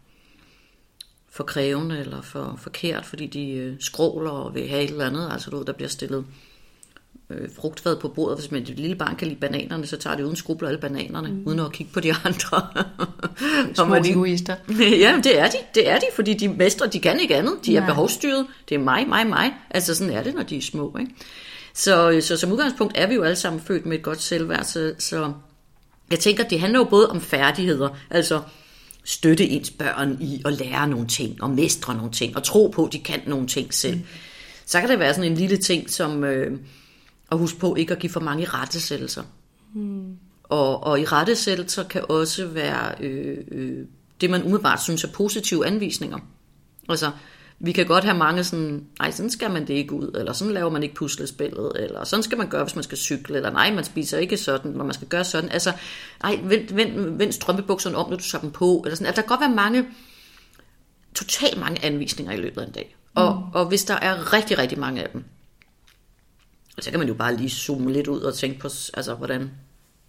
for 1.31 1.43
krævende, 1.43 1.99
eller 1.99 2.21
for 2.21 2.55
forkert, 2.61 3.05
fordi 3.05 3.27
de 3.27 3.51
øh, 3.51 3.75
skråler 3.79 4.31
og 4.31 4.55
vil 4.55 4.67
have 4.67 4.83
et 4.83 4.89
eller 4.89 5.05
andet. 5.05 5.29
Altså, 5.31 5.49
du 5.49 5.57
ved, 5.57 5.65
der 5.65 5.73
bliver 5.73 5.89
stillet 5.89 6.25
øh, 7.29 7.49
frugtfad 7.55 7.95
på 7.95 8.07
bordet. 8.07 8.39
Hvis 8.39 8.51
man 8.51 8.61
et 8.61 8.69
lille 8.69 8.95
barn 8.95 9.15
kan 9.15 9.27
lide 9.27 9.39
bananerne, 9.39 9.87
så 9.87 9.97
tager 9.97 10.15
det 10.15 10.23
uden 10.23 10.35
skrubler 10.35 10.67
alle 10.67 10.81
bananerne, 10.81 11.29
mm. 11.29 11.43
uden 11.45 11.59
at 11.59 11.71
kigge 11.71 11.93
på 11.93 11.99
de 11.99 12.13
andre. 12.25 12.67
Små 13.73 13.95
egoister. 13.95 14.55
Ja, 15.03 15.19
det 15.23 15.39
er 15.39 15.47
de. 15.47 15.57
Det 15.75 15.89
er 15.89 15.99
de, 15.99 16.05
fordi 16.15 16.33
de 16.33 16.47
mestre, 16.47 16.87
de 16.87 16.99
kan 16.99 17.19
ikke 17.19 17.35
andet. 17.35 17.53
De 17.65 17.77
er 17.77 17.85
behovsstyret. 17.85 18.47
Det 18.69 18.75
er 18.75 18.79
mig, 18.79 19.07
mig, 19.07 19.27
mig. 19.27 19.53
Altså, 19.69 19.95
sådan 19.95 20.13
er 20.13 20.23
det, 20.23 20.35
når 20.35 20.43
de 20.43 20.57
er 20.57 20.61
små, 20.61 20.97
ikke? 20.99 21.11
Så, 21.73 22.21
så 22.21 22.37
som 22.37 22.51
udgangspunkt 22.51 22.97
er 22.97 23.07
vi 23.07 23.15
jo 23.15 23.23
alle 23.23 23.35
sammen 23.35 23.61
født 23.61 23.85
med 23.85 23.97
et 23.97 24.03
godt 24.03 24.21
selvværd, 24.21 24.63
så, 24.63 24.93
så 24.99 25.33
jeg 26.11 26.19
tænker, 26.19 26.43
det 26.43 26.59
handler 26.59 26.79
jo 26.79 26.85
både 26.85 27.09
om 27.09 27.21
færdigheder, 27.21 27.89
altså 28.09 28.41
støtte 29.03 29.49
ens 29.49 29.71
børn 29.71 30.17
i 30.21 30.41
at 30.45 30.53
lære 30.53 30.87
nogle 30.87 31.07
ting, 31.07 31.43
og 31.43 31.49
mestre 31.49 31.95
nogle 31.95 32.11
ting, 32.11 32.35
og 32.35 32.43
tro 32.43 32.67
på, 32.67 32.85
at 32.85 32.93
de 32.93 32.99
kan 32.99 33.19
nogle 33.27 33.47
ting 33.47 33.73
selv. 33.73 33.95
Mm. 33.95 34.03
Så 34.65 34.79
kan 34.79 34.89
det 34.89 34.99
være 34.99 35.13
sådan 35.13 35.31
en 35.31 35.37
lille 35.37 35.57
ting, 35.57 35.89
som 35.89 36.23
øh, 36.23 36.59
at 37.31 37.37
huske 37.37 37.59
på 37.59 37.75
ikke 37.75 37.93
at 37.93 37.99
give 37.99 38.09
for 38.09 38.19
mange 38.19 38.45
rettesættelser. 38.45 39.23
Mm. 39.73 40.17
Og, 40.43 40.83
og 40.83 40.99
i 40.99 41.05
rettesættelser 41.05 41.83
kan 41.83 42.05
også 42.09 42.45
være 42.45 42.95
øh, 42.99 43.37
øh, 43.51 43.85
det, 44.21 44.29
man 44.29 44.43
umiddelbart 44.43 44.83
synes 44.83 45.03
er 45.03 45.11
positive 45.11 45.67
anvisninger. 45.67 46.19
Altså, 46.89 47.11
vi 47.63 47.71
kan 47.71 47.85
godt 47.85 48.03
have 48.03 48.17
mange 48.17 48.43
sådan, 48.43 48.85
nej, 48.99 49.11
sådan 49.11 49.29
skal 49.29 49.51
man 49.51 49.67
det 49.67 49.73
ikke 49.73 49.93
ud, 49.93 50.15
eller 50.19 50.33
sådan 50.33 50.53
laver 50.53 50.69
man 50.69 50.83
ikke 50.83 50.95
puslespillet, 50.95 51.71
eller 51.75 52.03
sådan 52.03 52.23
skal 52.23 52.37
man 52.37 52.49
gøre, 52.49 52.63
hvis 52.63 52.75
man 52.75 52.83
skal 52.83 52.97
cykle, 52.97 53.35
eller 53.35 53.51
nej, 53.51 53.73
man 53.73 53.83
spiser 53.83 54.17
ikke 54.17 54.37
sådan, 54.37 54.71
når 54.71 54.83
man 54.83 54.93
skal 54.93 55.07
gøre 55.07 55.23
sådan. 55.23 55.49
Altså, 55.49 55.73
nej, 56.23 56.39
vend, 56.43 56.73
vend, 56.73 57.17
vend 57.17 57.31
strømpebukserne 57.31 57.97
om, 57.97 58.09
når 58.09 58.17
du 58.17 58.23
tager 58.23 58.41
dem 58.41 58.51
på, 58.51 58.81
eller 58.85 58.95
sådan. 58.95 59.07
Altså, 59.07 59.21
der 59.21 59.27
kan 59.27 59.37
godt 59.37 59.49
være 59.49 59.55
mange, 59.55 59.85
totalt 61.15 61.59
mange 61.59 61.85
anvisninger 61.85 62.33
i 62.33 62.37
løbet 62.37 62.61
af 62.61 62.65
en 62.65 62.71
dag. 62.71 62.95
Og, 63.15 63.35
mm. 63.35 63.51
og 63.53 63.65
hvis 63.65 63.83
der 63.83 63.95
er 63.95 64.33
rigtig, 64.33 64.57
rigtig 64.57 64.79
mange 64.79 65.03
af 65.03 65.09
dem, 65.09 65.23
så 66.79 66.89
kan 66.89 66.99
man 66.99 67.07
jo 67.07 67.13
bare 67.13 67.35
lige 67.35 67.49
zoome 67.49 67.93
lidt 67.93 68.07
ud 68.07 68.21
og 68.21 68.33
tænke 68.33 68.59
på, 68.59 68.67
altså, 68.93 69.15
hvordan, 69.15 69.51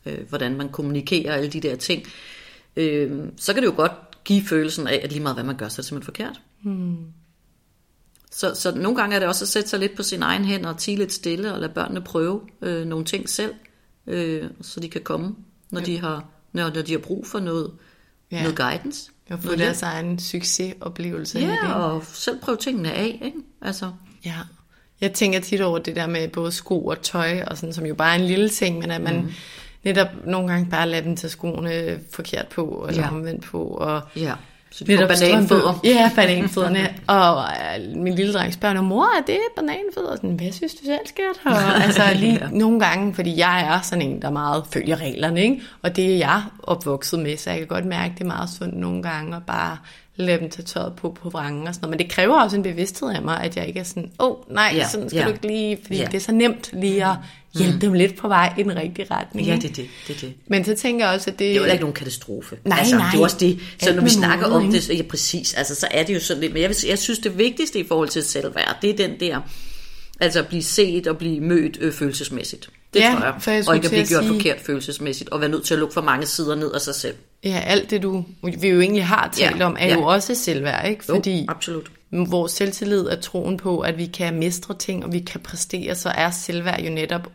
øh, 0.07 0.29
hvordan 0.29 0.57
man 0.57 0.69
kommunikerer 0.69 1.35
alle 1.35 1.51
de 1.51 1.61
der 1.61 1.77
ting. 1.77 2.03
Øh, 2.77 3.21
så 3.37 3.55
kan 3.55 3.63
det 3.63 3.69
jo 3.69 3.75
godt 3.77 3.93
give 4.25 4.43
følelsen 4.43 4.87
af, 4.87 5.01
at 5.05 5.13
lige 5.13 5.23
meget 5.23 5.37
hvad 5.37 5.45
man 5.45 5.57
gør, 5.57 5.69
så 5.69 5.75
er 5.75 5.83
det 5.83 5.85
simpelthen 5.85 6.15
forkert. 6.15 6.41
Mm. 6.63 6.97
Så, 8.33 8.55
så 8.55 8.75
nogle 8.75 8.97
gange 8.97 9.17
er 9.17 9.21
det 9.21 9.29
også 9.29 9.45
at 9.45 9.49
sætte 9.49 9.69
sig 9.69 9.79
lidt 9.81 9.97
på 9.97 10.03
sin 10.03 10.23
egen 10.23 10.45
hænder 10.45 10.69
og 10.69 10.79
tige 10.79 10.97
lidt 10.97 11.13
stille 11.13 11.55
og 11.55 11.61
lade 11.61 11.73
børnene 11.73 12.01
prøve 12.01 12.41
øh, 12.63 12.87
nogle 12.87 13.05
ting 13.05 13.29
selv, 13.29 13.55
øh, 14.07 14.51
så 14.61 14.81
de 14.81 14.89
kan 14.89 15.01
komme, 15.01 15.35
når, 15.71 15.81
ja. 15.81 15.87
de 15.87 16.01
har, 16.01 16.25
når, 16.53 16.71
når 16.75 16.83
de 16.83 16.93
har 16.93 16.99
brug 16.99 17.27
for 17.27 17.41
noget, 17.41 17.71
ja. 18.31 18.43
noget 18.43 18.57
guidance. 18.57 19.11
Og 19.31 19.39
få 19.39 19.57
deres 19.57 19.83
egen 19.83 20.19
succesoplevelse. 20.19 21.39
Ja, 21.39 21.47
i 21.47 21.51
det. 21.51 21.75
og 21.75 22.05
selv 22.05 22.41
prøve 22.41 22.57
tingene 22.57 22.93
af. 22.93 23.21
Ikke? 23.25 23.39
Altså. 23.63 23.93
Ja. 24.25 24.37
Jeg 25.01 25.13
tænker 25.13 25.41
tit 25.41 25.61
over 25.61 25.79
det 25.79 25.97
der 25.97 26.07
med 26.07 26.29
både 26.29 26.53
sko 26.53 26.87
og 26.87 27.03
tøj, 27.03 27.43
og 27.47 27.57
sådan, 27.57 27.73
som 27.73 27.87
jo 27.87 27.95
bare 27.95 28.17
er 28.17 28.21
en 28.21 28.27
lille 28.27 28.49
ting, 28.49 28.79
men 28.79 28.91
at 28.91 29.01
man 29.01 29.17
mm. 29.17 29.33
netop 29.85 30.09
nogle 30.27 30.49
gange 30.49 30.71
bare 30.71 30.89
lader 30.89 31.03
dem 31.03 31.17
tage 31.17 31.31
skoene 31.31 32.01
forkert 32.13 32.49
på, 32.49 32.87
eller 32.89 33.03
ja. 33.03 33.09
omvendt 33.09 33.45
på. 33.45 33.65
Og 33.65 34.03
ja. 34.17 34.35
Du 34.81 34.97
får 34.99 35.07
bananfødder. 35.07 35.81
Ja, 35.85 36.11
bananfødderne. 36.17 36.95
og 37.07 37.45
øh, 37.45 37.97
min 37.97 38.15
lille 38.15 38.33
dreng 38.33 38.53
spørger, 38.53 38.81
mor, 38.81 39.05
er 39.19 39.23
det 39.27 39.39
bananfødder? 39.57 40.17
Sådan, 40.17 40.31
Hvad 40.31 40.53
synes 40.53 40.75
du 40.75 40.85
selv, 40.85 41.07
skat? 41.07 41.53
Og, 41.53 41.77
altså 41.85 42.03
lige 42.15 42.39
ja. 42.41 42.49
nogle 42.51 42.81
gange, 42.81 43.15
fordi 43.15 43.39
jeg 43.39 43.61
er 43.61 43.81
sådan 43.81 44.03
en, 44.03 44.23
der 44.23 44.31
meget 44.31 44.65
følger 44.73 44.97
reglerne, 44.97 45.43
ikke? 45.43 45.63
og 45.83 45.97
det 45.97 46.13
er 46.13 46.17
jeg 46.17 46.43
opvokset 46.63 47.19
med, 47.19 47.37
så 47.37 47.51
jeg 47.51 47.59
kan 47.59 47.69
godt 47.69 47.85
mærke, 47.85 48.15
det 48.15 48.21
er 48.21 48.27
meget 48.27 48.51
sundt 48.51 48.77
nogle 48.77 49.03
gange 49.03 49.37
at 49.37 49.43
bare 49.47 49.77
lade 50.17 50.41
dem 50.41 50.51
tage 50.51 50.65
tøjet 50.65 50.93
på 50.97 51.17
på 51.23 51.31
vrangen 51.31 51.69
og 51.69 51.75
sådan 51.75 51.87
noget. 51.87 51.99
Men 51.99 52.07
det 52.07 52.15
kræver 52.15 52.43
også 52.43 52.57
en 52.57 52.63
bevidsthed 52.63 53.11
af 53.11 53.23
mig, 53.23 53.41
at 53.41 53.57
jeg 53.57 53.67
ikke 53.67 53.81
er 53.81 53.85
sådan, 53.85 54.11
åh 54.21 54.31
oh, 54.31 54.37
nej, 54.55 54.73
ja, 54.77 54.89
sådan 54.89 55.09
skal 55.09 55.19
ja. 55.19 55.25
du 55.25 55.33
ikke 55.33 55.47
lige, 55.47 55.79
fordi 55.83 55.99
ja. 55.99 56.05
det 56.05 56.15
er 56.15 56.21
så 56.21 56.33
nemt 56.33 56.71
lige 56.73 57.07
at 57.07 57.17
hjælpe 57.59 57.75
mm. 57.75 57.81
dem 57.81 57.93
lidt 57.93 58.17
på 58.17 58.29
vej 58.29 58.53
i 58.59 58.63
den 58.63 58.77
rigtige 58.77 59.07
retning. 59.11 59.47
Ja, 59.47 59.55
det 59.57 59.65
er 59.65 59.73
det, 59.75 59.87
det, 60.09 60.21
det. 60.21 60.33
Men 60.47 60.65
så 60.65 60.75
tænker 60.75 61.05
jeg 61.07 61.15
også, 61.15 61.31
at 61.31 61.39
det... 61.39 61.47
Det 61.47 61.53
er 61.53 61.57
jo 61.57 61.65
ikke 61.65 61.81
nogen 61.81 61.95
katastrofe. 61.95 62.57
Nej, 62.65 62.79
altså, 62.79 62.97
nej. 62.97 63.11
Det 63.13 63.19
er 63.19 63.23
også 63.23 63.37
det, 63.41 63.59
så 63.79 63.87
Alt 63.89 63.97
når 63.97 64.03
vi 64.05 64.11
snakker 64.11 64.47
måde, 64.49 64.57
om 64.57 64.63
ikke? 64.65 64.75
det, 64.75 64.83
så, 64.83 64.93
ja 64.93 65.03
præcis, 65.03 65.55
altså 65.55 65.75
så 65.75 65.89
er 65.91 66.03
det 66.03 66.15
jo 66.15 66.21
sådan 66.21 66.41
lidt, 66.41 66.53
men 66.53 66.63
jeg, 66.63 66.75
jeg 66.89 66.99
synes 66.99 67.19
det 67.19 67.39
vigtigste 67.39 67.79
i 67.79 67.85
forhold 67.89 68.09
til 68.09 68.23
selvværd, 68.23 68.79
det 68.83 68.91
er 68.91 68.97
den 69.09 69.21
der, 69.21 69.41
altså 70.21 70.39
at 70.39 70.47
blive 70.47 70.63
set 70.63 71.07
og 71.07 71.19
blive 71.19 71.41
mødt 71.41 71.79
øh, 71.81 71.93
følelsesmæssigt. 71.93 72.69
Det 72.95 73.01
Ja, 73.01 73.15
tror 73.19 73.25
jeg. 73.25 73.35
for 73.41 73.51
jeg 73.51 73.69
og 73.69 73.75
ikke 73.75 73.85
at 73.85 73.91
blive 73.91 74.07
gjort 74.07 74.25
sige- 74.25 74.33
forkert 74.35 74.57
følelsesmæssigt, 74.67 75.31
og 75.31 75.41
være 75.41 75.49
nødt 75.51 75.65
til 75.65 75.75
at 75.75 75.81
lukke 75.81 75.95
for 75.95 76.01
mange 76.01 76.27
sider 76.27 76.55
ned 76.55 76.73
af 76.73 76.81
sig 76.81 76.95
selv. 76.95 77.15
Ja, 77.45 77.63
alt 77.67 77.91
det 77.91 78.03
du, 78.03 78.25
vi 78.61 78.69
jo 78.69 78.81
egentlig 78.81 79.07
har 79.07 79.31
talt 79.37 79.59
Ja, 79.61 79.65
om, 79.67 79.77
er 79.81 79.87
ja. 79.87 79.95
jo 79.95 80.03
også 80.03 80.35
selvværd, 80.35 80.89
ikke? 80.91 81.05
Jo, 81.09 81.15
Fordi 81.15 81.47
absolut. 81.49 81.91
vores 82.11 82.53
selvtillid 82.53 83.01
er 83.07 83.17
troen 83.17 83.57
på, 83.57 83.81
at 83.81 83.99
vi 83.99 84.07
kan 84.07 84.35
mestre 84.39 84.75
ting, 84.79 85.05
og 85.05 85.13
vi 85.13 85.19
kan 85.21 85.41
præstere, 85.41 85.95
så 85.95 86.09
er 86.09 86.31
selvværd 86.31 86.81
jo 86.83 86.91
netop 86.91 87.29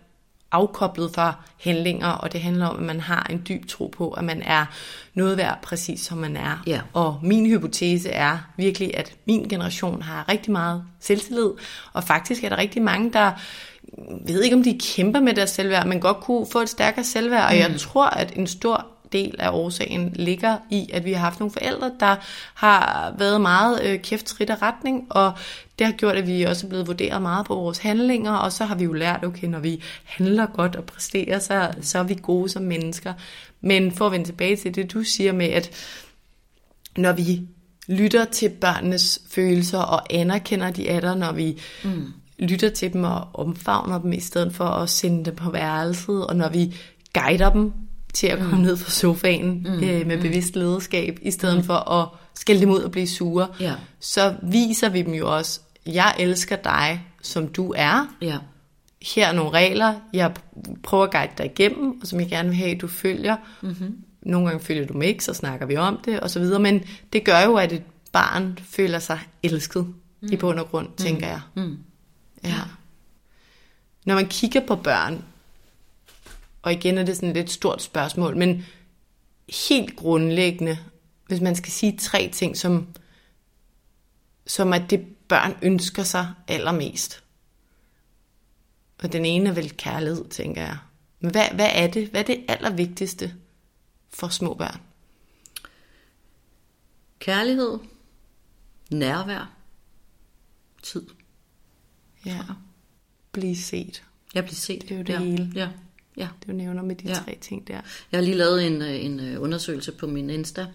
afkoblet 0.52 1.12
fra 1.16 1.34
handlinger, 1.62 2.08
og 2.08 2.34
det 2.34 2.42
handler 2.42 2.68
om, 2.68 2.78
at 2.78 2.84
man 2.84 3.00
har 3.00 3.28
en 3.30 3.44
dyb 3.50 3.68
tro 3.68 3.88
på, 3.98 4.10
at 4.10 4.24
man 4.24 4.42
er 4.42 4.66
noget 5.14 5.38
værd 5.38 5.60
præcis 5.62 6.00
som 6.00 6.18
man 6.18 6.38
er. 6.38 6.64
Ja. 6.68 6.82
Og 6.94 7.20
min 7.24 7.46
hypotese 7.46 8.10
er 8.10 8.38
virkelig, 8.58 8.98
at 8.98 9.16
min 9.26 9.50
generation 9.50 10.02
har 10.02 10.30
rigtig 10.30 10.52
meget 10.52 10.84
selvtillid, 11.00 11.50
og 11.94 12.04
faktisk 12.04 12.44
er 12.44 12.50
der 12.50 12.58
rigtig 12.58 12.82
mange, 12.82 13.14
der 13.14 13.32
ved 14.28 14.44
ikke, 14.44 14.56
om 14.56 14.64
de 14.64 14.80
kæmper 14.96 15.20
med 15.20 15.34
deres 15.34 15.50
selvværd, 15.50 15.88
men 15.88 16.00
godt 16.00 16.18
kunne 16.18 16.48
få 16.52 16.60
et 16.60 16.70
stærkere 16.70 17.04
selvværd, 17.04 17.50
og 17.50 17.58
jeg 17.58 17.80
tror, 17.80 18.06
at 18.06 18.34
en 18.36 18.48
stor 18.48 18.88
del 19.12 19.36
af 19.40 19.50
årsagen 19.50 20.12
ligger 20.16 20.58
i, 20.70 20.90
at 20.94 21.06
vi 21.06 21.14
har 21.14 21.20
haft 21.20 21.40
nogle 21.40 21.52
forældre, 21.52 21.92
der 22.00 22.16
har 22.54 23.14
været 23.18 23.42
meget 23.42 23.84
øh, 23.84 24.02
kæftskridt 24.02 24.50
af 24.50 24.62
retning, 24.62 25.08
og 25.10 25.34
det 25.80 25.88
har 25.88 25.94
gjort, 25.94 26.16
at 26.16 26.28
vi 26.28 26.44
også 26.44 26.68
er 26.68 26.70
blevet 26.70 26.88
vurderet 26.88 27.22
meget 27.22 27.46
på 27.46 27.56
vores 27.56 27.78
handlinger, 27.78 28.32
og 28.32 28.52
så 28.52 28.66
har 28.66 28.76
vi 28.76 28.84
jo 28.84 28.94
lært, 28.94 29.26
okay, 29.26 29.48
når 29.48 29.60
vi 29.60 29.84
handler 30.04 30.46
godt 30.46 30.76
og 30.76 30.84
præsterer, 30.84 31.40
så, 31.40 31.72
så 31.82 32.00
er 32.00 32.04
vi 32.04 32.18
gode 32.22 32.50
som 32.50 32.64
mennesker. 32.64 33.14
Men 33.62 33.92
for 33.92 34.06
at 34.06 34.12
vende 34.12 34.26
tilbage 34.26 34.56
til 34.56 34.76
det, 34.76 34.94
du 34.94 35.04
siger 35.04 35.32
med, 35.32 35.48
at 35.48 35.72
når 36.98 37.12
vi 37.12 37.42
lytter 37.88 38.26
til 38.26 38.50
børnenes 38.50 39.22
følelser 39.30 39.80
og 39.80 40.14
anerkender 40.14 40.72
de 40.72 40.90
er 40.90 41.00
der, 41.00 41.16
når 41.16 41.32
vi 41.32 41.62
mm. 41.84 42.14
lytter 42.40 42.70
til 42.70 42.94
dem 42.94 43.04
og 43.04 43.28
omfavner 43.34 44.02
dem, 44.02 44.14
i 44.14 44.20
stedet 44.20 44.56
for 44.56 44.66
at 44.66 44.90
sende 44.90 45.26
dem 45.26 45.36
på 45.36 45.52
værelset, 45.52 46.28
og 46.28 46.36
når 46.36 46.50
vi 46.50 46.76
guider 47.14 47.50
dem 47.50 47.74
til 48.18 48.28
at 48.28 48.40
komme 48.40 48.56
mm. 48.56 48.62
ned 48.62 48.78
fra 48.78 48.92
sofaen 48.92 49.66
mm. 49.68 49.84
øh, 49.84 50.08
med 50.08 50.22
bevidst 50.22 50.56
lederskab, 50.56 51.20
i 51.22 51.32
stedet 51.32 51.58
mm. 51.58 51.64
for 51.64 51.92
at 51.92 52.08
skælde 52.34 52.62
dem 52.62 52.70
ud 52.70 52.80
og 52.80 52.92
blive 52.92 53.08
sure, 53.08 53.48
Ja. 53.60 53.74
så 54.00 54.36
viser 54.44 54.90
vi 54.90 55.02
dem 55.02 55.14
jo 55.14 55.36
også, 55.36 55.60
jeg 55.86 56.16
elsker 56.20 56.56
dig, 56.56 57.04
som 57.22 57.48
du 57.48 57.74
er. 57.78 58.16
Ja. 58.22 58.38
Her 59.02 59.28
er 59.28 59.34
nogle 59.34 59.52
regler, 59.52 59.94
jeg 60.14 60.34
prøver 60.84 61.04
at 61.04 61.12
guide 61.12 61.32
dig 61.38 61.46
igennem, 61.46 62.02
og 62.02 62.08
som 62.08 62.20
jeg 62.20 62.30
gerne 62.30 62.50
vil 62.50 62.58
have, 62.58 62.72
at 62.76 62.82
du 62.82 62.88
følger. 62.88 63.36
Mm-hmm. 63.62 63.98
Nogle 64.22 64.48
gange 64.48 64.66
følger 64.66 64.86
du 64.86 64.94
dem 64.94 65.02
ikke, 65.02 65.24
så 65.24 65.34
snakker 65.34 65.66
vi 65.66 65.78
om 65.78 66.00
det, 66.06 66.20
og 66.20 66.30
så 66.30 66.40
videre. 66.40 66.60
Men 66.60 66.84
det 67.14 67.24
gør 67.24 67.42
jo, 67.42 67.56
at 67.56 67.72
et 67.72 67.84
barn 68.12 68.60
føler 68.64 69.00
sig 69.00 69.20
elsket 69.44 69.86
mm. 70.22 70.30
i 70.32 70.36
bund 70.36 70.60
og 70.60 70.70
grund, 70.70 70.88
tænker 70.98 71.28
jeg. 71.28 71.42
Mm. 71.56 71.78
Ja. 72.44 72.62
Når 74.06 74.16
man 74.16 74.28
kigger 74.28 74.62
på 74.68 74.76
børn, 74.76 75.24
og 76.68 76.74
igen 76.74 76.98
er 76.98 77.04
det 77.06 77.16
sådan 77.16 77.30
et 77.30 77.36
lidt 77.36 77.52
stort 77.52 77.82
spørgsmål, 77.82 78.38
men 78.38 78.66
helt 79.68 79.96
grundlæggende, 79.96 80.78
hvis 81.28 81.42
man 81.42 81.56
skal 81.56 81.72
sige 81.72 81.98
tre 81.98 82.30
ting, 82.34 82.58
som, 82.58 82.88
som 84.46 84.74
at 84.74 84.90
det 84.90 85.06
børn 85.28 85.58
ønsker 85.62 86.04
sig 86.04 86.34
allermest. 86.48 87.24
Og 89.04 89.14
den 89.14 89.26
ene 89.26 89.50
er 89.50 89.54
vel 89.54 89.78
kærlighed, 89.78 90.30
tænker 90.30 90.62
jeg. 90.62 90.78
Men 91.20 91.32
hvad, 91.32 91.50
hvad 91.54 91.70
er 91.74 91.88
det? 91.88 92.08
Hvad 92.08 92.22
er 92.22 92.26
det 92.26 92.46
allervigtigste 92.48 93.36
for 94.10 94.28
små 94.28 94.54
børn? 94.54 94.82
Kærlighed, 97.20 97.80
nærvær, 98.92 99.52
tid. 100.84 101.08
Ja. 102.26 102.42
Blive 103.32 103.58
set. 103.58 104.04
Jeg 104.34 104.44
bliver 104.44 104.56
set. 104.56 104.82
Det 104.82 104.92
er 104.92 104.98
jo 104.98 105.04
det 105.04 105.14
ja. 105.14 105.20
hele. 105.20 105.52
Ja. 105.56 105.70
Ja. 106.18 106.28
du 106.48 106.52
nævner 106.52 106.84
med 106.84 106.96
de 106.96 107.08
Ja. 107.08 107.14
tre 107.14 107.38
ting 107.42 107.68
der. 107.68 107.74
Jeg 108.12 108.18
har 108.18 108.22
lige 108.22 108.38
lavet 108.38 108.68
en, 108.68 108.82
øh, 108.82 109.06
en 109.06 109.20
øh, 109.20 109.42
undersøgelse 109.42 109.92
på 109.92 110.08
min 110.08 110.30
Insta 110.30 110.66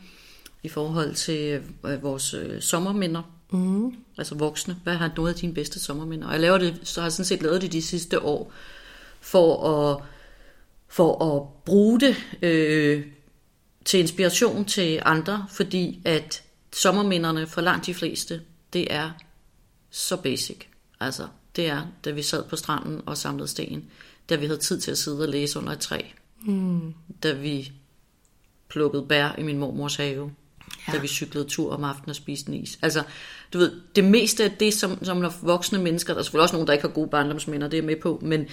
i 0.62 0.68
forhold 0.68 1.14
til 1.14 1.62
øh, 1.84 2.02
vores 2.02 2.34
sommerminder. 2.60 3.22
Mm. 3.50 3.94
Altså 4.18 4.34
voksne. 4.34 4.76
Hvad 4.82 4.94
har 4.94 5.10
nogle 5.16 5.30
af 5.30 5.36
dine 5.36 5.54
bedste 5.54 5.80
sommerminder? 5.80 6.26
Og 6.26 6.32
jeg 6.32 6.40
laver 6.40 6.58
det, 6.58 6.80
så 6.82 7.00
har 7.00 7.06
jeg 7.06 7.12
sådan 7.12 7.24
set 7.24 7.42
lavet 7.42 7.62
det 7.62 7.72
de 7.72 7.82
sidste 7.82 8.22
år 8.22 8.52
for 9.20 9.68
at, 9.68 10.02
for 10.88 11.24
at 11.24 11.64
bruge 11.64 12.00
det 12.00 12.16
øh, 12.42 13.06
til 13.84 14.00
inspiration 14.00 14.64
til 14.64 15.02
andre, 15.04 15.46
fordi 15.50 16.00
at 16.04 16.42
sommerminderne 16.72 17.46
for 17.46 17.60
langt 17.60 17.86
de 17.86 17.94
fleste, 17.94 18.40
det 18.72 18.94
er 18.94 19.10
så 19.90 20.16
basic. 20.16 20.58
Altså, 21.00 21.26
det 21.56 21.66
er, 21.66 21.86
da 22.04 22.10
vi 22.10 22.22
sad 22.22 22.44
på 22.44 22.56
stranden 22.56 23.00
og 23.06 23.16
samlede 23.16 23.48
sten, 23.48 23.84
da 24.30 24.36
vi 24.36 24.46
havde 24.46 24.60
tid 24.60 24.80
til 24.80 24.90
at 24.90 24.98
sidde 24.98 25.22
og 25.22 25.28
læse 25.28 25.58
under 25.58 25.72
et 25.72 25.80
træ, 25.80 26.00
mm. 26.46 26.94
da 27.22 27.32
vi 27.32 27.72
plukkede 28.68 29.06
bær 29.08 29.34
i 29.38 29.42
min 29.42 29.58
mormors 29.58 29.96
have, 29.96 30.30
ja. 30.88 30.92
da 30.92 30.98
vi 30.98 31.06
cyklede 31.08 31.44
tur 31.48 31.72
om 31.72 31.84
aftenen 31.84 32.10
og 32.10 32.16
spiste 32.16 32.52
en 32.52 32.62
is. 32.62 32.78
Altså, 32.82 33.02
du 33.52 33.58
ved, 33.58 33.72
det 33.96 34.04
meste 34.04 34.44
af 34.44 34.50
det, 34.50 34.74
som, 34.74 35.04
som 35.04 35.16
når 35.16 35.34
voksne 35.42 35.78
mennesker, 35.78 36.12
der 36.12 36.20
er 36.20 36.22
selvfølgelig 36.22 36.42
også 36.42 36.54
nogen, 36.54 36.66
der 36.66 36.72
ikke 36.72 36.86
har 36.86 36.92
gode 36.92 37.08
barndomsminder, 37.08 37.68
det 37.68 37.78
er 37.78 37.82
med 37.82 37.96
på, 37.96 38.18
men, 38.22 38.46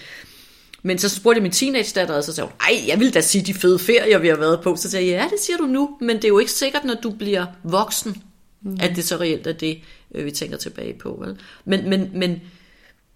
men 0.84 0.98
så 0.98 1.10
spurgte 1.10 1.38
jeg 1.38 1.44
min 1.44 1.52
teenage-datter, 1.52 2.16
og 2.16 2.24
så 2.24 2.34
sagde 2.34 2.48
hun, 2.48 2.56
ej, 2.60 2.88
jeg 2.88 3.00
vil 3.00 3.14
da 3.14 3.22
sige 3.22 3.46
de 3.46 3.54
fede 3.54 3.80
ferier, 3.80 4.18
vi 4.18 4.28
har 4.28 4.36
været 4.36 4.62
på. 4.64 4.76
Så 4.76 4.90
sagde 4.90 5.06
jeg, 5.06 5.14
ja, 5.14 5.28
det 5.36 5.40
siger 5.40 5.58
du 5.58 5.66
nu, 5.66 5.98
men 6.02 6.16
det 6.16 6.24
er 6.24 6.30
jo 6.30 6.40
ikke 6.40 6.52
sikkert, 6.52 6.84
når 6.84 6.96
du 7.04 7.12
bliver 7.12 7.46
voksen, 7.64 8.24
mm. 8.62 8.78
at 8.80 8.96
det 8.96 9.04
så 9.04 9.18
reelt 9.18 9.48
er 9.48 9.52
det, 9.52 9.80
øh, 10.16 10.26
vi 10.26 10.32
tænker 10.32 10.58
tilbage 10.58 10.94
på. 10.94 11.24
Vel? 11.26 11.40
Men, 11.66 11.90
men, 11.90 12.10
men 12.14 12.30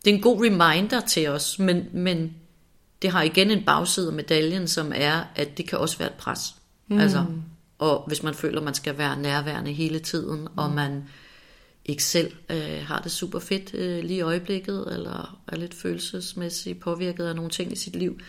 det 0.06 0.12
er 0.12 0.16
en 0.16 0.22
god 0.22 0.45
reminder 0.45 0.99
til 0.99 1.28
os, 1.28 1.60
men, 1.60 1.86
men 1.93 2.34
det 3.04 3.12
har 3.12 3.24
igen 3.24 3.51
en 3.51 3.64
bagside 3.64 4.08
af 4.08 4.14
medaljen, 4.14 4.68
som 4.68 4.91
er, 4.95 5.24
at 5.36 5.58
det 5.58 5.68
kan 5.68 5.80
også 5.80 5.97
være 5.97 6.10
et 6.10 6.16
pres. 6.16 6.56
Mm. 6.88 6.99
Altså, 6.99 7.26
og 7.80 8.04
hvis 8.08 8.24
man 8.24 8.34
føler, 8.34 8.62
man 8.62 8.74
skal 8.74 8.97
være 8.97 9.22
nærværende 9.22 9.72
hele 9.72 9.99
tiden, 9.99 10.41
mm. 10.41 10.58
og 10.58 10.72
man 10.72 11.04
ikke 11.86 12.04
selv 12.04 12.32
øh, 12.49 12.86
har 12.86 12.99
det 12.99 13.12
super 13.12 13.39
fedt 13.39 13.74
øh, 13.74 14.04
lige 14.04 14.18
i 14.18 14.22
øjeblikket, 14.22 14.88
eller 14.93 15.39
er 15.47 15.56
lidt 15.56 15.74
følelsesmæssigt 15.74 16.80
påvirket 16.80 17.26
af 17.26 17.36
nogle 17.36 17.51
ting 17.51 17.72
i 17.72 17.76
sit 17.76 17.95
liv, 17.95 18.20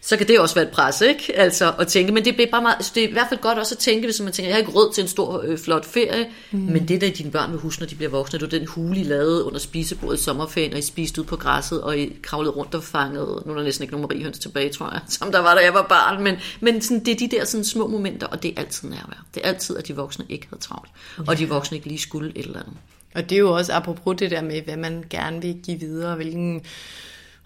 så 0.00 0.16
kan 0.16 0.28
det 0.28 0.40
også 0.40 0.54
være 0.54 0.64
et 0.64 0.70
pres, 0.70 1.00
ikke? 1.00 1.32
Altså 1.36 1.72
at 1.78 1.88
tænke, 1.88 2.12
men 2.12 2.24
det 2.24 2.34
bliver 2.34 2.50
bare 2.50 2.62
meget, 2.62 2.92
det 2.94 3.04
er 3.04 3.08
i 3.08 3.12
hvert 3.12 3.26
fald 3.28 3.40
godt 3.40 3.58
også 3.58 3.74
at 3.74 3.78
tænke, 3.78 4.06
hvis 4.06 4.20
man 4.20 4.32
tænker, 4.32 4.48
jeg 4.48 4.54
har 4.54 4.58
ikke 4.58 4.72
råd 4.72 4.92
til 4.92 5.02
en 5.02 5.08
stor, 5.08 5.42
øh, 5.44 5.58
flot 5.58 5.84
ferie, 5.84 6.26
mm. 6.50 6.58
men 6.58 6.88
det 6.88 7.00
der 7.00 7.10
dine 7.10 7.30
børn 7.30 7.50
vil 7.50 7.60
huske, 7.60 7.82
når 7.82 7.86
de 7.86 7.94
bliver 7.94 8.10
voksne, 8.10 8.38
det 8.38 8.52
var 8.52 8.58
den 8.58 8.66
hule, 8.66 9.00
I 9.00 9.02
lavede 9.02 9.44
under 9.44 9.58
spisebordet 9.58 10.18
i 10.18 10.22
sommerferien, 10.22 10.72
og 10.72 10.78
I 10.78 10.82
spiste 10.82 11.20
ud 11.20 11.26
på 11.26 11.36
græsset, 11.36 11.82
og 11.82 11.98
I 11.98 12.16
kravlede 12.22 12.52
rundt 12.52 12.74
og 12.74 12.84
fangede, 12.84 13.42
nu 13.46 13.52
er 13.52 13.56
der 13.56 13.64
næsten 13.64 13.82
ikke 13.82 13.94
nogen 13.94 14.08
mariehøns 14.08 14.38
tilbage, 14.38 14.68
tror 14.68 14.90
jeg, 14.92 15.00
som 15.18 15.32
der 15.32 15.38
var, 15.38 15.54
da 15.54 15.60
jeg 15.60 15.74
var 15.74 15.86
barn, 15.88 16.22
men, 16.22 16.36
men 16.60 16.82
sådan, 16.82 17.04
det 17.04 17.12
er 17.12 17.28
de 17.28 17.36
der 17.36 17.44
sådan, 17.44 17.64
små 17.64 17.86
momenter, 17.86 18.26
og 18.26 18.42
det 18.42 18.52
er 18.56 18.60
altid 18.60 18.88
nærvær. 18.88 19.24
Det 19.34 19.40
er 19.44 19.48
altid, 19.48 19.76
at 19.76 19.88
de 19.88 19.96
voksne 19.96 20.24
ikke 20.28 20.46
havde 20.50 20.62
travlt, 20.62 20.90
og 21.26 21.38
de 21.38 21.48
voksne 21.48 21.76
ikke 21.76 21.88
lige 21.88 21.98
skulle 21.98 22.32
et 22.36 22.46
eller 22.46 22.60
andet. 22.60 22.74
Og 23.14 23.30
det 23.30 23.36
er 23.36 23.40
jo 23.40 23.52
også 23.56 23.72
apropos 23.72 24.16
det 24.18 24.30
der 24.30 24.42
med, 24.42 24.62
hvad 24.62 24.76
man 24.76 25.04
gerne 25.10 25.42
vil 25.42 25.56
give 25.62 25.80
videre, 25.80 26.16
hvilken 26.16 26.62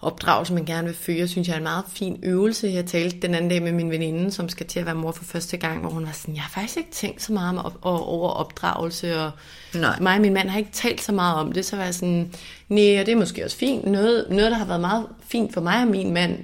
opdragelse 0.03 0.53
man 0.53 0.65
gerne 0.65 0.87
vil 0.87 0.95
føre, 0.95 1.27
synes 1.27 1.47
jeg 1.47 1.53
er 1.53 1.57
en 1.57 1.63
meget 1.63 1.83
fin 1.93 2.19
øvelse. 2.23 2.67
Jeg 2.67 2.85
talte 2.85 3.19
den 3.19 3.35
anden 3.35 3.49
dag 3.49 3.61
med 3.61 3.71
min 3.71 3.91
veninde, 3.91 4.31
som 4.31 4.49
skal 4.49 4.65
til 4.67 4.79
at 4.79 4.85
være 4.85 4.95
mor 4.95 5.11
for 5.11 5.23
første 5.23 5.57
gang, 5.57 5.81
hvor 5.81 5.89
hun 5.89 6.05
var 6.05 6.11
sådan, 6.11 6.35
jeg 6.35 6.43
har 6.43 6.49
faktisk 6.61 6.77
ikke 6.77 6.91
tænkt 6.91 7.21
så 7.21 7.33
meget 7.33 7.49
om 7.59 7.65
op- 7.65 7.77
og- 7.81 8.07
over 8.09 8.29
opdragelse, 8.29 9.19
og 9.19 9.31
Nej. 9.75 9.99
mig 10.01 10.15
og 10.15 10.21
min 10.21 10.33
mand 10.33 10.49
har 10.49 10.57
ikke 10.59 10.71
talt 10.71 11.01
så 11.01 11.11
meget 11.11 11.35
om 11.35 11.51
det, 11.51 11.65
så 11.65 11.75
var 11.75 11.83
jeg 11.83 11.93
sådan, 11.95 12.31
nej, 12.69 12.99
og 12.99 13.05
det 13.05 13.11
er 13.11 13.15
måske 13.15 13.45
også 13.45 13.57
fint. 13.57 13.85
Noget, 13.85 14.25
noget, 14.29 14.51
der 14.51 14.57
har 14.57 14.65
været 14.65 14.81
meget 14.81 15.05
fint 15.27 15.53
for 15.53 15.61
mig 15.61 15.81
og 15.81 15.87
min 15.87 16.13
mand, 16.13 16.37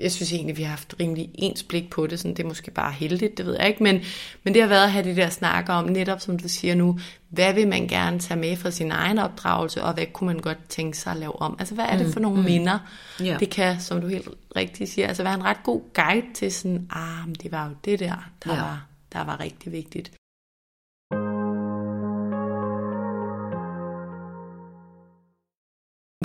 jeg 0.00 0.12
synes 0.12 0.32
egentlig, 0.32 0.56
vi 0.56 0.62
har 0.62 0.70
haft 0.70 0.94
rimelig 1.00 1.30
ens 1.34 1.62
blik 1.62 1.90
på 1.90 2.06
det, 2.06 2.18
sådan, 2.18 2.34
det 2.36 2.42
er 2.42 2.46
måske 2.46 2.70
bare 2.70 2.92
heldigt, 2.92 3.38
det 3.38 3.46
ved 3.46 3.56
jeg 3.58 3.68
ikke, 3.68 3.82
men, 3.82 4.00
men 4.44 4.54
det 4.54 4.62
har 4.62 4.68
været 4.68 4.84
at 4.84 4.92
have 4.92 5.04
de 5.04 5.16
der 5.16 5.28
snakker 5.28 5.72
om, 5.72 5.84
netop 5.84 6.20
som 6.20 6.38
du 6.38 6.48
siger 6.48 6.74
nu, 6.74 6.98
hvad 7.28 7.54
vil 7.54 7.68
man 7.68 7.88
gerne 7.88 8.18
tage 8.18 8.40
med 8.40 8.56
fra 8.56 8.70
sin 8.70 8.90
egen 8.90 9.18
opdragelse, 9.18 9.82
og 9.82 9.94
hvad 9.94 10.06
kunne 10.12 10.26
man 10.26 10.42
godt 10.42 10.68
tænke 10.68 10.98
sig 10.98 11.12
at 11.12 11.18
lave 11.18 11.42
om? 11.42 11.56
Altså, 11.58 11.74
hvad 11.74 11.84
er 11.84 11.98
det 11.98 12.12
for 12.12 12.20
nogle 12.20 12.38
mm, 12.38 12.44
minder? 12.44 12.78
Ja. 13.20 13.36
Det 13.40 13.50
kan, 13.50 13.80
som 13.80 14.00
du 14.00 14.06
helt 14.06 14.28
rigtigt 14.56 14.90
siger, 14.90 15.08
altså 15.08 15.22
være 15.22 15.34
en 15.34 15.44
ret 15.44 15.62
god 15.62 15.80
guide 15.94 16.26
til 16.34 16.52
sådan, 16.52 16.88
ah, 16.90 17.26
men 17.26 17.34
det 17.34 17.52
var 17.52 17.68
jo 17.68 17.74
det 17.84 17.98
der, 18.00 18.30
der, 18.44 18.54
Ja. 18.54 18.60
var, 18.60 18.86
der 19.12 19.24
var 19.24 19.40
rigtig 19.40 19.72
vigtigt. 19.72 20.12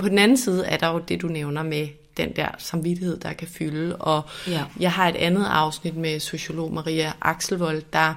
På 0.00 0.08
den 0.08 0.18
anden 0.18 0.36
side 0.36 0.66
er 0.66 0.76
der 0.76 0.88
jo 0.92 0.98
det, 0.98 1.22
du 1.22 1.26
nævner 1.26 1.62
med 1.62 1.88
den 2.16 2.36
der 2.36 2.48
samvittighed, 2.58 3.18
der 3.20 3.32
kan 3.32 3.48
fylde. 3.48 3.96
Og 3.96 4.22
Ja. 4.48 4.64
jeg 4.80 4.92
har 4.92 5.08
et 5.08 5.16
andet 5.16 5.46
afsnit 5.50 5.96
med 5.96 6.20
sociolog 6.20 6.72
Maria 6.74 7.12
Axelvold, 7.22 7.82
der 7.92 8.14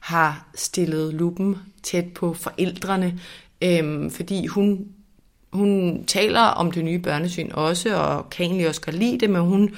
har 0.00 0.46
stillet 0.54 1.14
lupen 1.14 1.56
tæt 1.82 2.04
på 2.14 2.34
forældrene, 2.34 3.20
øhm, 3.62 4.10
fordi 4.10 4.46
hun, 4.46 4.86
hun 5.52 6.04
taler 6.04 6.40
om 6.40 6.70
det 6.70 6.84
nye 6.84 6.98
børnesyn 6.98 7.50
også, 7.52 7.96
og 7.96 8.30
kan 8.30 8.46
egentlig 8.46 8.68
også 8.68 8.80
godt 8.80 8.96
lide 8.96 9.18
det, 9.20 9.30
men 9.30 9.42
hun 9.42 9.74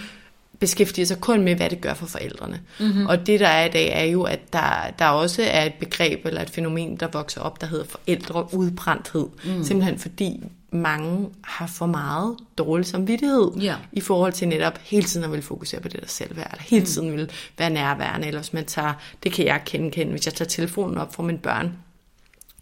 beskæftiger 0.59 1.07
sig 1.07 1.21
kun 1.21 1.43
med, 1.43 1.55
hvad 1.55 1.71
det 1.71 1.81
gør 1.81 1.95
for 1.95 2.07
forældrene. 2.07 2.61
Mm-hmm. 2.81 3.07
Og 3.07 3.27
det, 3.27 3.41
der 3.41 3.49
er 3.49 3.65
i 3.65 3.69
dag, 3.69 3.89
er 3.89 4.05
jo, 4.05 4.23
at 4.23 4.53
der, 4.53 4.91
der 4.99 5.07
også 5.07 5.43
er 5.43 5.65
et 5.65 5.75
begreb 5.75 6.27
eller 6.27 6.43
et 6.43 6.51
fænomen, 6.51 6.97
der 6.97 7.07
vokser 7.13 7.41
op, 7.41 7.61
der 7.61 7.67
hedder 7.67 7.85
forældreudbrændthed. 7.85 9.27
Mm. 9.45 9.65
Simpelthen 9.65 9.99
fordi 9.99 10.41
mange 10.73 11.29
har 11.45 11.67
for 11.67 11.87
meget 11.87 12.37
dårlig 12.59 12.87
samvittighed 12.87 13.51
Ja. 13.61 13.75
i 13.93 14.01
forhold 14.01 14.33
til 14.33 14.49
netop 14.49 14.79
hele 14.83 15.03
tiden 15.05 15.25
at 15.25 15.33
vil 15.33 15.43
fokusere 15.43 15.81
på 15.81 15.89
det 15.89 16.01
der 16.01 16.07
selvværd, 16.07 16.51
eller 16.53 16.63
hele 16.71 16.87
tiden 16.87 17.13
vil 17.13 17.31
være 17.59 17.71
nærværende, 17.71 18.27
eller 18.27 18.41
hvis 18.41 18.53
man 18.53 18.65
tager, 18.65 18.93
det 19.23 19.33
kan 19.33 19.47
jeg 19.47 19.61
kende, 19.67 19.91
kende 19.91 20.11
hvis 20.13 20.27
jeg 20.27 20.35
tager 20.35 20.49
telefonen 20.49 20.99
op 20.99 21.15
for 21.15 21.23
mine 21.23 21.39
børn, 21.39 21.73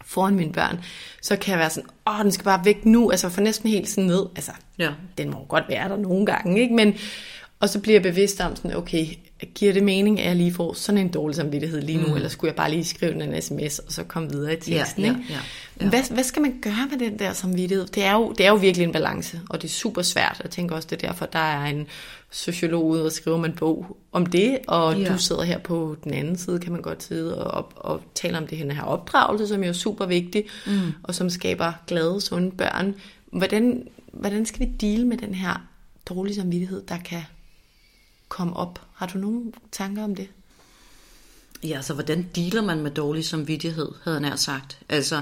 foran 0.05 0.35
mine 0.35 0.51
børn, 0.51 0.79
så 1.21 1.35
kan 1.35 1.51
jeg 1.51 1.59
være 1.59 1.69
sådan, 1.69 1.89
åh, 2.07 2.23
den 2.23 2.31
skal 2.31 2.43
bare 2.43 2.61
væk 2.65 2.85
nu, 2.85 3.11
altså 3.11 3.29
for 3.29 3.41
næsten 3.41 3.69
helt 3.69 3.89
sådan 3.89 4.03
ned, 4.03 4.25
altså, 4.35 4.51
Ja. 4.79 4.89
den 5.17 5.29
må 5.29 5.45
godt 5.49 5.63
være 5.69 5.89
der 5.89 5.97
nogle 5.97 6.25
gange, 6.25 6.61
ikke? 6.61 6.75
Men, 6.75 6.93
og 7.59 7.69
så 7.69 7.79
bliver 7.79 7.95
jeg 7.95 8.03
bevidst 8.03 8.41
om 8.41 8.55
sådan, 8.55 8.75
okay, 8.75 9.05
giver 9.55 9.73
det 9.73 9.83
mening, 9.83 10.19
at 10.19 10.27
jeg 10.27 10.35
lige 10.35 10.53
får 10.53 10.73
sådan 10.73 10.97
en 11.01 11.07
dårlig 11.11 11.35
samvittighed 11.35 11.81
lige 11.81 11.97
nu, 12.01 12.07
mm. 12.07 12.15
eller 12.15 12.29
skulle 12.29 12.49
jeg 12.49 12.55
bare 12.55 12.71
lige 12.71 12.85
skrive 12.85 13.23
en 13.23 13.41
sms, 13.41 13.79
og 13.79 13.91
så 13.91 14.03
komme 14.03 14.29
videre 14.31 14.53
i 14.53 14.55
teksten, 14.55 15.03
Ja, 15.03 15.07
ja, 15.11 15.13
ikke? 15.17 15.33
Ja, 15.81 15.89
Hvad, 15.89 16.13
hvad 16.13 16.23
skal 16.23 16.41
man 16.41 16.59
gøre 16.61 16.87
med 16.91 16.99
den 16.99 17.19
der 17.19 17.33
samvittighed? 17.33 17.87
Det 17.87 18.03
er, 18.03 18.13
jo, 18.13 18.31
det 18.37 18.45
er 18.45 18.49
jo 18.49 18.55
virkelig 18.55 18.85
en 18.85 18.91
balance, 18.91 19.41
og 19.49 19.61
det 19.61 19.67
er 19.67 19.71
super 19.71 20.01
svært. 20.01 20.39
Jeg 20.43 20.51
tænker 20.51 20.75
også, 20.75 20.87
det 20.91 21.03
er 21.03 21.07
derfor, 21.07 21.25
der 21.25 21.39
er 21.39 21.65
en 21.65 21.87
sociolog 22.31 22.85
ude 22.87 23.05
og 23.05 23.11
skriver 23.11 23.45
en 23.45 23.53
bog 23.53 23.97
om 24.11 24.25
det, 24.25 24.57
og 24.67 24.97
Ja. 24.99 25.13
du 25.13 25.17
sidder 25.17 25.43
her 25.43 25.57
på 25.57 25.95
den 26.03 26.13
anden 26.13 26.37
side, 26.37 26.59
kan 26.59 26.71
man 26.71 26.81
godt 26.81 27.03
sidde 27.03 27.43
og, 27.45 27.51
og, 27.51 27.71
og 27.75 28.01
tale 28.15 28.37
om 28.37 28.47
det 28.47 28.57
her, 28.57 28.73
her 28.73 28.83
opdragelse, 28.83 29.47
som 29.47 29.63
jo 29.63 29.69
er 29.69 29.73
super 29.73 30.05
vigtig, 30.05 30.45
mm. 30.67 30.91
og 31.03 31.15
som 31.15 31.29
skaber 31.29 31.73
glade, 31.87 32.21
sunde 32.21 32.51
børn. 32.51 32.95
Hvordan, 33.25 33.87
hvordan 34.13 34.45
skal 34.45 34.59
vi 34.59 34.71
deal 34.81 35.05
med 35.07 35.17
den 35.17 35.33
her 35.35 35.67
dårlige 36.09 36.35
samvittighed, 36.35 36.81
der 36.87 36.97
kan 36.97 37.21
komme 38.29 38.55
op? 38.55 38.81
Har 38.93 39.05
du 39.07 39.17
nogle 39.17 39.43
tanker 39.71 40.03
om 40.03 40.15
det? 40.15 40.27
Ja, 41.63 41.75
altså 41.75 41.93
hvordan 41.93 42.27
dealer 42.35 42.61
man 42.61 42.81
med 42.81 42.91
dårlig 42.91 43.25
samvittighed, 43.25 43.89
havde 44.03 44.21
nær 44.21 44.35
sagt. 44.35 44.77
Altså, 44.89 45.21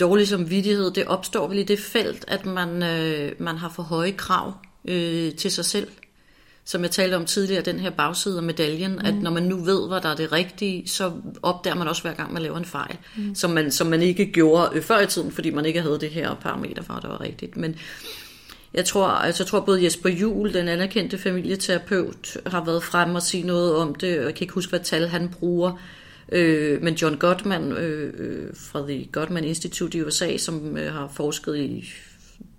dårlig 0.00 0.28
samvittighed, 0.28 0.90
det 0.90 1.06
opstår 1.06 1.48
vel 1.48 1.58
i 1.58 1.62
det 1.62 1.78
felt, 1.78 2.24
at 2.28 2.46
man, 2.46 2.82
øh, 2.82 3.32
man 3.38 3.56
har 3.56 3.68
for 3.68 3.82
høje 3.82 4.12
krav 4.12 4.52
øh, 4.88 5.34
til 5.34 5.50
sig 5.50 5.64
selv. 5.64 5.88
Som 6.64 6.82
jeg 6.82 6.90
talte 6.90 7.14
om 7.14 7.24
tidligere, 7.24 7.62
den 7.62 7.80
her 7.80 7.90
bagside 7.90 8.36
af 8.36 8.42
medaljen, 8.42 8.92
mm. 8.92 9.06
at 9.06 9.14
når 9.14 9.30
man 9.30 9.42
nu 9.42 9.56
ved, 9.56 9.88
hvad 9.88 10.00
der 10.00 10.08
er 10.08 10.16
det 10.16 10.32
rigtige, 10.32 10.88
så 10.88 11.12
opdager 11.42 11.76
man 11.76 11.88
også 11.88 12.02
hver 12.02 12.14
gang, 12.14 12.32
man 12.32 12.42
laver 12.42 12.56
en 12.56 12.64
fejl, 12.64 12.96
mm. 13.16 13.34
som, 13.34 13.50
man, 13.50 13.70
som 13.70 13.86
man 13.86 14.02
ikke 14.02 14.32
gjorde 14.32 14.70
øh, 14.74 14.82
før 14.82 15.00
i 15.00 15.06
tiden, 15.06 15.32
fordi 15.32 15.50
man 15.50 15.64
ikke 15.64 15.82
havde 15.82 16.00
det 16.00 16.10
her 16.10 16.34
parameter 16.34 16.82
for, 16.82 16.94
at 16.94 17.02
det 17.02 17.10
var 17.10 17.20
rigtigt. 17.20 17.56
Men 17.56 17.76
jeg 18.74 18.84
tror, 18.84 19.06
altså, 19.06 19.42
jeg 19.42 19.48
tror 19.48 19.60
både 19.60 19.84
Jesper 19.84 20.08
Juhl, 20.10 20.54
den 20.54 20.68
anerkendte 20.68 21.18
familieterapeut, 21.18 22.36
har 22.46 22.64
været 22.64 22.82
frem 22.82 23.14
og 23.14 23.22
sige 23.22 23.42
noget 23.42 23.76
om 23.76 23.94
det. 23.94 24.18
og 24.18 24.24
Jeg 24.24 24.34
kan 24.34 24.44
ikke 24.44 24.54
huske, 24.54 24.70
hvad 24.70 24.80
tal 24.80 25.08
han 25.08 25.28
bruger. 25.28 25.72
Øh, 26.32 26.82
men 26.82 26.94
John 26.94 27.16
Gottman 27.16 27.72
øh, 27.72 28.14
øh, 28.18 28.50
fra 28.56 28.80
The 28.80 29.08
Gottman 29.12 29.44
Institute 29.44 29.98
i 29.98 30.02
USA, 30.02 30.36
som 30.36 30.76
øh, 30.76 30.92
har 30.92 31.12
forsket 31.14 31.56
i 31.56 31.92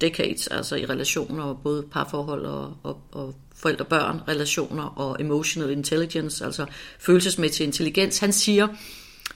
decades, 0.01 0.47
altså 0.47 0.76
i 0.76 0.86
relationer, 0.86 1.53
både 1.53 1.84
parforhold 1.91 2.45
og, 2.45 2.78
og, 2.84 3.01
og 3.11 3.36
forældre-børn 3.55 4.22
relationer 4.28 4.84
og 4.84 5.17
emotional 5.20 5.72
intelligence, 5.72 6.45
altså 6.45 6.65
følelsesmæssig 6.99 7.65
intelligens, 7.65 8.20
han 8.20 8.34
siger 8.34 8.67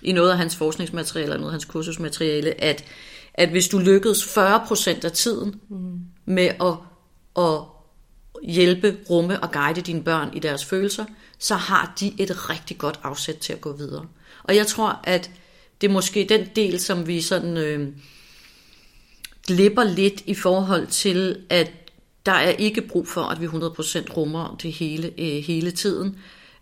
i 0.01 0.11
noget 0.11 0.31
af 0.31 0.37
hans 0.37 0.55
forskningsmateriale, 0.55 1.23
eller 1.23 1.37
noget 1.37 1.49
af 1.49 1.53
hans 1.53 1.65
kursusmateriale, 1.65 2.63
at, 2.63 2.85
at 3.33 3.49
hvis 3.49 3.67
du 3.67 3.79
lykkedes 3.79 4.37
40% 4.37 5.05
af 5.05 5.11
tiden 5.11 5.61
mm. 5.69 5.99
med 6.25 6.49
at, 6.61 6.75
at 7.43 7.59
hjælpe, 8.43 8.97
rumme 9.09 9.43
og 9.43 9.51
guide 9.51 9.81
dine 9.81 10.03
børn 10.03 10.29
i 10.33 10.39
deres 10.39 10.65
følelser, 10.65 11.05
så 11.39 11.55
har 11.55 11.93
de 11.99 12.13
et 12.19 12.49
rigtig 12.49 12.77
godt 12.77 12.99
afsæt 13.03 13.35
til 13.35 13.53
at 13.53 13.61
gå 13.61 13.71
videre. 13.71 14.05
Og 14.43 14.55
jeg 14.55 14.67
tror, 14.67 14.99
at 15.03 15.31
det 15.81 15.87
er 15.89 15.93
måske 15.93 16.25
den 16.29 16.47
del, 16.55 16.79
som 16.79 17.07
vi 17.07 17.21
sådan 17.21 17.57
øh, 17.57 17.87
glipper 19.47 19.83
lidt 19.83 20.23
i 20.25 20.33
forhold 20.33 20.87
til, 20.87 21.41
at 21.49 21.71
der 22.25 22.31
er 22.31 22.49
ikke 22.49 22.81
brug 22.81 23.07
for, 23.07 23.21
at 23.21 23.41
vi 23.41 23.45
100% 23.45 23.49
rummer 24.17 24.57
det 24.61 24.71
hele 24.71 25.11
øh, 25.17 25.43
hele 25.43 25.71
tiden, 25.71 26.17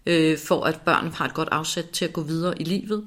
øh, 0.06 0.38
for 0.38 0.64
at 0.64 0.82
børn 0.82 1.12
har 1.12 1.26
et 1.26 1.34
godt 1.34 1.50
afsæt 1.52 1.86
til 1.86 2.06
at 2.06 2.14
gå 2.14 2.22
videre 2.22 2.62
i 2.62 2.64
livet. 2.64 3.04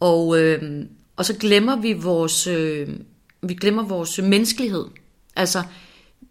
Og, 0.00 0.40
øh, 0.40 0.86
og 1.16 1.24
så 1.24 1.34
glemmer 1.34 1.76
vi 1.76 1.92
vores, 1.92 2.46
øh, 2.46 2.88
vi 3.42 3.54
glemmer 3.54 3.82
vores 3.82 4.18
menneskelighed. 4.18 4.84
Altså, 5.36 5.62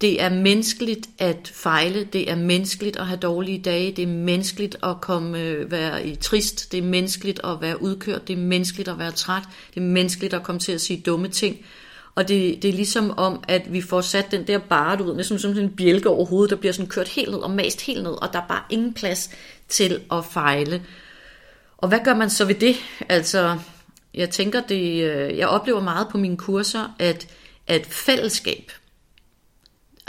det 0.01 0.21
er 0.21 0.29
menneskeligt 0.29 1.09
at 1.19 1.51
fejle, 1.53 2.03
det 2.03 2.31
er 2.31 2.35
menneskeligt 2.35 2.97
at 2.97 3.07
have 3.07 3.19
dårlige 3.19 3.59
dage, 3.59 3.91
det 3.91 4.03
er 4.03 4.07
menneskeligt 4.07 4.77
at 4.83 5.01
komme, 5.01 5.39
øh, 5.39 5.71
være 5.71 6.07
i 6.07 6.15
trist, 6.15 6.71
det 6.71 6.77
er 6.77 6.81
menneskeligt 6.81 7.39
at 7.43 7.61
være 7.61 7.81
udkørt, 7.81 8.27
det 8.27 8.33
er 8.33 8.41
menneskeligt 8.41 8.89
at 8.89 8.99
være 8.99 9.11
træt, 9.11 9.43
det 9.73 9.79
er 9.79 9.85
menneskeligt 9.85 10.33
at 10.33 10.43
komme 10.43 10.59
til 10.59 10.71
at 10.71 10.81
sige 10.81 11.01
dumme 11.05 11.27
ting. 11.27 11.65
Og 12.15 12.27
det, 12.27 12.61
det 12.61 12.69
er 12.69 12.73
ligesom 12.73 13.13
om, 13.17 13.43
at 13.47 13.73
vi 13.73 13.81
får 13.81 14.01
sat 14.01 14.31
den 14.31 14.47
der 14.47 14.57
bare, 14.57 15.05
ud, 15.05 15.15
næsten 15.15 15.39
som 15.39 15.53
sådan 15.53 15.69
en 15.69 15.75
bjælke 15.75 16.09
over 16.09 16.25
hovedet, 16.25 16.49
der 16.49 16.55
bliver 16.55 16.73
sådan 16.73 16.89
kørt 16.89 17.07
helt 17.07 17.31
ned 17.31 17.39
og 17.39 17.51
mast 17.51 17.81
helt 17.81 18.03
ned, 18.03 18.11
og 18.11 18.33
der 18.33 18.39
er 18.39 18.47
bare 18.47 18.63
ingen 18.69 18.93
plads 18.93 19.29
til 19.67 20.01
at 20.11 20.25
fejle. 20.25 20.81
Og 21.77 21.87
hvad 21.87 21.99
gør 22.03 22.15
man 22.15 22.29
så 22.29 22.45
ved 22.45 22.55
det? 22.55 22.75
Altså, 23.09 23.57
jeg 24.13 24.29
tænker 24.29 24.61
det, 24.61 25.03
øh, 25.03 25.37
jeg 25.37 25.47
oplever 25.47 25.81
meget 25.81 26.07
på 26.11 26.17
mine 26.17 26.37
kurser, 26.37 26.95
at, 26.99 27.27
at 27.67 27.85
fællesskab, 27.85 28.71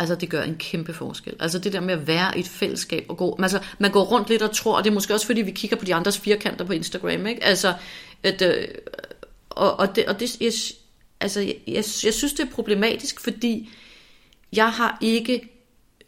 altså 0.02 0.14
det 0.14 0.30
gør 0.30 0.42
en 0.42 0.56
kæmpe 0.56 0.92
forskel. 0.92 1.36
Altså 1.40 1.58
det 1.58 1.72
der 1.72 1.80
med 1.80 1.94
at 1.94 2.06
være 2.06 2.36
i 2.38 2.40
et 2.40 2.48
fællesskab 2.48 3.06
og 3.08 3.16
gå, 3.16 3.38
altså 3.42 3.60
man 3.78 3.90
går 3.90 4.04
rundt 4.04 4.28
lidt 4.28 4.42
og 4.42 4.56
tror, 4.56 4.76
og 4.76 4.84
det 4.84 4.90
er 4.90 4.94
måske 4.94 5.14
også 5.14 5.26
fordi 5.26 5.42
vi 5.42 5.50
kigger 5.50 5.76
på 5.76 5.84
de 5.84 5.94
andres 5.94 6.18
firkanter 6.18 6.64
på 6.64 6.72
Instagram, 6.72 7.26
ikke? 7.26 7.44
Altså, 7.44 7.74
at, 8.22 8.42
øh, 8.42 8.68
og, 9.50 9.78
og 9.80 9.96
det, 9.96 10.06
og 10.06 10.20
det 10.20 10.40
jeg, 10.40 10.52
altså 11.20 11.40
jeg, 11.40 11.56
jeg, 11.66 11.84
jeg 12.04 12.14
synes 12.14 12.32
det 12.32 12.40
er 12.40 12.50
problematisk, 12.50 13.20
fordi 13.20 13.70
jeg 14.52 14.70
har 14.72 14.98
ikke 15.00 15.48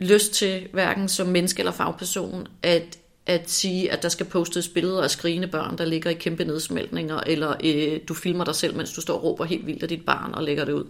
lyst 0.01 0.33
til, 0.33 0.69
hverken 0.73 1.09
som 1.09 1.27
menneske 1.27 1.61
eller 1.61 1.73
fagperson, 1.73 2.47
at 2.63 2.99
at 3.27 3.51
sige, 3.51 3.93
at 3.93 4.03
der 4.03 4.09
skal 4.09 4.27
postes 4.27 4.69
billeder 4.69 5.03
af 5.03 5.11
skrigende 5.11 5.49
børn, 5.49 5.79
der 5.79 5.85
ligger 5.85 6.11
i 6.11 6.15
kæmpe 6.15 6.45
nedsmeltninger, 6.45 7.21
eller 7.27 7.55
øh, 7.65 8.01
du 8.09 8.15
filmer 8.15 8.45
dig 8.45 8.55
selv, 8.55 8.77
mens 8.77 8.93
du 8.93 9.01
står 9.01 9.15
og 9.15 9.25
råber 9.25 9.45
helt 9.45 9.67
vildt 9.67 9.83
af 9.83 9.89
dit 9.89 10.05
barn 10.05 10.35
og 10.35 10.43
lægger 10.43 10.65
det 10.65 10.73
ud. 10.73 10.85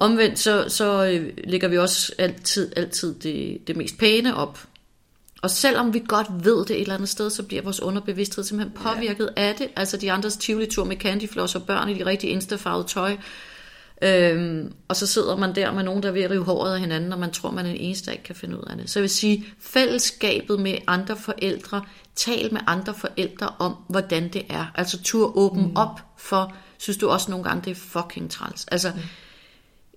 Omvendt 0.00 0.38
så, 0.38 0.64
så 0.68 1.06
øh, 1.06 1.32
lægger 1.44 1.68
vi 1.68 1.78
også 1.78 2.12
altid, 2.18 2.72
altid 2.76 3.14
det, 3.14 3.58
det 3.66 3.76
mest 3.76 3.98
pæne 3.98 4.36
op. 4.36 4.58
Og 5.42 5.50
selvom 5.50 5.94
vi 5.94 6.02
godt 6.08 6.26
ved 6.44 6.58
det 6.58 6.70
et 6.70 6.80
eller 6.80 6.94
andet 6.94 7.08
sted, 7.08 7.30
så 7.30 7.42
bliver 7.42 7.62
vores 7.62 7.82
underbevidsthed 7.82 8.44
simpelthen 8.44 8.78
påvirket 8.82 9.30
ja. 9.36 9.42
af 9.42 9.54
det. 9.54 9.68
Altså 9.76 9.96
de 9.96 10.12
andres 10.12 10.36
tivoli-tur 10.36 10.84
med 10.84 10.96
candyfloss 10.96 11.54
og 11.54 11.62
børn 11.62 11.88
i 11.88 11.94
de 11.94 12.06
rigtig 12.06 12.30
instafarvede 12.30 12.88
tøj. 12.88 13.16
Øhm, 14.02 14.72
og 14.88 14.96
så 14.96 15.06
sidder 15.06 15.36
man 15.36 15.54
der 15.54 15.72
med 15.72 15.82
nogen, 15.82 16.02
der 16.02 16.08
er 16.08 16.12
ved 16.12 16.22
at 16.22 16.30
rive 16.30 16.44
håret 16.44 16.74
af 16.74 16.80
hinanden, 16.80 17.12
og 17.12 17.18
man 17.18 17.30
tror, 17.30 17.50
man 17.50 17.66
er 17.66 17.70
den 17.70 17.80
eneste, 17.80 18.06
der 18.06 18.12
ikke 18.12 18.24
kan 18.24 18.34
finde 18.34 18.58
ud 18.58 18.64
af 18.70 18.76
det. 18.76 18.90
Så 18.90 18.98
jeg 18.98 19.02
vil 19.02 19.10
sige, 19.10 19.46
fællesskabet 19.60 20.60
med 20.60 20.78
andre 20.86 21.16
forældre, 21.16 21.84
tal 22.14 22.52
med 22.52 22.60
andre 22.66 22.94
forældre 22.94 23.48
om, 23.58 23.76
hvordan 23.88 24.28
det 24.32 24.42
er. 24.48 24.66
Altså 24.74 25.02
tur 25.02 25.36
åben 25.36 25.62
mm. 25.62 25.76
op 25.76 26.00
for, 26.16 26.54
synes 26.78 26.96
du 26.96 27.08
også 27.08 27.30
nogle 27.30 27.44
gange, 27.44 27.62
det 27.64 27.70
er 27.70 27.74
fucking 27.74 28.30
træls. 28.30 28.66
Altså, 28.66 28.90
mm 28.94 29.00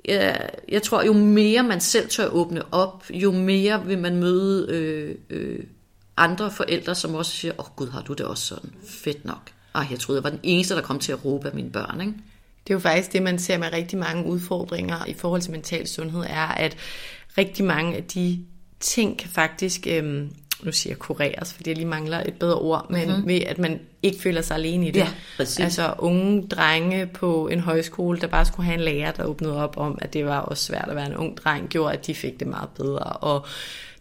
jeg, 0.05 0.49
jeg 0.69 0.83
tror, 0.83 1.03
jo 1.03 1.13
mere 1.13 1.63
man 1.63 1.81
selv 1.81 2.09
tør 2.09 2.27
åbne 2.27 2.73
op, 2.73 3.03
jo 3.09 3.31
mere 3.31 3.85
vil 3.85 3.97
man 3.99 4.15
møde 4.15 4.67
øh, 4.69 5.15
øh, 5.29 5.59
andre 6.17 6.51
forældre, 6.51 6.95
som 6.95 7.15
også 7.15 7.31
siger, 7.31 7.53
åh 7.59 7.65
oh, 7.65 7.75
gud, 7.75 7.89
har 7.89 8.01
du 8.01 8.13
det 8.13 8.25
også 8.25 8.45
sådan? 8.45 8.73
Fedt 8.87 9.25
nok. 9.25 9.51
Ej, 9.75 9.85
jeg 9.91 9.99
troede, 9.99 10.19
jeg 10.19 10.23
var 10.23 10.29
den 10.29 10.39
eneste, 10.43 10.75
der 10.75 10.81
kom 10.81 10.99
til 10.99 11.11
at 11.11 11.25
råbe 11.25 11.47
af 11.47 11.55
mine 11.55 11.71
børn, 11.71 12.01
ikke? 12.01 12.13
Det 12.67 12.73
er 12.73 12.75
jo 12.75 12.79
faktisk 12.79 13.13
det, 13.13 13.21
man 13.21 13.39
ser 13.39 13.57
med 13.57 13.73
rigtig 13.73 13.99
mange 13.99 14.25
udfordringer 14.25 15.05
i 15.05 15.13
forhold 15.13 15.41
til 15.41 15.51
mental 15.51 15.87
sundhed, 15.87 16.21
er, 16.21 16.47
at 16.47 16.77
rigtig 17.37 17.65
mange 17.65 17.95
af 17.95 18.03
de 18.03 18.45
ting 18.79 19.17
kan 19.17 19.29
faktisk, 19.29 19.87
øhm, 19.87 20.29
nu 20.63 20.71
siger 20.71 20.91
jeg 20.91 20.99
kureres, 20.99 21.53
fordi 21.53 21.69
jeg 21.69 21.77
lige 21.77 21.87
mangler 21.87 22.23
et 22.25 22.33
bedre 22.33 22.55
ord, 22.55 22.85
men 22.89 23.07
mm-hmm. 23.07 23.27
ved 23.27 23.41
at 23.41 23.57
man 23.57 23.79
ikke 24.03 24.21
føler 24.21 24.41
sig 24.41 24.57
alene 24.57 24.87
i 24.87 24.91
det. 24.91 24.99
Ja, 24.99 25.07
præcis. 25.37 25.59
Altså 25.59 25.93
unge 25.97 26.47
drenge 26.47 27.05
på 27.05 27.47
en 27.47 27.59
højskole, 27.59 28.19
der 28.19 28.27
bare 28.27 28.45
skulle 28.45 28.65
have 28.65 28.77
en 28.77 28.83
lærer, 28.83 29.11
der 29.11 29.23
åbnede 29.23 29.63
op 29.63 29.77
om, 29.77 29.97
at 30.01 30.13
det 30.13 30.25
var 30.25 30.39
også 30.39 30.65
svært 30.65 30.85
at 30.89 30.95
være 30.95 31.07
en 31.07 31.15
ung 31.15 31.37
dreng, 31.37 31.69
gjorde, 31.69 31.93
at 31.93 32.07
de 32.07 32.15
fik 32.15 32.39
det 32.39 32.47
meget 32.47 32.69
bedre. 32.69 33.03
Og 33.03 33.45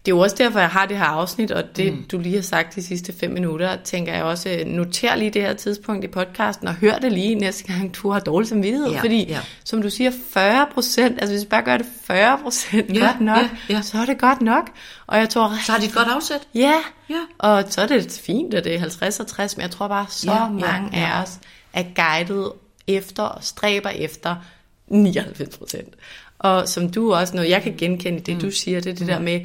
det 0.07 0.13
er 0.13 0.17
jo 0.17 0.21
også 0.21 0.37
derfor, 0.39 0.59
jeg 0.59 0.69
har 0.69 0.87
det 0.87 0.97
her 0.97 1.05
afsnit, 1.05 1.51
og 1.51 1.77
det, 1.77 1.93
mm. 1.93 2.05
du 2.13 2.19
lige 2.19 2.35
har 2.35 2.43
sagt 2.43 2.75
de 2.75 2.83
sidste 2.83 3.13
fem 3.13 3.31
minutter, 3.31 3.77
tænker 3.85 4.15
jeg 4.15 4.23
også, 4.23 4.63
noter 4.67 5.15
lige 5.15 5.31
det 5.31 5.43
her 5.43 5.55
tidspunkt 5.55 6.05
i 6.05 6.09
podcasten, 6.09 6.69
og 6.69 6.75
hør 6.75 6.99
det 6.99 7.13
lige 7.13 7.35
næste 7.35 7.65
gang, 7.65 7.95
du 7.95 8.11
har 8.11 8.21
dårlig 8.21 8.49
samvittighed. 8.49 8.91
Ja, 8.91 9.01
fordi, 9.01 9.25
ja. 9.25 9.41
som 9.65 9.83
du 9.83 9.91
siger, 9.91 10.11
40 10.31 10.67
procent, 10.75 11.21
altså 11.21 11.35
hvis 11.35 11.43
vi 11.45 11.49
bare 11.49 11.63
gør 11.63 11.77
det 11.77 11.87
40 12.05 12.39
procent 12.43 12.95
ja, 12.95 13.07
godt 13.07 13.21
nok, 13.21 13.37
ja, 13.37 13.75
ja. 13.75 13.83
så 13.83 13.99
er 13.99 14.07
det 14.07 14.19
godt 14.19 14.41
nok. 14.41 14.71
Og 15.07 15.19
jeg 15.19 15.29
tror, 15.29 15.53
så 15.65 15.73
har 15.73 15.79
de 15.79 15.87
et 15.87 15.95
godt 15.95 16.09
afsæt. 16.09 16.49
Ja, 16.55 16.75
ja, 17.11 17.21
og 17.39 17.65
så 17.69 17.81
er 17.81 17.87
det 17.87 18.21
fint, 18.25 18.55
at 18.55 18.65
det 18.65 18.75
er 18.75 18.79
50 18.79 19.21
og 19.21 19.27
60, 19.27 19.57
men 19.57 19.63
jeg 19.63 19.71
tror 19.71 19.89
bare, 19.89 20.07
så 20.09 20.33
ja, 20.33 20.49
mange 20.49 20.89
ja, 20.93 21.01
ja. 21.01 21.19
af 21.19 21.23
os 21.23 21.39
er 21.73 21.85
guidet 21.95 22.53
efter 22.87 23.23
og 23.23 23.45
stræber 23.45 23.91
efter 23.91 24.37
99 24.89 25.57
procent. 25.57 25.95
Og 26.39 26.69
som 26.69 26.91
du 26.91 27.15
også, 27.15 27.37
noget 27.37 27.51
jeg 27.51 27.63
kan 27.63 27.75
genkende 27.79 28.21
det, 28.21 28.35
mm. 28.35 28.41
du 28.41 28.51
siger, 28.51 28.81
det 28.81 28.91
er 28.91 28.95
det 28.95 29.01
mm. 29.01 29.07
der 29.07 29.19
med, 29.19 29.41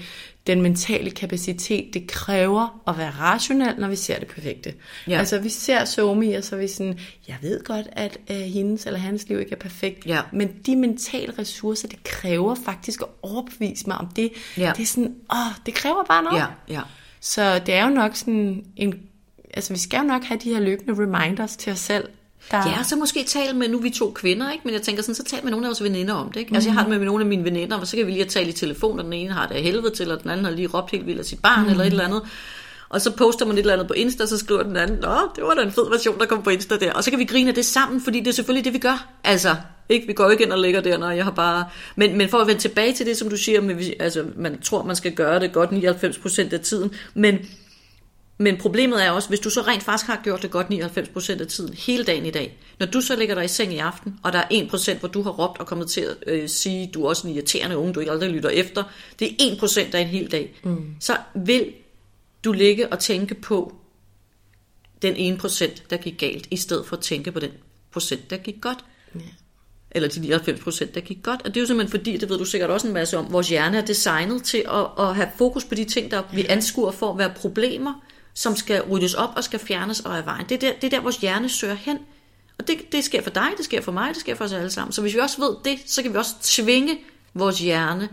den 0.47 0.61
mentale 0.61 1.11
kapacitet, 1.11 1.93
det 1.93 2.07
kræver 2.07 2.81
at 2.87 2.97
være 2.97 3.11
rationel, 3.11 3.75
når 3.79 3.87
vi 3.87 3.95
ser 3.95 4.19
det 4.19 4.27
perfekte. 4.27 4.73
Ja. 5.07 5.19
Altså 5.19 5.39
vi 5.39 5.49
ser 5.49 5.85
Somi, 5.85 6.33
og 6.33 6.43
så 6.43 6.55
er 6.55 6.59
vi 6.59 6.67
sådan, 6.67 6.99
jeg 7.27 7.37
ved 7.41 7.63
godt, 7.63 7.87
at 7.91 8.17
uh, 8.29 8.35
hendes 8.35 8.85
eller 8.85 8.99
hans 8.99 9.29
liv 9.29 9.39
ikke 9.39 9.51
er 9.51 9.59
perfekt, 9.59 10.05
ja. 10.05 10.21
men 10.33 10.51
de 10.65 10.75
mentale 10.75 11.33
ressourcer, 11.39 11.87
det 11.87 12.03
kræver 12.03 12.55
faktisk 12.65 13.01
at 13.01 13.07
overbevise 13.21 13.87
mig 13.87 13.97
om 13.97 14.07
det. 14.07 14.31
Ja. 14.57 14.71
Det 14.77 14.83
er 14.83 14.87
sådan, 14.87 15.15
åh, 15.31 15.55
det 15.65 15.73
kræver 15.73 16.03
bare 16.03 16.23
noget. 16.23 16.37
Ja. 16.37 16.45
Ja. 16.69 16.81
Så 17.19 17.59
det 17.65 17.73
er 17.73 17.83
jo 17.83 17.89
nok 17.89 18.15
sådan 18.15 18.65
en, 18.75 18.99
altså 19.53 19.73
vi 19.73 19.79
skal 19.79 19.97
jo 19.97 20.03
nok 20.03 20.23
have 20.23 20.39
de 20.43 20.53
her 20.53 20.59
løbende 20.59 20.93
reminders 21.03 21.57
til 21.57 21.71
os 21.71 21.79
selv, 21.79 22.07
der... 22.51 22.57
Ja, 22.57 22.83
så 22.83 22.95
måske 22.95 23.23
tale 23.23 23.53
med, 23.53 23.69
nu 23.69 23.79
vi 23.79 23.89
to 23.89 24.11
kvinder, 24.11 24.51
ikke? 24.51 24.61
men 24.65 24.73
jeg 24.73 24.81
tænker 24.81 25.03
sådan, 25.03 25.15
så 25.15 25.23
tal 25.23 25.43
med 25.43 25.51
nogle 25.51 25.65
af 25.65 25.69
vores 25.69 25.83
veninder 25.83 26.13
om 26.13 26.31
det. 26.31 26.39
Ikke? 26.39 26.49
Mm. 26.49 26.55
Altså 26.55 26.69
jeg 26.69 26.73
har 26.73 26.81
det 26.81 26.99
med, 26.99 27.05
nogle 27.05 27.21
af 27.21 27.27
mine 27.27 27.43
veninder, 27.43 27.77
og 27.77 27.87
så 27.87 27.97
kan 27.97 28.07
vi 28.07 28.11
lige 28.11 28.25
tale 28.25 28.49
i 28.49 28.51
telefon, 28.51 28.99
og 28.99 29.05
den 29.05 29.13
ene 29.13 29.33
har 29.33 29.47
det 29.47 29.55
af 29.55 29.61
helvede 29.61 29.95
til, 29.95 30.11
og 30.11 30.23
den 30.23 30.29
anden 30.29 30.45
har 30.45 30.51
lige 30.51 30.67
råbt 30.67 30.91
helt 30.91 31.05
vildt 31.07 31.19
af 31.19 31.25
sit 31.25 31.41
barn, 31.41 31.63
mm. 31.63 31.69
eller 31.69 31.83
et 31.83 31.91
eller 31.91 32.03
andet. 32.03 32.21
Og 32.89 33.01
så 33.01 33.11
poster 33.11 33.45
man 33.45 33.55
et 33.55 33.59
eller 33.59 33.73
andet 33.73 33.87
på 33.87 33.93
Insta, 33.93 34.23
og 34.23 34.29
så 34.29 34.37
skriver 34.37 34.63
den 34.63 34.77
anden, 34.77 34.97
Nå, 35.01 35.17
det 35.35 35.43
var 35.43 35.53
da 35.53 35.61
en 35.61 35.71
fed 35.71 35.89
version, 35.89 36.19
der 36.19 36.25
kom 36.25 36.43
på 36.43 36.49
Insta 36.49 36.77
der. 36.77 36.93
Og 36.93 37.03
så 37.03 37.09
kan 37.09 37.19
vi 37.19 37.25
grine 37.25 37.49
af 37.49 37.55
det 37.55 37.65
sammen, 37.65 38.01
fordi 38.01 38.19
det 38.19 38.27
er 38.27 38.31
selvfølgelig 38.31 38.65
det, 38.65 38.73
vi 38.73 38.79
gør. 38.79 39.07
Altså, 39.23 39.55
ikke? 39.89 40.07
Vi 40.07 40.13
går 40.13 40.29
ikke 40.29 40.43
ind 40.43 40.51
og 40.51 40.59
lægger 40.59 40.81
der, 40.81 40.97
når 40.97 41.11
jeg 41.11 41.23
har 41.23 41.31
bare... 41.31 41.65
Men, 41.95 42.17
men 42.17 42.29
for 42.29 42.37
at 42.37 42.47
vende 42.47 42.61
tilbage 42.61 42.93
til 42.93 43.05
det, 43.05 43.17
som 43.17 43.29
du 43.29 43.37
siger, 43.37 43.61
med, 43.61 43.75
altså, 43.99 44.25
man 44.37 44.61
tror, 44.61 44.83
man 44.83 44.95
skal 44.95 45.11
gøre 45.11 45.39
det 45.39 45.53
godt 45.53 45.69
99% 45.69 46.53
af 46.53 46.59
tiden, 46.59 46.91
men 47.13 47.39
men 48.37 48.57
problemet 48.57 49.05
er 49.05 49.11
også, 49.11 49.29
hvis 49.29 49.39
du 49.39 49.49
så 49.49 49.61
rent 49.61 49.83
faktisk 49.83 50.07
har 50.07 50.21
gjort 50.23 50.41
det 50.41 50.51
godt 50.51 50.67
99% 50.67 51.41
af 51.41 51.47
tiden, 51.47 51.73
hele 51.73 52.03
dagen 52.03 52.25
i 52.25 52.31
dag, 52.31 52.57
når 52.79 52.85
du 52.85 53.01
så 53.01 53.15
ligger 53.15 53.35
dig 53.35 53.45
i 53.45 53.47
seng 53.47 53.73
i 53.73 53.77
aften, 53.77 54.19
og 54.23 54.33
der 54.33 54.39
er 54.39 54.67
1%, 54.93 54.99
hvor 54.99 55.07
du 55.07 55.21
har 55.21 55.31
råbt 55.31 55.59
og 55.59 55.67
kommet 55.67 55.89
til 55.89 56.01
at 56.01 56.15
øh, 56.27 56.49
sige, 56.49 56.91
du 56.93 57.03
er 57.03 57.09
også 57.09 57.27
en 57.27 57.33
irriterende 57.33 57.77
unge, 57.77 57.93
du 57.93 57.99
ikke 57.99 58.11
aldrig 58.11 58.29
lytter 58.29 58.49
efter, 58.49 58.83
det 59.19 59.27
er 59.27 59.55
1% 59.55 59.95
af 59.95 59.99
en 59.99 60.07
hel 60.07 60.31
dag, 60.31 60.59
mm. 60.63 60.95
så 60.99 61.17
vil 61.35 61.73
du 62.43 62.51
ligge 62.51 62.91
og 62.91 62.99
tænke 62.99 63.35
på 63.35 63.75
den 65.01 65.37
1%, 65.39 65.81
der 65.89 65.97
gik 65.97 66.17
galt, 66.17 66.47
i 66.51 66.57
stedet 66.57 66.85
for 66.85 66.95
at 66.95 67.01
tænke 67.01 67.31
på 67.31 67.39
den 67.39 67.51
procent, 67.91 68.29
der 68.29 68.37
gik 68.37 68.61
godt. 68.61 68.85
Yeah. 69.15 69.27
Eller 69.91 70.09
de 70.09 70.35
99%, 70.35 70.91
der 70.93 71.01
gik 71.01 71.23
godt. 71.23 71.41
Og 71.41 71.47
det 71.47 71.57
er 71.57 71.61
jo 71.61 71.67
simpelthen 71.67 71.99
fordi, 71.99 72.17
det 72.17 72.29
ved 72.29 72.37
du 72.37 72.45
sikkert 72.45 72.69
også 72.69 72.87
en 72.87 72.93
masse 72.93 73.17
om, 73.17 73.31
vores 73.31 73.49
hjerne 73.49 73.77
er 73.77 73.85
designet 73.85 74.43
til 74.43 74.57
at, 74.57 75.05
at 75.05 75.15
have 75.15 75.27
fokus 75.37 75.65
på 75.65 75.75
de 75.75 75.83
ting, 75.83 76.11
der 76.11 76.23
vi 76.33 76.45
anskuer 76.49 76.91
for 76.91 77.11
at 77.11 77.17
være 77.17 77.33
problemer, 77.35 77.93
som 78.35 78.55
skal 78.55 78.81
ryddes 78.81 79.13
op 79.13 79.29
og 79.35 79.43
skal 79.43 79.59
fjernes 79.59 79.99
og 79.99 80.17
af 80.17 80.25
vejen. 80.25 80.49
Det 80.49 80.55
er 80.55 80.59
der, 80.59 80.73
det 80.73 80.83
er 80.83 80.97
der 80.97 80.99
vores 80.99 81.17
hjerne 81.17 81.49
søger 81.49 81.75
hen. 81.75 81.97
Og 82.57 82.67
det, 82.67 82.91
det 82.91 83.03
sker 83.03 83.21
for 83.21 83.29
dig, 83.29 83.47
det 83.57 83.65
sker 83.65 83.81
for 83.81 83.91
mig, 83.91 84.09
det 84.09 84.17
sker 84.17 84.35
for 84.35 84.45
os 84.45 84.53
alle 84.53 84.71
sammen. 84.71 84.93
Så 84.93 85.01
hvis 85.01 85.13
vi 85.13 85.19
også 85.19 85.41
ved 85.41 85.55
det, 85.65 85.79
så 85.85 86.01
kan 86.01 86.13
vi 86.13 86.17
også 86.17 86.35
tvinge 86.41 86.99
vores 87.33 87.59
hjerne 87.59 88.09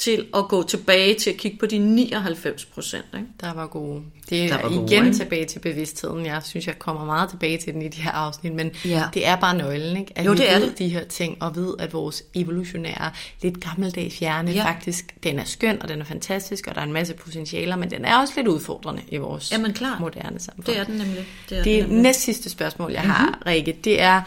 til 0.00 0.26
at 0.36 0.48
gå 0.48 0.62
tilbage 0.62 1.14
til 1.14 1.30
at 1.30 1.36
kigge 1.36 1.58
på 1.58 1.66
de 1.66 1.78
99 1.78 2.64
procent. 2.64 3.04
Der 3.40 3.52
var 3.54 3.66
gode. 3.66 4.02
Det 4.30 4.44
er 4.44 4.62
var 4.62 4.70
igen 4.70 5.04
gode, 5.04 5.14
tilbage 5.14 5.46
til 5.46 5.58
bevidstheden. 5.58 6.26
Jeg 6.26 6.42
synes, 6.44 6.66
jeg 6.66 6.78
kommer 6.78 7.04
meget 7.04 7.30
tilbage 7.30 7.58
til 7.58 7.74
den 7.74 7.82
i 7.82 7.88
de 7.88 8.02
her 8.02 8.10
afsnit, 8.10 8.54
men 8.54 8.70
ja. 8.84 9.04
det 9.14 9.26
er 9.26 9.36
bare 9.36 9.56
nøglen, 9.56 9.96
ikke? 9.96 10.12
at 10.16 10.26
jo, 10.26 10.30
vi 10.30 10.36
det 10.36 10.46
ved 10.46 10.54
er 10.54 10.58
det. 10.58 10.78
de 10.78 10.88
her 10.88 11.04
ting, 11.04 11.42
og 11.42 11.56
ved, 11.56 11.74
at 11.78 11.92
vores 11.92 12.22
evolutionære, 12.34 13.10
lidt 13.42 13.60
gammeldags 13.64 14.18
hjerne 14.18 14.50
ja. 14.50 14.64
faktisk, 14.64 15.14
den 15.22 15.38
er 15.38 15.44
skøn, 15.44 15.82
og 15.82 15.88
den 15.88 16.00
er 16.00 16.04
fantastisk, 16.04 16.66
og 16.66 16.74
der 16.74 16.80
er 16.80 16.84
en 16.84 16.92
masse 16.92 17.14
potentialer, 17.14 17.76
men 17.76 17.90
den 17.90 18.04
er 18.04 18.16
også 18.16 18.32
lidt 18.36 18.48
udfordrende 18.48 19.02
i 19.08 19.16
vores 19.16 19.52
Jamen, 19.52 19.72
klar. 19.72 19.98
moderne 19.98 20.40
samfund. 20.40 20.66
Det 20.66 20.78
er 20.78 20.84
den 20.84 20.94
nemlig. 20.94 21.26
Det, 21.48 21.58
er 21.58 21.62
det 21.62 21.82
den 21.82 21.88
nemlig. 21.88 22.02
næst 22.02 22.20
sidste 22.20 22.50
spørgsmål, 22.50 22.92
jeg 22.92 23.00
mm-hmm. 23.02 23.14
har, 23.14 23.42
Rikke, 23.46 23.76
det 23.84 24.00
er, 24.00 24.22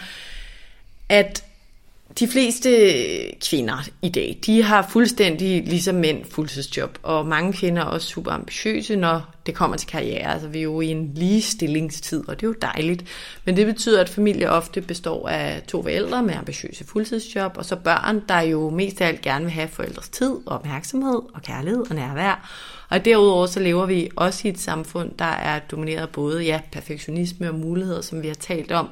at 1.10 1.44
de 2.20 2.28
fleste 2.28 2.70
kvinder 3.50 3.88
i 4.02 4.10
dag, 4.10 4.40
de 4.46 4.64
har 4.64 4.88
fuldstændig 4.90 5.64
ligesom 5.64 5.96
mænd 5.96 6.26
fuldtidsjob, 6.32 6.98
og 7.04 7.26
mange 7.26 7.54
kvinder 7.54 7.82
er 7.82 7.86
også 7.86 8.08
super 8.08 8.32
ambitiøse, 8.32 8.96
når 8.96 9.22
det 9.46 9.56
kommer 9.56 9.78
til 9.78 9.88
karriere. 9.88 10.34
Altså 10.34 10.48
vi 10.48 10.60
er 10.60 10.64
jo 10.64 10.82
i 10.82 10.88
en 10.88 11.12
ligestillingstid, 11.16 12.30
og 12.30 12.36
det 12.36 12.44
er 12.44 12.48
jo 12.48 12.56
dejligt. 12.62 13.06
Men 13.46 13.58
det 13.58 13.66
betyder, 13.66 14.02
at 14.02 14.10
familier 14.10 14.50
ofte 14.50 14.82
består 14.82 15.30
af 15.30 15.62
to 15.68 15.82
forældre 15.82 16.24
med 16.24 16.34
ambitiøse 16.34 16.86
fuldtidsjob, 16.86 17.58
og 17.58 17.66
så 17.66 17.76
børn, 17.76 18.22
der 18.30 18.42
jo 18.42 18.70
mest 18.70 19.02
af 19.02 19.08
alt 19.08 19.22
gerne 19.22 19.46
vil 19.46 19.54
have 19.54 19.68
forældres 19.68 20.10
tid, 20.10 20.32
og 20.46 20.56
opmærksomhed, 20.56 21.22
og 21.34 21.42
kærlighed 21.42 21.86
og 21.90 21.96
nærvær. 21.96 22.50
Og 22.90 23.06
derudover 23.06 23.46
så 23.46 23.60
lever 23.60 23.86
vi 23.86 24.10
også 24.16 24.48
i 24.48 24.52
et 24.52 24.60
samfund, 24.60 25.12
der 25.20 25.26
er 25.26 25.60
domineret 25.60 26.10
både 26.10 26.44
ja, 26.44 26.60
perfektionisme 26.72 27.50
og 27.50 27.56
muligheder, 27.56 28.02
som 28.02 28.22
vi 28.22 28.28
har 28.28 28.36
talt 28.36 28.72
om, 28.72 28.88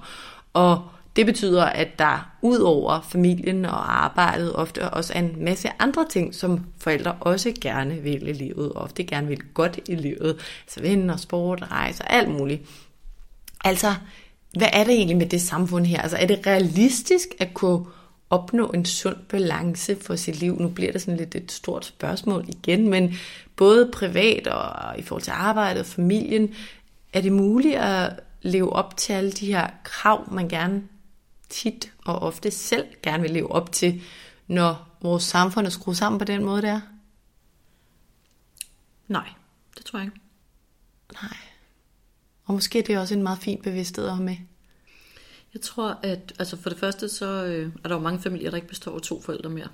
og 0.53 0.81
det 1.15 1.25
betyder, 1.25 1.63
at 1.63 1.99
der 1.99 2.31
ud 2.41 2.57
over 2.57 3.01
familien 3.01 3.65
og 3.65 4.03
arbejdet 4.05 4.55
ofte 4.55 4.89
også 4.89 5.13
er 5.13 5.19
en 5.19 5.43
masse 5.43 5.69
andre 5.79 6.05
ting, 6.09 6.35
som 6.35 6.65
forældre 6.77 7.13
også 7.19 7.53
gerne 7.61 8.01
vil 8.01 8.27
i 8.27 8.33
livet, 8.33 8.71
og 8.71 8.81
ofte 8.81 9.03
gerne 9.03 9.27
vil 9.27 9.41
godt 9.53 9.79
i 9.89 9.95
livet. 9.95 10.39
Altså 10.63 10.81
venner, 10.81 11.17
sport, 11.17 11.71
rejser, 11.71 12.03
alt 12.03 12.29
muligt. 12.29 12.61
Altså, 13.63 13.93
hvad 14.57 14.67
er 14.73 14.83
det 14.83 14.93
egentlig 14.93 15.17
med 15.17 15.25
det 15.25 15.41
samfund 15.41 15.85
her? 15.85 16.01
Altså, 16.01 16.17
er 16.17 16.27
det 16.27 16.47
realistisk 16.47 17.27
at 17.39 17.53
kunne 17.53 17.85
opnå 18.29 18.67
en 18.67 18.85
sund 18.85 19.15
balance 19.29 19.95
for 20.01 20.15
sit 20.15 20.39
liv? 20.39 20.59
Nu 20.59 20.69
bliver 20.69 20.91
det 20.91 21.01
sådan 21.01 21.17
lidt 21.17 21.35
et 21.35 21.51
stort 21.51 21.85
spørgsmål 21.85 22.45
igen, 22.47 22.89
men 22.89 23.13
både 23.55 23.89
privat 23.93 24.47
og 24.47 24.99
i 24.99 25.01
forhold 25.01 25.23
til 25.23 25.33
arbejdet 25.35 25.79
og 25.79 25.85
familien, 25.85 26.53
er 27.13 27.21
det 27.21 27.31
muligt 27.31 27.75
at 27.75 28.19
leve 28.41 28.73
op 28.73 28.97
til 28.97 29.13
alle 29.13 29.31
de 29.31 29.45
her 29.45 29.67
krav, 29.83 30.33
man 30.33 30.47
gerne 30.49 30.81
tit 31.51 31.93
og 32.05 32.19
ofte 32.19 32.51
selv 32.51 32.85
gerne 33.03 33.21
vil 33.21 33.31
leve 33.31 33.51
op 33.51 33.71
til, 33.71 34.01
når 34.47 34.97
vores 35.01 35.23
samfund 35.23 35.65
er 35.65 35.69
skruet 35.69 35.97
sammen 35.97 36.19
på 36.19 36.25
den 36.25 36.45
måde, 36.45 36.61
der? 36.61 36.81
Nej, 39.07 39.29
det 39.77 39.85
tror 39.85 39.99
jeg 39.99 40.05
ikke. 40.05 40.19
Nej. 41.21 41.37
Og 42.45 42.53
måske 42.53 42.81
det 42.87 42.95
er 42.95 42.99
også 42.99 43.13
en 43.13 43.23
meget 43.23 43.39
fin 43.39 43.61
bevidsthed 43.61 44.05
at 44.05 44.15
have 44.15 44.23
med. 44.23 44.37
Jeg 45.53 45.61
tror, 45.61 45.99
at 46.03 46.33
altså 46.39 46.57
for 46.57 46.69
det 46.69 46.79
første, 46.79 47.09
så 47.09 47.45
øh, 47.45 47.71
er 47.83 47.87
der 47.87 47.95
jo 47.95 48.01
mange 48.01 48.21
familier, 48.21 48.49
der 48.49 48.55
ikke 48.55 48.67
består 48.67 48.95
af 48.95 49.01
to 49.01 49.21
forældre 49.21 49.49
mere. 49.49 49.67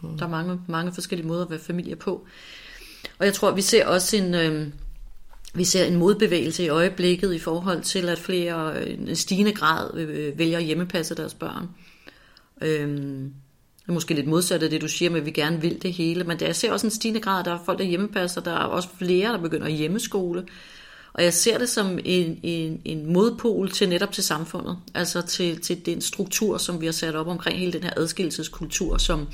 Mm. 0.00 0.18
Der 0.18 0.24
er 0.24 0.30
mange, 0.30 0.60
mange 0.68 0.92
forskellige 0.92 1.28
måder 1.28 1.44
at 1.44 1.50
være 1.50 1.60
familie 1.60 1.96
på. 1.96 2.26
Og 3.18 3.26
jeg 3.26 3.34
tror, 3.34 3.50
vi 3.50 3.62
ser 3.62 3.86
også 3.86 4.16
en, 4.16 4.34
øh, 4.34 4.68
vi 5.54 5.64
ser 5.64 5.84
en 5.84 5.96
modbevægelse 5.96 6.64
i 6.64 6.68
øjeblikket 6.68 7.34
i 7.34 7.38
forhold 7.38 7.82
til, 7.82 8.08
at 8.08 8.18
flere 8.18 8.72
øh, 8.80 9.08
en 9.08 9.16
stigende 9.16 9.52
grad 9.52 9.98
øh, 9.98 10.38
vælger 10.38 10.58
at 10.58 10.64
hjemmepasse 10.64 11.14
deres 11.14 11.34
børn. 11.34 11.68
Øhm, 12.62 13.32
det 13.82 13.88
er 13.88 13.92
måske 13.92 14.14
lidt 14.14 14.26
modsat 14.26 14.62
af 14.62 14.70
det, 14.70 14.80
du 14.80 14.88
siger 14.88 15.10
med, 15.10 15.20
at 15.20 15.26
vi 15.26 15.30
gerne 15.30 15.60
vil 15.60 15.82
det 15.82 15.92
hele, 15.92 16.24
men 16.24 16.40
jeg 16.40 16.56
ser 16.56 16.72
også 16.72 16.86
en 16.86 16.90
stigende 16.90 17.20
grad, 17.20 17.44
der 17.44 17.54
er 17.54 17.64
folk, 17.64 17.78
der 17.78 17.84
hjemmepasser, 17.84 18.40
der 18.40 18.52
er 18.52 18.64
også 18.64 18.88
flere, 18.98 19.32
der 19.32 19.38
begynder 19.38 19.66
at 19.66 19.72
hjemmeskole. 19.72 20.46
Og 21.12 21.24
jeg 21.24 21.32
ser 21.32 21.58
det 21.58 21.68
som 21.68 21.98
en, 22.04 22.40
en, 22.42 22.80
en 22.84 23.12
modpol 23.12 23.70
til 23.70 23.88
netop 23.88 24.12
til 24.12 24.24
samfundet, 24.24 24.78
altså 24.94 25.22
til, 25.22 25.60
til 25.60 25.86
den 25.86 26.00
struktur, 26.00 26.58
som 26.58 26.80
vi 26.80 26.86
har 26.86 26.92
sat 26.92 27.14
op 27.14 27.26
omkring 27.26 27.58
hele 27.58 27.72
den 27.72 27.82
her 27.82 27.92
adskillelseskultur, 27.96 28.96
som, 28.96 29.28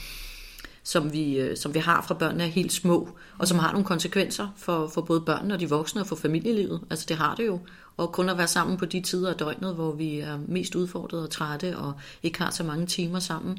som 0.91 1.13
vi, 1.13 1.39
øh, 1.39 1.57
som 1.57 1.75
vi 1.75 1.79
har 1.79 2.03
fra 2.03 2.15
børnene 2.15 2.45
er 2.45 2.49
helt 2.49 2.73
små, 2.73 3.09
og 3.39 3.49
som 3.49 3.59
har 3.59 3.73
nogle 3.73 3.85
konsekvenser 3.85 4.49
for, 4.57 4.89
for 4.89 5.01
både 5.01 5.21
børnene 5.21 5.55
og 5.55 5.61
de 5.61 5.69
voksne 5.69 6.01
og 6.01 6.07
for 6.07 6.17
familielivet. 6.17 6.81
Altså 6.91 7.07
det 7.09 7.17
har 7.17 7.35
det 7.35 7.47
jo. 7.47 7.61
Og 7.97 8.13
kun 8.13 8.29
at 8.29 8.39
være 8.39 8.49
sammen 8.49 8.77
på 8.77 8.85
de 8.85 9.01
tider 9.01 9.31
af 9.31 9.37
døgnet, 9.37 9.75
hvor 9.75 9.93
vi 9.93 10.19
er 10.19 10.39
mest 10.49 10.75
udfordrede 10.75 11.23
og 11.23 11.31
trætte 11.31 11.77
og 11.77 11.93
ikke 12.23 12.39
har 12.39 12.51
så 12.51 12.65
mange 12.65 12.87
timer 12.87 13.19
sammen. 13.19 13.59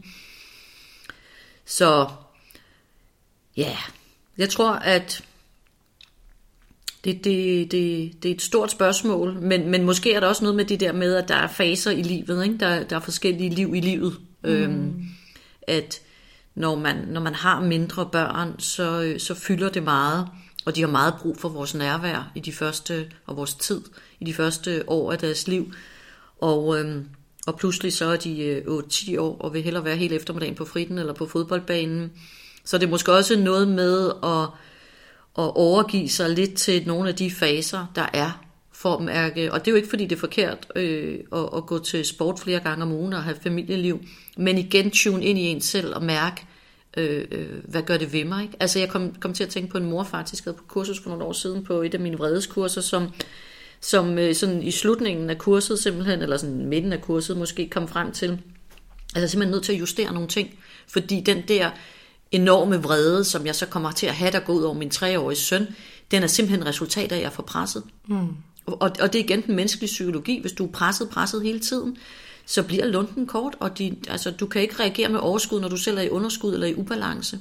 Så 1.65 2.09
ja, 3.57 3.77
jeg 4.37 4.49
tror, 4.49 4.71
at 4.71 5.23
det, 7.03 7.23
det, 7.23 7.71
det, 7.71 8.23
det 8.23 8.31
er 8.31 8.35
et 8.35 8.41
stort 8.41 8.71
spørgsmål, 8.71 9.41
men, 9.41 9.69
men 9.69 9.83
måske 9.83 10.13
er 10.13 10.19
der 10.19 10.27
også 10.27 10.43
noget 10.43 10.55
med 10.55 10.65
det 10.65 10.79
der 10.79 10.93
med, 10.93 11.15
at 11.15 11.27
der 11.27 11.35
er 11.35 11.47
faser 11.47 11.91
i 11.91 12.01
livet, 12.01 12.43
ikke? 12.43 12.57
Der, 12.57 12.83
der 12.83 12.95
er 12.95 12.99
forskellige 12.99 13.49
liv 13.49 13.75
i 13.75 13.79
livet. 13.79 14.19
Mm. 14.43 14.49
Øhm, 14.49 15.05
at 15.61 16.01
når 16.55 16.75
man, 16.75 16.95
når 17.07 17.21
man 17.21 17.35
har 17.35 17.61
mindre 17.61 18.09
børn, 18.11 18.59
så, 18.59 19.01
øh, 19.01 19.19
så 19.19 19.33
fylder 19.33 19.69
det 19.69 19.83
meget, 19.83 20.27
og 20.65 20.75
de 20.75 20.81
har 20.81 20.87
meget 20.87 21.13
brug 21.21 21.37
for 21.37 21.49
vores 21.49 21.75
nærvær 21.75 22.31
i 22.35 22.39
de 22.39 22.53
første, 22.53 23.11
og 23.25 23.37
vores 23.37 23.53
tid 23.53 23.81
i 24.19 24.25
de 24.25 24.33
første 24.33 24.83
år 24.87 25.11
af 25.11 25.17
deres 25.17 25.47
liv. 25.47 25.73
Og, 26.41 26.79
øhm, 26.79 27.07
og 27.47 27.57
pludselig 27.57 27.93
så 27.93 28.05
er 28.05 28.15
de 28.15 28.41
øh, 28.41 28.77
8-10 28.77 29.19
år, 29.19 29.37
og 29.39 29.53
vil 29.53 29.63
hellere 29.63 29.85
være 29.85 29.95
hele 29.95 30.15
eftermiddagen 30.15 30.55
på 30.55 30.65
fritten 30.65 30.97
eller 30.97 31.13
på 31.13 31.25
fodboldbanen. 31.25 32.11
Så 32.65 32.77
det 32.77 32.85
er 32.85 32.89
måske 32.89 33.13
også 33.13 33.39
noget 33.39 33.67
med 33.67 34.09
at, 34.23 34.43
at 35.43 35.51
overgive 35.55 36.09
sig 36.09 36.29
lidt 36.29 36.55
til 36.55 36.87
nogle 36.87 37.09
af 37.09 37.15
de 37.15 37.31
faser, 37.31 37.85
der 37.95 38.05
er 38.13 38.50
formærke, 38.81 39.53
og 39.53 39.59
det 39.59 39.67
er 39.67 39.71
jo 39.71 39.75
ikke 39.75 39.89
fordi 39.89 40.03
det 40.03 40.15
er 40.15 40.19
forkert 40.19 40.67
øh, 40.75 41.19
at, 41.33 41.49
at 41.55 41.65
gå 41.65 41.79
til 41.79 42.05
sport 42.05 42.39
flere 42.39 42.59
gange 42.59 42.83
om 42.83 42.91
ugen 42.91 43.13
og 43.13 43.23
have 43.23 43.35
familieliv, 43.43 44.01
men 44.37 44.57
igen 44.57 44.91
tune 44.91 45.25
ind 45.25 45.39
i 45.39 45.41
en 45.41 45.61
selv 45.61 45.95
og 45.95 46.03
mærke, 46.03 46.45
øh, 46.97 47.25
øh, 47.31 47.47
hvad 47.63 47.81
gør 47.81 47.97
det 47.97 48.13
ved 48.13 48.25
mig? 48.25 48.43
Ikke? 48.43 48.55
Altså 48.59 48.79
jeg 48.79 48.89
kom, 48.89 49.15
kom 49.19 49.33
til 49.33 49.43
at 49.43 49.49
tænke 49.49 49.69
på 49.69 49.77
en 49.77 49.89
mor 49.89 50.03
faktisk, 50.03 50.43
havde 50.43 50.57
på 50.57 50.63
kursus 50.67 50.99
for 50.99 51.09
nogle 51.09 51.23
år 51.23 51.33
siden 51.33 51.63
på 51.63 51.81
et 51.81 51.93
af 51.93 51.99
mine 51.99 52.17
vredeskurser, 52.17 52.81
som, 52.81 53.07
som 53.81 54.17
øh, 54.17 54.35
sådan 54.35 54.63
i 54.63 54.71
slutningen 54.71 55.29
af 55.29 55.37
kurset 55.37 55.79
simpelthen, 55.79 56.21
eller 56.21 56.37
sådan 56.37 56.65
midten 56.65 56.93
af 56.93 57.01
kurset 57.01 57.37
måske, 57.37 57.69
kom 57.69 57.87
frem 57.87 58.11
til, 58.11 58.41
altså 59.15 59.27
simpelthen 59.27 59.51
nødt 59.51 59.63
til 59.63 59.73
at 59.73 59.79
justere 59.79 60.13
nogle 60.13 60.27
ting, 60.27 60.59
fordi 60.87 61.21
den 61.21 61.43
der 61.47 61.69
enorme 62.31 62.83
vrede, 62.83 63.23
som 63.23 63.45
jeg 63.45 63.55
så 63.55 63.65
kommer 63.65 63.91
til 63.91 64.07
at 64.07 64.13
have, 64.13 64.31
der 64.31 64.39
går 64.39 64.53
ud 64.53 64.63
over 64.63 64.75
min 64.75 64.89
treårige 64.89 65.37
søn, 65.37 65.67
den 66.11 66.23
er 66.23 66.27
simpelthen 66.27 66.67
resultat 66.67 67.11
af, 67.11 67.15
at 67.15 67.21
jeg 67.21 67.33
får 67.33 67.43
presset. 67.43 67.83
Mm. 68.07 68.27
Og, 68.65 68.91
og 69.01 69.13
det 69.13 69.15
er 69.15 69.23
igen 69.23 69.41
den 69.41 69.55
menneskelige 69.55 69.87
psykologi. 69.87 70.41
Hvis 70.41 70.51
du 70.51 70.65
er 70.65 70.71
presset, 70.71 71.09
presset 71.09 71.43
hele 71.43 71.59
tiden, 71.59 71.97
så 72.45 72.63
bliver 72.63 72.85
lunden 72.85 73.27
kort, 73.27 73.55
og 73.59 73.77
de, 73.77 73.95
altså, 74.09 74.31
du 74.31 74.45
kan 74.45 74.61
ikke 74.61 74.79
reagere 74.79 75.09
med 75.09 75.19
overskud, 75.19 75.61
når 75.61 75.69
du 75.69 75.77
selv 75.77 75.97
er 75.97 76.01
i 76.01 76.09
underskud 76.09 76.53
eller 76.53 76.67
i 76.67 76.75
ubalance. 76.75 77.39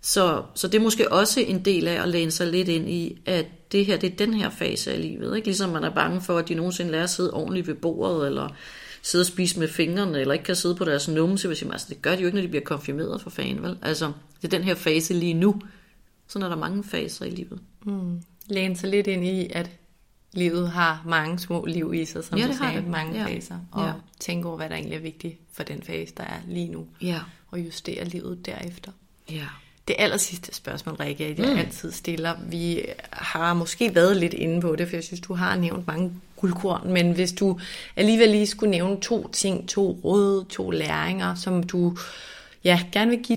Så, 0.00 0.42
så 0.54 0.68
det 0.68 0.78
er 0.78 0.82
måske 0.82 1.12
også 1.12 1.40
en 1.40 1.64
del 1.64 1.88
af 1.88 2.02
at 2.02 2.08
læne 2.08 2.30
sig 2.30 2.46
lidt 2.46 2.68
ind 2.68 2.90
i, 2.90 3.18
at 3.26 3.72
det 3.72 3.86
her, 3.86 3.96
det 3.96 4.12
er 4.12 4.16
den 4.16 4.34
her 4.34 4.50
fase 4.50 4.92
af 4.92 5.02
livet. 5.02 5.36
Ikke? 5.36 5.48
Ligesom 5.48 5.70
man 5.70 5.84
er 5.84 5.94
bange 5.94 6.20
for, 6.20 6.38
at 6.38 6.48
de 6.48 6.54
nogensinde 6.54 6.90
lærer 6.90 7.02
at 7.02 7.10
sidde 7.10 7.32
ordentligt 7.32 7.66
ved 7.66 7.74
bordet, 7.74 8.26
eller 8.26 8.48
sidde 9.02 9.22
og 9.22 9.26
spise 9.26 9.58
med 9.58 9.68
fingrene, 9.68 10.20
eller 10.20 10.34
ikke 10.34 10.44
kan 10.44 10.56
sidde 10.56 10.74
på 10.74 10.84
deres 10.84 11.08
numse. 11.08 11.48
Hvis 11.48 11.62
altså, 11.62 11.86
det 11.88 12.02
gør 12.02 12.16
de 12.16 12.20
jo 12.20 12.26
ikke, 12.26 12.36
når 12.36 12.42
de 12.42 12.48
bliver 12.48 12.64
konfirmeret 12.64 13.20
for 13.20 13.30
fanden, 13.30 13.62
vel? 13.62 13.78
Altså, 13.82 14.12
det 14.42 14.44
er 14.54 14.58
den 14.58 14.64
her 14.64 14.74
fase 14.74 15.14
lige 15.14 15.34
nu. 15.34 15.60
Sådan 16.28 16.44
er 16.44 16.48
der 16.48 16.56
mange 16.56 16.84
faser 16.84 17.24
i 17.24 17.30
livet. 17.30 17.60
Mm. 17.84 18.20
Læne 18.48 18.76
sig 18.76 18.90
lidt 18.90 19.06
ind 19.06 19.24
i, 19.24 19.50
at 19.50 19.70
livet 20.36 20.70
har 20.70 21.02
mange 21.06 21.38
små 21.38 21.64
liv 21.64 21.94
i 21.94 22.04
sig, 22.04 22.24
som 22.24 22.38
ja, 22.38 22.46
du 22.46 22.52
sagde, 22.56 22.76
det. 22.76 22.86
mange 22.86 23.18
ja. 23.18 23.26
faser. 23.26 23.58
Og 23.72 23.86
ja. 23.86 23.92
tænke 24.20 24.48
over, 24.48 24.56
hvad 24.56 24.68
der 24.68 24.74
egentlig 24.74 24.96
er 24.96 25.00
vigtigt 25.00 25.38
for 25.52 25.62
den 25.62 25.82
fase, 25.82 26.12
der 26.16 26.22
er 26.22 26.38
lige 26.48 26.68
nu. 26.68 26.86
Ja. 27.02 27.20
Og 27.50 27.60
justere 27.60 28.04
livet 28.04 28.46
derefter. 28.46 28.92
Ja. 29.30 29.46
Det 29.88 29.96
aller 29.98 30.16
sidste 30.16 30.54
spørgsmål, 30.54 30.94
Rikke, 30.94 31.34
jeg 31.38 31.52
mm. 31.52 31.58
altid 31.58 31.92
stiller. 31.92 32.34
Vi 32.46 32.82
har 33.12 33.54
måske 33.54 33.94
været 33.94 34.16
lidt 34.16 34.34
inde 34.34 34.60
på 34.60 34.76
det, 34.76 34.88
for 34.88 34.96
jeg 34.96 35.04
synes, 35.04 35.20
du 35.20 35.34
har 35.34 35.56
nævnt 35.56 35.86
mange 35.86 36.12
guldkorn, 36.36 36.92
men 36.92 37.12
hvis 37.12 37.32
du 37.32 37.60
alligevel 37.96 38.28
lige 38.28 38.46
skulle 38.46 38.70
nævne 38.70 39.00
to 39.00 39.28
ting, 39.28 39.68
to 39.68 40.00
råd, 40.04 40.44
to 40.44 40.70
læringer, 40.70 41.34
som 41.34 41.62
du 41.62 41.96
ja, 42.64 42.80
gerne 42.92 43.10
vil 43.10 43.22
give 43.22 43.36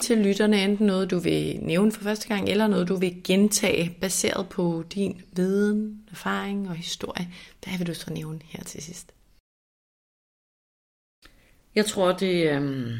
Til 0.00 0.18
lytterne 0.18 0.64
enten 0.64 0.86
noget, 0.86 1.10
du 1.10 1.18
vil 1.18 1.58
nævne 1.62 1.92
for 1.92 2.02
første 2.02 2.28
gang, 2.28 2.48
eller 2.48 2.66
noget, 2.66 2.88
du 2.88 2.96
vil 2.96 3.16
gentage, 3.24 3.96
baseret 4.00 4.48
på 4.48 4.84
din 4.94 5.22
viden, 5.32 6.00
erfaring 6.10 6.68
og 6.68 6.74
historie. 6.74 7.28
Hvad 7.64 7.78
vil 7.78 7.86
du 7.86 7.94
så 7.94 8.12
nævne 8.12 8.40
her 8.44 8.64
til 8.64 8.82
sidst? 8.82 9.12
Jeg 11.74 11.86
tror, 11.86 12.12
det 12.12 12.52
øhm... 12.52 12.92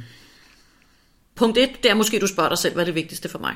Punkt 1.35 1.59
et, 1.59 1.71
det 1.83 1.91
er 1.91 1.95
måske, 1.95 2.19
du 2.19 2.27
spørger 2.27 2.49
dig 2.49 2.59
selv, 2.59 2.75
hvad 2.75 2.83
er 2.83 2.85
det 2.85 2.95
vigtigste 2.95 3.29
for 3.29 3.39
mig 3.39 3.55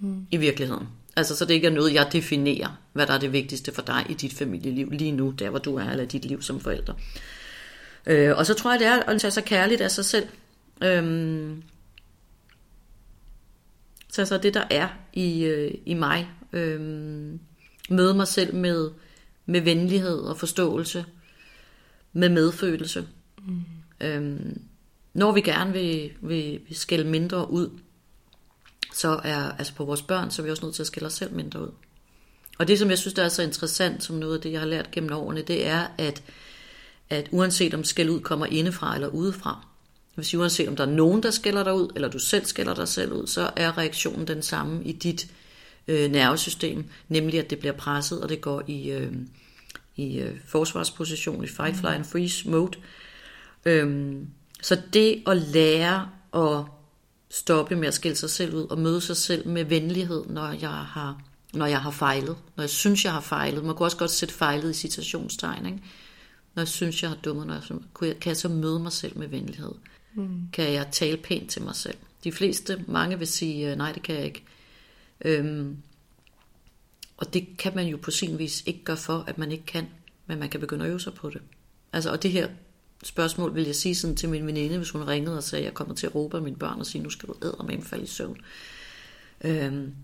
mm. 0.00 0.26
i 0.30 0.36
virkeligheden. 0.36 0.88
Altså, 1.16 1.36
så 1.36 1.44
det 1.44 1.54
ikke 1.54 1.66
er 1.66 1.70
noget, 1.70 1.94
jeg 1.94 2.08
definerer, 2.12 2.80
hvad 2.92 3.06
der 3.06 3.14
er 3.14 3.18
det 3.18 3.32
vigtigste 3.32 3.72
for 3.72 3.82
dig 3.82 4.06
i 4.08 4.14
dit 4.14 4.32
familieliv 4.32 4.90
lige 4.90 5.12
nu, 5.12 5.30
der 5.30 5.50
hvor 5.50 5.58
du 5.58 5.76
er, 5.76 5.90
eller 5.90 6.04
dit 6.04 6.24
liv 6.24 6.42
som 6.42 6.60
forælder. 6.60 6.94
Øh, 8.06 8.36
og 8.36 8.46
så 8.46 8.54
tror 8.54 8.70
jeg, 8.70 8.80
det 8.80 8.86
er 8.86 9.02
at 9.02 9.20
tage 9.20 9.30
sig 9.30 9.44
kærligt 9.44 9.80
af 9.80 9.90
sig 9.90 10.04
selv. 10.04 10.28
Øhm, 10.82 11.62
så 14.12 14.20
altså 14.20 14.38
det, 14.38 14.54
der 14.54 14.64
er 14.70 14.88
i, 15.12 15.44
øh, 15.44 15.74
i 15.86 15.94
mig. 15.94 16.30
Øhm, 16.52 17.40
møde 17.90 18.14
mig 18.14 18.28
selv 18.28 18.54
med, 18.54 18.90
med 19.46 19.60
venlighed 19.60 20.18
og 20.18 20.36
forståelse. 20.36 21.04
Med 22.12 22.28
medfølelse. 22.28 23.08
Mm. 23.46 23.62
Øhm, 24.00 24.60
når 25.14 25.32
vi 25.32 25.40
gerne 25.40 25.72
vil, 25.72 26.12
vil, 26.20 26.60
vil 26.68 26.76
skælde 26.76 27.04
mindre 27.04 27.50
ud, 27.50 27.70
så 28.94 29.20
er 29.24 29.52
altså 29.52 29.74
på 29.74 29.84
vores 29.84 30.02
børn, 30.02 30.30
så 30.30 30.42
er 30.42 30.44
vi 30.44 30.50
også 30.50 30.66
nødt 30.66 30.74
til 30.74 30.82
at 30.82 30.86
skælde 30.86 31.06
os 31.06 31.12
selv 31.12 31.34
mindre 31.34 31.62
ud. 31.62 31.70
Og 32.58 32.68
det, 32.68 32.78
som 32.78 32.90
jeg 32.90 32.98
synes, 32.98 33.14
der 33.14 33.24
er 33.24 33.28
så 33.28 33.42
interessant, 33.42 34.04
som 34.04 34.16
noget 34.16 34.34
af 34.34 34.40
det, 34.40 34.52
jeg 34.52 34.60
har 34.60 34.66
lært 34.66 34.90
gennem 34.90 35.12
årene, 35.12 35.42
det 35.42 35.66
er, 35.66 35.86
at, 35.98 36.22
at 37.10 37.28
uanset 37.30 37.74
om 37.74 37.84
skæld 37.84 38.10
ud 38.10 38.20
kommer 38.20 38.46
indefra 38.46 38.94
eller 38.94 39.08
udefra, 39.08 39.66
vil 40.16 40.38
uanset 40.38 40.68
om 40.68 40.76
der 40.76 40.86
er 40.86 40.90
nogen, 40.90 41.22
der 41.22 41.30
skælder 41.30 41.64
dig 41.64 41.74
ud, 41.74 41.88
eller 41.94 42.08
du 42.08 42.18
selv 42.18 42.44
skælder 42.44 42.74
dig 42.74 42.88
selv 42.88 43.12
ud, 43.12 43.26
så 43.26 43.50
er 43.56 43.78
reaktionen 43.78 44.26
den 44.26 44.42
samme 44.42 44.84
i 44.84 44.92
dit 44.92 45.30
øh, 45.88 46.10
nervesystem, 46.10 46.84
nemlig 47.08 47.40
at 47.40 47.50
det 47.50 47.58
bliver 47.58 47.72
presset, 47.72 48.22
og 48.22 48.28
det 48.28 48.40
går 48.40 48.62
i, 48.66 48.90
øh, 48.90 49.12
i 49.96 50.18
øh, 50.18 50.38
forsvarsposition, 50.46 51.44
i 51.44 51.46
fight, 51.46 51.76
fly 51.76 51.86
and 51.86 52.04
freeze 52.04 52.48
mode. 52.48 52.78
Øhm, 53.64 54.28
så 54.62 54.80
det 54.92 55.22
at 55.26 55.36
lære 55.36 56.08
at 56.34 56.64
stoppe 57.30 57.76
med 57.76 57.88
at 57.88 57.94
skille 57.94 58.16
sig 58.16 58.30
selv 58.30 58.54
ud, 58.54 58.66
og 58.70 58.78
møde 58.78 59.00
sig 59.00 59.16
selv 59.16 59.48
med 59.48 59.64
venlighed, 59.64 60.24
når 60.26 60.48
jeg 60.60 60.70
har, 60.70 61.22
når 61.52 61.66
jeg 61.66 61.80
har 61.80 61.90
fejlet, 61.90 62.36
når 62.56 62.62
jeg 62.62 62.70
synes, 62.70 63.04
jeg 63.04 63.12
har 63.12 63.20
fejlet. 63.20 63.64
Man 63.64 63.74
kunne 63.74 63.86
også 63.86 63.96
godt 63.96 64.10
sætte 64.10 64.34
fejlet 64.34 64.70
i 64.70 64.74
citationstegn, 64.78 65.66
ikke? 65.66 65.78
Når 66.54 66.60
jeg 66.60 66.68
synes, 66.68 67.02
jeg 67.02 67.10
har 67.10 67.16
dummet, 67.16 67.46
når 67.46 67.54
jeg, 67.54 68.18
kan 68.20 68.28
jeg 68.28 68.36
så 68.36 68.48
møde 68.48 68.80
mig 68.80 68.92
selv 68.92 69.18
med 69.18 69.28
venlighed? 69.28 69.72
Mm. 70.14 70.48
Kan 70.52 70.72
jeg 70.72 70.88
tale 70.92 71.16
pænt 71.16 71.50
til 71.50 71.62
mig 71.62 71.76
selv? 71.76 71.96
De 72.24 72.32
fleste, 72.32 72.84
mange 72.88 73.18
vil 73.18 73.26
sige, 73.26 73.70
øh, 73.70 73.76
nej, 73.76 73.92
det 73.92 74.02
kan 74.02 74.14
jeg 74.14 74.24
ikke. 74.24 74.44
Øhm, 75.24 75.76
og 77.16 77.34
det 77.34 77.48
kan 77.58 77.74
man 77.74 77.86
jo 77.86 77.96
på 77.96 78.10
sin 78.10 78.38
vis 78.38 78.62
ikke 78.66 78.84
gøre 78.84 78.96
for, 78.96 79.24
at 79.26 79.38
man 79.38 79.52
ikke 79.52 79.66
kan, 79.66 79.86
men 80.26 80.38
man 80.38 80.48
kan 80.48 80.60
begynde 80.60 80.84
at 80.84 80.90
øve 80.90 81.00
sig 81.00 81.14
på 81.14 81.30
det. 81.30 81.42
Altså, 81.92 82.10
og 82.10 82.22
det 82.22 82.30
her 82.30 82.48
spørgsmål 83.02 83.54
vil 83.54 83.64
jeg 83.64 83.74
sige 83.74 83.94
sådan 83.94 84.16
til 84.16 84.28
min 84.28 84.46
veninde, 84.46 84.76
hvis 84.76 84.90
hun 84.90 85.08
ringede 85.08 85.36
og 85.36 85.42
sagde, 85.42 85.62
at 85.62 85.66
jeg 85.66 85.74
kommer 85.74 85.94
til 85.94 86.06
at 86.06 86.14
råbe 86.14 86.36
af 86.36 86.42
mine 86.42 86.56
børn 86.56 86.80
og 86.80 86.86
sige, 86.86 87.02
nu 87.02 87.10
skal 87.10 87.28
du 87.28 87.34
æde 87.42 87.56
med 87.66 87.74
en 87.74 87.82
fald 87.82 88.02
i 88.02 88.06
søvn. 88.06 88.40
Øhm, 89.44 89.94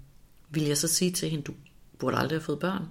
vil 0.50 0.62
jeg 0.62 0.78
så 0.78 0.88
sige 0.88 1.10
til 1.10 1.30
hende, 1.30 1.44
du 1.44 1.54
burde 1.98 2.16
aldrig 2.16 2.38
have 2.38 2.44
fået 2.44 2.58
børn. 2.58 2.82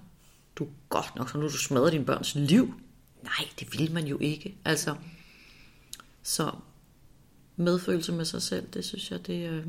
Du 0.56 0.64
er 0.64 0.70
godt 0.90 1.16
nok, 1.16 1.30
så 1.30 1.38
nu 1.38 1.44
du 1.44 1.58
smadrer 1.58 1.90
din 1.90 2.06
børns 2.06 2.36
liv. 2.36 2.74
Nej, 3.24 3.48
det 3.60 3.80
vil 3.80 3.92
man 3.92 4.08
jo 4.08 4.18
ikke. 4.20 4.56
Altså, 4.66 4.96
så 6.24 6.52
medfølelse 7.58 8.12
med 8.12 8.26
sig 8.26 8.42
selv, 8.42 8.68
det 8.74 8.86
synes 8.86 9.12
jeg, 9.12 9.28
det... 9.28 9.50
Øh... 9.50 9.66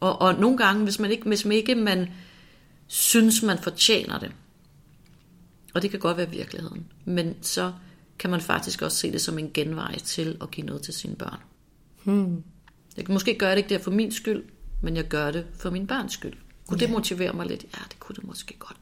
Og, 0.00 0.20
og 0.20 0.34
nogle 0.34 0.56
gange, 0.56 0.84
hvis 0.84 0.98
man 0.98 1.10
ikke, 1.10 1.28
hvis 1.28 1.44
man 1.44 1.56
ikke 1.56 1.74
man 1.74 2.08
synes, 2.86 3.42
man 3.42 3.58
fortjener 3.58 4.18
det, 4.18 4.32
og 5.74 5.82
det 5.82 5.90
kan 5.90 6.00
godt 6.00 6.16
være 6.16 6.30
virkeligheden, 6.30 6.86
men 7.04 7.36
så 7.42 7.72
kan 8.18 8.30
man 8.30 8.40
faktisk 8.40 8.82
også 8.82 8.96
se 8.96 9.12
det 9.12 9.20
som 9.20 9.38
en 9.38 9.50
genvej 9.54 9.98
til 9.98 10.36
at 10.40 10.50
give 10.50 10.66
noget 10.66 10.82
til 10.82 10.94
sine 10.94 11.16
børn. 11.16 11.38
Hmm. 12.04 12.42
Jeg 12.96 13.04
kan 13.04 13.12
måske 13.12 13.38
gøre 13.38 13.50
det 13.50 13.56
ikke 13.56 13.68
der 13.68 13.78
for 13.78 13.90
min 13.90 14.12
skyld, 14.12 14.44
men 14.82 14.96
jeg 14.96 15.04
gør 15.04 15.30
det 15.30 15.46
for 15.54 15.70
min 15.70 15.86
børns 15.86 16.12
skyld. 16.12 16.34
Kunne 16.66 16.78
ja. 16.80 16.86
det 16.86 16.92
motivere 16.92 17.32
mig 17.32 17.46
lidt? 17.46 17.64
Ja, 17.64 17.82
det 17.88 18.00
kunne 18.00 18.16
det 18.16 18.24
måske 18.24 18.56
godt. 18.58 18.76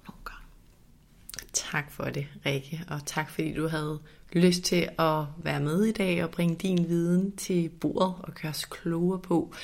Tak 1.53 1.91
for 1.91 2.05
det, 2.05 2.27
Rikke, 2.47 2.85
og 2.89 3.01
tak 3.07 3.31
fordi 3.31 3.55
du 3.55 3.69
havde 3.69 3.99
lyst 4.33 4.63
til 4.63 4.89
at 4.99 5.25
være 5.39 5.61
med 5.61 5.85
i 5.85 5.93
dag 5.93 6.25
og 6.25 6.31
bringe 6.31 6.55
din 6.55 6.89
viden 6.89 7.37
til 7.37 7.69
bordet 7.69 8.15
og 8.19 8.35
gøre 8.43 8.51
os 8.51 8.65
klogere 8.65 9.19
på, 9.19 9.55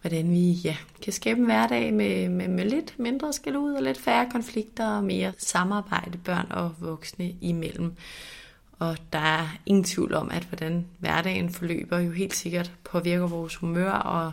hvordan 0.00 0.30
vi 0.30 0.52
ja, 0.52 0.76
kan 1.02 1.12
skabe 1.12 1.40
en 1.40 1.46
hverdag 1.46 1.94
med, 1.94 2.28
med, 2.28 2.48
med 2.48 2.64
lidt 2.64 2.98
mindre 2.98 3.32
skal 3.32 3.56
ud 3.56 3.72
og 3.72 3.82
lidt 3.82 3.98
færre 4.00 4.30
konflikter 4.30 4.96
og 4.96 5.04
mere 5.04 5.32
samarbejde 5.38 6.18
børn 6.18 6.46
og 6.50 6.74
voksne 6.80 7.34
imellem. 7.40 7.94
Og 8.78 8.96
der 9.12 9.18
er 9.18 9.48
ingen 9.66 9.84
tvivl 9.84 10.14
om, 10.14 10.30
at 10.30 10.42
hvordan 10.42 10.86
hverdagen 10.98 11.50
forløber 11.50 11.98
jo 11.98 12.10
helt 12.10 12.34
sikkert 12.34 12.72
påvirker 12.84 13.26
vores 13.26 13.56
humør 13.56 13.92
og 13.92 14.32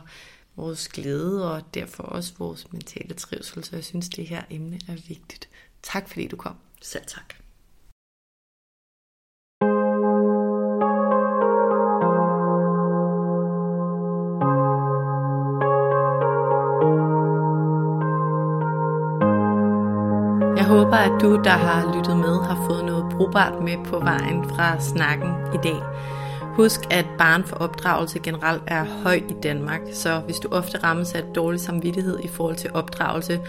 vores 0.56 0.88
glæde 0.88 1.54
og 1.54 1.62
derfor 1.74 2.04
også 2.04 2.34
vores 2.40 2.72
mentale 2.72 3.14
trivsel. 3.14 3.64
Så 3.64 3.76
jeg 3.76 3.84
synes, 3.84 4.10
det 4.10 4.28
her 4.28 4.42
emne 4.50 4.80
er 4.88 4.96
vigtigt. 5.08 5.50
Tak 5.84 6.10
fordi 6.10 6.28
du 6.28 6.36
kom. 6.36 6.56
Selv 6.82 7.06
tak. 7.06 7.42
håber, 20.72 20.98
at 20.98 21.22
du, 21.22 21.42
der 21.44 21.58
har 21.68 21.96
lyttet 21.96 22.18
med, 22.18 22.36
har 22.50 22.58
fået 22.68 22.86
noget 22.86 23.06
brugbart 23.12 23.54
med 23.64 23.78
på 23.86 24.00
vejen 24.00 24.50
fra 24.50 24.80
snakken 24.80 25.32
i 25.54 25.60
dag. 25.64 25.82
Husk, 26.56 26.80
at 26.90 27.06
barn 27.18 27.44
for 27.44 27.56
opdragelse 27.56 28.20
generelt 28.20 28.62
er 28.68 28.86
høj 29.04 29.22
i 29.30 29.34
Danmark, 29.44 29.82
så 29.94 30.20
hvis 30.20 30.40
du 30.40 30.48
ofte 30.52 30.78
rammes 30.78 31.14
af 31.14 31.24
dårlig 31.36 31.60
samvittighed 31.60 32.20
i 32.24 32.28
forhold 32.28 32.56
til 32.56 32.70
opdragelse, 32.74 33.40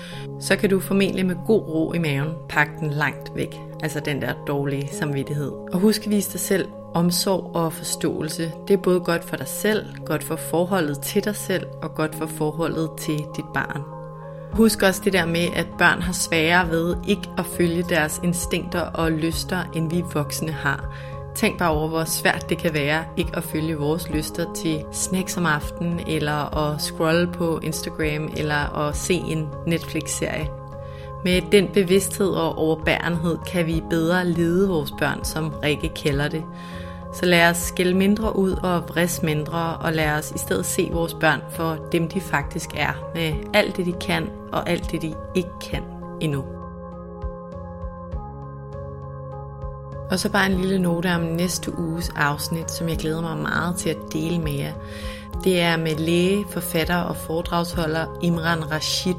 så 0.41 0.57
kan 0.57 0.71
du 0.71 0.81
formentlig 0.81 1.27
med 1.27 1.37
god 1.47 1.63
ro 1.63 1.93
i 1.93 1.99
maven 1.99 2.35
pakke 2.49 2.73
den 2.81 2.91
langt 2.91 3.33
væk, 3.35 3.61
altså 3.83 4.01
den 4.01 4.23
der 4.23 4.33
dårlige 4.47 4.89
samvittighed. 4.93 5.53
Og 5.73 5.79
husk 5.79 6.05
at 6.05 6.11
vise 6.11 6.33
dig 6.33 6.41
selv 6.41 6.69
omsorg 6.95 7.51
og 7.55 7.73
forståelse. 7.73 8.53
Det 8.69 8.75
er 8.75 8.83
både 8.83 9.01
godt 9.01 9.25
for 9.25 9.37
dig 9.37 9.49
selv, 9.49 9.87
godt 10.07 10.25
for 10.25 10.37
forholdet 10.37 11.01
til 11.01 11.25
dig 11.25 11.37
selv 11.37 11.67
og 11.83 11.95
godt 11.95 12.15
for 12.15 12.27
forholdet 12.27 12.91
til 12.99 13.19
dit 13.37 13.45
barn. 13.55 13.83
Husk 14.53 14.83
også 14.83 15.01
det 15.05 15.13
der 15.13 15.27
med, 15.27 15.47
at 15.55 15.67
børn 15.79 16.03
har 16.03 16.13
sværere 16.13 16.71
ved 16.71 16.97
ikke 17.09 17.29
at 17.39 17.47
følge 17.47 17.83
deres 17.83 18.21
instinkter 18.25 18.81
og 18.81 19.13
lyster, 19.13 19.71
end 19.75 19.91
vi 19.91 20.05
voksne 20.15 20.53
har. 20.53 20.95
Tænk 21.35 21.59
bare 21.59 21.71
over, 21.71 21.89
hvor 21.89 22.05
svært 22.05 22.49
det 22.49 22.59
kan 22.59 22.75
være 22.75 23.05
ikke 23.17 23.37
at 23.37 23.45
følge 23.45 23.77
vores 23.77 24.11
lyster 24.11 24.53
til 24.55 24.85
snacks 24.93 25.37
om 25.37 25.47
aftenen, 25.47 26.01
eller 26.07 26.57
at 26.59 26.81
scrolle 26.81 27.33
på 27.33 27.61
Instagram, 27.63 28.31
eller 28.37 28.79
at 28.79 28.97
se 28.97 29.15
en 29.15 29.49
Netflix-serie. 29.67 30.49
Med 31.25 31.43
den 31.53 31.69
bevidsthed 31.69 32.31
og 32.31 32.59
overbærenhed 32.59 33.39
kan 33.47 33.67
vi 33.67 33.83
bedre 33.91 34.27
lede 34.27 34.69
vores 34.69 34.95
børn, 34.99 35.25
som 35.25 35.55
Rikke 35.63 35.89
kalder 35.89 36.29
det. 36.29 36.45
Så 37.15 37.27
lad 37.27 37.51
os 37.51 37.57
skælde 37.57 37.95
mindre 37.95 38.37
ud 38.37 38.51
og 38.63 38.89
vris 38.89 39.23
mindre, 39.23 39.77
og 39.77 39.93
lad 39.93 40.11
os 40.11 40.31
i 40.31 40.39
stedet 40.39 40.67
se 40.67 40.91
vores 40.93 41.15
børn 41.15 41.41
for 41.51 41.77
dem, 41.93 42.09
de 42.09 42.21
faktisk 42.21 42.71
er, 42.77 43.11
med 43.15 43.33
alt 43.55 43.77
det, 43.77 43.87
de 43.87 43.93
kan, 43.93 44.31
og 44.53 44.71
alt 44.71 44.91
det, 44.91 45.03
de 45.03 45.15
ikke 45.35 45.51
kan 45.71 45.83
endnu. 46.21 46.62
Og 50.13 50.19
så 50.19 50.29
bare 50.29 50.47
en 50.47 50.61
lille 50.61 50.79
note 50.79 51.15
om 51.15 51.21
næste 51.21 51.79
uges 51.79 52.13
afsnit, 52.17 52.71
som 52.71 52.89
jeg 52.89 52.97
glæder 52.97 53.21
mig 53.21 53.37
meget 53.37 53.77
til 53.77 53.89
at 53.89 53.97
dele 54.13 54.39
med 54.39 54.53
jer. 54.53 54.73
Det 55.45 55.61
er 55.61 55.77
med 55.77 55.97
læge, 55.97 56.45
forfatter 56.51 56.97
og 56.97 57.17
foredragsholder 57.17 58.19
Imran 58.23 58.73
Rashid, 58.73 59.15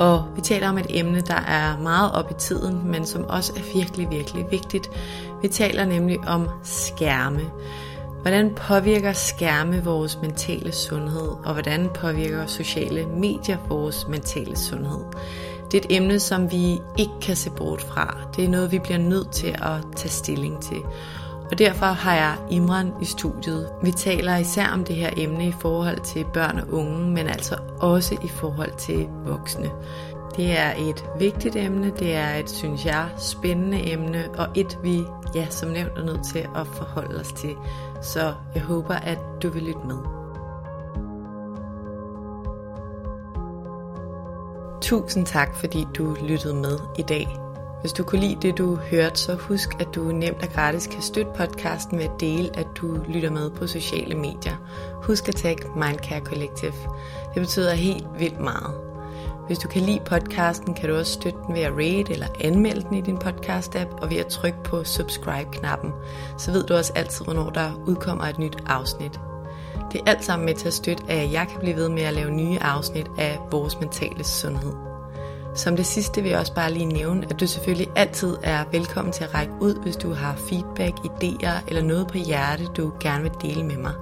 og 0.00 0.24
vi 0.36 0.40
taler 0.40 0.68
om 0.68 0.78
et 0.78 0.86
emne, 0.88 1.20
der 1.20 1.34
er 1.34 1.78
meget 1.78 2.12
op 2.12 2.30
i 2.30 2.34
tiden, 2.34 2.90
men 2.90 3.06
som 3.06 3.24
også 3.28 3.52
er 3.56 3.78
virkelig, 3.78 4.10
virkelig 4.10 4.46
vigtigt. 4.50 4.90
Vi 5.42 5.48
taler 5.48 5.84
nemlig 5.84 6.18
om 6.26 6.48
skærme. 6.62 7.42
Hvordan 8.22 8.54
påvirker 8.54 9.12
skærme 9.12 9.84
vores 9.84 10.18
mentale 10.22 10.72
sundhed, 10.72 11.28
og 11.44 11.52
hvordan 11.52 11.88
påvirker 11.94 12.46
sociale 12.46 13.06
medier 13.06 13.58
vores 13.68 14.08
mentale 14.08 14.56
sundhed? 14.58 15.00
Det 15.74 15.84
er 15.84 15.88
et 15.88 15.96
emne, 15.96 16.20
som 16.20 16.50
vi 16.50 16.80
ikke 16.98 17.12
kan 17.22 17.36
se 17.36 17.50
bort 17.50 17.82
fra. 17.82 18.16
Det 18.36 18.44
er 18.44 18.48
noget, 18.48 18.72
vi 18.72 18.78
bliver 18.78 18.98
nødt 18.98 19.30
til 19.32 19.46
at 19.46 19.96
tage 19.96 20.10
stilling 20.10 20.62
til. 20.62 20.82
Og 21.50 21.58
derfor 21.58 21.86
har 21.86 22.14
jeg 22.14 22.36
Imran 22.50 22.92
i 23.02 23.04
studiet. 23.04 23.68
Vi 23.82 23.90
taler 23.90 24.36
især 24.36 24.66
om 24.66 24.84
det 24.84 24.96
her 24.96 25.10
emne 25.16 25.48
i 25.48 25.52
forhold 25.52 26.00
til 26.00 26.24
børn 26.32 26.58
og 26.58 26.72
unge, 26.72 27.10
men 27.10 27.26
altså 27.26 27.56
også 27.80 28.16
i 28.24 28.28
forhold 28.28 28.72
til 28.78 29.08
voksne. 29.26 29.70
Det 30.36 30.58
er 30.58 30.72
et 30.78 31.04
vigtigt 31.18 31.56
emne, 31.56 31.92
det 31.98 32.14
er 32.14 32.34
et, 32.34 32.50
synes 32.50 32.86
jeg, 32.86 33.08
spændende 33.18 33.92
emne, 33.92 34.24
og 34.38 34.48
et 34.54 34.78
vi, 34.82 35.04
ja, 35.34 35.46
som 35.50 35.68
nævnt, 35.68 35.98
er 35.98 36.04
nødt 36.04 36.24
til 36.32 36.46
at 36.56 36.66
forholde 36.66 37.20
os 37.20 37.32
til. 37.32 37.54
Så 38.02 38.34
jeg 38.54 38.62
håber, 38.62 38.94
at 38.94 39.18
du 39.42 39.48
vil 39.48 39.62
lytte 39.62 39.86
med. 39.86 40.23
Tusind 44.80 45.26
tak, 45.26 45.56
fordi 45.56 45.86
du 45.94 46.16
lyttede 46.22 46.54
med 46.54 46.78
i 46.98 47.02
dag. 47.02 47.38
Hvis 47.80 47.92
du 47.92 48.04
kunne 48.04 48.20
lide 48.20 48.38
det, 48.42 48.58
du 48.58 48.76
hørte, 48.76 49.20
så 49.20 49.34
husk, 49.34 49.68
at 49.80 49.88
du 49.94 50.00
nemt 50.00 50.42
og 50.42 50.48
gratis 50.54 50.86
kan 50.86 51.02
støtte 51.02 51.30
podcasten 51.36 51.98
ved 51.98 52.04
at 52.04 52.20
dele, 52.20 52.50
at 52.58 52.66
du 52.76 52.98
lytter 53.08 53.30
med 53.30 53.50
på 53.50 53.66
sociale 53.66 54.14
medier. 54.14 54.56
Husk 55.02 55.28
at 55.28 55.34
tagge 55.34 55.68
Mindcare 55.76 56.20
Collective. 56.20 56.72
Det 57.34 57.42
betyder 57.42 57.74
helt 57.74 58.06
vildt 58.18 58.40
meget. 58.40 58.74
Hvis 59.46 59.58
du 59.58 59.68
kan 59.68 59.82
lide 59.82 60.00
podcasten, 60.04 60.74
kan 60.74 60.88
du 60.88 60.96
også 60.96 61.12
støtte 61.12 61.38
den 61.46 61.54
ved 61.54 61.62
at 61.62 61.72
rate 61.72 62.12
eller 62.12 62.26
anmelde 62.40 62.82
den 62.82 62.94
i 62.94 63.00
din 63.00 63.18
podcast-app, 63.18 64.02
og 64.02 64.10
ved 64.10 64.16
at 64.16 64.26
trykke 64.26 64.58
på 64.64 64.84
subscribe-knappen. 64.84 65.92
Så 66.38 66.52
ved 66.52 66.64
du 66.64 66.74
også 66.74 66.92
altid, 66.96 67.24
hvornår 67.24 67.50
der 67.50 67.72
udkommer 67.86 68.24
et 68.24 68.38
nyt 68.38 68.56
afsnit. 68.66 69.20
Det 69.94 70.02
er 70.06 70.10
alt 70.10 70.24
sammen 70.24 70.46
med 70.46 70.54
til 70.54 70.66
at 70.66 70.74
støtte, 70.74 71.04
at 71.08 71.32
jeg 71.32 71.46
kan 71.50 71.60
blive 71.60 71.76
ved 71.76 71.88
med 71.88 72.02
at 72.02 72.14
lave 72.14 72.30
nye 72.30 72.58
afsnit 72.60 73.06
af 73.18 73.38
vores 73.50 73.80
mentale 73.80 74.24
sundhed. 74.24 74.72
Som 75.54 75.76
det 75.76 75.86
sidste 75.86 76.22
vil 76.22 76.30
jeg 76.30 76.38
også 76.38 76.54
bare 76.54 76.72
lige 76.72 76.86
nævne, 76.86 77.26
at 77.30 77.40
du 77.40 77.46
selvfølgelig 77.46 77.92
altid 77.96 78.36
er 78.42 78.64
velkommen 78.72 79.12
til 79.12 79.24
at 79.24 79.34
række 79.34 79.52
ud, 79.60 79.74
hvis 79.82 79.96
du 79.96 80.12
har 80.12 80.34
feedback, 80.36 80.98
idéer 80.98 81.68
eller 81.68 81.82
noget 81.82 82.08
på 82.08 82.18
hjerte, 82.18 82.64
du 82.64 82.92
gerne 83.00 83.22
vil 83.22 83.32
dele 83.42 83.64
med 83.64 83.76
mig. 83.76 83.92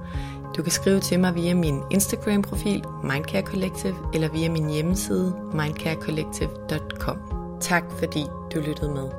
Du 0.57 0.63
kan 0.63 0.71
skrive 0.71 0.99
til 0.99 1.19
mig 1.19 1.35
via 1.35 1.53
min 1.53 1.81
Instagram-profil, 1.91 2.83
Mindcare 3.03 3.41
Collective, 3.41 3.95
eller 4.13 4.29
via 4.29 4.49
min 4.49 4.69
hjemmeside, 4.69 5.35
mindcarecollective.com. 5.53 7.17
Tak 7.61 7.83
fordi 7.99 8.25
du 8.53 8.59
lyttede 8.59 8.91
med. 8.91 9.09